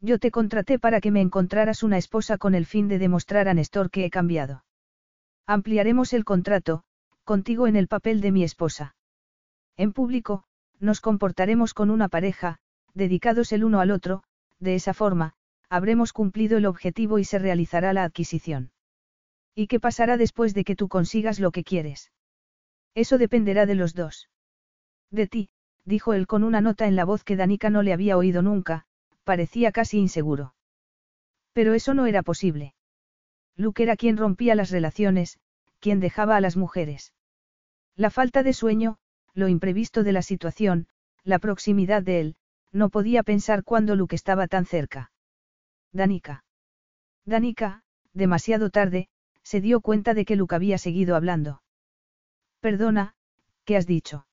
[0.00, 3.54] Yo te contraté para que me encontraras una esposa con el fin de demostrar a
[3.54, 4.64] Néstor que he cambiado.
[5.46, 6.84] Ampliaremos el contrato,
[7.24, 8.94] contigo en el papel de mi esposa.
[9.76, 10.44] En público,
[10.78, 12.58] nos comportaremos con una pareja,
[12.94, 14.22] dedicados el uno al otro,
[14.60, 15.34] de esa forma,
[15.68, 18.70] habremos cumplido el objetivo y se realizará la adquisición.
[19.54, 22.12] ¿Y qué pasará después de que tú consigas lo que quieres?
[22.98, 24.28] Eso dependerá de los dos.
[25.12, 25.50] De ti,
[25.84, 28.86] dijo él con una nota en la voz que Danica no le había oído nunca,
[29.22, 30.56] parecía casi inseguro.
[31.52, 32.74] Pero eso no era posible.
[33.54, 35.38] Luke era quien rompía las relaciones,
[35.78, 37.14] quien dejaba a las mujeres.
[37.94, 38.98] La falta de sueño,
[39.32, 40.88] lo imprevisto de la situación,
[41.22, 42.36] la proximidad de él,
[42.72, 45.12] no podía pensar cuando Luke estaba tan cerca.
[45.92, 46.42] Danica.
[47.24, 49.08] Danica, demasiado tarde,
[49.44, 51.62] se dio cuenta de que Luke había seguido hablando.
[52.60, 53.14] Perdona,
[53.64, 54.26] ¿qué has dicho?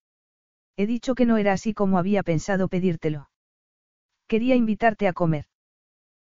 [0.77, 3.29] He dicho que no era así como había pensado pedírtelo.
[4.27, 5.45] Quería invitarte a comer.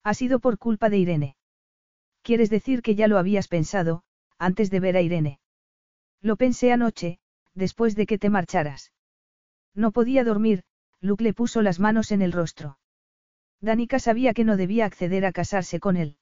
[0.03, 1.35] Ha sido por culpa de Irene.
[2.21, 4.03] ¿Quieres decir que ya lo habías pensado,
[4.37, 5.39] antes de ver a Irene?
[6.21, 7.19] Lo pensé anoche,
[7.53, 8.93] después de que te marcharas.
[9.73, 10.63] No podía dormir,
[11.01, 12.79] Luke le puso las manos en el rostro.
[13.61, 16.17] Danica sabía que no debía acceder a casarse con él.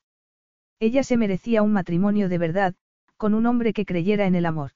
[0.80, 2.76] Ella se merecía un matrimonio de verdad,
[3.16, 4.72] con un hombre que creyera en el amor.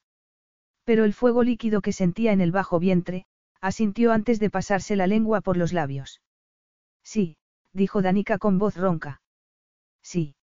[0.84, 3.26] Pero el fuego líquido que sentía en el bajo vientre,
[3.62, 6.22] asintió antes de pasarse la lengua por los labios.
[7.04, 7.38] Sí,
[7.74, 9.22] dijo Danica con voz ronca.
[10.02, 10.36] Sí.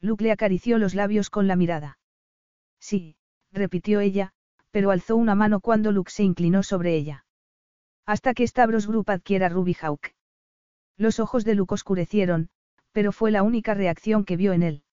[0.00, 1.98] Luke le acarició los labios con la mirada.
[2.78, 3.16] Sí,
[3.52, 4.32] repitió ella,
[4.70, 7.24] pero alzó una mano cuando Luke se inclinó sobre ella.
[8.04, 10.12] Hasta que Stavros Group adquiera Ruby Hawk.
[10.98, 12.50] Los ojos de Luke oscurecieron,
[12.92, 14.84] pero fue la única reacción que vio en él.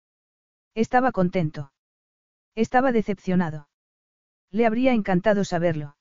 [0.75, 1.73] Estaba contento.
[2.55, 3.67] Estaba decepcionado.
[4.51, 5.95] Le habría encantado saberlo.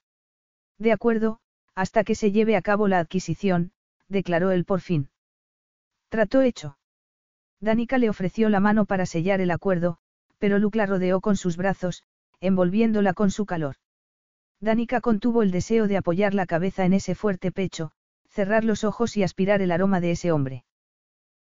[0.79, 1.41] De acuerdo,
[1.75, 3.73] hasta que se lleve a cabo la adquisición,
[4.09, 5.09] declaró él por fin.
[6.09, 6.77] Trató hecho.
[7.61, 9.99] Danica le ofreció la mano para sellar el acuerdo,
[10.39, 12.03] pero Luke la rodeó con sus brazos,
[12.41, 13.77] envolviéndola con su calor.
[14.61, 17.93] Danica contuvo el deseo de apoyar la cabeza en ese fuerte pecho,
[18.29, 20.65] cerrar los ojos y aspirar el aroma de ese hombre.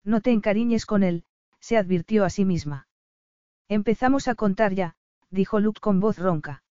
[0.05, 1.25] No te encariñes con él,
[1.61, 2.89] se advirtió a sí misma.
[3.69, 4.97] Empezamos a contar ya,
[5.31, 6.62] dijo Luke con voz ronca.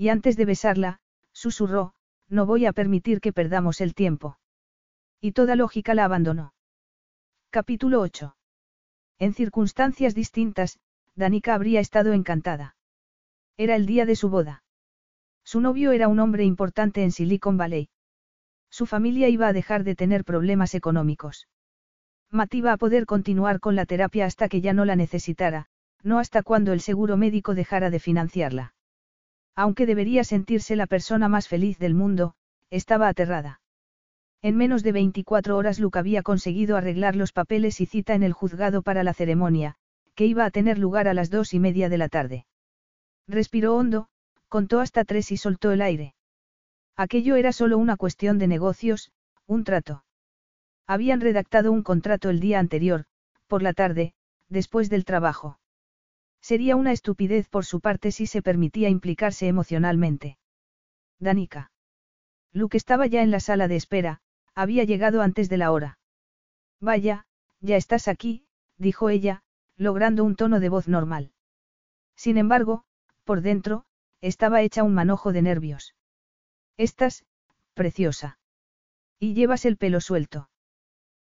[0.00, 0.98] Y antes de besarla,
[1.30, 1.92] susurró,
[2.26, 4.38] no voy a permitir que perdamos el tiempo.
[5.20, 6.54] Y toda lógica la abandonó.
[7.50, 8.34] Capítulo 8.
[9.18, 10.78] En circunstancias distintas,
[11.16, 12.76] Danica habría estado encantada.
[13.58, 14.64] Era el día de su boda.
[15.44, 17.90] Su novio era un hombre importante en Silicon Valley.
[18.70, 21.46] Su familia iba a dejar de tener problemas económicos.
[22.30, 25.66] Matt iba a poder continuar con la terapia hasta que ya no la necesitara,
[26.02, 28.72] no hasta cuando el seguro médico dejara de financiarla.
[29.54, 32.34] Aunque debería sentirse la persona más feliz del mundo,
[32.70, 33.60] estaba aterrada.
[34.42, 38.32] En menos de 24 horas Luke había conseguido arreglar los papeles y cita en el
[38.32, 39.76] juzgado para la ceremonia,
[40.14, 42.46] que iba a tener lugar a las dos y media de la tarde.
[43.28, 44.08] Respiró hondo,
[44.48, 46.14] contó hasta tres y soltó el aire.
[46.96, 49.12] Aquello era solo una cuestión de negocios,
[49.46, 50.04] un trato.
[50.86, 53.04] Habían redactado un contrato el día anterior,
[53.46, 54.14] por la tarde,
[54.48, 55.59] después del trabajo.
[56.40, 60.38] Sería una estupidez por su parte si se permitía implicarse emocionalmente.
[61.18, 61.70] Danica.
[62.52, 64.20] Luke estaba ya en la sala de espera,
[64.54, 65.98] había llegado antes de la hora.
[66.80, 67.26] Vaya,
[67.60, 68.44] ya estás aquí,
[68.78, 69.42] dijo ella,
[69.76, 71.32] logrando un tono de voz normal.
[72.16, 72.84] Sin embargo,
[73.24, 73.84] por dentro,
[74.20, 75.94] estaba hecha un manojo de nervios.
[76.76, 77.24] Estás,
[77.74, 78.38] preciosa.
[79.18, 80.50] Y llevas el pelo suelto.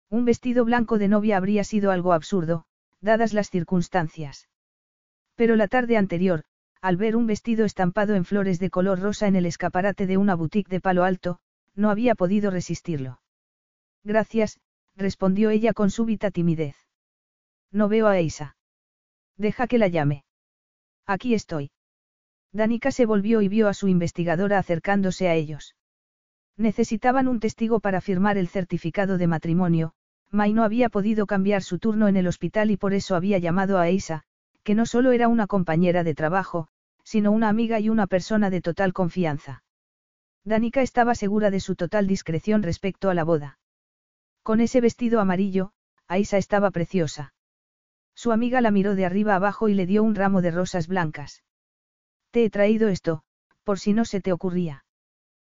[0.09, 2.65] Un vestido blanco de novia habría sido algo absurdo,
[3.01, 4.47] dadas las circunstancias.
[5.37, 6.43] Pero la tarde anterior,
[6.81, 10.35] al ver un vestido estampado en flores de color rosa en el escaparate de una
[10.35, 11.39] boutique de palo alto,
[11.75, 13.21] no había podido resistirlo.
[14.03, 14.59] Gracias,
[14.95, 16.75] respondió ella con súbita timidez.
[17.71, 18.57] No veo a Eisa.
[19.37, 20.25] Deja que la llame.
[21.05, 21.69] Aquí estoy.
[22.51, 25.75] Danica se volvió y vio a su investigadora acercándose a ellos.
[26.57, 29.93] Necesitaban un testigo para firmar el certificado de matrimonio,
[30.31, 33.77] Mai no había podido cambiar su turno en el hospital y por eso había llamado
[33.77, 34.23] a Eisa,
[34.67, 36.67] que no solo era una compañera de trabajo,
[37.01, 39.63] sino una amiga y una persona de total confianza.
[40.43, 43.59] Danica estaba segura de su total discreción respecto a la boda.
[44.43, 45.71] Con ese vestido amarillo,
[46.09, 47.33] Aisa estaba preciosa.
[48.13, 51.45] Su amiga la miró de arriba abajo y le dio un ramo de rosas blancas.
[52.31, 53.23] Te he traído esto,
[53.63, 54.83] por si no se te ocurría.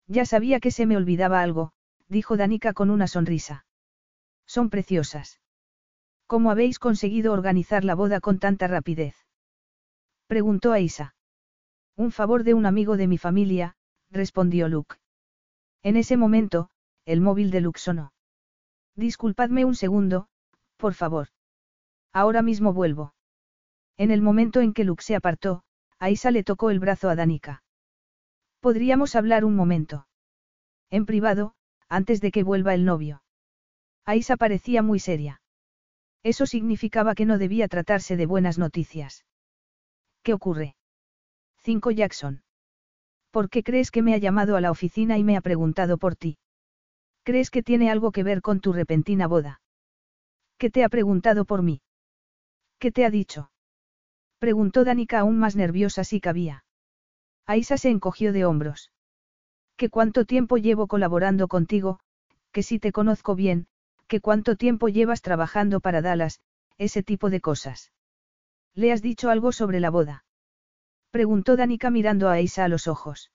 [0.07, 1.71] Ya sabía que se me olvidaba algo,
[2.09, 3.65] dijo Danica con una sonrisa.
[4.45, 5.39] Son preciosas.
[6.27, 9.15] ¿Cómo habéis conseguido organizar la boda con tanta rapidez?
[10.27, 11.15] Preguntó Aisa.
[11.95, 13.77] Un favor de un amigo de mi familia,
[14.11, 14.97] respondió Luke.
[15.83, 16.69] En ese momento,
[17.05, 18.11] el móvil de Luke sonó.
[18.95, 20.27] Disculpadme un segundo,
[20.75, 21.29] por favor.
[22.11, 23.13] Ahora mismo vuelvo.
[23.95, 25.63] En el momento en que Luke se apartó,
[25.97, 27.63] Aisa le tocó el brazo a Danica.
[28.59, 30.07] Podríamos hablar un momento.
[30.89, 31.55] En privado,
[31.87, 33.23] antes de que vuelva el novio.
[34.03, 35.41] Aisa parecía muy seria.
[36.31, 39.23] Eso significaba que no debía tratarse de buenas noticias.
[40.23, 40.75] ¿Qué ocurre?
[41.59, 42.43] 5 Jackson.
[43.31, 46.17] ¿Por qué crees que me ha llamado a la oficina y me ha preguntado por
[46.17, 46.37] ti?
[47.23, 49.61] ¿Crees que tiene algo que ver con tu repentina boda?
[50.57, 51.79] ¿Qué te ha preguntado por mí?
[52.77, 53.49] ¿Qué te ha dicho?
[54.37, 56.65] Preguntó Danica aún más nerviosa si cabía.
[57.45, 58.91] Aisa se encogió de hombros.
[59.77, 62.01] ¿Qué cuánto tiempo llevo colaborando contigo?
[62.51, 63.67] Que si te conozco bien,
[64.07, 66.39] que cuánto tiempo llevas trabajando para Dallas,
[66.77, 67.91] ese tipo de cosas.
[68.73, 70.25] ¿Le has dicho algo sobre la boda?
[71.11, 73.31] Preguntó Danica mirando a Aisa a los ojos.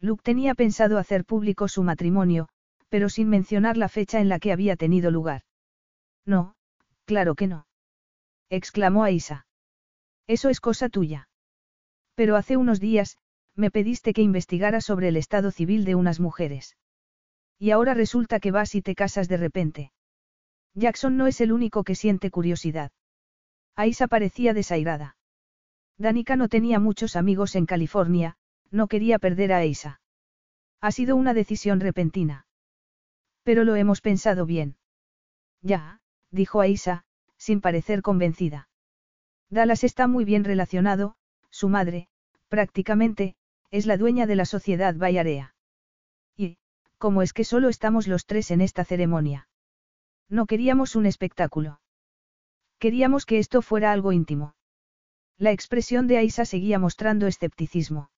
[0.00, 2.48] Luke tenía pensado hacer público su matrimonio,
[2.88, 5.42] pero sin mencionar la fecha en la que había tenido lugar.
[6.24, 6.54] No,
[7.04, 7.66] claro que no.
[8.50, 9.46] exclamó Aisa.
[10.26, 11.28] Eso es cosa tuya.
[12.14, 13.18] Pero hace unos días,
[13.54, 16.76] me pediste que investigara sobre el estado civil de unas mujeres.
[17.58, 19.92] Y ahora resulta que vas y te casas de repente.
[20.74, 22.90] Jackson no es el único que siente curiosidad.
[23.76, 25.16] Aisa parecía desairada.
[25.96, 28.36] Danica no tenía muchos amigos en California,
[28.70, 30.00] no quería perder a Aisa.
[30.80, 32.46] Ha sido una decisión repentina.
[33.44, 34.76] Pero lo hemos pensado bien.
[35.62, 36.00] Ya,
[36.30, 37.04] dijo Aisa,
[37.36, 38.68] sin parecer convencida.
[39.48, 41.16] Dallas está muy bien relacionado,
[41.50, 42.08] su madre,
[42.48, 43.36] prácticamente,
[43.70, 45.53] es la dueña de la sociedad Bayarea.
[47.04, 49.46] ¿Cómo es que solo estamos los tres en esta ceremonia?
[50.30, 51.78] No queríamos un espectáculo.
[52.78, 54.54] Queríamos que esto fuera algo íntimo.
[55.36, 58.08] La expresión de Aisa seguía mostrando escepticismo.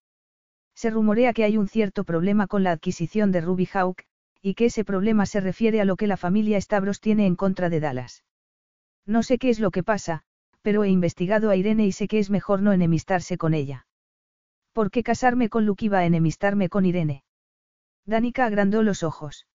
[0.76, 4.05] Se rumorea que hay un cierto problema con la adquisición de Ruby Hawk,
[4.40, 7.68] y que ese problema se refiere a lo que la familia Stavros tiene en contra
[7.68, 8.23] de Dallas.
[9.05, 10.23] No sé qué es lo que pasa,
[10.62, 13.89] pero he investigado a Irene y sé que es mejor no enemistarse con ella.
[14.73, 17.24] ¿Por qué casarme con Luke iba a enemistarme con Irene?
[18.07, 19.47] Danica agrandó los ojos.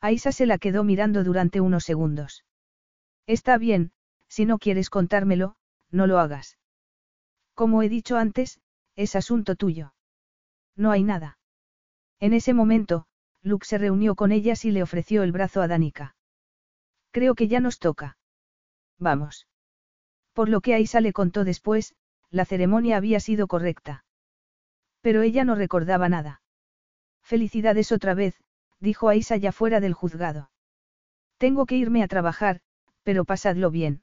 [0.00, 2.44] Aisa se la quedó mirando durante unos segundos.
[3.26, 3.92] Está bien,
[4.28, 5.56] si no quieres contármelo,
[5.90, 6.58] no lo hagas.
[7.54, 8.60] Como he dicho antes,
[8.96, 9.94] es asunto tuyo.
[10.76, 11.38] No hay nada.
[12.20, 13.06] En ese momento,
[13.42, 16.16] Luke se reunió con ellas y le ofreció el brazo a Danica.
[17.12, 18.18] Creo que ya nos toca.
[18.98, 19.46] Vamos.
[20.32, 21.94] Por lo que Aisa le contó después,
[22.30, 24.04] la ceremonia había sido correcta.
[25.00, 26.42] Pero ella no recordaba nada.
[27.28, 28.40] Felicidades otra vez,
[28.80, 30.50] dijo Aisa ya fuera del juzgado.
[31.36, 32.62] Tengo que irme a trabajar,
[33.02, 34.00] pero pasadlo bien.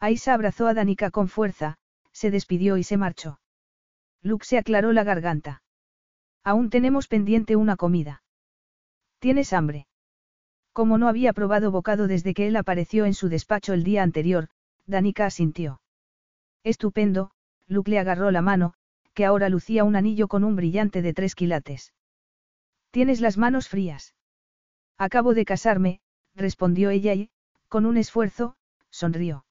[0.00, 1.76] Aisa abrazó a Danica con fuerza,
[2.10, 3.38] se despidió y se marchó.
[4.22, 5.62] Luke se aclaró la garganta.
[6.42, 8.24] Aún tenemos pendiente una comida.
[9.20, 9.86] ¿Tienes hambre?
[10.72, 14.48] Como no había probado bocado desde que él apareció en su despacho el día anterior,
[14.84, 15.80] Danica asintió.
[16.64, 17.30] Estupendo,
[17.68, 18.74] Luke le agarró la mano,
[19.14, 21.92] que ahora lucía un anillo con un brillante de tres quilates.
[22.92, 24.14] Tienes las manos frías.
[24.98, 26.00] Acabo de casarme,
[26.34, 27.30] respondió ella y,
[27.68, 28.54] con un esfuerzo,
[28.90, 29.46] sonrió.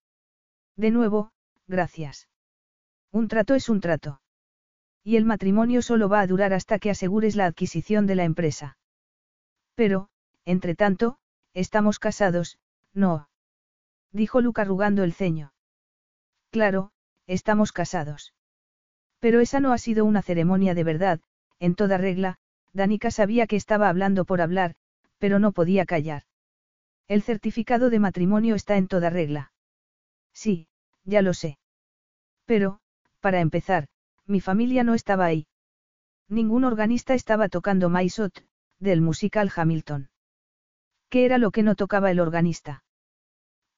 [0.76, 1.32] De nuevo,
[1.68, 2.30] gracias.
[3.12, 4.22] Un trato es un trato.
[5.04, 8.78] Y el matrimonio solo va a durar hasta que asegures la adquisición de la empresa.
[9.74, 10.10] Pero,
[10.46, 11.18] entre tanto,
[11.56, 12.60] estamos casados,
[12.94, 13.28] no.
[14.12, 15.52] Dijo Luke arrugando el ceño.
[16.52, 16.92] Claro,
[17.26, 18.36] estamos casados.
[19.20, 21.22] Pero esa no ha sido una ceremonia de verdad,
[21.58, 22.38] en toda regla,
[22.74, 24.76] Danica sabía que estaba hablando por hablar,
[25.18, 26.24] pero no podía callar.
[27.08, 29.52] El certificado de matrimonio está en toda regla.
[30.34, 30.68] Sí,
[31.04, 31.58] ya lo sé.
[32.46, 32.80] Pero,
[33.20, 33.88] para empezar,
[34.26, 35.48] mi familia no estaba ahí.
[36.30, 38.46] Ningún organista estaba tocando Maisot,
[38.80, 40.10] del musical Hamilton.
[41.10, 42.86] ¿Qué era lo que no tocaba el organista?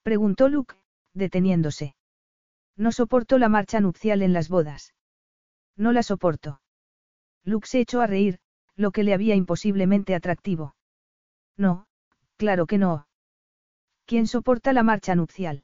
[0.03, 0.75] Preguntó Luke,
[1.13, 1.95] deteniéndose.
[2.77, 4.93] No soporto la marcha nupcial en las bodas.
[5.75, 6.61] No la soporto.
[7.43, 8.39] Luke se echó a reír,
[8.76, 10.76] lo que le había imposiblemente atractivo.
[11.58, 11.85] No,
[12.38, 13.08] claro que no.
[14.06, 15.64] ¿Quién soporta la marcha nupcial?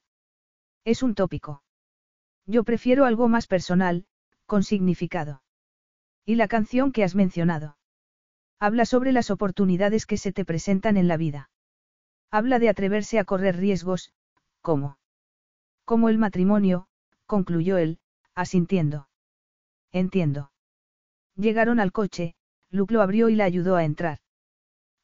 [0.86, 1.64] Es un tópico.
[2.46, 4.06] Yo prefiero algo más personal,
[4.46, 5.44] con significado.
[6.26, 7.78] ¿Y la canción que has mencionado?
[8.60, 11.50] Habla sobre las oportunidades que se te presentan en la vida.
[12.32, 14.14] Habla de atreverse a correr riesgos,
[14.62, 14.98] ¿cómo?
[15.86, 16.88] Como el matrimonio,
[17.26, 18.00] concluyó él,
[18.36, 19.08] asintiendo.
[19.92, 20.52] Entiendo.
[21.36, 22.36] Llegaron al coche,
[22.72, 24.20] Luke lo abrió y la ayudó a entrar.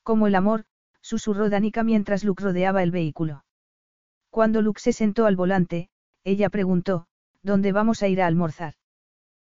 [0.03, 0.65] Como el amor,
[1.01, 3.43] susurró Danica mientras Luke rodeaba el vehículo.
[4.29, 5.89] Cuando Luke se sentó al volante,
[6.23, 7.07] ella preguntó,
[7.41, 8.73] ¿dónde vamos a ir a almorzar?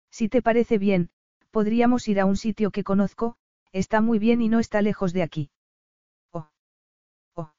[0.09, 1.09] Si te parece bien,
[1.51, 3.35] podríamos ir a un sitio que conozco,
[3.71, 5.49] está muy bien y no está lejos de aquí.
[6.31, 6.49] Oh.
[7.35, 7.51] Oh.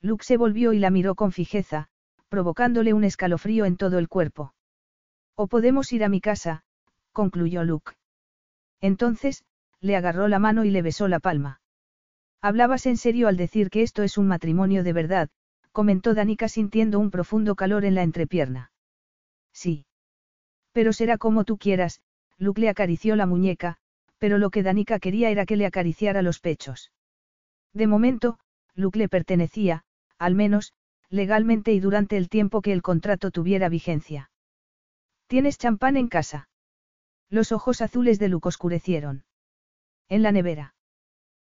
[0.00, 1.88] Luke se volvió y la miró con fijeza,
[2.28, 4.54] provocándole un escalofrío en todo el cuerpo.
[5.34, 6.64] O podemos ir a mi casa,
[7.12, 7.92] concluyó Luke.
[8.80, 9.44] Entonces,
[9.80, 11.60] le agarró la mano y le besó la palma.
[12.40, 15.28] Hablabas en serio al decir que esto es un matrimonio de verdad,
[15.72, 18.72] comentó Danica sintiendo un profundo calor en la entrepierna.
[19.52, 19.86] Sí.
[20.72, 22.00] Pero será como tú quieras,
[22.38, 23.76] Luke le acarició la muñeca,
[24.18, 26.92] pero lo que Danica quería era que le acariciara los pechos.
[27.72, 28.38] De momento,
[28.74, 29.84] Luke le pertenecía,
[30.18, 30.72] al menos,
[31.08, 34.30] legalmente y durante el tiempo que el contrato tuviera vigencia.
[35.26, 36.48] ¿Tienes champán en casa?
[37.28, 39.24] Los ojos azules de Luke oscurecieron.
[40.10, 40.74] En la nevera.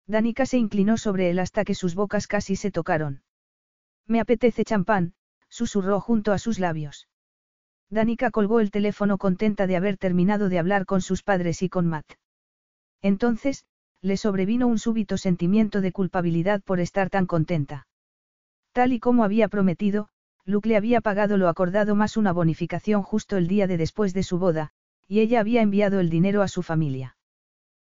[0.06, 3.24] Danica se inclinó sobre él hasta que sus bocas casi se tocaron.
[4.06, 5.16] Me apetece champán,
[5.50, 7.08] susurró junto a sus labios.
[7.90, 11.88] Danica colgó el teléfono contenta de haber terminado de hablar con sus padres y con
[11.88, 12.06] Matt.
[13.02, 13.66] Entonces,
[14.00, 17.88] le sobrevino un súbito sentimiento de culpabilidad por estar tan contenta.
[18.74, 20.10] Tal y como había prometido,
[20.46, 24.22] Luke le había pagado lo acordado más una bonificación justo el día de después de
[24.22, 24.72] su boda,
[25.08, 27.18] y ella había enviado el dinero a su familia.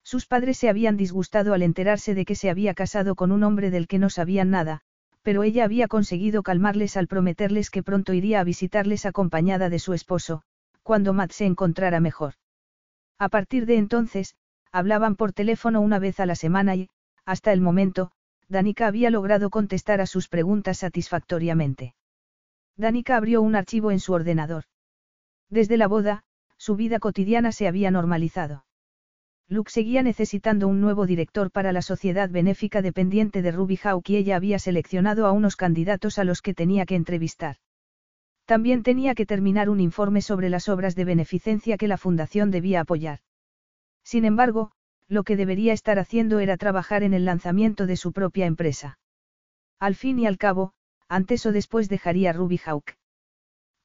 [0.07, 3.71] Sus padres se habían disgustado al enterarse de que se había casado con un hombre
[3.71, 4.79] del que no sabían nada,
[5.21, 9.93] pero ella había conseguido calmarles al prometerles que pronto iría a visitarles acompañada de su
[9.93, 10.43] esposo,
[10.81, 12.35] cuando Matt se encontrara mejor.
[13.19, 14.37] A partir de entonces,
[14.71, 16.89] hablaban por teléfono una vez a la semana y,
[17.25, 18.13] hasta el momento,
[18.47, 21.95] Danica había logrado contestar a sus preguntas satisfactoriamente.
[22.77, 24.63] Danica abrió un archivo en su ordenador.
[25.49, 26.23] Desde la boda,
[26.55, 28.66] su vida cotidiana se había normalizado.
[29.49, 34.17] Luke seguía necesitando un nuevo director para la sociedad benéfica dependiente de Ruby Hawk y
[34.17, 37.55] ella había seleccionado a unos candidatos a los que tenía que entrevistar.
[38.45, 42.81] También tenía que terminar un informe sobre las obras de beneficencia que la fundación debía
[42.81, 43.19] apoyar.
[44.03, 44.71] Sin embargo,
[45.07, 48.99] lo que debería estar haciendo era trabajar en el lanzamiento de su propia empresa.
[49.79, 50.73] Al fin y al cabo,
[51.07, 52.95] antes o después dejaría Ruby Hawk.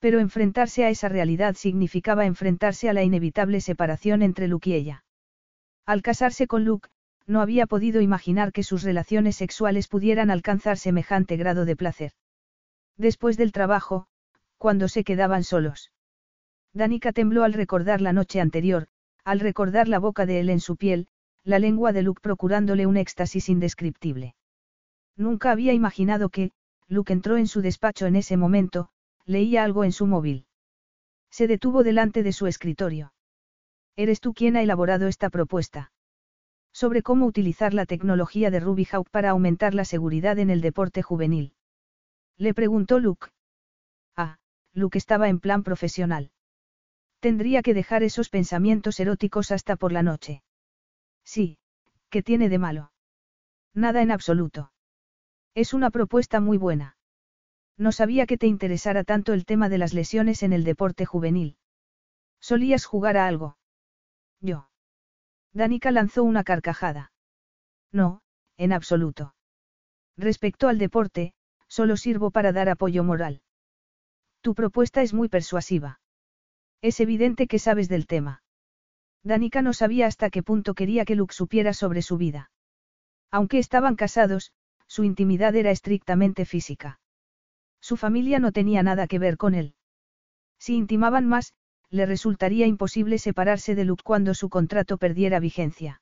[0.01, 5.05] Pero enfrentarse a esa realidad significaba enfrentarse a la inevitable separación entre Luke y ella.
[5.85, 6.89] Al casarse con Luke,
[7.27, 12.13] no había podido imaginar que sus relaciones sexuales pudieran alcanzar semejante grado de placer.
[12.97, 14.07] Después del trabajo,
[14.59, 15.91] cuando se quedaban solos.
[16.73, 18.89] Danica tembló al recordar la noche anterior,
[19.25, 21.09] al recordar la boca de él en su piel,
[21.45, 24.35] la lengua de Luke procurándole un éxtasis indescriptible.
[25.17, 26.53] Nunca había imaginado que,
[26.89, 28.91] Luke entró en su despacho en ese momento,
[29.27, 30.47] leía algo en su móvil.
[31.31, 33.13] Se detuvo delante de su escritorio.
[33.97, 35.93] Eres tú quien ha elaborado esta propuesta.
[36.73, 41.03] Sobre cómo utilizar la tecnología de Ruby Hawk para aumentar la seguridad en el deporte
[41.03, 41.55] juvenil.
[42.39, 43.29] Le preguntó Luke.
[44.17, 44.39] Ah,
[44.73, 46.31] Luke estaba en plan profesional.
[47.21, 50.43] Tendría que dejar esos pensamientos eróticos hasta por la noche.
[51.25, 51.59] Sí,
[52.09, 52.93] ¿qué tiene de malo?
[53.75, 54.73] Nada en absoluto.
[55.55, 56.97] Es una propuesta muy buena.
[57.77, 61.57] No sabía que te interesara tanto el tema de las lesiones en el deporte juvenil.
[62.41, 63.57] ¿Solías jugar a algo?
[64.43, 64.69] Yo.
[65.55, 67.13] Danica lanzó una carcajada.
[67.93, 68.23] No,
[68.57, 69.35] en absoluto.
[70.17, 71.33] Respecto al deporte,
[71.69, 73.41] solo sirvo para dar apoyo moral.
[74.41, 76.01] Tu propuesta es muy persuasiva.
[76.83, 78.43] Es evidente que sabes del tema.
[79.23, 82.51] Danica no sabía hasta qué punto quería que Luke supiera sobre su vida.
[83.31, 84.53] Aunque estaban casados,
[84.89, 87.01] su intimidad era estrictamente física.
[87.81, 89.75] Su familia no tenía nada que ver con él.
[90.59, 91.55] Si intimaban más,
[91.93, 96.01] le resultaría imposible separarse de Luke cuando su contrato perdiera vigencia.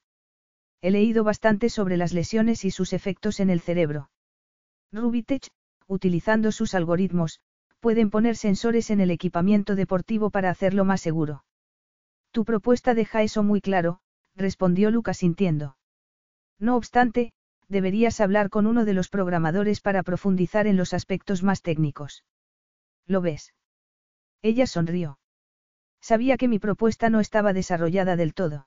[0.80, 4.08] He leído bastante sobre las lesiones y sus efectos en el cerebro.
[4.92, 5.48] Rubitech,
[5.88, 7.40] utilizando sus algoritmos,
[7.80, 11.44] pueden poner sensores en el equipamiento deportivo para hacerlo más seguro.
[12.30, 14.00] Tu propuesta deja eso muy claro,
[14.36, 15.76] respondió Luke sintiendo.
[16.60, 17.32] No obstante,
[17.68, 22.24] deberías hablar con uno de los programadores para profundizar en los aspectos más técnicos.
[23.06, 23.54] ¿Lo ves?
[24.42, 25.19] Ella sonrió.
[26.00, 28.66] Sabía que mi propuesta no estaba desarrollada del todo.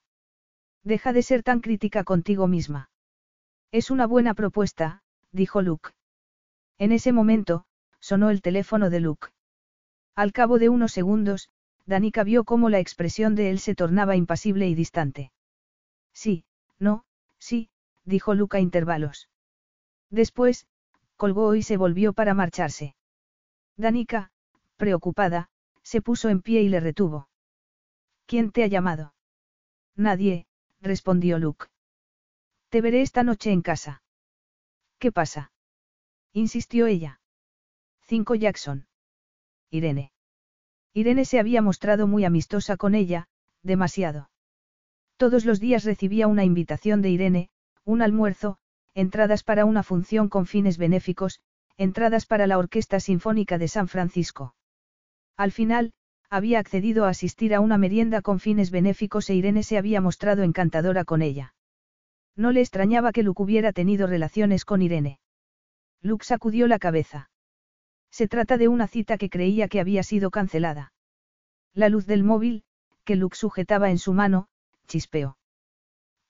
[0.84, 2.90] Deja de ser tan crítica contigo misma.
[3.72, 5.92] Es una buena propuesta, dijo Luke.
[6.78, 7.66] En ese momento,
[8.00, 9.30] sonó el teléfono de Luke.
[10.16, 11.50] Al cabo de unos segundos,
[11.86, 15.32] Danica vio cómo la expresión de él se tornaba impasible y distante.
[16.14, 16.46] Sí,
[16.80, 17.06] no,
[17.40, 17.70] sí,
[18.06, 19.30] dijo Luke a intervalos.
[20.10, 20.68] Después,
[21.18, 22.96] colgó y se volvió para marcharse.
[23.76, 24.32] Danica,
[24.78, 25.50] preocupada,
[25.84, 27.30] se puso en pie y le retuvo.
[28.26, 29.14] ¿Quién te ha llamado?
[29.96, 30.48] Nadie,
[30.82, 31.68] respondió Luke.
[32.70, 34.02] Te veré esta noche en casa.
[34.98, 35.52] ¿Qué pasa?
[36.32, 37.22] insistió ella.
[38.02, 38.88] Cinco Jackson.
[39.70, 40.12] Irene.
[40.94, 43.28] Irene se había mostrado muy amistosa con ella,
[43.62, 44.30] demasiado.
[45.18, 47.50] Todos los días recibía una invitación de Irene,
[47.84, 48.58] un almuerzo,
[48.94, 51.42] entradas para una función con fines benéficos,
[51.78, 54.56] entradas para la Orquesta Sinfónica de San Francisco.
[55.38, 55.94] Al final,
[56.30, 60.44] había accedido a asistir a una merienda con fines benéficos e Irene se había mostrado
[60.44, 61.54] encantadora con ella.
[62.36, 65.20] No le extrañaba que Luke hubiera tenido relaciones con Irene.
[66.02, 67.30] Luke sacudió la cabeza.
[68.10, 70.94] Se trata de una cita que creía que había sido cancelada.
[71.74, 72.64] La luz del móvil,
[73.04, 74.48] que Luke sujetaba en su mano,
[74.88, 75.38] chispeó.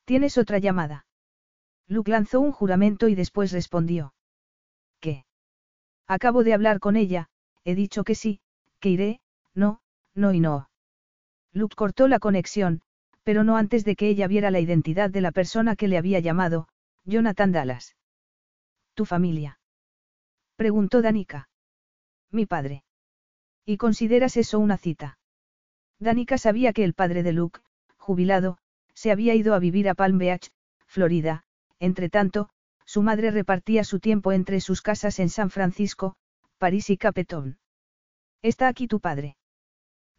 [0.05, 1.05] ¿Tienes otra llamada?
[1.87, 4.13] Luke lanzó un juramento y después respondió.
[4.99, 5.25] ¿Qué?
[6.07, 7.29] Acabo de hablar con ella,
[7.63, 8.39] he dicho que sí,
[8.83, 9.21] que iré,
[9.55, 9.79] no,
[10.13, 10.69] no y no.
[11.53, 12.81] Luke cortó la conexión,
[13.23, 16.19] pero no antes de que ella viera la identidad de la persona que le había
[16.19, 16.67] llamado,
[17.05, 17.95] Jonathan Dallas.
[18.93, 19.57] ¿Tu familia?
[20.57, 21.47] Preguntó Danica.
[22.29, 22.83] Mi padre.
[23.65, 25.17] ¿Y consideras eso una cita?
[25.97, 27.61] Danica sabía que el padre de Luke,
[27.95, 28.57] jubilado,
[28.93, 30.51] se había ido a vivir a Palm Beach,
[30.87, 31.45] Florida,
[31.79, 32.49] entre tanto,
[32.85, 36.17] su madre repartía su tiempo entre sus casas en San Francisco,
[36.57, 37.59] París y Capetón.
[38.43, 39.37] Está aquí tu padre.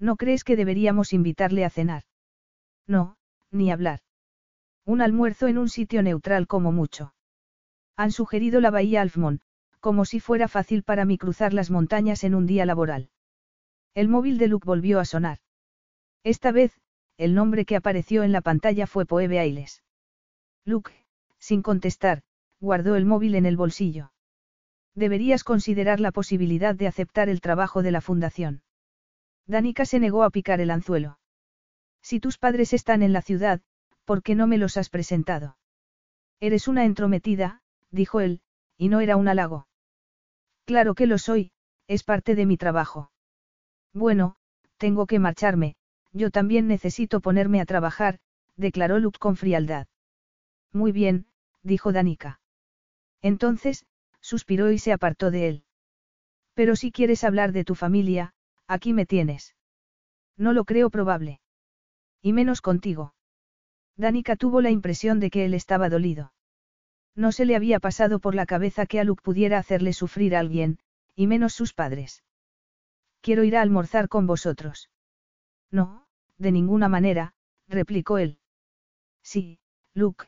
[0.00, 2.04] ¿No crees que deberíamos invitarle a cenar?
[2.86, 3.16] No,
[3.50, 4.00] ni hablar.
[4.86, 7.14] Un almuerzo en un sitio neutral como mucho.
[7.96, 9.42] Han sugerido la bahía Alfmont,
[9.78, 13.10] como si fuera fácil para mí cruzar las montañas en un día laboral.
[13.92, 15.38] El móvil de Luke volvió a sonar.
[16.24, 16.80] Esta vez,
[17.18, 19.82] el nombre que apareció en la pantalla fue Poebe Ailes.
[20.64, 20.92] Luke,
[21.38, 22.22] sin contestar,
[22.58, 24.13] guardó el móvil en el bolsillo.
[24.94, 28.62] Deberías considerar la posibilidad de aceptar el trabajo de la fundación.
[29.46, 31.18] Danica se negó a picar el anzuelo.
[32.00, 33.60] Si tus padres están en la ciudad,
[34.04, 35.56] ¿por qué no me los has presentado?
[36.40, 38.40] Eres una entrometida, dijo él,
[38.76, 39.66] y no era un halago.
[40.64, 41.52] Claro que lo soy,
[41.86, 43.10] es parte de mi trabajo.
[43.92, 44.36] Bueno,
[44.76, 45.76] tengo que marcharme,
[46.12, 48.18] yo también necesito ponerme a trabajar,
[48.56, 49.86] declaró Luke con frialdad.
[50.72, 51.26] Muy bien,
[51.62, 52.40] dijo Danica.
[53.20, 53.86] Entonces,
[54.24, 55.64] suspiró y se apartó de él.
[56.54, 58.32] Pero si quieres hablar de tu familia,
[58.66, 59.54] aquí me tienes.
[60.36, 61.40] No lo creo probable.
[62.22, 63.14] Y menos contigo.
[63.96, 66.32] Danica tuvo la impresión de que él estaba dolido.
[67.14, 70.40] No se le había pasado por la cabeza que a Luke pudiera hacerle sufrir a
[70.40, 70.78] alguien,
[71.14, 72.24] y menos sus padres.
[73.20, 74.90] Quiero ir a almorzar con vosotros.
[75.70, 76.06] No,
[76.38, 77.34] de ninguna manera,
[77.68, 78.38] replicó él.
[79.22, 79.60] Sí,
[79.92, 80.26] Luke,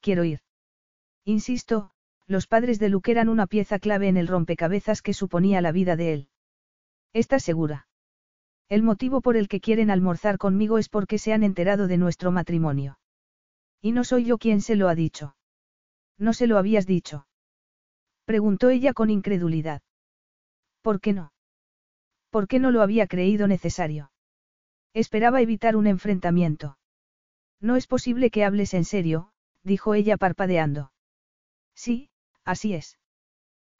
[0.00, 0.42] quiero ir.
[1.24, 1.92] Insisto,
[2.26, 5.96] los padres de Luke eran una pieza clave en el rompecabezas que suponía la vida
[5.96, 6.28] de él.
[7.12, 7.88] ¿Estás segura?
[8.68, 12.32] El motivo por el que quieren almorzar conmigo es porque se han enterado de nuestro
[12.32, 12.98] matrimonio.
[13.82, 15.36] Y no soy yo quien se lo ha dicho.
[16.16, 17.26] ¿No se lo habías dicho?
[18.24, 19.82] Preguntó ella con incredulidad.
[20.80, 21.32] ¿Por qué no?
[22.30, 24.10] ¿Por qué no lo había creído necesario?
[24.94, 26.78] Esperaba evitar un enfrentamiento.
[27.60, 30.92] No es posible que hables en serio, dijo ella parpadeando.
[31.74, 32.10] Sí,
[32.44, 32.98] así es.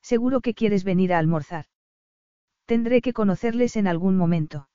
[0.02, 1.66] Seguro que quieres venir a almorzar.
[2.66, 4.68] Tendré que conocerles en algún momento.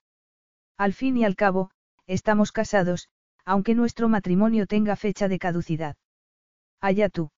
[0.76, 1.70] Al fin y al cabo,
[2.06, 3.08] estamos casados,
[3.44, 5.96] aunque nuestro matrimonio tenga fecha de caducidad.
[6.80, 7.30] Allá tú.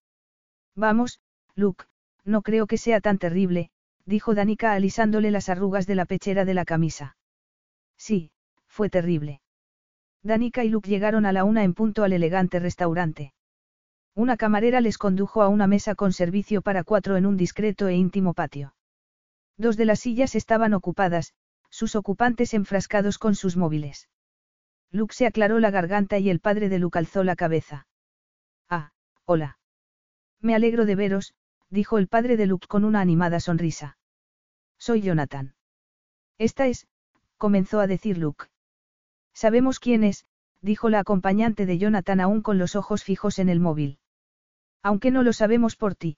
[0.77, 1.20] Vamos,
[1.55, 1.85] Luke,
[2.25, 3.70] no creo que sea tan terrible,
[4.05, 7.17] dijo Danica alisándole las arrugas de la pechera de la camisa.
[7.97, 8.33] Sí,
[8.67, 9.41] fue terrible.
[10.23, 13.33] Danica y Luke llegaron a la una en punto al elegante restaurante.
[14.14, 17.94] Una camarera les condujo a una mesa con servicio para cuatro en un discreto e
[17.94, 18.74] íntimo patio.
[19.56, 21.34] Dos de las sillas estaban ocupadas,
[21.70, 24.08] sus ocupantes enfrascados con sus móviles.
[24.90, 27.86] Luke se aclaró la garganta y el padre de Luke alzó la cabeza.
[28.68, 28.92] Ah,
[29.24, 29.58] hola.
[30.40, 31.34] Me alegro de veros,
[31.68, 33.98] dijo el padre de Luke con una animada sonrisa.
[34.78, 35.55] Soy Jonathan.
[36.39, 36.89] Esta es,
[37.36, 38.47] comenzó a decir Luke.
[39.32, 40.26] Sabemos quién es,
[40.62, 43.98] dijo la acompañante de Jonathan aún con los ojos fijos en el móvil.
[44.82, 46.16] Aunque no lo sabemos por ti.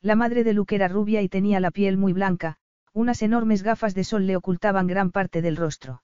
[0.00, 2.56] La madre de Luke era rubia y tenía la piel muy blanca,
[2.92, 6.02] unas enormes gafas de sol le ocultaban gran parte del rostro.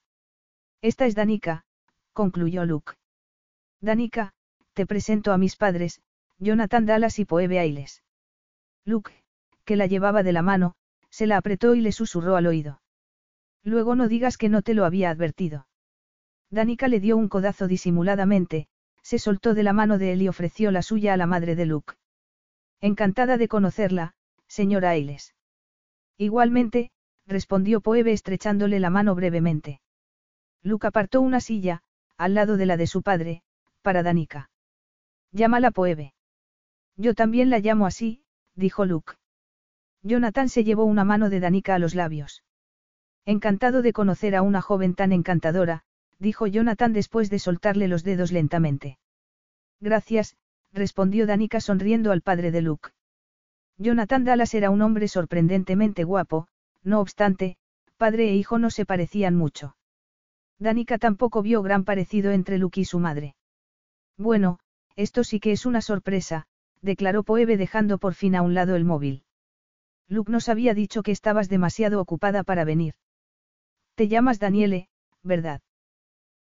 [0.80, 1.64] Esta es Danica,
[2.12, 2.94] concluyó Luke.
[3.80, 4.32] Danica,
[4.72, 6.00] te presento a mis padres,
[6.38, 8.02] Jonathan Dallas y Poebe Ailes.
[8.84, 9.12] Luke,
[9.64, 10.74] que la llevaba de la mano,
[11.10, 12.80] se la apretó y le susurró al oído.
[13.62, 15.67] Luego no digas que no te lo había advertido.
[16.50, 18.68] Danica le dio un codazo disimuladamente,
[19.02, 21.66] se soltó de la mano de él y ofreció la suya a la madre de
[21.66, 21.94] Luke.
[22.80, 24.14] Encantada de conocerla,
[24.46, 25.34] señora Ailes.
[26.16, 26.90] Igualmente,
[27.26, 29.80] respondió Poebe estrechándole la mano brevemente.
[30.62, 31.82] Luke apartó una silla,
[32.16, 33.42] al lado de la de su padre,
[33.82, 34.50] para Danica.
[35.32, 36.14] Llámala Poebe.
[36.96, 38.22] Yo también la llamo así,
[38.54, 39.14] dijo Luke.
[40.02, 42.42] Jonathan se llevó una mano de Danica a los labios.
[43.24, 45.84] Encantado de conocer a una joven tan encantadora,
[46.18, 48.98] dijo Jonathan después de soltarle los dedos lentamente.
[49.80, 50.36] Gracias,
[50.72, 52.90] respondió Danica sonriendo al padre de Luke.
[53.76, 56.48] Jonathan Dallas era un hombre sorprendentemente guapo,
[56.82, 57.56] no obstante,
[57.96, 59.76] padre e hijo no se parecían mucho.
[60.58, 63.36] Danica tampoco vio gran parecido entre Luke y su madre.
[64.16, 64.58] Bueno,
[64.96, 66.46] esto sí que es una sorpresa,
[66.82, 69.22] declaró Poebe dejando por fin a un lado el móvil.
[70.08, 72.94] Luke nos había dicho que estabas demasiado ocupada para venir.
[73.94, 74.88] Te llamas Daniele,
[75.22, 75.60] ¿verdad?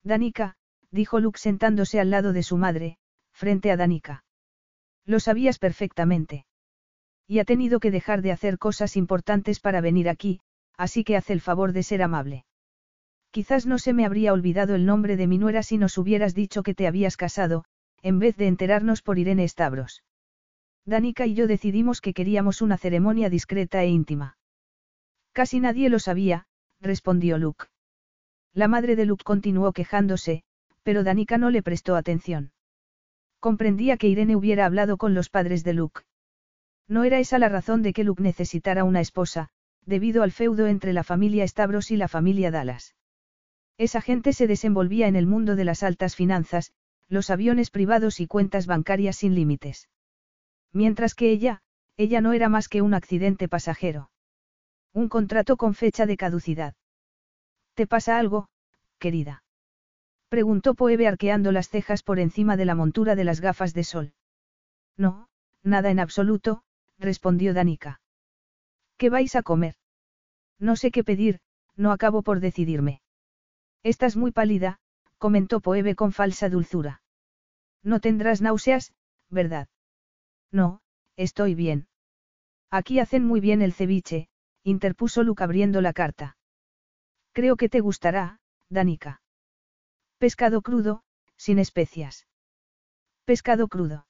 [0.07, 0.55] Danica,
[0.93, 2.97] dijo Luke sentándose al lado de su madre,
[3.33, 4.25] frente a Danica.
[5.05, 6.47] Lo sabías perfectamente.
[7.27, 10.41] Y ha tenido que dejar de hacer cosas importantes para venir aquí,
[10.77, 12.45] así que haz el favor de ser amable.
[13.33, 16.63] Quizás no se me habría olvidado el nombre de mi nuera si nos hubieras dicho
[16.63, 17.65] que te habías casado,
[18.01, 20.05] en vez de enterarnos por Irene Stavros.
[20.85, 24.39] Danica y yo decidimos que queríamos una ceremonia discreta e íntima.
[25.33, 26.47] Casi nadie lo sabía,
[26.81, 27.67] respondió Luke.
[28.57, 30.43] La madre de Luke continuó quejándose,
[30.83, 32.53] pero Danica no le prestó atención.
[33.39, 36.01] Comprendía que Irene hubiera hablado con los padres de Luke.
[36.89, 39.51] No era esa la razón de que Luke necesitara una esposa,
[39.85, 42.95] debido al feudo entre la familia Stavros y la familia Dallas.
[43.77, 46.73] Esa gente se desenvolvía en el mundo de las altas finanzas,
[47.09, 49.91] los aviones privados y cuentas bancarias sin límites.
[50.73, 51.61] Mientras que ella,
[51.99, 54.11] ella no era más que un accidente pasajero.
[54.95, 56.75] Un contrato con fecha de caducidad.
[57.77, 58.49] ¿Te pasa algo,
[58.99, 59.45] querida?
[60.31, 64.15] Preguntó Poebe arqueando las cejas por encima de la montura de las gafas de sol.
[64.97, 65.29] No,
[65.63, 66.63] nada en absoluto,
[66.99, 68.01] respondió Danica.
[68.97, 69.75] ¿Qué vais a comer?
[70.59, 71.41] No sé qué pedir,
[71.77, 73.03] no acabo por decidirme.
[73.83, 74.79] Estás muy pálida,
[75.19, 77.03] comentó Poebe con falsa dulzura.
[77.83, 78.95] No tendrás náuseas,
[79.29, 79.69] ¿verdad?
[80.51, 80.81] No,
[81.17, 81.89] estoy bien.
[82.71, 84.31] Aquí hacen muy bien el ceviche,
[84.63, 86.39] interpuso Luke abriendo la carta.
[87.37, 88.41] Creo que te gustará,
[88.71, 89.21] Danica.
[90.17, 91.03] Pescado crudo,
[91.37, 92.27] sin especias.
[93.27, 94.07] Pescado crudo.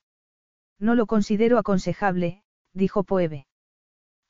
[0.79, 3.49] No lo considero aconsejable, dijo Poebe.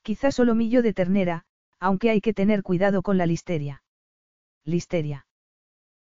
[0.01, 1.45] Quizá solomillo de ternera,
[1.79, 3.83] aunque hay que tener cuidado con la listeria.
[4.65, 5.27] Listeria.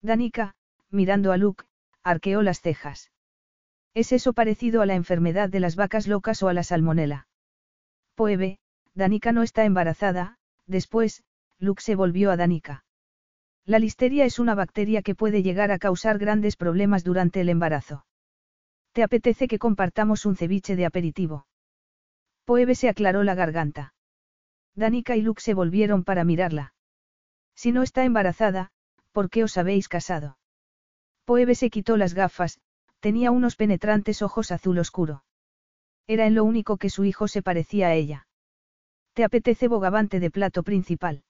[0.03, 0.57] Danica,
[0.91, 1.67] mirando a Luke,
[2.03, 3.13] arqueó las cejas.
[3.95, 7.29] ¿Es eso parecido a la enfermedad de las vacas locas o a la salmonela?
[8.17, 8.59] Poebe,
[8.95, 11.23] Danica no está embarazada, después,
[11.61, 12.85] Luke se volvió a Danica.
[13.67, 18.07] La listeria es una bacteria que puede llegar a causar grandes problemas durante el embarazo.
[18.93, 21.47] ¿Te apetece que compartamos un ceviche de aperitivo?
[22.47, 23.95] Poebe se aclaró la garganta.
[24.75, 26.73] Danica y Luke se volvieron para mirarla.
[27.55, 28.71] Si no está embarazada,
[29.13, 30.39] ¿por qué os habéis casado?
[31.27, 32.59] Poebe se quitó las gafas,
[33.01, 35.25] tenía unos penetrantes ojos azul oscuro.
[36.07, 38.27] Era en lo único que su hijo se parecía a ella.
[39.13, 41.23] ¿Te apetece bogavante de plato principal?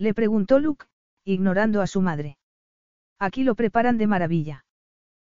[0.00, 0.86] Le preguntó Luke,
[1.24, 2.38] ignorando a su madre.
[3.18, 4.64] Aquí lo preparan de maravilla.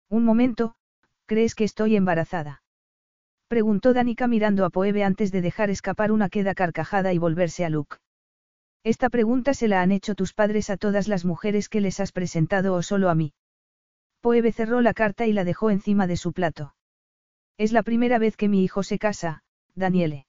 [0.08, 0.76] Un momento,
[1.26, 2.62] ¿crees que estoy embarazada?
[3.48, 7.70] Preguntó Danica mirando a Poebe antes de dejar escapar una queda carcajada y volverse a
[7.70, 7.96] Luke.
[8.84, 12.12] Esta pregunta se la han hecho tus padres a todas las mujeres que les has
[12.12, 13.32] presentado o solo a mí.
[14.20, 16.76] Poebe cerró la carta y la dejó encima de su plato.
[17.58, 19.42] Es la primera vez que mi hijo se casa,
[19.74, 20.28] Daniele.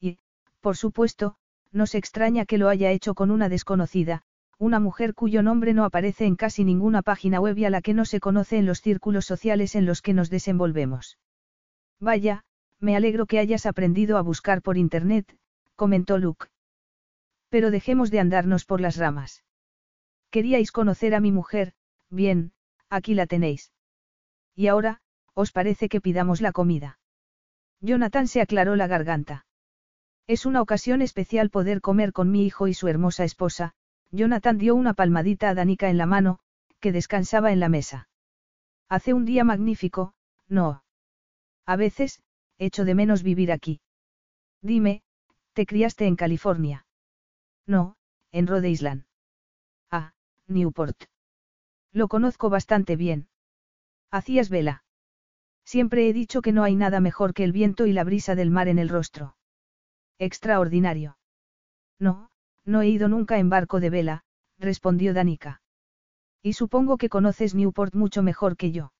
[0.00, 0.18] Y,
[0.60, 1.36] por supuesto,
[1.74, 4.22] no se extraña que lo haya hecho con una desconocida,
[4.58, 7.92] una mujer cuyo nombre no aparece en casi ninguna página web y a la que
[7.92, 11.18] no se conoce en los círculos sociales en los que nos desenvolvemos.
[12.00, 12.44] Vaya,
[12.80, 15.36] me alegro que hayas aprendido a buscar por internet,
[15.74, 16.46] comentó Luke.
[17.48, 19.44] Pero dejemos de andarnos por las ramas.
[20.30, 21.72] Queríais conocer a mi mujer,
[22.10, 22.52] bien,
[22.88, 23.72] aquí la tenéis.
[24.54, 25.00] Y ahora,
[25.34, 26.98] ¿os parece que pidamos la comida?
[27.80, 29.46] Jonathan se aclaró la garganta.
[30.26, 33.74] Es una ocasión especial poder comer con mi hijo y su hermosa esposa,
[34.10, 36.38] Jonathan dio una palmadita a Danica en la mano,
[36.80, 38.08] que descansaba en la mesa.
[38.88, 40.14] Hace un día magnífico,
[40.48, 40.82] no.
[41.66, 42.22] A veces,
[42.58, 43.80] echo de menos vivir aquí.
[44.62, 45.02] Dime,
[45.52, 46.86] ¿te criaste en California?
[47.66, 47.96] No,
[48.32, 49.04] en Rhode Island.
[49.90, 50.14] Ah,
[50.46, 51.04] Newport.
[51.92, 53.28] Lo conozco bastante bien.
[54.10, 54.84] Hacías vela.
[55.64, 58.50] Siempre he dicho que no hay nada mejor que el viento y la brisa del
[58.50, 59.36] mar en el rostro.
[60.18, 61.18] Extraordinario.
[61.98, 62.30] No,
[62.64, 64.24] no he ido nunca en barco de vela,
[64.58, 65.62] respondió Danica.
[66.42, 68.92] Y supongo que conoces Newport mucho mejor que yo.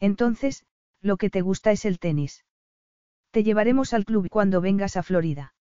[0.00, 0.64] Entonces,
[1.00, 2.44] lo que te gusta es el tenis.
[3.30, 5.54] Te llevaremos al club cuando vengas a Florida.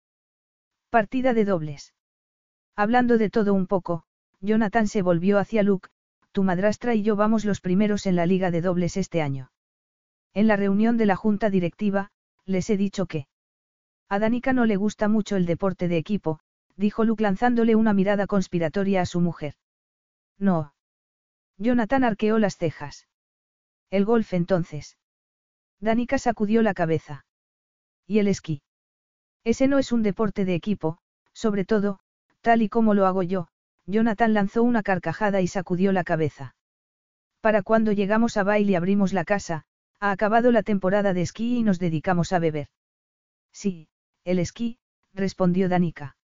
[0.89, 1.93] Partida de dobles.
[2.75, 4.03] Hablando de todo un poco,
[4.39, 5.89] Jonathan se volvió hacia Luke,
[6.31, 9.51] tu madrastra y yo vamos los primeros en la liga de dobles este año.
[10.33, 12.11] En la reunión de la junta directiva,
[12.45, 13.27] les he dicho que.
[14.09, 16.39] A Danica no le gusta mucho el deporte de equipo,
[16.77, 19.55] dijo Luke lanzándole una mirada conspiratoria a su mujer.
[20.37, 20.73] No.
[21.57, 23.07] Jonathan arqueó las cejas.
[23.89, 24.97] El golf entonces.
[25.79, 27.25] Danica sacudió la cabeza.
[28.05, 28.61] ¿Y el esquí?
[29.43, 30.99] Ese no es un deporte de equipo,
[31.33, 31.99] sobre todo,
[32.41, 33.47] tal y como lo hago yo,
[33.85, 36.55] Jonathan lanzó una carcajada y sacudió la cabeza.
[37.41, 39.65] Para cuando llegamos a Baile y abrimos la casa,
[39.99, 42.67] ha acabado la temporada de esquí y nos dedicamos a beber.
[43.51, 43.87] Sí,
[44.27, 44.77] el esquí,
[45.13, 46.17] respondió Danica.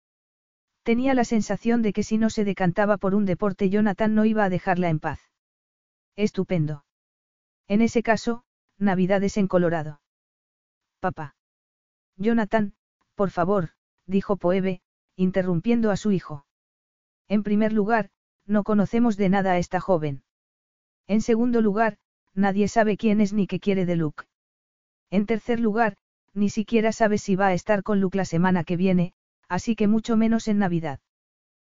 [0.83, 4.43] Tenía la sensación de que si no se decantaba por un deporte Jonathan no iba
[4.43, 5.21] a dejarla en paz.
[6.17, 6.83] Estupendo.
[7.69, 8.43] En ese caso,
[8.77, 10.01] Navidades en Colorado.
[10.99, 11.37] Papá.
[12.17, 12.73] Jonathan,
[13.15, 13.69] por favor,
[14.05, 14.81] dijo Poebe,
[15.15, 16.45] interrumpiendo a su hijo.
[17.29, 18.09] En primer lugar,
[18.45, 20.23] no conocemos de nada a esta joven.
[21.07, 21.99] En segundo lugar,
[22.33, 24.25] nadie sabe quién es ni qué quiere de Luke.
[25.09, 25.95] En tercer lugar,
[26.33, 29.13] ni siquiera sabe si va a estar con Luke la semana que viene,
[29.47, 30.99] así que mucho menos en Navidad.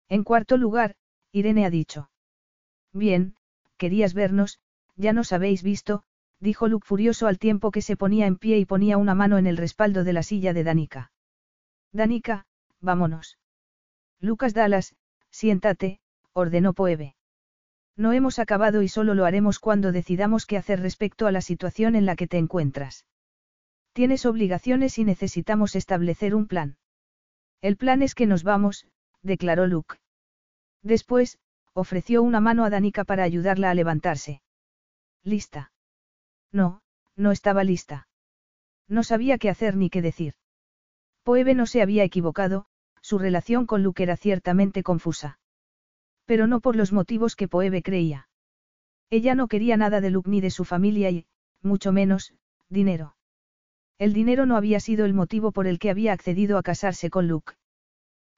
[0.10, 0.96] En cuarto lugar,
[1.32, 2.10] Irene ha dicho.
[2.94, 3.36] Bien,
[3.78, 4.60] querías vernos,
[4.96, 6.04] ya nos habéis visto,
[6.40, 9.48] dijo Luke furioso al tiempo que se ponía en pie y ponía una mano en
[9.48, 11.12] el respaldo de la silla de Danica.
[11.92, 12.46] Danica,
[12.80, 13.38] vámonos.
[14.20, 14.96] Lucas Dallas,
[15.30, 16.00] siéntate,
[16.34, 17.16] ordenó Poebe.
[17.96, 21.96] No hemos acabado y solo lo haremos cuando decidamos qué hacer respecto a la situación
[21.96, 23.06] en la que te encuentras.
[23.98, 26.78] Tienes obligaciones y necesitamos establecer un plan.
[27.64, 28.86] El plan es que nos vamos,
[29.24, 29.96] declaró Luke.
[30.84, 31.40] Después,
[31.74, 34.44] ofreció una mano a Danica para ayudarla a levantarse.
[35.24, 35.72] ¿Lista?
[36.52, 36.84] No,
[37.16, 38.08] no estaba lista.
[38.88, 40.36] No sabía qué hacer ni qué decir.
[41.24, 42.68] Poebe no se había equivocado,
[43.02, 45.40] su relación con Luke era ciertamente confusa.
[46.26, 48.30] Pero no por los motivos que Poebe creía.
[49.10, 51.26] Ella no quería nada de Luke ni de su familia y,
[51.64, 52.36] mucho menos,
[52.70, 53.17] dinero.
[54.00, 57.28] El dinero no había sido el motivo por el que había accedido a casarse con
[57.28, 57.54] Luke.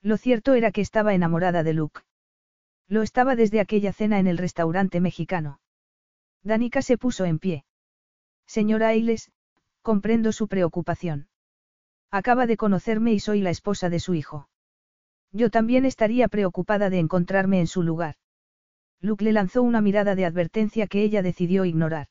[0.02, 2.02] Lo cierto era que estaba enamorada de Luke.
[2.88, 5.60] Lo estaba desde aquella cena en el restaurante mexicano.
[6.44, 7.66] Danica se puso en pie.
[8.46, 9.32] Señora Ailes,
[9.82, 11.28] comprendo su preocupación.
[12.10, 14.50] Acaba de conocerme y soy la esposa de su hijo.
[15.32, 18.16] Yo también estaría preocupada de encontrarme en su lugar.
[19.02, 22.08] Luke le lanzó una mirada de advertencia que ella decidió ignorar.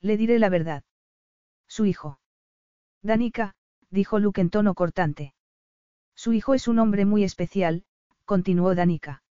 [0.00, 0.84] Le diré la verdad.
[1.66, 2.20] Su hijo.
[3.02, 3.54] Danica,
[3.90, 5.34] dijo Luke en tono cortante.
[6.14, 7.84] Su hijo es un hombre muy especial,
[8.24, 9.22] continuó Danica.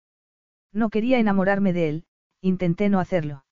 [0.72, 2.06] No quería enamorarme de él,
[2.42, 3.46] intenté no hacerlo.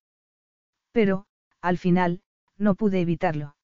[0.91, 1.25] Pero,
[1.61, 2.21] al final,
[2.57, 3.55] no pude evitarlo.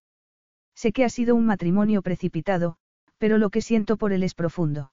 [0.76, 2.78] Sé que ha sido un matrimonio precipitado,
[3.18, 4.92] pero lo que siento por él es profundo.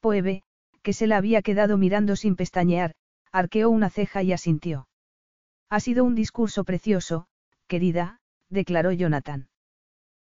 [0.00, 0.42] Poebe,
[0.82, 2.94] que se la había quedado mirando sin pestañear,
[3.30, 4.88] arqueó una ceja y asintió.
[5.68, 7.26] Ha sido un discurso precioso,
[7.66, 9.48] querida, declaró Jonathan.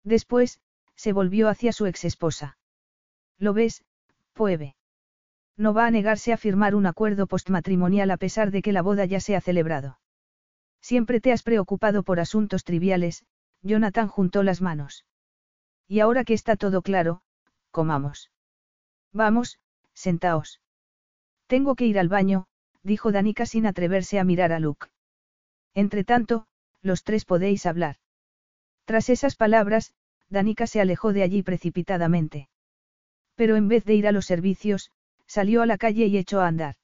[0.05, 0.60] Después,
[0.94, 2.58] se volvió hacia su ex esposa.
[3.39, 3.84] ¿Lo ves,
[4.33, 4.76] Poebe?
[5.57, 9.05] No va a negarse a firmar un acuerdo postmatrimonial a pesar de que la boda
[9.07, 9.99] ya se ha celebrado.
[10.81, 13.24] Siempre te has preocupado por asuntos triviales,
[13.62, 15.07] Jonathan juntó las manos.
[15.89, 17.23] Y ahora que está todo claro,
[17.70, 18.31] comamos.
[19.12, 19.58] Vamos,
[19.94, 20.60] sentaos.
[21.47, 22.47] Tengo que ir al baño,
[22.83, 24.89] dijo Danica sin atreverse a mirar a Luke.
[25.74, 26.47] Entretanto,
[26.83, 27.97] los tres podéis hablar.
[28.85, 29.95] Tras esas palabras,
[30.29, 32.49] Danica se alejó de allí precipitadamente.
[33.35, 34.91] Pero en vez de ir a los servicios,
[35.27, 36.77] salió a la calle y echó a andar.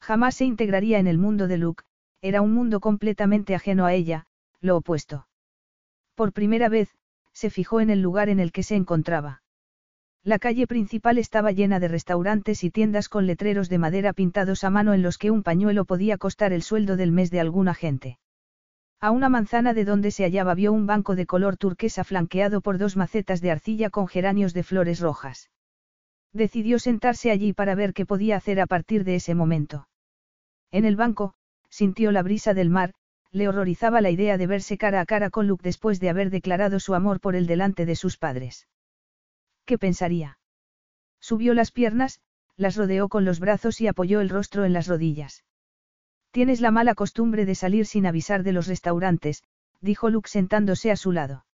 [0.00, 1.84] Jamás se integraría en el mundo de Luke,
[2.20, 4.26] era un mundo completamente ajeno a ella,
[4.60, 5.26] lo opuesto.
[6.14, 6.88] Por primera vez,
[7.32, 9.42] se fijó en el lugar en el que se encontraba.
[10.22, 14.70] La calle principal estaba llena de restaurantes y tiendas con letreros de madera pintados a
[14.70, 18.18] mano en los que un pañuelo podía costar el sueldo del mes de alguna gente.
[19.04, 22.78] A una manzana de donde se hallaba vio un banco de color turquesa flanqueado por
[22.78, 25.50] dos macetas de arcilla con geranios de flores rojas.
[26.32, 29.88] Decidió sentarse allí para ver qué podía hacer a partir de ese momento.
[30.70, 31.34] En el banco,
[31.68, 32.94] sintió la brisa del mar,
[33.30, 36.80] le horrorizaba la idea de verse cara a cara con Luke después de haber declarado
[36.80, 38.68] su amor por él delante de sus padres.
[39.66, 40.38] ¿Qué pensaría?
[41.20, 42.20] Subió las piernas,
[42.56, 45.44] las rodeó con los brazos y apoyó el rostro en las rodillas.
[46.34, 49.44] Tienes la mala costumbre de salir sin avisar de los restaurantes,
[49.80, 51.46] dijo Luke sentándose a su lado.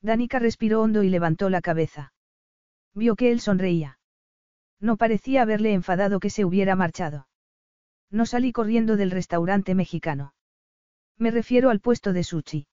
[0.00, 2.14] Danica respiró hondo y levantó la cabeza.
[2.94, 3.98] Vio que él sonreía.
[4.80, 7.28] No parecía haberle enfadado que se hubiera marchado.
[8.10, 10.32] No salí corriendo del restaurante mexicano.
[11.18, 12.66] Me refiero al puesto de sushi.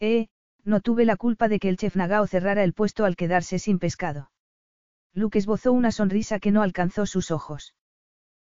[0.00, 0.26] Eh,
[0.64, 3.78] no tuve la culpa de que el chef Nagao cerrara el puesto al quedarse sin
[3.78, 4.32] pescado.
[5.14, 7.76] Luke esbozó una sonrisa que no alcanzó sus ojos.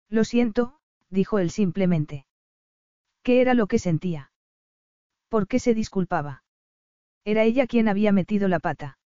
[0.09, 0.80] Lo siento,
[1.11, 2.25] dijo él simplemente.
[3.21, 4.31] ¿Qué era lo que sentía?
[5.29, 6.43] ¿Por qué se disculpaba?
[7.23, 8.97] Era ella quien había metido la pata.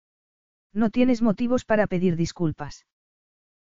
[0.71, 2.85] No tienes motivos para pedir disculpas.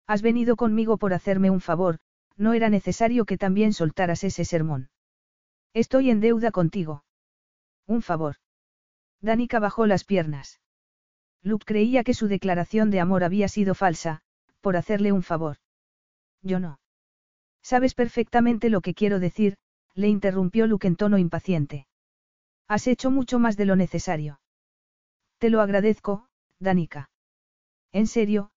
[0.07, 1.99] Has venido conmigo por hacerme un favor,
[2.37, 4.91] no era necesario que también soltaras ese sermón.
[5.73, 7.05] Estoy en deuda contigo.
[7.87, 8.37] Un favor.
[9.21, 10.61] Danica bajó las piernas.
[11.43, 14.23] Luke creía que su declaración de amor había sido falsa,
[14.61, 15.59] por hacerle un favor.
[16.43, 16.79] Yo no.
[17.65, 19.57] Sabes perfectamente lo que quiero decir,
[19.95, 21.87] le interrumpió Luke en tono impaciente.
[22.69, 24.39] Has hecho mucho más de lo necesario.
[25.39, 26.29] Te lo agradezco,
[26.61, 27.11] Danica.
[27.91, 28.51] En serio,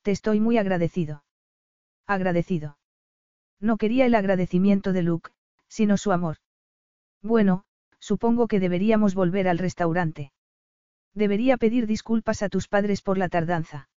[0.00, 1.24] te estoy muy agradecido.
[2.06, 2.78] Agradecido.
[3.60, 5.30] No quería el agradecimiento de Luke,
[5.68, 6.38] sino su amor.
[7.22, 7.64] Bueno,
[7.98, 10.32] supongo que deberíamos volver al restaurante.
[11.12, 13.90] Debería pedir disculpas a tus padres por la tardanza.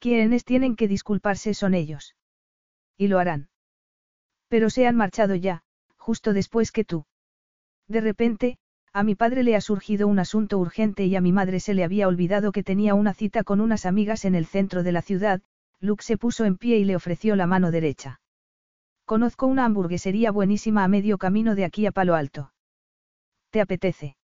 [0.00, 2.16] Quienes tienen que disculparse son ellos.
[2.96, 3.48] Y lo harán.
[4.48, 5.62] Pero se han marchado ya,
[5.96, 7.04] justo después que tú.
[7.86, 8.58] De repente,
[8.92, 11.84] a mi padre le ha surgido un asunto urgente y a mi madre se le
[11.84, 15.42] había olvidado que tenía una cita con unas amigas en el centro de la ciudad,
[15.80, 18.20] Luke se puso en pie y le ofreció la mano derecha.
[19.04, 22.52] Conozco una hamburguesería buenísima a medio camino de aquí a Palo Alto.
[23.50, 24.16] ¿Te apetece?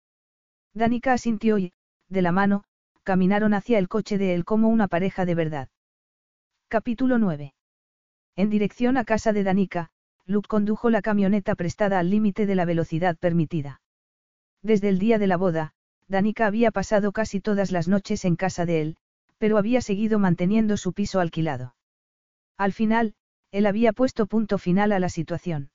[0.74, 1.72] Danica asintió y,
[2.08, 2.64] de la mano,
[3.02, 5.68] caminaron hacia el coche de él como una pareja de verdad.
[6.68, 7.54] Capítulo 9.
[8.36, 9.90] En dirección a casa de Danica,
[10.26, 13.80] Luke condujo la camioneta prestada al límite de la velocidad permitida.
[14.62, 15.72] Desde el día de la boda,
[16.08, 18.96] Danica había pasado casi todas las noches en casa de él,
[19.38, 21.74] pero había seguido manteniendo su piso alquilado.
[22.56, 23.14] Al final,
[23.50, 25.70] él había puesto punto final a la situación.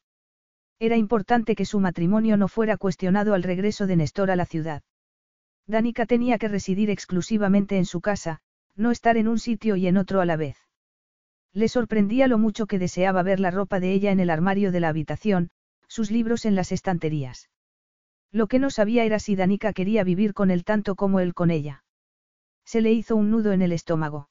[0.79, 4.81] Era importante que su matrimonio no fuera cuestionado al regreso de Néstor a la ciudad.
[5.67, 8.39] Danica tenía que residir exclusivamente en su casa,
[8.75, 10.68] no estar en un sitio y en otro a la vez.
[11.53, 14.79] Le sorprendía lo mucho que deseaba ver la ropa de ella en el armario de
[14.79, 15.49] la habitación,
[15.87, 17.49] sus libros en las estanterías.
[18.31, 21.49] Lo que no sabía era si Danica quería vivir con él tanto como él con
[21.49, 21.83] ella.
[22.63, 24.29] Se le hizo un nudo en el estómago.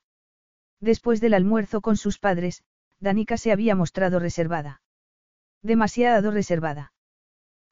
[0.81, 2.63] Después del almuerzo con sus padres,
[3.01, 4.83] Danica se había mostrado reservada.
[5.63, 6.93] Demasiado reservada.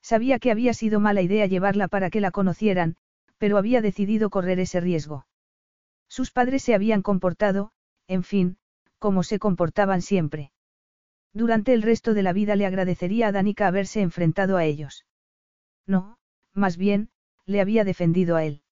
[0.03, 2.97] Sabía que había sido mala idea llevarla para que la conocieran,
[3.39, 5.27] pero había decidido correr ese riesgo.
[6.09, 7.71] Sus padres se habían comportado,
[8.09, 8.59] en fin,
[9.07, 10.51] como se comportaban siempre.
[11.33, 15.07] Durante el resto de la vida le agradecería a Danica haberse enfrentado a ellos.
[15.87, 16.19] No,
[16.55, 17.11] más bien,
[17.45, 18.63] le había defendido a él.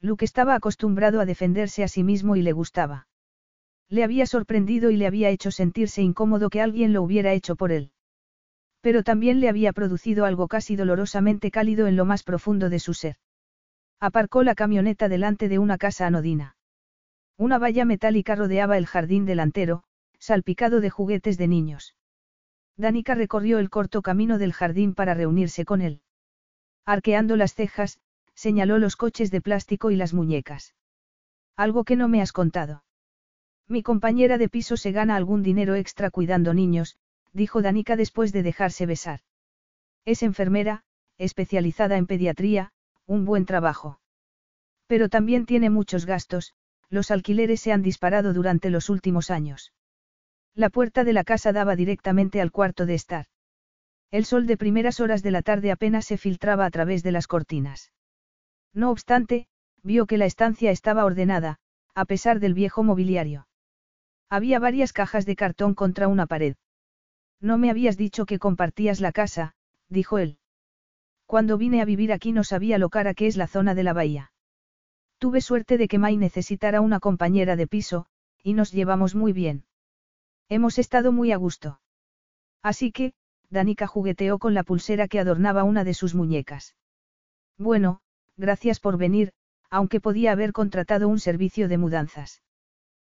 [0.00, 3.06] Luke estaba acostumbrado a defenderse a sí mismo y le gustaba.
[3.90, 7.70] Le había sorprendido y le había hecho sentirse incómodo que alguien lo hubiera hecho por
[7.70, 7.92] él.
[8.80, 12.94] Pero también le había producido algo casi dolorosamente cálido en lo más profundo de su
[12.94, 13.16] ser.
[14.00, 16.56] Aparcó la camioneta delante de una casa anodina.
[17.40, 19.82] Una valla metálica rodeaba el jardín delantero,
[20.18, 21.96] salpicado de juguetes de niños.
[22.76, 26.02] Danica recorrió el corto camino del jardín para reunirse con él.
[26.84, 27.98] Arqueando las cejas,
[28.34, 30.74] señaló los coches de plástico y las muñecas.
[31.56, 32.84] Algo que no me has contado.
[33.66, 36.98] Mi compañera de piso se gana algún dinero extra cuidando niños,
[37.32, 39.20] dijo Danica después de dejarse besar.
[40.04, 40.84] Es enfermera,
[41.16, 42.72] especializada en pediatría,
[43.06, 43.98] un buen trabajo.
[44.86, 46.52] Pero también tiene muchos gastos,
[46.90, 49.72] los alquileres se han disparado durante los últimos años.
[50.54, 53.26] La puerta de la casa daba directamente al cuarto de estar.
[54.10, 57.28] El sol de primeras horas de la tarde apenas se filtraba a través de las
[57.28, 57.92] cortinas.
[58.74, 59.46] No obstante,
[59.82, 61.58] vio que la estancia estaba ordenada,
[61.94, 63.46] a pesar del viejo mobiliario.
[64.28, 66.56] Había varias cajas de cartón contra una pared.
[67.40, 69.54] No me habías dicho que compartías la casa,
[69.88, 70.38] dijo él.
[71.26, 73.92] Cuando vine a vivir aquí no sabía lo cara que es la zona de la
[73.92, 74.29] bahía.
[75.20, 78.06] Tuve suerte de que Mai necesitara una compañera de piso,
[78.42, 79.66] y nos llevamos muy bien.
[80.48, 81.78] Hemos estado muy a gusto.
[82.62, 83.12] Así que,
[83.50, 86.74] Danica jugueteó con la pulsera que adornaba una de sus muñecas.
[87.58, 88.00] Bueno,
[88.38, 89.34] gracias por venir,
[89.68, 92.42] aunque podía haber contratado un servicio de mudanzas.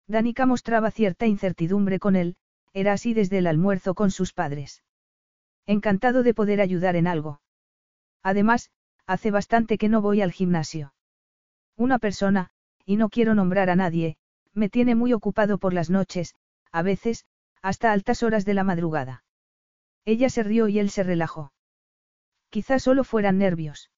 [0.06, 2.35] Danica mostraba cierta incertidumbre con él,
[2.73, 4.83] era así desde el almuerzo con sus padres.
[5.65, 7.40] Encantado de poder ayudar en algo.
[8.23, 8.72] Además,
[9.07, 10.92] hace bastante que no voy al gimnasio.
[11.76, 12.50] Una persona,
[12.85, 14.18] y no quiero nombrar a nadie,
[14.53, 16.35] me tiene muy ocupado por las noches,
[16.72, 17.26] a veces,
[17.61, 19.24] hasta altas horas de la madrugada.
[20.06, 21.53] Ella se rió y él se relajó.
[22.50, 23.90] Quizás solo fueran nervios.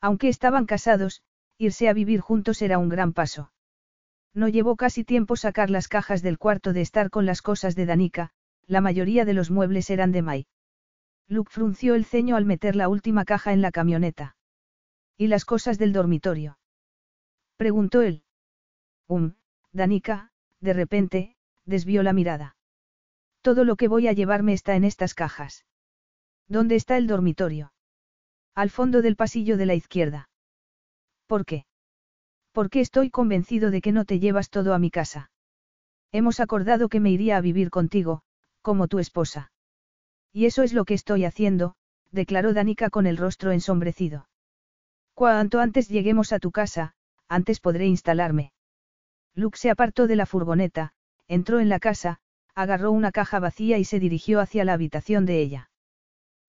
[0.00, 1.22] Aunque estaban casados,
[1.58, 3.52] irse a vivir juntos era un gran paso.
[4.34, 7.86] No llevó casi tiempo sacar las cajas del cuarto de estar con las cosas de
[7.86, 8.30] Danica,
[8.66, 10.46] la mayoría de los muebles eran de Mai.
[11.28, 14.36] Luke frunció el ceño al meter la última caja en la camioneta.
[15.16, 16.58] ¿Y las cosas del dormitorio?
[17.56, 18.24] Preguntó él.
[19.08, 19.34] Um,
[19.72, 22.56] Danica, de repente, desvió la mirada.
[23.40, 25.64] Todo lo que voy a llevarme está en estas cajas.
[26.48, 27.72] ¿Dónde está el dormitorio?
[28.54, 30.28] Al fondo del pasillo de la izquierda.
[31.26, 31.64] ¿Por qué?
[32.52, 35.30] Porque estoy convencido de que no te llevas todo a mi casa.
[36.12, 38.22] Hemos acordado que me iría a vivir contigo,
[38.60, 39.50] como tu esposa.
[40.32, 41.74] Y eso es lo que estoy haciendo,
[42.10, 44.28] declaró Danica con el rostro ensombrecido.
[45.14, 46.94] Cuanto antes lleguemos a tu casa,
[47.32, 48.52] antes podré instalarme.
[49.34, 50.92] Luke se apartó de la furgoneta,
[51.28, 52.20] entró en la casa,
[52.54, 55.70] agarró una caja vacía y se dirigió hacia la habitación de ella.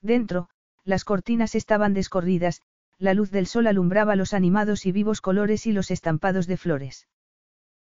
[0.01, 0.49] Dentro,
[0.83, 2.61] las cortinas estaban descorridas,
[2.97, 7.07] la luz del sol alumbraba los animados y vivos colores y los estampados de flores.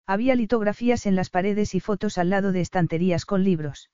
[0.06, 3.90] Había litografías en las paredes y fotos al lado de estanterías con libros.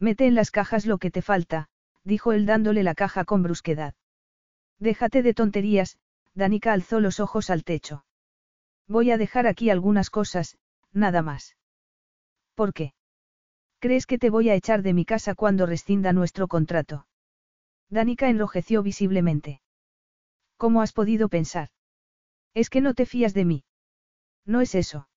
[0.00, 1.68] Mete en las cajas lo que te falta,
[2.02, 3.94] dijo él dándole la caja con brusquedad.
[4.80, 5.98] Déjate de tonterías,
[6.34, 8.04] Danica alzó los ojos al techo.
[8.88, 10.58] Voy a dejar aquí algunas cosas,
[10.92, 11.56] nada más.
[12.54, 12.94] ¿Por qué?
[13.80, 17.06] ¿Crees que te voy a echar de mi casa cuando rescinda nuestro contrato?
[17.90, 19.60] Danica enrojeció visiblemente.
[20.56, 21.68] ¿Cómo has podido pensar?
[22.54, 23.64] Es que no te fías de mí.
[24.46, 25.08] No es eso.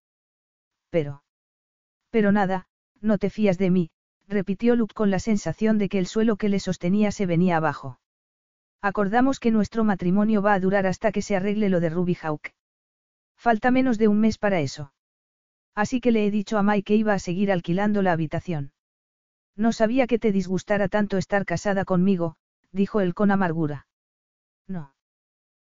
[0.90, 1.24] Pero.
[2.10, 2.68] Pero nada,
[3.00, 3.92] no te fías de mí,
[4.28, 8.00] repitió Luke con la sensación de que el suelo que le sostenía se venía abajo.
[8.82, 12.54] Acordamos que nuestro matrimonio va a durar hasta que se arregle lo de Ruby Hawk.
[13.40, 14.92] Falta menos de un mes para eso.
[15.74, 18.74] Así que le he dicho a Mike que iba a seguir alquilando la habitación.
[19.56, 22.36] No sabía que te disgustara tanto estar casada conmigo,
[22.74, 23.88] dijo él con amargura.
[24.68, 24.94] No.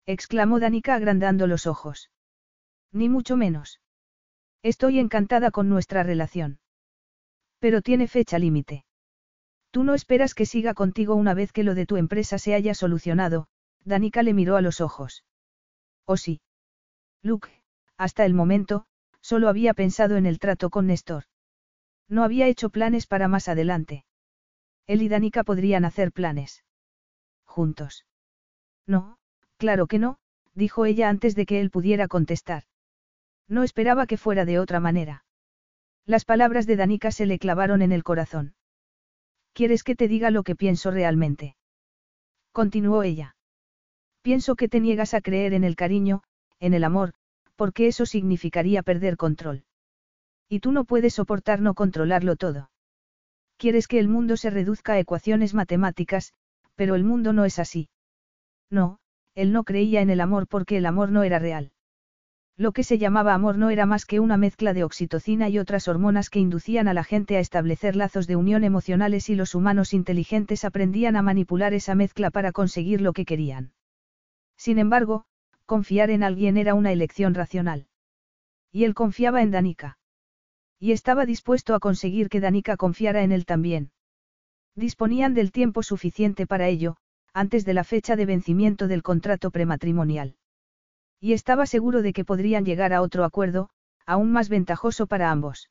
[0.05, 2.09] exclamó Danica agrandando los ojos.
[2.93, 3.81] Ni mucho menos.
[4.63, 6.59] Estoy encantada con nuestra relación.
[7.59, 8.85] Pero tiene fecha límite.
[9.71, 12.73] Tú no esperas que siga contigo una vez que lo de tu empresa se haya
[12.73, 13.49] solucionado,
[13.83, 15.25] Danica le miró a los ojos.
[16.05, 16.39] ¿O sí?
[17.27, 17.49] Luke,
[17.97, 18.85] hasta el momento,
[19.19, 21.25] solo había pensado en el trato con Néstor.
[22.07, 24.05] No había hecho planes para más adelante.
[24.85, 26.63] Él y Danica podrían hacer planes.
[27.43, 28.05] Juntos.
[28.85, 29.17] No,
[29.57, 30.19] claro que no,
[30.53, 32.63] dijo ella antes de que él pudiera contestar.
[33.49, 35.25] No esperaba que fuera de otra manera.
[36.05, 38.55] Las palabras de Danica se le clavaron en el corazón.
[39.51, 41.57] ¿Quieres que te diga lo que pienso realmente?
[42.53, 43.35] Continuó ella.
[44.21, 46.23] Pienso que te niegas a creer en el cariño,
[46.59, 47.13] en el amor,
[47.57, 49.65] porque eso significaría perder control.
[50.47, 52.69] Y tú no puedes soportar no controlarlo todo.
[53.57, 56.31] Quieres que el mundo se reduzca a ecuaciones matemáticas,
[56.75, 57.89] pero el mundo no es así.
[58.69, 58.99] No,
[59.33, 61.71] él no creía en el amor porque el amor no era real.
[62.55, 65.87] Lo que se llamaba amor no era más que una mezcla de oxitocina y otras
[65.87, 69.93] hormonas que inducían a la gente a establecer lazos de unión emocionales y los humanos
[69.93, 73.73] inteligentes aprendían a manipular esa mezcla para conseguir lo que querían.
[74.57, 75.25] Sin embargo,
[75.67, 77.85] confiar en alguien era una elección racional.
[78.71, 79.99] Y él confiaba en Danica.
[80.79, 83.91] Y estaba dispuesto a conseguir que Danica confiara en él también.
[84.75, 86.97] Disponían del tiempo suficiente para ello,
[87.33, 90.35] antes de la fecha de vencimiento del contrato prematrimonial.
[91.19, 93.69] Y estaba seguro de que podrían llegar a otro acuerdo,
[94.05, 95.69] aún más ventajoso para ambos.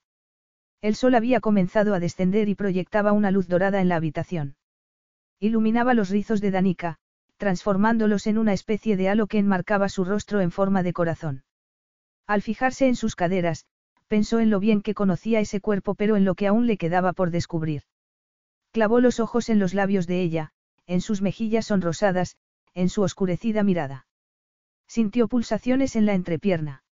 [0.83, 4.57] El sol había comenzado a descender y proyectaba una luz dorada en la habitación.
[5.41, 6.99] Iluminaba los rizos de Danica,
[7.37, 11.45] transformándolos en una especie de halo que enmarcaba su rostro en forma de corazón.
[12.27, 13.67] Al fijarse en sus caderas,
[14.09, 17.13] pensó en lo bien que conocía ese cuerpo pero en lo que aún le quedaba
[17.13, 17.83] por descubrir.
[18.73, 20.53] Clavó los ojos en los labios de ella,
[20.87, 22.37] en sus mejillas sonrosadas,
[22.75, 24.07] en su oscurecida mirada.
[24.87, 26.85] Sintió pulsaciones en la entrepierna.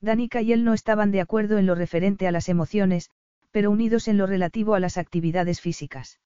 [0.00, 3.10] Danica y él no estaban de acuerdo en lo referente a las emociones,
[3.52, 6.18] pero unidos en lo relativo a las actividades físicas.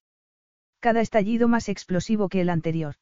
[0.80, 2.96] Cada estallido más explosivo que el anterior.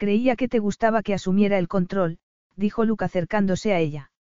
[0.00, 2.20] Creía que te gustaba que asumiera el control,
[2.56, 4.12] dijo Luke acercándose a ella.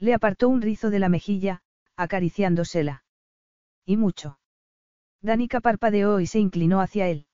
[0.00, 1.62] Le apartó un rizo de la mejilla,
[1.94, 3.04] acariciándosela.
[3.84, 4.40] Y mucho.
[5.22, 7.28] Danica parpadeó y se inclinó hacia él.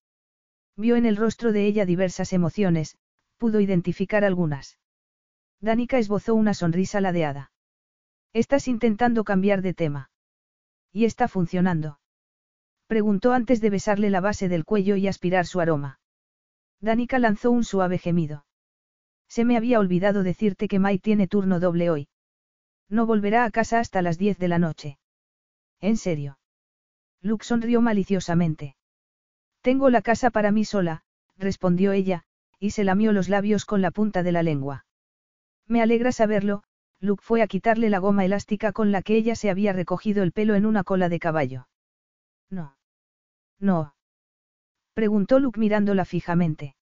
[0.77, 2.99] Vio en el rostro de ella diversas emociones,
[3.39, 4.79] pudo identificar algunas.
[5.59, 7.53] Danica esbozó una sonrisa ladeada.
[8.35, 10.11] Estás intentando cambiar de tema.
[10.93, 12.01] ¿Y está funcionando?
[12.87, 16.02] Preguntó antes de besarle la base del cuello y aspirar su aroma.
[16.83, 18.45] Danica lanzó un suave gemido.
[19.29, 22.09] Se me había olvidado decirte que Mai tiene turno doble hoy.
[22.89, 24.99] No volverá a casa hasta las 10 de la noche.
[25.81, 26.39] ¿En serio?
[27.23, 28.77] Luke sonrió maliciosamente.
[29.63, 31.05] Tengo la casa para mí sola,
[31.39, 32.25] respondió ella,
[32.59, 34.85] y se lamió los labios con la punta de la lengua.
[35.67, 36.65] Me alegra saberlo,
[36.99, 40.33] Luke fue a quitarle la goma elástica con la que ella se había recogido el
[40.33, 41.69] pelo en una cola de caballo.
[42.51, 42.77] No.
[43.61, 43.95] No.
[44.95, 46.75] Preguntó Luke mirándola fijamente.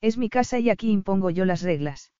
[0.00, 2.12] Es mi casa y aquí impongo yo las reglas.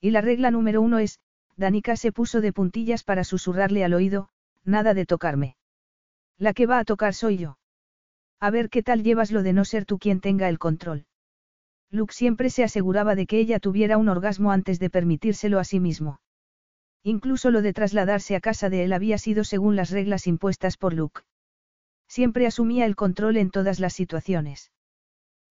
[0.00, 1.20] Y la regla número uno es,
[1.56, 4.28] Danica se puso de puntillas para susurrarle al oído,
[4.64, 5.56] nada de tocarme.
[6.38, 7.58] La que va a tocar soy yo.
[8.40, 11.06] A ver qué tal llevas lo de no ser tú quien tenga el control.
[11.90, 15.78] Luke siempre se aseguraba de que ella tuviera un orgasmo antes de permitírselo a sí
[15.78, 16.20] mismo.
[17.04, 20.94] Incluso lo de trasladarse a casa de él había sido según las reglas impuestas por
[20.94, 21.20] Luke.
[22.12, 24.70] Siempre asumía el control en todas las situaciones.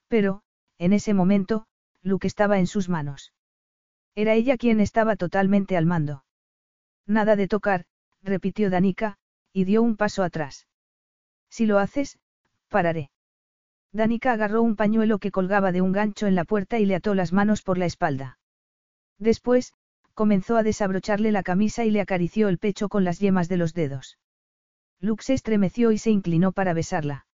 [0.08, 0.44] Pero,
[0.78, 1.66] en ese momento,
[2.04, 3.34] Luke estaba en sus manos.
[4.14, 6.24] Era ella quien estaba totalmente al mando.
[7.08, 7.86] Nada de tocar,
[8.22, 9.18] repitió Danica,
[9.52, 10.68] y dio un paso atrás.
[11.50, 12.20] Si lo haces,
[12.70, 13.10] pararé.
[13.92, 17.16] Danica agarró un pañuelo que colgaba de un gancho en la puerta y le ató
[17.16, 18.38] las manos por la espalda.
[19.18, 19.74] Después,
[20.14, 23.74] comenzó a desabrocharle la camisa y le acarició el pecho con las yemas de los
[23.74, 24.20] dedos.
[25.02, 27.26] Luke se estremeció y se inclinó para besarla.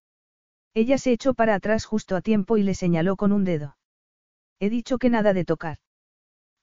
[0.73, 3.77] Ella se echó para atrás justo a tiempo y le señaló con un dedo.
[4.59, 5.77] He dicho que nada de tocar.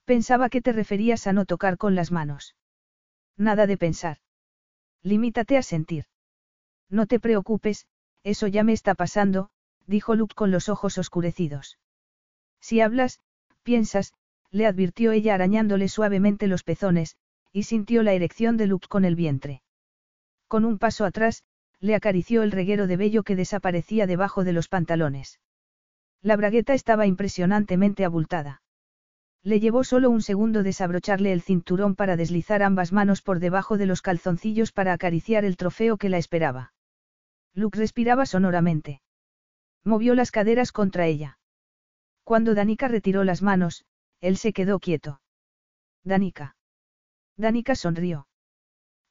[0.05, 2.57] Pensaba que te referías a no tocar con las manos.
[3.37, 4.19] Nada de pensar.
[5.03, 6.05] Limítate a sentir.
[6.89, 7.87] No te preocupes,
[8.23, 9.51] eso ya me está pasando,
[9.87, 11.79] dijo Luke con los ojos oscurecidos.
[12.61, 13.21] Si hablas,
[13.63, 14.15] piensas,
[14.51, 17.17] le advirtió ella arañándole suavemente los pezones,
[17.53, 19.64] y sintió la erección de Luke con el vientre.
[20.55, 21.43] Con un paso atrás,
[21.81, 25.41] le acarició el reguero de vello que desaparecía debajo de los pantalones.
[26.23, 28.63] La bragueta estaba impresionantemente abultada.
[29.43, 33.87] Le llevó solo un segundo desabrocharle el cinturón para deslizar ambas manos por debajo de
[33.87, 36.73] los calzoncillos para acariciar el trofeo que la esperaba.
[37.53, 39.03] Luke respiraba sonoramente.
[39.83, 41.41] Movió las caderas contra ella.
[42.23, 43.87] Cuando Danica retiró las manos,
[44.21, 45.21] él se quedó quieto.
[46.05, 46.55] Danica.
[47.37, 48.29] Danica sonrió.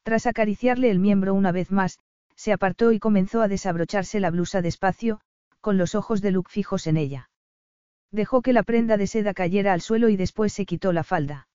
[0.04, 2.00] Tras acariciarle el miembro una vez más,
[2.36, 5.22] se apartó y comenzó a desabrocharse la blusa despacio,
[5.62, 7.30] con los ojos de Luke fijos en ella.
[8.12, 11.48] Dejó que la prenda de seda cayera al suelo y después se quitó la falda.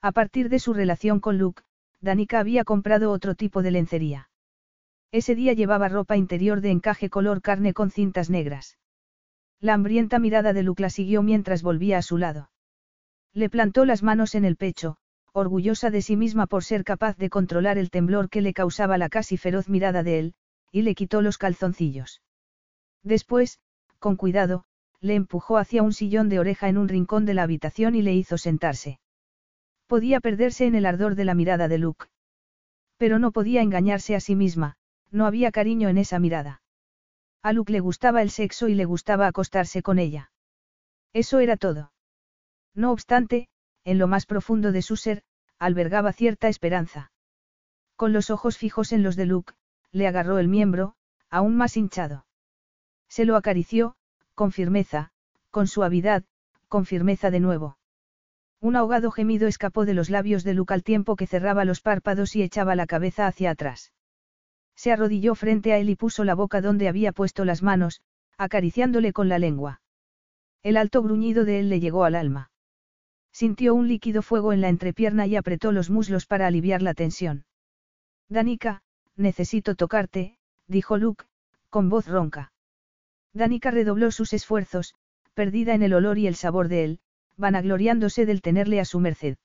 [0.00, 1.62] A partir de su relación con Luke,
[2.00, 4.30] Danica había comprado otro tipo de lencería.
[5.12, 8.78] Ese día llevaba ropa interior de encaje color carne con cintas negras.
[9.60, 12.50] La hambrienta mirada de Luke la siguió mientras volvía a su lado.
[13.32, 14.96] Le plantó las manos en el pecho,
[15.36, 19.08] orgullosa de sí misma por ser capaz de controlar el temblor que le causaba la
[19.08, 20.34] casi feroz mirada de él,
[20.72, 22.22] y le quitó los calzoncillos.
[23.02, 23.60] Después,
[23.98, 24.64] con cuidado,
[25.00, 28.14] le empujó hacia un sillón de oreja en un rincón de la habitación y le
[28.14, 28.98] hizo sentarse.
[29.86, 32.06] Podía perderse en el ardor de la mirada de Luke.
[32.96, 34.76] Pero no podía engañarse a sí misma,
[35.10, 36.62] no había cariño en esa mirada.
[37.42, 40.32] A Luke le gustaba el sexo y le gustaba acostarse con ella.
[41.12, 41.92] Eso era todo.
[42.74, 43.48] No obstante,
[43.84, 45.22] en lo más profundo de su ser,
[45.58, 47.10] albergaba cierta esperanza.
[47.96, 49.54] Con los ojos fijos en los de Luke,
[49.90, 50.94] le agarró el miembro,
[51.30, 52.26] aún más hinchado.
[53.08, 53.96] Se lo acarició,
[54.34, 55.12] con firmeza,
[55.50, 56.24] con suavidad,
[56.68, 57.78] con firmeza de nuevo.
[58.60, 62.36] Un ahogado gemido escapó de los labios de Luke al tiempo que cerraba los párpados
[62.36, 63.92] y echaba la cabeza hacia atrás.
[64.74, 68.02] Se arrodilló frente a él y puso la boca donde había puesto las manos,
[68.36, 69.80] acariciándole con la lengua.
[70.62, 72.50] El alto gruñido de él le llegó al alma.
[73.36, 77.44] Sintió un líquido fuego en la entrepierna y apretó los muslos para aliviar la tensión.
[78.30, 78.80] Danica,
[79.14, 81.26] necesito tocarte, dijo Luke,
[81.68, 82.54] con voz ronca.
[83.34, 84.94] Danica redobló sus esfuerzos,
[85.34, 87.00] perdida en el olor y el sabor de él,
[87.36, 89.36] vanagloriándose del tenerle a su merced.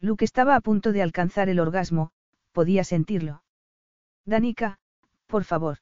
[0.00, 2.10] Luke estaba a punto de alcanzar el orgasmo,
[2.50, 3.44] podía sentirlo.
[4.24, 4.80] Danica,
[5.28, 5.78] por favor.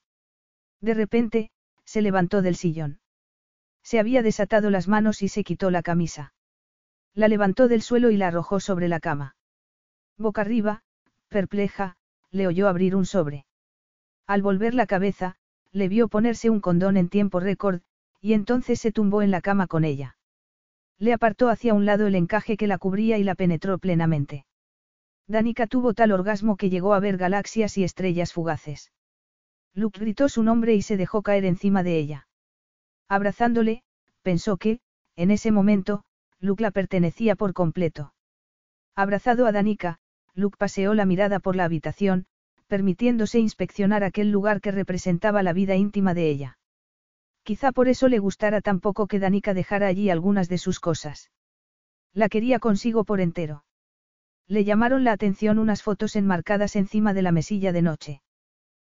[0.82, 1.50] De repente,
[1.86, 3.00] se levantó del sillón.
[3.82, 6.34] Se había desatado las manos y se quitó la camisa.
[7.14, 9.36] La levantó del suelo y la arrojó sobre la cama.
[10.16, 10.82] Boca arriba,
[11.28, 11.96] perpleja,
[12.30, 13.44] le oyó abrir un sobre.
[14.26, 15.36] Al volver la cabeza,
[15.72, 17.82] le vio ponerse un condón en tiempo récord,
[18.20, 20.16] y entonces se tumbó en la cama con ella.
[20.98, 24.46] Le apartó hacia un lado el encaje que la cubría y la penetró plenamente.
[25.26, 28.92] Danica tuvo tal orgasmo que llegó a ver galaxias y estrellas fugaces.
[29.74, 32.28] Luke gritó su nombre y se dejó caer encima de ella.
[33.08, 33.82] Abrazándole,
[34.22, 34.80] pensó que,
[35.16, 36.04] en ese momento,
[36.42, 38.12] Luke la pertenecía por completo.
[38.96, 40.00] Abrazado a Danica,
[40.34, 42.26] Luke paseó la mirada por la habitación,
[42.66, 46.58] permitiéndose inspeccionar aquel lugar que representaba la vida íntima de ella.
[47.44, 51.30] Quizá por eso le gustara tan poco que Danica dejara allí algunas de sus cosas.
[52.12, 53.64] La quería consigo por entero.
[54.48, 58.22] Le llamaron la atención unas fotos enmarcadas encima de la mesilla de noche.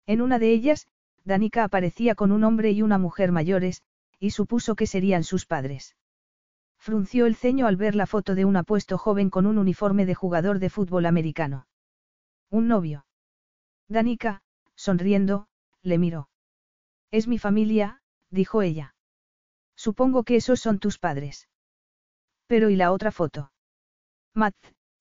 [0.07, 0.87] En una de ellas,
[1.23, 3.83] Danica aparecía con un hombre y una mujer mayores,
[4.19, 5.95] y supuso que serían sus padres.
[6.85, 10.13] Frunció el ceño al ver la foto de un apuesto joven con un uniforme de
[10.13, 11.65] jugador de fútbol americano.
[12.51, 13.07] Un novio.
[13.87, 14.43] Danica,
[14.75, 15.47] sonriendo,
[15.81, 16.29] le miró.
[17.09, 18.93] Es mi familia, dijo ella.
[19.75, 21.49] Supongo que esos son tus padres.
[22.45, 23.51] Pero ¿y la otra foto?
[24.35, 24.55] Matt,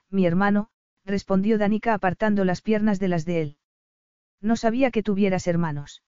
[0.08, 0.70] mi hermano,
[1.04, 3.58] respondió Danica apartando las piernas de las de él.
[4.40, 6.02] No sabía que tuvieras hermanos.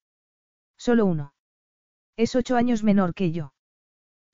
[0.75, 1.35] Solo uno.
[2.15, 3.53] Es ocho años menor que yo.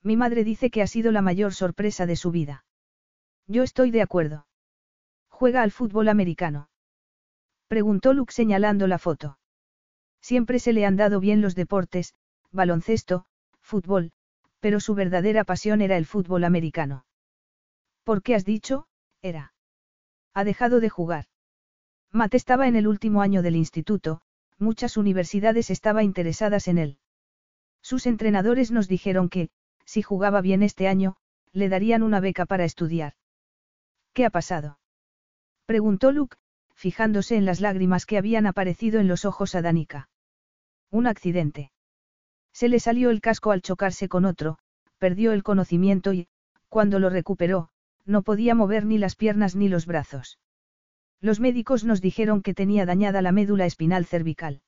[0.03, 2.65] Mi madre dice que ha sido la mayor sorpresa de su vida.
[3.47, 4.47] Yo estoy de acuerdo.
[5.29, 6.69] ¿Juega al fútbol americano?
[7.67, 9.39] Preguntó Luke señalando la foto.
[10.21, 12.13] Siempre se le han dado bien los deportes,
[12.51, 13.25] baloncesto,
[13.61, 14.11] fútbol,
[14.59, 17.05] pero su verdadera pasión era el fútbol americano.
[18.03, 18.87] ¿Por qué has dicho?
[19.21, 19.53] Era.
[20.33, 21.25] Ha dejado de jugar.
[22.11, 24.21] Matt estaba en el último año del instituto,
[24.59, 26.97] muchas universidades estaban interesadas en él.
[27.81, 29.49] Sus entrenadores nos dijeron que,
[29.93, 31.17] si jugaba bien este año,
[31.51, 33.13] le darían una beca para estudiar.
[34.13, 34.79] ¿Qué ha pasado?
[35.67, 36.35] Preguntó Luke,
[36.73, 40.09] fijándose en las lágrimas que habían aparecido en los ojos a Danica.
[40.89, 41.71] Un accidente.
[42.53, 44.57] Se le salió el casco al chocarse con otro,
[44.97, 46.27] perdió el conocimiento y,
[46.69, 47.69] cuando lo recuperó,
[48.03, 50.39] no podía mover ni las piernas ni los brazos.
[51.21, 54.63] Los médicos nos dijeron que tenía dañada la médula espinal cervical.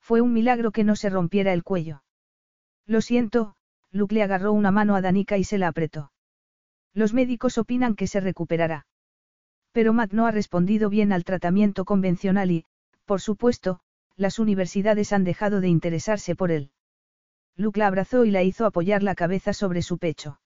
[0.00, 2.02] Fue un milagro que no se rompiera el cuello.
[2.86, 3.57] Lo siento,
[3.92, 6.12] Luke le agarró una mano a Danica y se la apretó.
[6.94, 8.86] Los médicos opinan que se recuperará.
[9.72, 12.64] Pero Matt no ha respondido bien al tratamiento convencional y,
[13.04, 13.80] por supuesto,
[14.16, 16.70] las universidades han dejado de interesarse por él.
[17.56, 20.40] Luke la abrazó y la hizo apoyar la cabeza sobre su pecho.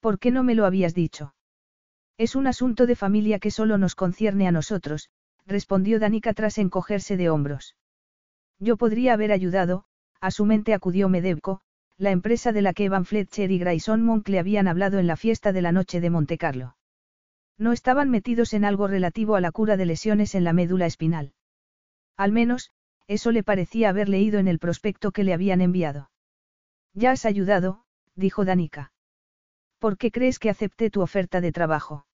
[0.00, 1.34] ¿Por qué no me lo habías dicho?
[2.18, 5.10] Es un asunto de familia que solo nos concierne a nosotros,
[5.46, 7.76] respondió Danica tras encogerse de hombros.
[8.58, 9.84] Yo podría haber ayudado,
[10.20, 11.62] a su mente acudió Medevco,
[12.00, 15.18] la empresa de la que Evan Fletcher y Grayson Monk le habían hablado en la
[15.18, 16.74] fiesta de la noche de Montecarlo.
[17.58, 21.34] No estaban metidos en algo relativo a la cura de lesiones en la médula espinal.
[22.16, 22.72] Al menos,
[23.06, 26.10] eso le parecía haber leído en el prospecto que le habían enviado.
[26.94, 28.92] Ya has ayudado, dijo Danica.
[29.78, 32.06] ¿Por qué crees que acepté tu oferta de trabajo?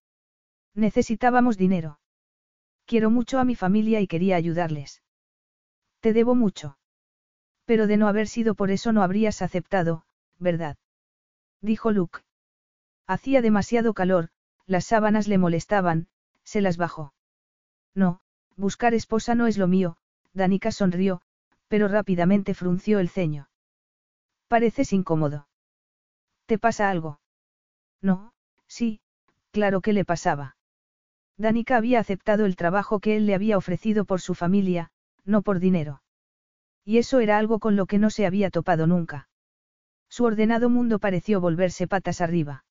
[0.74, 2.00] Necesitábamos dinero.
[2.86, 5.04] Quiero mucho a mi familia y quería ayudarles.
[6.00, 6.76] Te debo mucho.
[7.66, 10.04] Pero de no haber sido por eso no habrías aceptado,
[10.38, 10.76] ¿verdad?
[11.60, 12.20] Dijo Luke.
[13.06, 14.30] Hacía demasiado calor,
[14.66, 16.08] las sábanas le molestaban,
[16.44, 17.12] se las bajó.
[17.94, 18.20] No,
[18.56, 19.96] buscar esposa no es lo mío,
[20.32, 21.22] Danica sonrió,
[21.68, 23.48] pero rápidamente frunció el ceño.
[24.48, 25.48] Pareces incómodo.
[26.46, 27.20] ¿Te pasa algo?
[28.00, 28.32] No,
[28.68, 29.00] sí,
[29.50, 30.56] claro que le pasaba.
[31.36, 34.90] Danica había aceptado el trabajo que él le había ofrecido por su familia,
[35.24, 36.02] no por dinero.
[36.86, 39.28] Y eso era algo con lo que no se había topado nunca.
[40.08, 42.64] Su ordenado mundo pareció volverse patas arriba.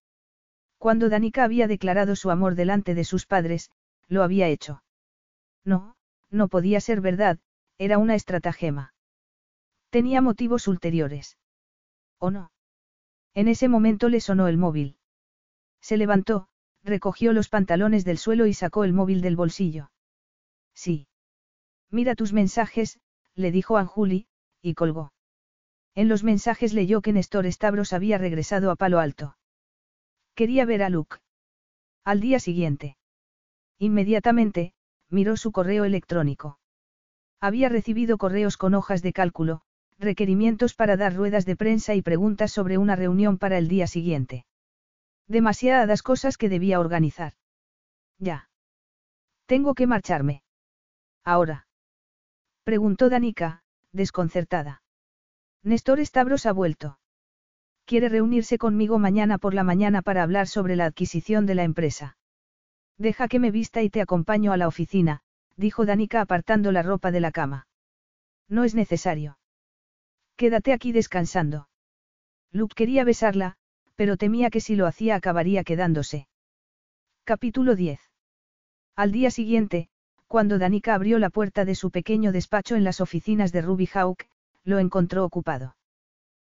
[0.77, 3.72] Cuando Danica había declarado su amor delante de sus padres,
[4.08, 4.84] lo había hecho.
[5.66, 5.98] No,
[6.30, 7.40] no podía ser verdad,
[7.77, 8.94] era una estratagema.
[9.90, 11.38] Tenía motivos ulteriores.
[12.18, 12.52] ¿O no?
[13.34, 14.98] En ese momento le sonó el móvil.
[15.82, 16.48] Se levantó,
[16.84, 19.92] recogió los pantalones del suelo y sacó el móvil del bolsillo.
[20.74, 21.08] Sí.
[21.92, 23.00] Mira tus mensajes,
[23.36, 24.28] le dijo Anjuli,
[24.62, 25.14] y colgó.
[25.94, 29.38] En los mensajes leyó que Néstor Stavros había regresado a Palo Alto.
[30.34, 31.18] Quería ver a Luke.
[32.04, 32.98] Al día siguiente.
[33.80, 34.74] Inmediatamente,
[35.10, 36.60] miró su correo electrónico.
[37.40, 39.62] Había recibido correos con hojas de cálculo,
[39.98, 44.46] requerimientos para dar ruedas de prensa y preguntas sobre una reunión para el día siguiente.
[45.28, 47.34] Demasiadas cosas que debía organizar.
[48.20, 48.50] Ya.
[49.46, 50.44] Tengo que marcharme.
[51.24, 51.68] Ahora.
[52.66, 53.61] Preguntó Danica,
[53.92, 54.82] desconcertada.
[55.61, 56.98] Néstor Stavros ha vuelto.
[57.85, 62.18] Quiere reunirse conmigo mañana por la mañana para hablar sobre la adquisición de la empresa.
[62.98, 65.22] Deja que me vista y te acompaño a la oficina,
[65.56, 67.68] dijo Danica apartando la ropa de la cama.
[68.50, 69.38] No es necesario.
[70.35, 71.69] Quédate aquí descansando.
[72.52, 73.58] Luke quería besarla,
[73.95, 76.27] pero temía que si lo hacía acabaría quedándose.
[77.26, 78.00] Capítulo 10.
[78.95, 79.90] Al día siguiente,
[80.28, 84.26] cuando Danica abrió la puerta de su pequeño despacho en las oficinas de Ruby Hawk,
[84.64, 85.76] lo encontró ocupado.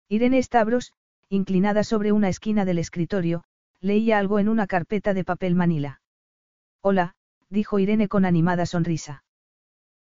[0.08, 0.94] Irene Stavros,
[1.30, 3.44] inclinada sobre una esquina del escritorio,
[3.82, 6.02] leía algo en una carpeta de papel manila.
[6.82, 7.16] Hola,
[7.50, 9.24] dijo Irene con animada sonrisa.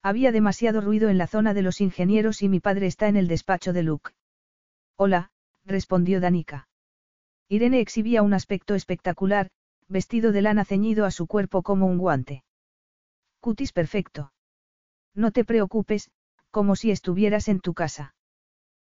[0.01, 3.27] Había demasiado ruido en la zona de los ingenieros y mi padre está en el
[3.27, 4.11] despacho de Luke.
[4.97, 5.31] Hola,
[5.65, 6.67] respondió Danica.
[7.47, 9.49] Irene exhibía un aspecto espectacular,
[9.87, 12.43] vestido de lana ceñido a su cuerpo como un guante.
[13.43, 14.31] Cutis perfecto.
[15.13, 16.09] No te preocupes,
[16.49, 18.15] como si estuvieras en tu casa.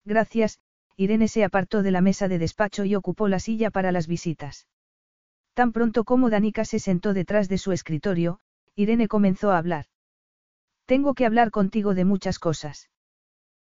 [0.04, 0.60] Gracias,
[0.94, 4.66] Irene se apartó de la mesa de despacho y ocupó la silla para las visitas.
[5.54, 8.40] Tan pronto como Danica se sentó detrás de su escritorio,
[8.74, 9.86] Irene comenzó a hablar.
[10.84, 12.90] Tengo que hablar contigo de muchas cosas.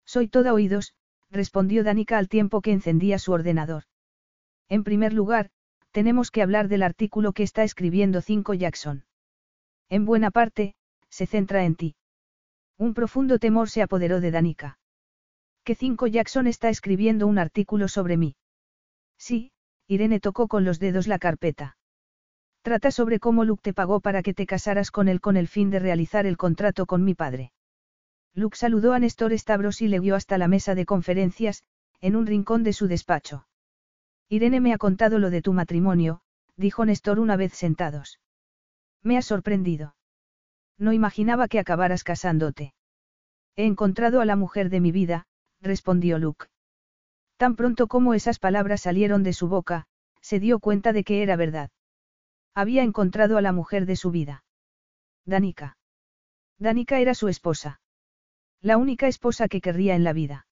[0.06, 0.94] Soy toda oídos,
[1.32, 3.86] respondió Danica al tiempo que encendía su ordenador.
[4.70, 5.50] En primer lugar,
[5.90, 9.04] tenemos que hablar del artículo que está escribiendo Cinco Jackson.
[9.90, 10.76] En buena parte,
[11.10, 11.96] se centra en ti.
[12.78, 14.78] Un profundo temor se apoderó de Danica.
[15.64, 18.36] Que Cinco Jackson está escribiendo un artículo sobre mí.
[19.18, 19.52] Sí,
[19.88, 21.78] Irene tocó con los dedos la carpeta.
[22.62, 25.70] Trata sobre cómo Luke te pagó para que te casaras con él con el fin
[25.70, 27.52] de realizar el contrato con mi padre.
[28.34, 31.64] Luke saludó a Néstor Stavros y le guió hasta la mesa de conferencias,
[32.02, 33.48] en un rincón de su despacho.
[34.28, 36.22] Irene me ha contado lo de tu matrimonio,
[36.58, 38.20] dijo Néstor una vez sentados.
[39.06, 39.95] Me ha sorprendido.
[40.80, 42.74] No imaginaba que acabaras casándote.
[43.56, 45.27] He encontrado a la mujer de mi vida,
[45.61, 46.48] respondió Luke.
[47.38, 49.85] Tan pronto como esas palabras salieron de su boca,
[50.22, 51.69] se dio cuenta de que era verdad.
[52.56, 54.43] Había encontrado a la mujer de su vida.
[55.24, 55.77] Danica.
[56.58, 57.82] Danica era su esposa.
[58.59, 60.48] La única esposa que querría en la vida.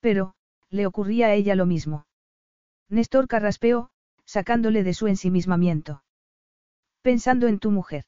[0.00, 0.34] Pero,
[0.68, 2.06] le ocurría a ella lo mismo.
[2.88, 3.90] Néstor carraspeó,
[4.24, 6.02] sacándole de su ensimismamiento.
[7.02, 8.04] Pensando en tu mujer.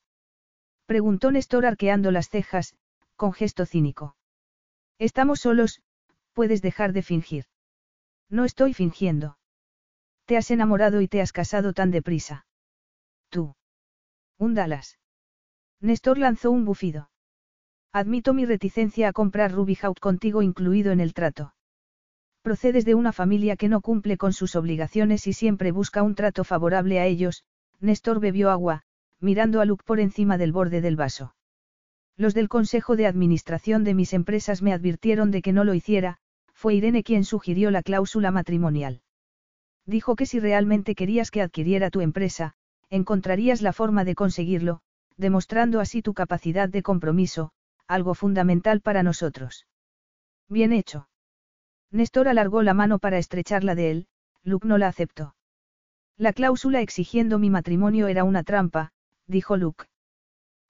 [0.87, 2.75] Preguntó Néstor arqueando las cejas,
[3.17, 4.17] con gesto cínico.
[4.99, 5.83] Estamos solos,
[6.33, 7.45] puedes dejar de fingir.
[8.31, 9.37] No estoy fingiendo.
[10.27, 12.47] Te has enamorado y te has casado tan deprisa.
[13.31, 13.57] Tú.
[14.39, 14.99] Un Dallas.
[15.81, 17.11] Lanzó un bufido.
[17.93, 21.55] Admito mi reticencia a comprar Ruby Hout contigo incluido en el trato.
[22.43, 26.45] Procedes de una familia que no cumple con sus obligaciones y siempre busca un trato
[26.45, 27.45] favorable a ellos,
[27.81, 28.83] Néstor bebió agua,
[29.21, 31.35] mirando a Luke por encima del borde del vaso.
[32.17, 36.19] Los del Consejo de Administración de mis empresas me advirtieron de que no lo hiciera,
[36.53, 39.03] fue Irene quien sugirió la cláusula matrimonial.
[39.87, 42.55] Dijo que si realmente querías que adquiriera tu empresa,
[42.89, 44.81] encontrarías la forma de conseguirlo,
[45.17, 47.51] demostrando así tu capacidad de compromiso,
[47.87, 49.67] algo fundamental para nosotros.
[50.49, 51.09] Bien hecho.
[51.91, 54.07] Néstor alargó la mano para estrecharla de él,
[54.43, 55.35] Luke no la aceptó.
[56.17, 58.93] La cláusula exigiendo mi matrimonio era una trampa,
[59.27, 59.87] dijo Luke.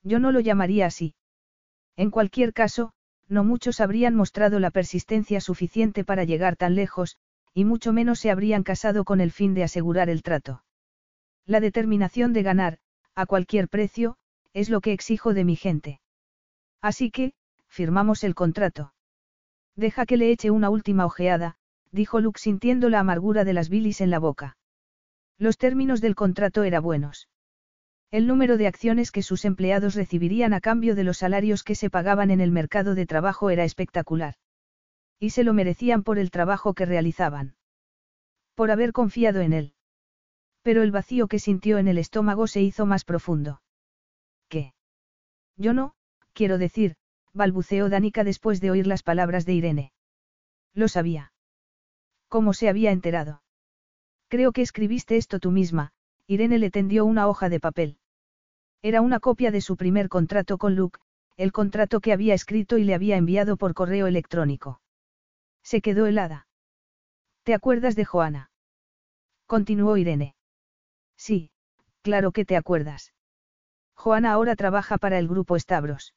[0.02, 1.14] Yo no lo llamaría así.
[1.96, 2.92] En cualquier caso,
[3.28, 7.18] no muchos habrían mostrado la persistencia suficiente para llegar tan lejos,
[7.52, 10.64] y mucho menos se habrían casado con el fin de asegurar el trato.
[11.46, 12.78] La determinación de ganar,
[13.14, 14.16] a cualquier precio,
[14.54, 16.00] es lo que exijo de mi gente.
[16.80, 17.34] Así que,
[17.68, 18.94] firmamos el contrato.
[19.76, 21.56] Deja que le eche una última ojeada,
[21.92, 24.56] dijo Luke sintiendo la amargura de las bilis en la boca.
[25.38, 27.28] Los términos del contrato eran buenos.
[28.10, 31.90] El número de acciones que sus empleados recibirían a cambio de los salarios que se
[31.90, 34.36] pagaban en el mercado de trabajo era espectacular.
[35.18, 37.56] Y se lo merecían por el trabajo que realizaban.
[38.54, 39.74] Por haber confiado en él.
[40.62, 43.62] Pero el vacío que sintió en el estómago se hizo más profundo.
[44.48, 44.74] ¿Qué?
[45.56, 45.94] Yo no,
[46.32, 46.96] quiero decir,
[47.32, 49.92] balbuceó Danica después de oír las palabras de Irene.
[50.72, 51.32] Lo sabía.
[52.28, 53.42] ¿Cómo se había enterado?
[54.28, 55.92] Creo que escribiste esto tú misma,
[56.26, 57.98] Irene le tendió una hoja de papel.
[58.82, 60.98] Era una copia de su primer contrato con Luke,
[61.36, 64.80] el contrato que había escrito y le había enviado por correo electrónico.
[65.62, 66.46] Se quedó helada.
[67.42, 68.50] ¿Te acuerdas de Joana?
[69.46, 70.34] Continuó Irene.
[71.16, 71.50] Sí,
[72.02, 73.12] claro que te acuerdas.
[73.94, 76.14] Joana ahora trabaja para el grupo Stavros.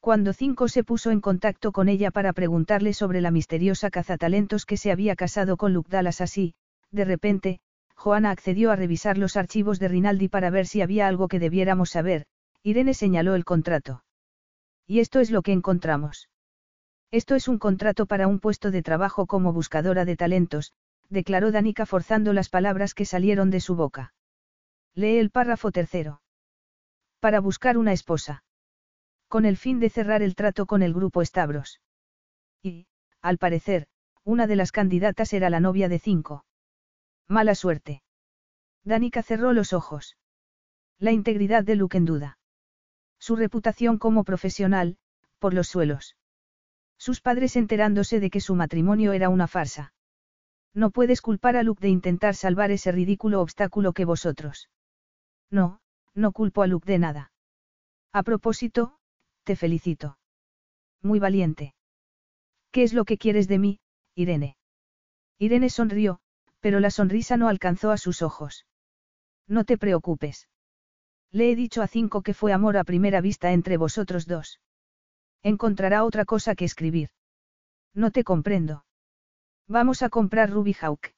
[0.00, 4.76] Cuando Cinco se puso en contacto con ella para preguntarle sobre la misteriosa cazatalentos que
[4.76, 6.54] se había casado con Luke Dallas así,
[6.94, 7.60] de repente,
[7.94, 11.90] Joana accedió a revisar los archivos de Rinaldi para ver si había algo que debiéramos
[11.90, 12.26] saber,
[12.62, 14.04] Irene señaló el contrato.
[14.86, 16.28] Y esto es lo que encontramos.
[17.10, 20.72] Esto es un contrato para un puesto de trabajo como buscadora de talentos,
[21.08, 24.14] declaró Danica forzando las palabras que salieron de su boca.
[24.94, 26.20] Lee el párrafo tercero.
[27.20, 28.44] Para buscar una esposa.
[29.28, 31.80] Con el fin de cerrar el trato con el grupo Stavros.
[32.62, 32.86] Y,
[33.20, 33.86] al parecer,
[34.24, 36.44] una de las candidatas era la novia de cinco.
[37.28, 38.02] Mala suerte.
[38.84, 40.16] Danica cerró los ojos.
[40.98, 42.38] La integridad de Luke en duda.
[43.18, 44.98] Su reputación como profesional,
[45.38, 46.16] por los suelos.
[46.98, 49.94] Sus padres enterándose de que su matrimonio era una farsa.
[50.74, 54.68] No puedes culpar a Luke de intentar salvar ese ridículo obstáculo que vosotros.
[55.50, 55.80] No,
[56.14, 57.32] no culpo a Luke de nada.
[58.12, 58.98] A propósito,
[59.44, 60.18] te felicito.
[61.00, 61.74] Muy valiente.
[62.70, 63.80] ¿Qué es lo que quieres de mí,
[64.14, 64.56] Irene?
[65.38, 66.20] Irene sonrió,
[66.64, 68.64] pero la sonrisa no alcanzó a sus ojos.
[69.46, 70.48] No te preocupes.
[71.30, 74.62] Le he dicho a Cinco que fue amor a primera vista entre vosotros dos.
[75.42, 77.10] Encontrará otra cosa que escribir.
[77.92, 78.86] No te comprendo.
[79.68, 81.12] Vamos a comprar Ruby Hawk.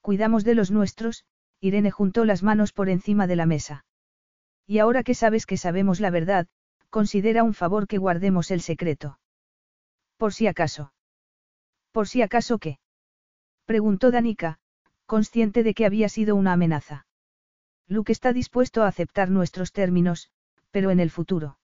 [0.00, 1.26] Cuidamos de los nuestros,
[1.60, 3.84] Irene juntó las manos por encima de la mesa.
[4.66, 6.46] Y ahora que sabes que sabemos la verdad,
[6.88, 9.18] considera un favor que guardemos el secreto.
[10.16, 10.94] Por si acaso.
[11.92, 12.78] ¿Por si acaso qué?
[13.64, 14.58] Preguntó Danica,
[15.06, 17.06] consciente de que había sido una amenaza.
[17.88, 20.30] Luke está dispuesto a aceptar nuestros términos,
[20.70, 21.58] pero en el futuro.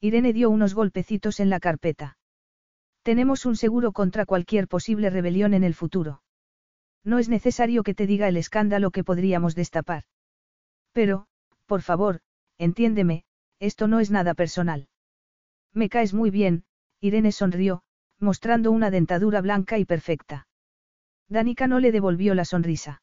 [0.00, 2.18] Irene dio unos golpecitos en la carpeta.
[3.02, 6.22] Tenemos un seguro contra cualquier posible rebelión en el futuro.
[7.04, 10.04] No es necesario que te diga el escándalo que podríamos destapar.
[10.92, 11.26] Pero,
[11.66, 12.20] por favor,
[12.58, 13.24] entiéndeme,
[13.60, 14.88] esto no es nada personal.
[15.72, 16.64] Me caes muy bien,
[17.00, 17.82] Irene sonrió,
[18.18, 20.46] mostrando una dentadura blanca y perfecta.
[21.28, 23.02] Danica no le devolvió la sonrisa.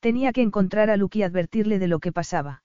[0.00, 2.62] Tenía que encontrar a Luke y advertirle de lo que pasaba.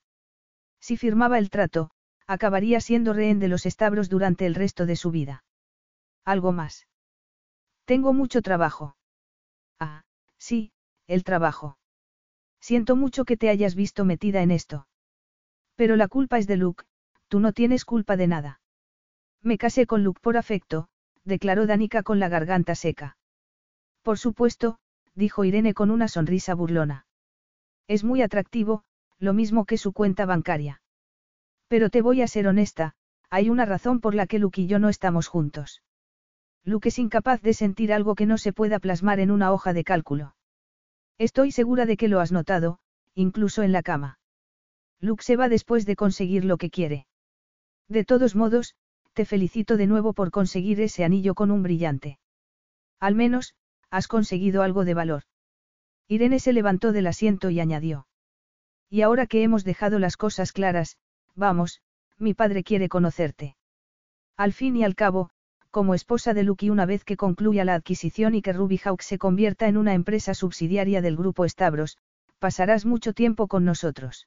[0.80, 1.90] Si firmaba el trato,
[2.26, 5.44] acabaría siendo rehén de los estabros durante el resto de su vida.
[6.24, 6.86] Algo más.
[7.84, 8.96] Tengo mucho trabajo.
[9.78, 10.02] Ah,
[10.38, 10.72] sí,
[11.06, 11.78] el trabajo.
[12.60, 14.86] Siento mucho que te hayas visto metida en esto.
[15.74, 16.84] Pero la culpa es de Luke,
[17.28, 18.60] tú no tienes culpa de nada.
[19.42, 20.88] Me casé con Luke por afecto,
[21.24, 23.16] declaró Danica con la garganta seca.
[24.02, 24.78] Por supuesto,
[25.14, 27.06] dijo Irene con una sonrisa burlona.
[27.88, 28.84] Es muy atractivo,
[29.18, 30.82] lo mismo que su cuenta bancaria.
[31.68, 32.94] Pero te voy a ser honesta,
[33.30, 35.82] hay una razón por la que Luke y yo no estamos juntos.
[36.64, 39.84] Luke es incapaz de sentir algo que no se pueda plasmar en una hoja de
[39.84, 40.36] cálculo.
[41.18, 42.78] Estoy segura de que lo has notado,
[43.14, 44.18] incluso en la cama.
[45.00, 47.06] Luke se va después de conseguir lo que quiere.
[47.88, 48.74] De todos modos,
[49.12, 52.18] te felicito de nuevo por conseguir ese anillo con un brillante.
[53.00, 53.54] Al menos,
[53.92, 55.22] has conseguido algo de valor.
[56.08, 58.06] Irene se levantó del asiento y añadió.
[58.88, 60.96] Y ahora que hemos dejado las cosas claras,
[61.34, 61.82] vamos,
[62.18, 63.54] mi padre quiere conocerte.
[64.36, 65.30] Al fin y al cabo,
[65.70, 69.02] como esposa de Luke y una vez que concluya la adquisición y que Ruby Hawk
[69.02, 71.98] se convierta en una empresa subsidiaria del grupo Stavros,
[72.38, 74.26] pasarás mucho tiempo con nosotros.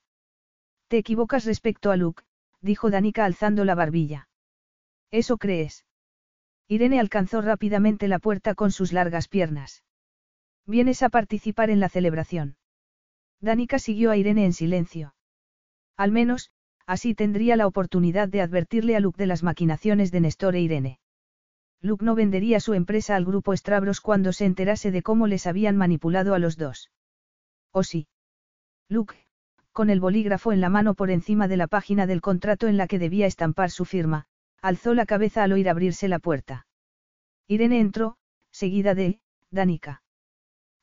[0.90, 2.24] Te equivocas respecto a Luke,
[2.62, 4.30] dijo Danica alzando la barbilla.
[5.10, 5.86] ¿Eso crees?
[6.68, 9.84] Irene alcanzó rápidamente la puerta con sus largas piernas.
[10.66, 12.58] Vienes a participar en la celebración.
[13.40, 15.14] Danica siguió a Irene en silencio.
[15.96, 16.50] Al menos,
[16.88, 21.00] así tendría la oportunidad de advertirle a Luke de las maquinaciones de Néstor e Irene.
[21.82, 25.78] Luke no vendería su empresa al grupo Stravros cuando se enterase de cómo les habían
[25.78, 26.90] manipulado a los dos.
[27.72, 28.08] ¿O sí?
[28.90, 29.16] Luke,
[29.72, 32.88] con el bolígrafo en la mano por encima de la página del contrato en la
[32.88, 34.26] que debía estampar su firma,
[34.66, 36.66] alzó la cabeza al oír abrirse la puerta.
[37.48, 38.18] Irene entró,
[38.52, 39.20] seguida de,
[39.52, 40.02] Danica.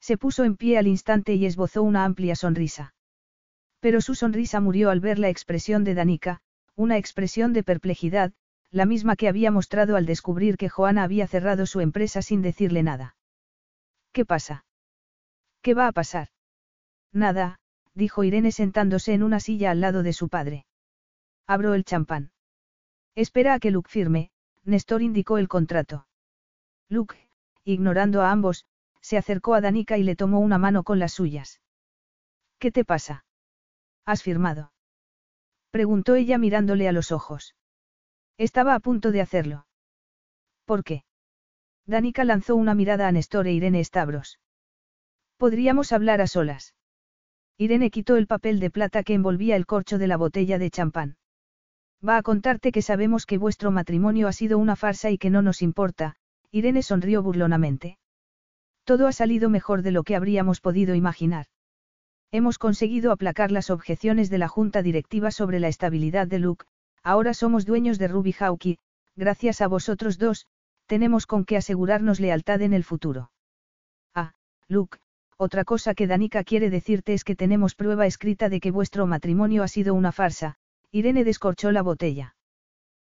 [0.01, 2.95] Se puso en pie al instante y esbozó una amplia sonrisa.
[3.81, 6.43] Pero su sonrisa murió al ver la expresión de Danica,
[6.77, 8.33] una expresión de perplejidad,
[8.71, 12.85] la misma que había mostrado al descubrir que Joana había cerrado su empresa sin decirle
[12.85, 13.17] nada.
[14.13, 14.65] ¿Qué pasa?
[15.61, 16.29] ¿Qué va a pasar?
[17.13, 17.59] Nada,
[17.95, 20.67] dijo Irene sentándose en una silla al lado de su padre.
[21.49, 22.32] Abro el champán.
[23.15, 24.31] Espera a que Luke firme,
[24.65, 26.07] Néstor indicó el contrato.
[26.89, 27.17] Luke,
[27.65, 28.67] ignorando a ambos,
[29.01, 31.61] se acercó a Danica y le tomó una mano con las suyas.
[32.59, 33.25] ¿Qué te pasa?
[34.05, 34.73] ¿Has firmado?
[35.71, 37.55] Preguntó ella mirándole a los ojos.
[38.39, 39.67] Estaba a punto de hacerlo.
[40.65, 41.05] ¿Por qué?
[41.87, 44.39] Danica lanzó una mirada a Néstor e Irene Stavros.
[45.37, 46.75] Podríamos hablar a solas.
[47.59, 51.17] Irene quitó el papel de plata que envolvía el corcho de la botella de champán.
[52.07, 55.41] Va a contarte que sabemos que vuestro matrimonio ha sido una farsa y que no
[55.41, 56.17] nos importa,
[56.51, 57.99] Irene sonrió burlonamente.
[58.85, 61.47] Todo ha salido mejor de lo que habríamos podido imaginar.
[62.33, 66.65] Hemos conseguido aplacar las objeciones de la junta directiva sobre la estabilidad de Luke,
[67.03, 68.79] ahora somos dueños de Ruby Hawk
[69.15, 70.47] gracias a vosotros dos,
[70.87, 73.31] tenemos con qué asegurarnos lealtad en el futuro.
[74.15, 74.33] Ah,
[74.69, 74.99] Luke,
[75.37, 79.63] otra cosa que Danica quiere decirte es que tenemos prueba escrita de que vuestro matrimonio
[79.63, 80.57] ha sido una farsa,
[80.93, 82.37] Irene descorchó la botella.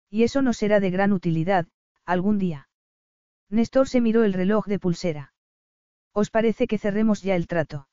[0.10, 1.68] Y eso no será de gran utilidad,
[2.04, 2.68] algún día.
[3.50, 5.34] Néstor se miró el reloj de pulsera.
[6.12, 7.88] ¿Os parece que cerremos ya el trato?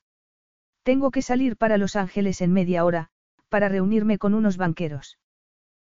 [0.81, 3.09] Tengo que salir para Los Ángeles en media hora,
[3.49, 5.19] para reunirme con unos banqueros.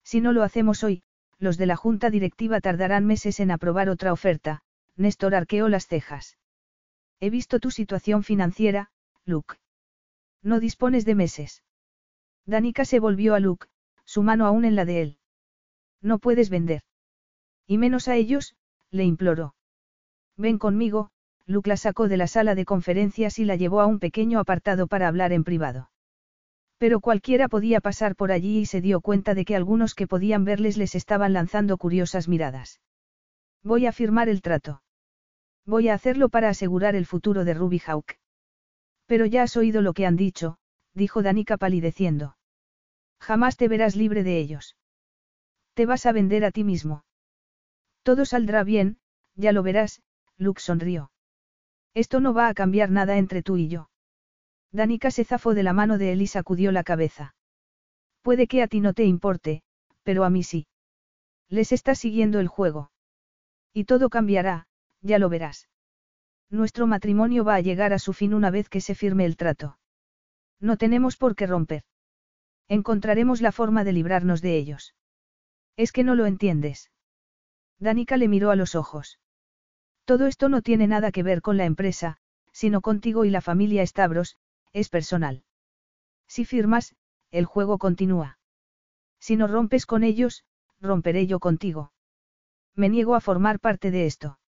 [0.04, 1.02] Si no lo hacemos hoy,
[1.40, 4.62] los de la junta directiva tardarán meses en aprobar otra oferta,
[4.96, 6.38] Néstor arqueó las cejas.
[7.20, 8.92] He visto tu situación financiera,
[9.26, 9.56] Luke.
[10.44, 11.64] No dispones de meses.
[12.46, 13.68] Danica se volvió a Luke,
[14.08, 15.18] su mano aún en la de él.
[16.02, 16.82] No puedes vender.
[17.68, 18.56] Y menos a ellos,
[18.90, 19.54] le imploró.
[20.38, 21.12] Ven conmigo,
[21.46, 24.88] Luke la sacó de la sala de conferencias y la llevó a un pequeño apartado
[24.88, 25.92] para hablar en privado.
[26.78, 30.46] Pero cualquiera podía pasar por allí y se dio cuenta de que algunos que podían
[30.46, 32.80] verles les estaban lanzando curiosas miradas.
[33.64, 34.82] Voy a firmar el trato.
[35.66, 38.16] Voy a hacerlo para asegurar el futuro de Ruby Hawk.
[39.06, 40.60] Pero ya has oído lo que han dicho,
[40.94, 42.37] dijo Danica palideciendo.
[43.20, 44.76] Jamás te verás libre de ellos.
[45.74, 47.04] Te vas a vender a ti mismo.
[48.04, 49.00] Todo saldrá bien,
[49.36, 50.02] ya lo verás,
[50.38, 51.12] Luke sonrió.
[51.94, 53.90] Esto no va a cambiar nada entre tú y yo.
[54.72, 57.36] Danica se zafó de la mano de él y sacudió la cabeza.
[58.22, 59.64] Puede que a ti no te importe,
[60.04, 60.68] pero a mí sí.
[61.50, 62.92] Les está siguiendo el juego.
[63.74, 64.68] Y todo cambiará,
[65.02, 65.70] ya lo verás.
[66.50, 69.78] Nuestro matrimonio va a llegar a su fin una vez que se firme el trato.
[70.60, 71.84] No tenemos por qué romper.
[72.70, 74.96] Encontraremos la forma de librarnos de ellos.
[75.78, 76.92] Es que no lo entiendes.
[77.80, 79.20] Danica le miró a los ojos.
[80.06, 82.18] Todo esto no tiene nada que ver con la empresa,
[82.52, 84.38] sino contigo y la familia Stavros,
[84.74, 85.44] es personal.
[86.28, 86.96] Si firmas,
[87.32, 88.40] el juego continúa.
[89.20, 90.44] Si no rompes con ellos,
[90.80, 91.92] romperé yo contigo.
[92.76, 94.40] Me niego a formar parte de esto.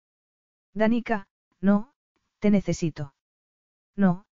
[0.73, 1.27] Danica,
[1.61, 1.93] no,
[2.39, 3.13] te necesito.
[3.95, 4.25] No,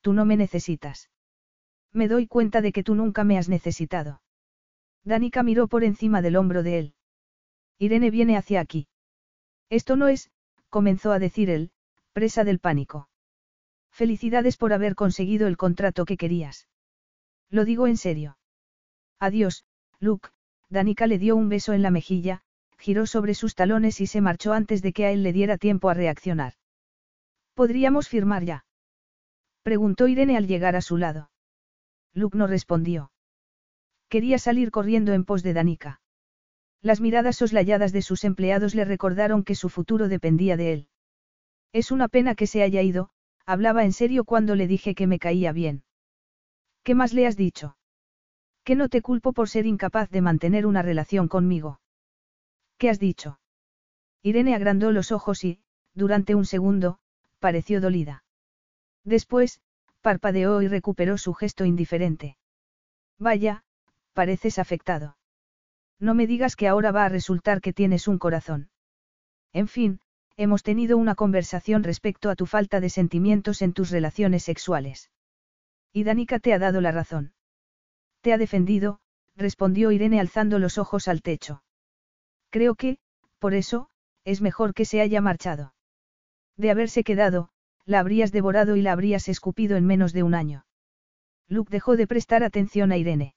[0.00, 1.10] tú no me necesitas.
[1.94, 4.20] Me doy cuenta de que tú nunca me has necesitado.
[5.04, 6.94] Danica miró por encima del hombro de él.
[7.78, 8.88] Irene viene hacia aquí.
[9.70, 10.30] Esto no es,
[10.68, 11.70] comenzó a decir él,
[12.12, 13.08] presa del pánico.
[13.92, 16.66] Felicidades por haber conseguido el contrato que querías.
[17.48, 18.38] Lo digo en serio.
[19.20, 19.64] Adiós,
[20.00, 20.30] Luke,
[20.68, 22.42] Danica le dio un beso en la mejilla,
[22.76, 25.90] giró sobre sus talones y se marchó antes de que a él le diera tiempo
[25.90, 26.54] a reaccionar.
[27.54, 28.66] ¿Podríamos firmar ya?
[29.62, 31.30] Preguntó Irene al llegar a su lado.
[32.14, 33.10] Luke no respondió.
[34.08, 36.00] Quería salir corriendo en pos de Danica.
[36.80, 40.88] Las miradas soslayadas de sus empleados le recordaron que su futuro dependía de él.
[41.72, 43.10] Es una pena que se haya ido,
[43.46, 45.82] hablaba en serio cuando le dije que me caía bien.
[46.84, 47.76] ¿Qué más le has dicho?
[48.62, 51.80] Que no te culpo por ser incapaz de mantener una relación conmigo.
[52.78, 53.40] ¿Qué has dicho?
[54.22, 55.60] Irene agrandó los ojos y,
[55.94, 56.98] durante un segundo,
[57.38, 58.24] pareció dolida.
[59.04, 59.60] Después,
[60.04, 62.36] parpadeó y recuperó su gesto indiferente.
[63.18, 63.64] Vaya,
[64.12, 65.16] pareces afectado.
[65.98, 68.68] No me digas que ahora va a resultar que tienes un corazón.
[69.54, 70.00] En fin,
[70.36, 75.10] hemos tenido una conversación respecto a tu falta de sentimientos en tus relaciones sexuales.
[75.90, 77.32] Y Danica te ha dado la razón.
[78.20, 79.00] Te ha defendido,
[79.36, 81.62] respondió Irene alzando los ojos al techo.
[82.50, 82.98] Creo que,
[83.38, 83.88] por eso,
[84.24, 85.72] es mejor que se haya marchado.
[86.58, 87.48] De haberse quedado,
[87.86, 90.64] la habrías devorado y la habrías escupido en menos de un año.
[91.48, 93.34] Luke dejó de prestar atención a Irene.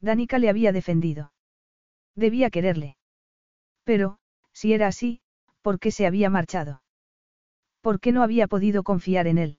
[0.00, 1.32] Danica le había defendido.
[2.14, 2.96] Debía quererle.
[3.84, 4.18] Pero,
[4.52, 5.20] si era así,
[5.62, 6.82] ¿por qué se había marchado?
[7.80, 9.58] ¿Por qué no había podido confiar en él?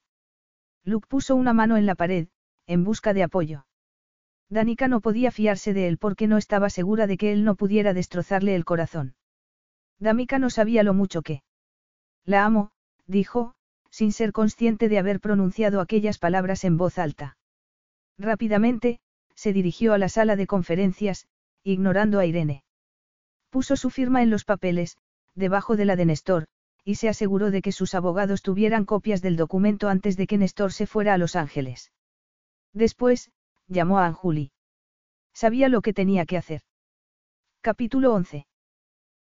[0.83, 2.27] Luke puso una mano en la pared,
[2.65, 3.65] en busca de apoyo.
[4.49, 7.93] Danica no podía fiarse de él porque no estaba segura de que él no pudiera
[7.93, 9.15] destrozarle el corazón.
[9.99, 11.43] Damika no sabía lo mucho que.
[12.25, 12.71] La amo,
[13.05, 13.53] dijo,
[13.89, 17.37] sin ser consciente de haber pronunciado aquellas palabras en voz alta.
[18.17, 18.99] Rápidamente,
[19.35, 21.27] se dirigió a la sala de conferencias,
[21.63, 22.63] ignorando a Irene.
[23.49, 24.97] Puso su firma en los papeles,
[25.35, 26.47] debajo de la de Néstor,
[26.83, 30.73] y se aseguró de que sus abogados tuvieran copias del documento antes de que Néstor
[30.73, 31.91] se fuera a Los Ángeles.
[32.73, 33.31] Después,
[33.67, 34.51] llamó a Anjuli.
[35.33, 36.61] Sabía lo que tenía que hacer.
[37.61, 38.45] Capítulo 11.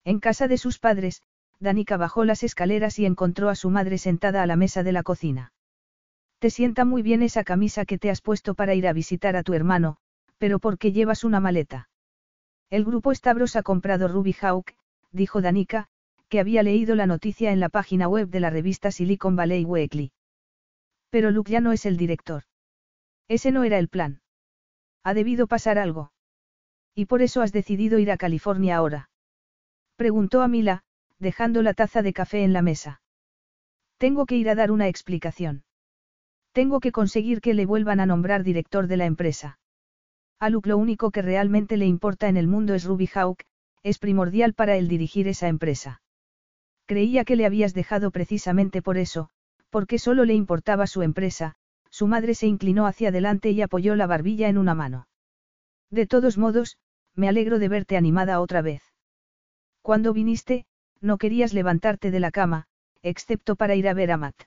[0.04, 1.22] En casa de sus padres,
[1.60, 5.04] Danica bajó las escaleras y encontró a su madre sentada a la mesa de la
[5.04, 5.54] cocina.
[6.40, 9.44] Te sienta muy bien esa camisa que te has puesto para ir a visitar a
[9.44, 9.98] tu hermano,
[10.38, 11.90] pero ¿por qué llevas una maleta?
[12.70, 14.74] El grupo Stavros ha comprado Ruby Hawk,
[15.12, 15.88] dijo Danica,
[16.28, 20.12] que había leído la noticia en la página web de la revista Silicon Valley Weekly.
[21.10, 22.44] Pero Luke ya no es el director.
[23.28, 24.22] Ese no era el plan.
[25.04, 26.12] Ha debido pasar algo.
[26.94, 29.10] ¿Y por eso has decidido ir a California ahora?
[29.96, 30.84] Preguntó a Mila,
[31.20, 33.02] dejando la taza de café en la mesa.
[33.98, 35.64] Tengo que ir a dar una explicación.
[36.52, 39.60] Tengo que conseguir que le vuelvan a nombrar director de la empresa.
[40.40, 43.40] A Luke lo único que realmente le importa en el mundo es Ruby Hawk,
[43.84, 46.02] es primordial para él dirigir esa empresa.
[46.86, 49.30] Creía que le habías dejado precisamente por eso,
[49.70, 51.56] porque solo le importaba su empresa,
[51.90, 55.08] Su madre se inclinó hacia adelante y apoyó la barbilla en una mano.
[55.90, 56.78] De todos modos,
[57.16, 58.82] me alegro de verte animada otra vez.
[59.82, 60.66] Cuando viniste,
[61.02, 62.68] no querías levantarte de la cama,
[63.02, 64.44] excepto para ir a ver a Matt.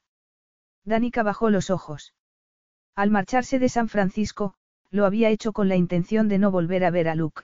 [0.84, 2.14] Danica bajó los ojos.
[2.94, 4.54] Al marcharse de San Francisco,
[4.90, 7.42] lo había hecho con la intención de no volver a ver a Luke.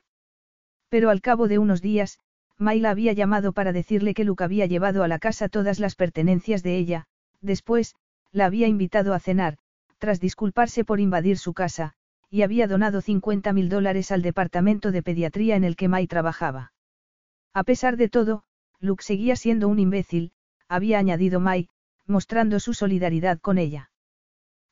[0.89, 2.19] Pero al cabo de unos días,
[2.57, 6.63] Mayla había llamado para decirle que Luke había llevado a la casa todas las pertenencias
[6.63, 7.07] de ella,
[7.41, 7.95] después,
[8.33, 9.59] la había invitado a cenar,
[9.99, 11.95] tras disculparse por invadir su casa,
[12.31, 16.73] y había donado 50 mil dólares al departamento de pediatría en el que May trabajaba.
[17.53, 18.45] A pesar de todo,
[18.85, 20.33] Luke seguía siendo un imbécil,
[20.69, 21.69] había añadido May,
[22.07, 23.91] mostrando su solidaridad con ella.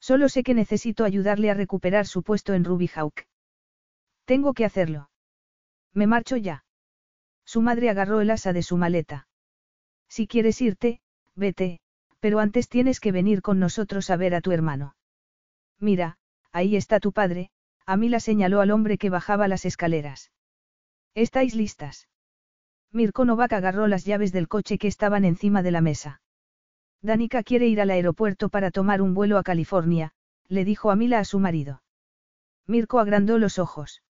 [0.00, 3.26] Solo sé que necesito ayudarle a recuperar su puesto en Ruby Hawk.
[4.26, 5.10] Tengo que hacerlo.
[5.94, 6.64] Me marcho ya.
[7.46, 9.28] Su madre agarró el asa de su maleta.
[10.08, 11.00] Si quieres irte,
[11.34, 11.80] vete,
[12.20, 14.94] pero antes tienes que venir con nosotros a ver a tu hermano.
[15.78, 16.18] Mira,
[16.52, 17.50] ahí está tu padre,
[17.86, 20.32] Amila señaló al hombre que bajaba las escaleras.
[21.14, 22.08] ¿Estáis listas?
[22.92, 26.20] Mirko Novak agarró las llaves del coche que estaban encima de la mesa.
[27.00, 30.12] Danica quiere ir al aeropuerto para tomar un vuelo a California,
[30.46, 31.82] le dijo a Mila a su marido.
[32.66, 34.02] Mirko agrandó los ojos.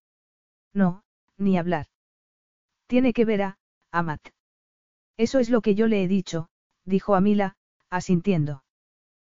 [0.74, 1.04] No,
[1.38, 1.86] ni hablar.
[2.86, 3.58] Tiene que ver a,
[3.92, 4.20] Amat.
[5.16, 6.48] Eso es lo que yo le he dicho,
[6.84, 7.56] dijo Amila,
[7.88, 8.64] asintiendo.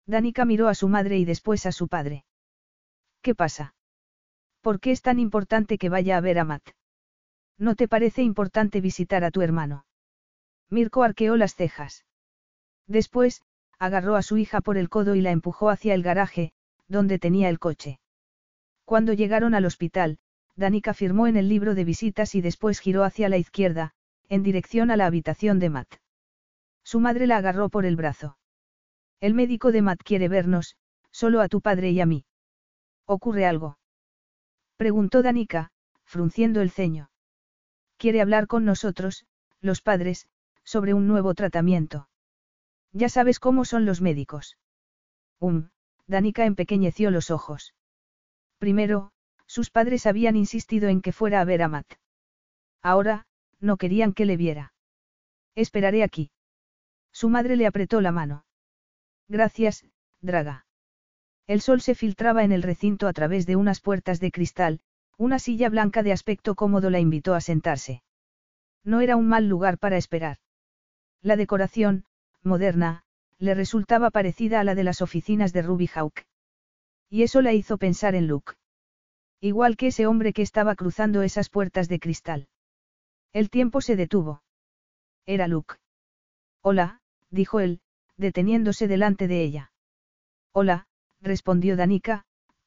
[0.07, 2.25] Danica miró a su madre y después a su padre.
[3.23, 3.75] ¿Qué pasa?
[4.61, 6.71] ¿Por qué es tan importante que vaya a ver a Matt?
[7.63, 9.87] ¿No te parece importante visitar a tu hermano?
[10.69, 12.05] Mirko arqueó las cejas.
[12.89, 13.43] Después,
[13.79, 16.53] agarró a su hija por el codo y la empujó hacia el garaje,
[16.89, 18.01] donde tenía el coche.
[18.85, 20.19] Cuando llegaron al hospital,
[20.57, 23.93] Danica firmó en el libro de visitas y después giró hacia la izquierda,
[24.29, 26.01] en dirección a la habitación de Matt.
[26.83, 28.39] Su madre la agarró por el brazo.
[29.21, 30.75] El médico de Matt quiere vernos,
[31.13, 32.25] solo a tu padre y a mí.
[33.07, 33.79] ¿Ocurre algo?
[34.77, 35.71] Preguntó Danica,
[36.03, 37.12] frunciendo el ceño.
[38.03, 39.27] Quiere hablar con nosotros,
[39.61, 40.27] los padres,
[40.65, 42.09] sobre un nuevo tratamiento.
[42.91, 44.59] Ya sabes cómo son los médicos.
[45.39, 45.69] Um,
[46.09, 47.77] Danica empequeñeció los ojos.
[48.59, 49.13] Primero,
[49.47, 51.93] sus padres habían insistido en que fuera a ver a Matt.
[52.83, 53.25] Ahora,
[53.61, 54.75] no querían que le viera.
[55.55, 56.33] Esperaré aquí.
[57.13, 58.45] Su madre le apretó la mano.
[59.29, 59.87] Gracias,
[60.21, 60.67] Draga.
[61.47, 64.81] El sol se filtraba en el recinto a través de unas puertas de cristal,
[65.23, 68.03] una silla blanca de aspecto cómodo la invitó a sentarse.
[68.83, 70.39] No era un mal lugar para esperar.
[71.21, 72.07] La decoración,
[72.43, 73.05] moderna,
[73.39, 76.27] le resultaba parecida a la de las oficinas de Ruby Hawk.
[77.09, 78.55] Y eso la hizo pensar en Luke.
[79.41, 82.49] Igual que ese hombre que estaba cruzando esas puertas de cristal.
[83.33, 84.43] El tiempo se detuvo.
[85.25, 85.77] Era Luke.
[86.63, 87.81] Hola, dijo él,
[88.17, 89.73] deteniéndose delante de ella.
[90.51, 90.89] Hola,
[91.21, 92.25] respondió Danica,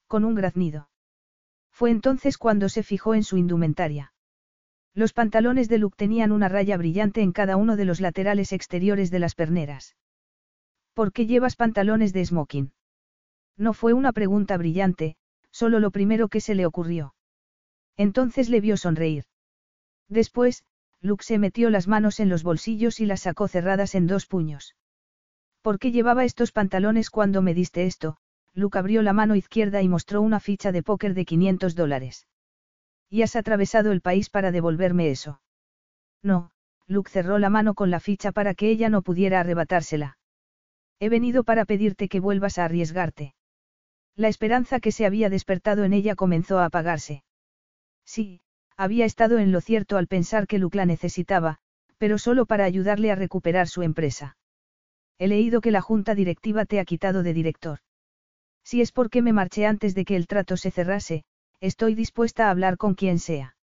[0.08, 0.88] con un graznido.
[1.76, 4.14] Fue entonces cuando se fijó en su indumentaria.
[4.94, 9.12] Los pantalones de Luke tenían una raya brillante en cada uno de los laterales exteriores
[9.12, 9.98] de las perneras.
[10.94, 12.72] ¿Por qué llevas pantalones de smoking?
[13.58, 15.18] No fue una pregunta brillante,
[15.52, 17.14] solo lo primero que se le ocurrió.
[17.98, 19.26] Entonces le vio sonreír.
[20.08, 20.64] Después,
[21.02, 24.78] Luke se metió las manos en los bolsillos y las sacó cerradas en dos puños.
[25.62, 28.18] ¿Por qué llevaba estos pantalones cuando me diste esto?
[28.56, 32.28] Luke abrió la mano izquierda y mostró una ficha de póker de 500 dólares.
[33.10, 35.42] ¿Y has atravesado el país para devolverme eso?
[36.24, 36.52] No,
[36.88, 40.18] Luke cerró la mano con la ficha para que ella no pudiera arrebatársela.
[41.00, 43.36] He venido para pedirte que vuelvas a arriesgarte.
[44.16, 47.24] La esperanza que se había despertado en ella comenzó a apagarse.
[48.06, 48.40] Sí,
[48.78, 51.58] había estado en lo cierto al pensar que Luke la necesitaba,
[51.98, 54.38] pero solo para ayudarle a recuperar su empresa.
[55.18, 57.80] He leído que la junta directiva te ha quitado de director.
[58.66, 61.24] Si es porque me marché antes de que el trato se cerrase,
[61.62, 63.56] estoy dispuesta a hablar con quien sea.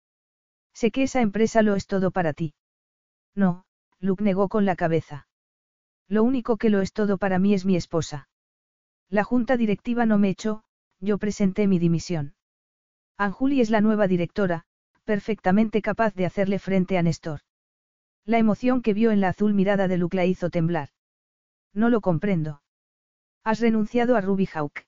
[0.74, 2.54] Sé que esa empresa lo es todo para ti.
[3.36, 3.66] No,
[4.00, 5.28] Luke negó con la cabeza.
[6.08, 8.30] Lo único que lo es todo para mí es mi esposa.
[9.10, 10.64] La junta directiva no me echó,
[11.00, 12.36] yo presenté mi dimisión.
[13.18, 14.66] Anjuli es la nueva directora,
[15.04, 17.42] perfectamente capaz de hacerle frente a Néstor.
[18.24, 20.90] La emoción que vio en la azul mirada de Luke la hizo temblar.
[21.74, 22.62] No lo comprendo.
[23.44, 24.86] Has renunciado a Ruby Hawk.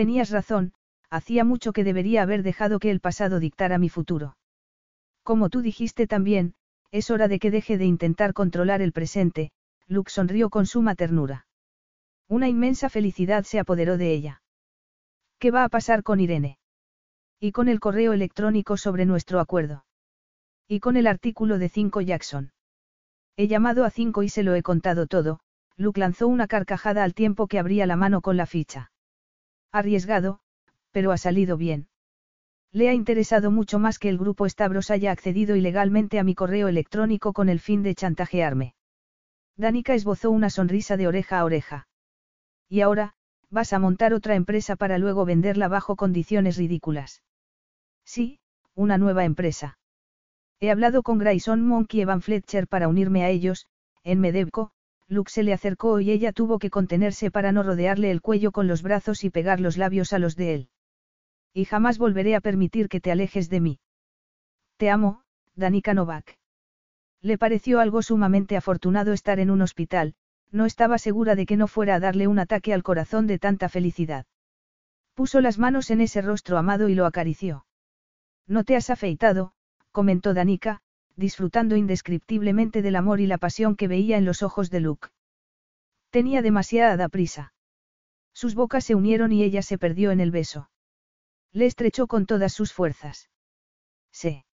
[0.00, 0.72] Tenías razón,
[1.10, 4.34] hacía mucho que debería haber dejado que el pasado dictara mi futuro.
[5.24, 6.54] Como tú dijiste también,
[6.90, 9.50] es hora de que deje de intentar controlar el presente,
[9.88, 11.46] Luke sonrió con suma ternura.
[12.28, 14.42] Una inmensa felicidad se apoderó de ella.
[15.38, 16.56] ¿Qué va a pasar con Irene?
[17.38, 19.84] Y con el correo electrónico sobre nuestro acuerdo.
[20.66, 22.52] Y con el artículo de 5 Jackson.
[23.36, 25.40] He llamado a 5 y se lo he contado todo,
[25.76, 28.89] Luke lanzó una carcajada al tiempo que abría la mano con la ficha.
[29.72, 30.40] Arriesgado,
[30.90, 31.88] pero ha salido bien.
[32.72, 36.68] Le ha interesado mucho más que el grupo Stavros haya accedido ilegalmente a mi correo
[36.68, 38.74] electrónico con el fin de chantajearme.
[39.56, 41.88] Danica esbozó una sonrisa de oreja a oreja.
[42.68, 43.14] Y ahora,
[43.50, 47.22] vas a montar otra empresa para luego venderla bajo condiciones ridículas.
[48.04, 48.38] Sí,
[48.74, 49.78] una nueva empresa.
[50.60, 53.66] He hablado con Grayson Monk y Evan Fletcher para unirme a ellos,
[54.04, 54.72] en Medevco,
[55.10, 58.68] Luke se le acercó y ella tuvo que contenerse para no rodearle el cuello con
[58.68, 60.68] los brazos y pegar los labios a los de él.
[61.52, 63.80] Y jamás volveré a permitir que te alejes de mí.
[64.76, 65.22] Te amo,
[65.56, 66.38] Danica Novak.
[67.22, 70.14] Le pareció algo sumamente afortunado estar en un hospital,
[70.52, 73.68] no estaba segura de que no fuera a darle un ataque al corazón de tanta
[73.68, 74.26] felicidad.
[75.14, 77.66] Puso las manos en ese rostro amado y lo acarició.
[78.46, 79.54] No te has afeitado,
[79.90, 80.82] comentó Danica,
[81.20, 85.08] disfrutando indescriptiblemente del amor y la pasión que veía en los ojos de Luke.
[86.10, 87.52] Tenía demasiada prisa.
[88.32, 90.70] Sus bocas se unieron y ella se perdió en el beso.
[91.52, 93.28] Le estrechó con todas sus fuerzas.
[94.10, 94.44] Sí.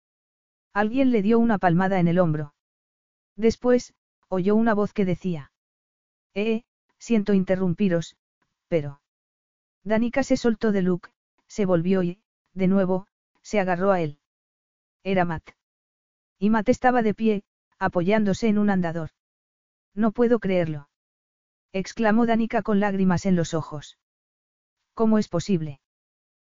[0.74, 2.54] Alguien le dio una palmada en el hombro.
[3.36, 3.94] Después,
[4.28, 5.52] oyó una voz que decía.
[6.36, 6.64] Eh,
[7.00, 8.18] siento interrumpiros,
[8.68, 9.02] pero...
[9.84, 11.10] Danica se soltó de Luke,
[11.48, 12.20] se volvió y,
[12.54, 13.08] de nuevo,
[13.42, 14.20] se agarró a él.
[15.04, 15.57] Era Matt.
[16.40, 17.44] Y Matt estaba de pie,
[17.80, 19.10] apoyándose en un andador.
[19.94, 20.90] No puedo creerlo.
[21.74, 23.98] exclamó Danica con lágrimas en los ojos.
[24.94, 25.80] ¿Cómo es posible?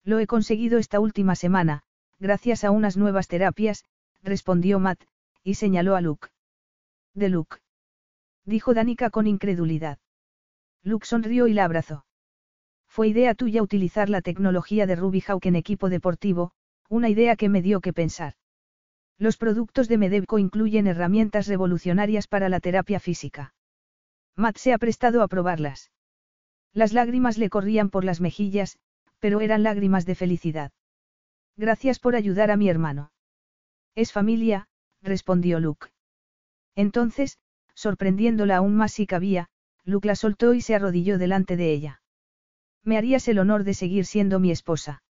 [0.03, 1.83] Lo he conseguido esta última semana,
[2.19, 3.85] gracias a unas nuevas terapias,
[4.21, 5.01] respondió Matt,
[5.43, 6.29] y señaló a Luke.
[7.13, 7.57] De Luke.
[8.45, 9.99] Dijo Danica con incredulidad.
[10.83, 12.05] Luke sonrió y la abrazó.
[12.87, 16.51] Fue idea tuya utilizar la tecnología de Ruby Hawk en equipo deportivo,
[16.89, 18.33] una idea que me dio que pensar.
[19.19, 23.53] Los productos de Medevco incluyen herramientas revolucionarias para la terapia física.
[24.37, 25.91] Matt se ha prestado a probarlas.
[26.73, 28.79] Las lágrimas le corrían por las mejillas,
[29.19, 30.71] pero eran lágrimas de felicidad.
[31.57, 33.11] Gracias por ayudar a mi hermano.
[33.93, 34.69] Es familia,
[35.01, 35.87] respondió Luke.
[36.75, 37.37] Entonces,
[37.73, 39.49] sorprendiéndola aún más si cabía,
[39.83, 42.01] Luke la soltó y se arrodilló delante de ella.
[42.85, 45.03] ¿Me harías el honor de seguir siendo mi esposa?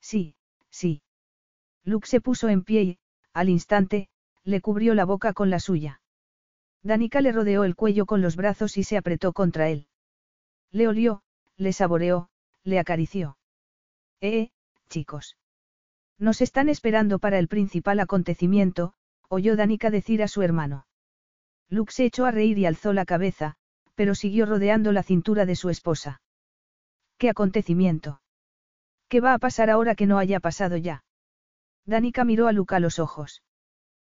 [0.00, 0.36] Sí,
[0.70, 1.02] sí.
[1.84, 2.98] Luke se puso en pie y,
[3.36, 4.08] al instante,
[4.44, 6.00] le cubrió la boca con la suya.
[6.82, 9.88] Danica le rodeó el cuello con los brazos y se apretó contra él.
[10.70, 11.22] Le olió,
[11.58, 12.30] le saboreó,
[12.64, 13.36] le acarició.
[14.22, 14.48] Eh,
[14.88, 15.36] chicos.
[16.18, 18.94] Nos están esperando para el principal acontecimiento,
[19.28, 20.86] oyó Danica decir a su hermano.
[21.68, 23.56] Luke se echó a reír y alzó la cabeza,
[23.94, 26.22] pero siguió rodeando la cintura de su esposa.
[27.18, 28.22] ¿Qué acontecimiento?
[29.08, 31.04] ¿Qué va a pasar ahora que no haya pasado ya?
[31.86, 33.42] Danica miró a Luke a los ojos.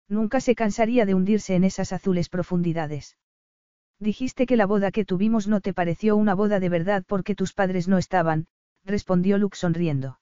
[0.08, 3.16] Nunca se cansaría de hundirse en esas azules profundidades.
[4.00, 7.52] Dijiste que la boda que tuvimos no te pareció una boda de verdad porque tus
[7.52, 8.46] padres no estaban,
[8.84, 10.18] respondió Luke sonriendo.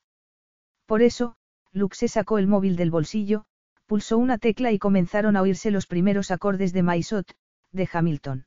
[0.85, 1.37] Por eso,
[1.73, 3.45] Luke se sacó el móvil del bolsillo,
[3.87, 7.35] pulsó una tecla y comenzaron a oírse los primeros acordes de Maisot,
[7.73, 8.47] de Hamilton.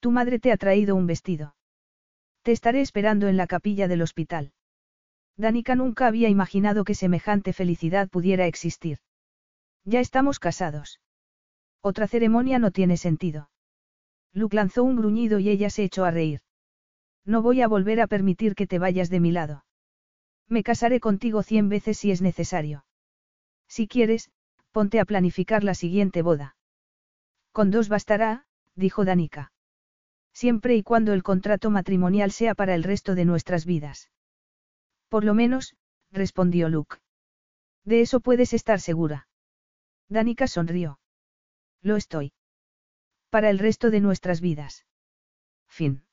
[0.00, 1.54] Tu madre te ha traído un vestido.
[2.42, 4.52] Te estaré esperando en la capilla del hospital.
[5.36, 8.98] Danica nunca había imaginado que semejante felicidad pudiera existir.
[9.84, 11.00] Ya estamos casados.
[11.80, 13.50] Otra ceremonia no tiene sentido.
[14.32, 16.40] Luke lanzó un gruñido y ella se echó a reír.
[17.24, 19.64] No voy a volver a permitir que te vayas de mi lado.
[20.48, 22.84] Me casaré contigo cien veces si es necesario.
[23.68, 24.30] Si quieres,
[24.70, 26.56] ponte a planificar la siguiente boda.
[27.52, 29.52] Con dos bastará, dijo Danica.
[30.32, 34.10] Siempre y cuando el contrato matrimonial sea para el resto de nuestras vidas.
[35.12, 35.76] Por lo menos,
[36.10, 36.96] respondió Luke.
[37.84, 39.28] De eso puedes estar segura.
[40.08, 41.00] Danica sonrió.
[41.82, 42.32] Lo estoy
[43.28, 44.86] para el resto de nuestras vidas.
[45.68, 46.06] Fin.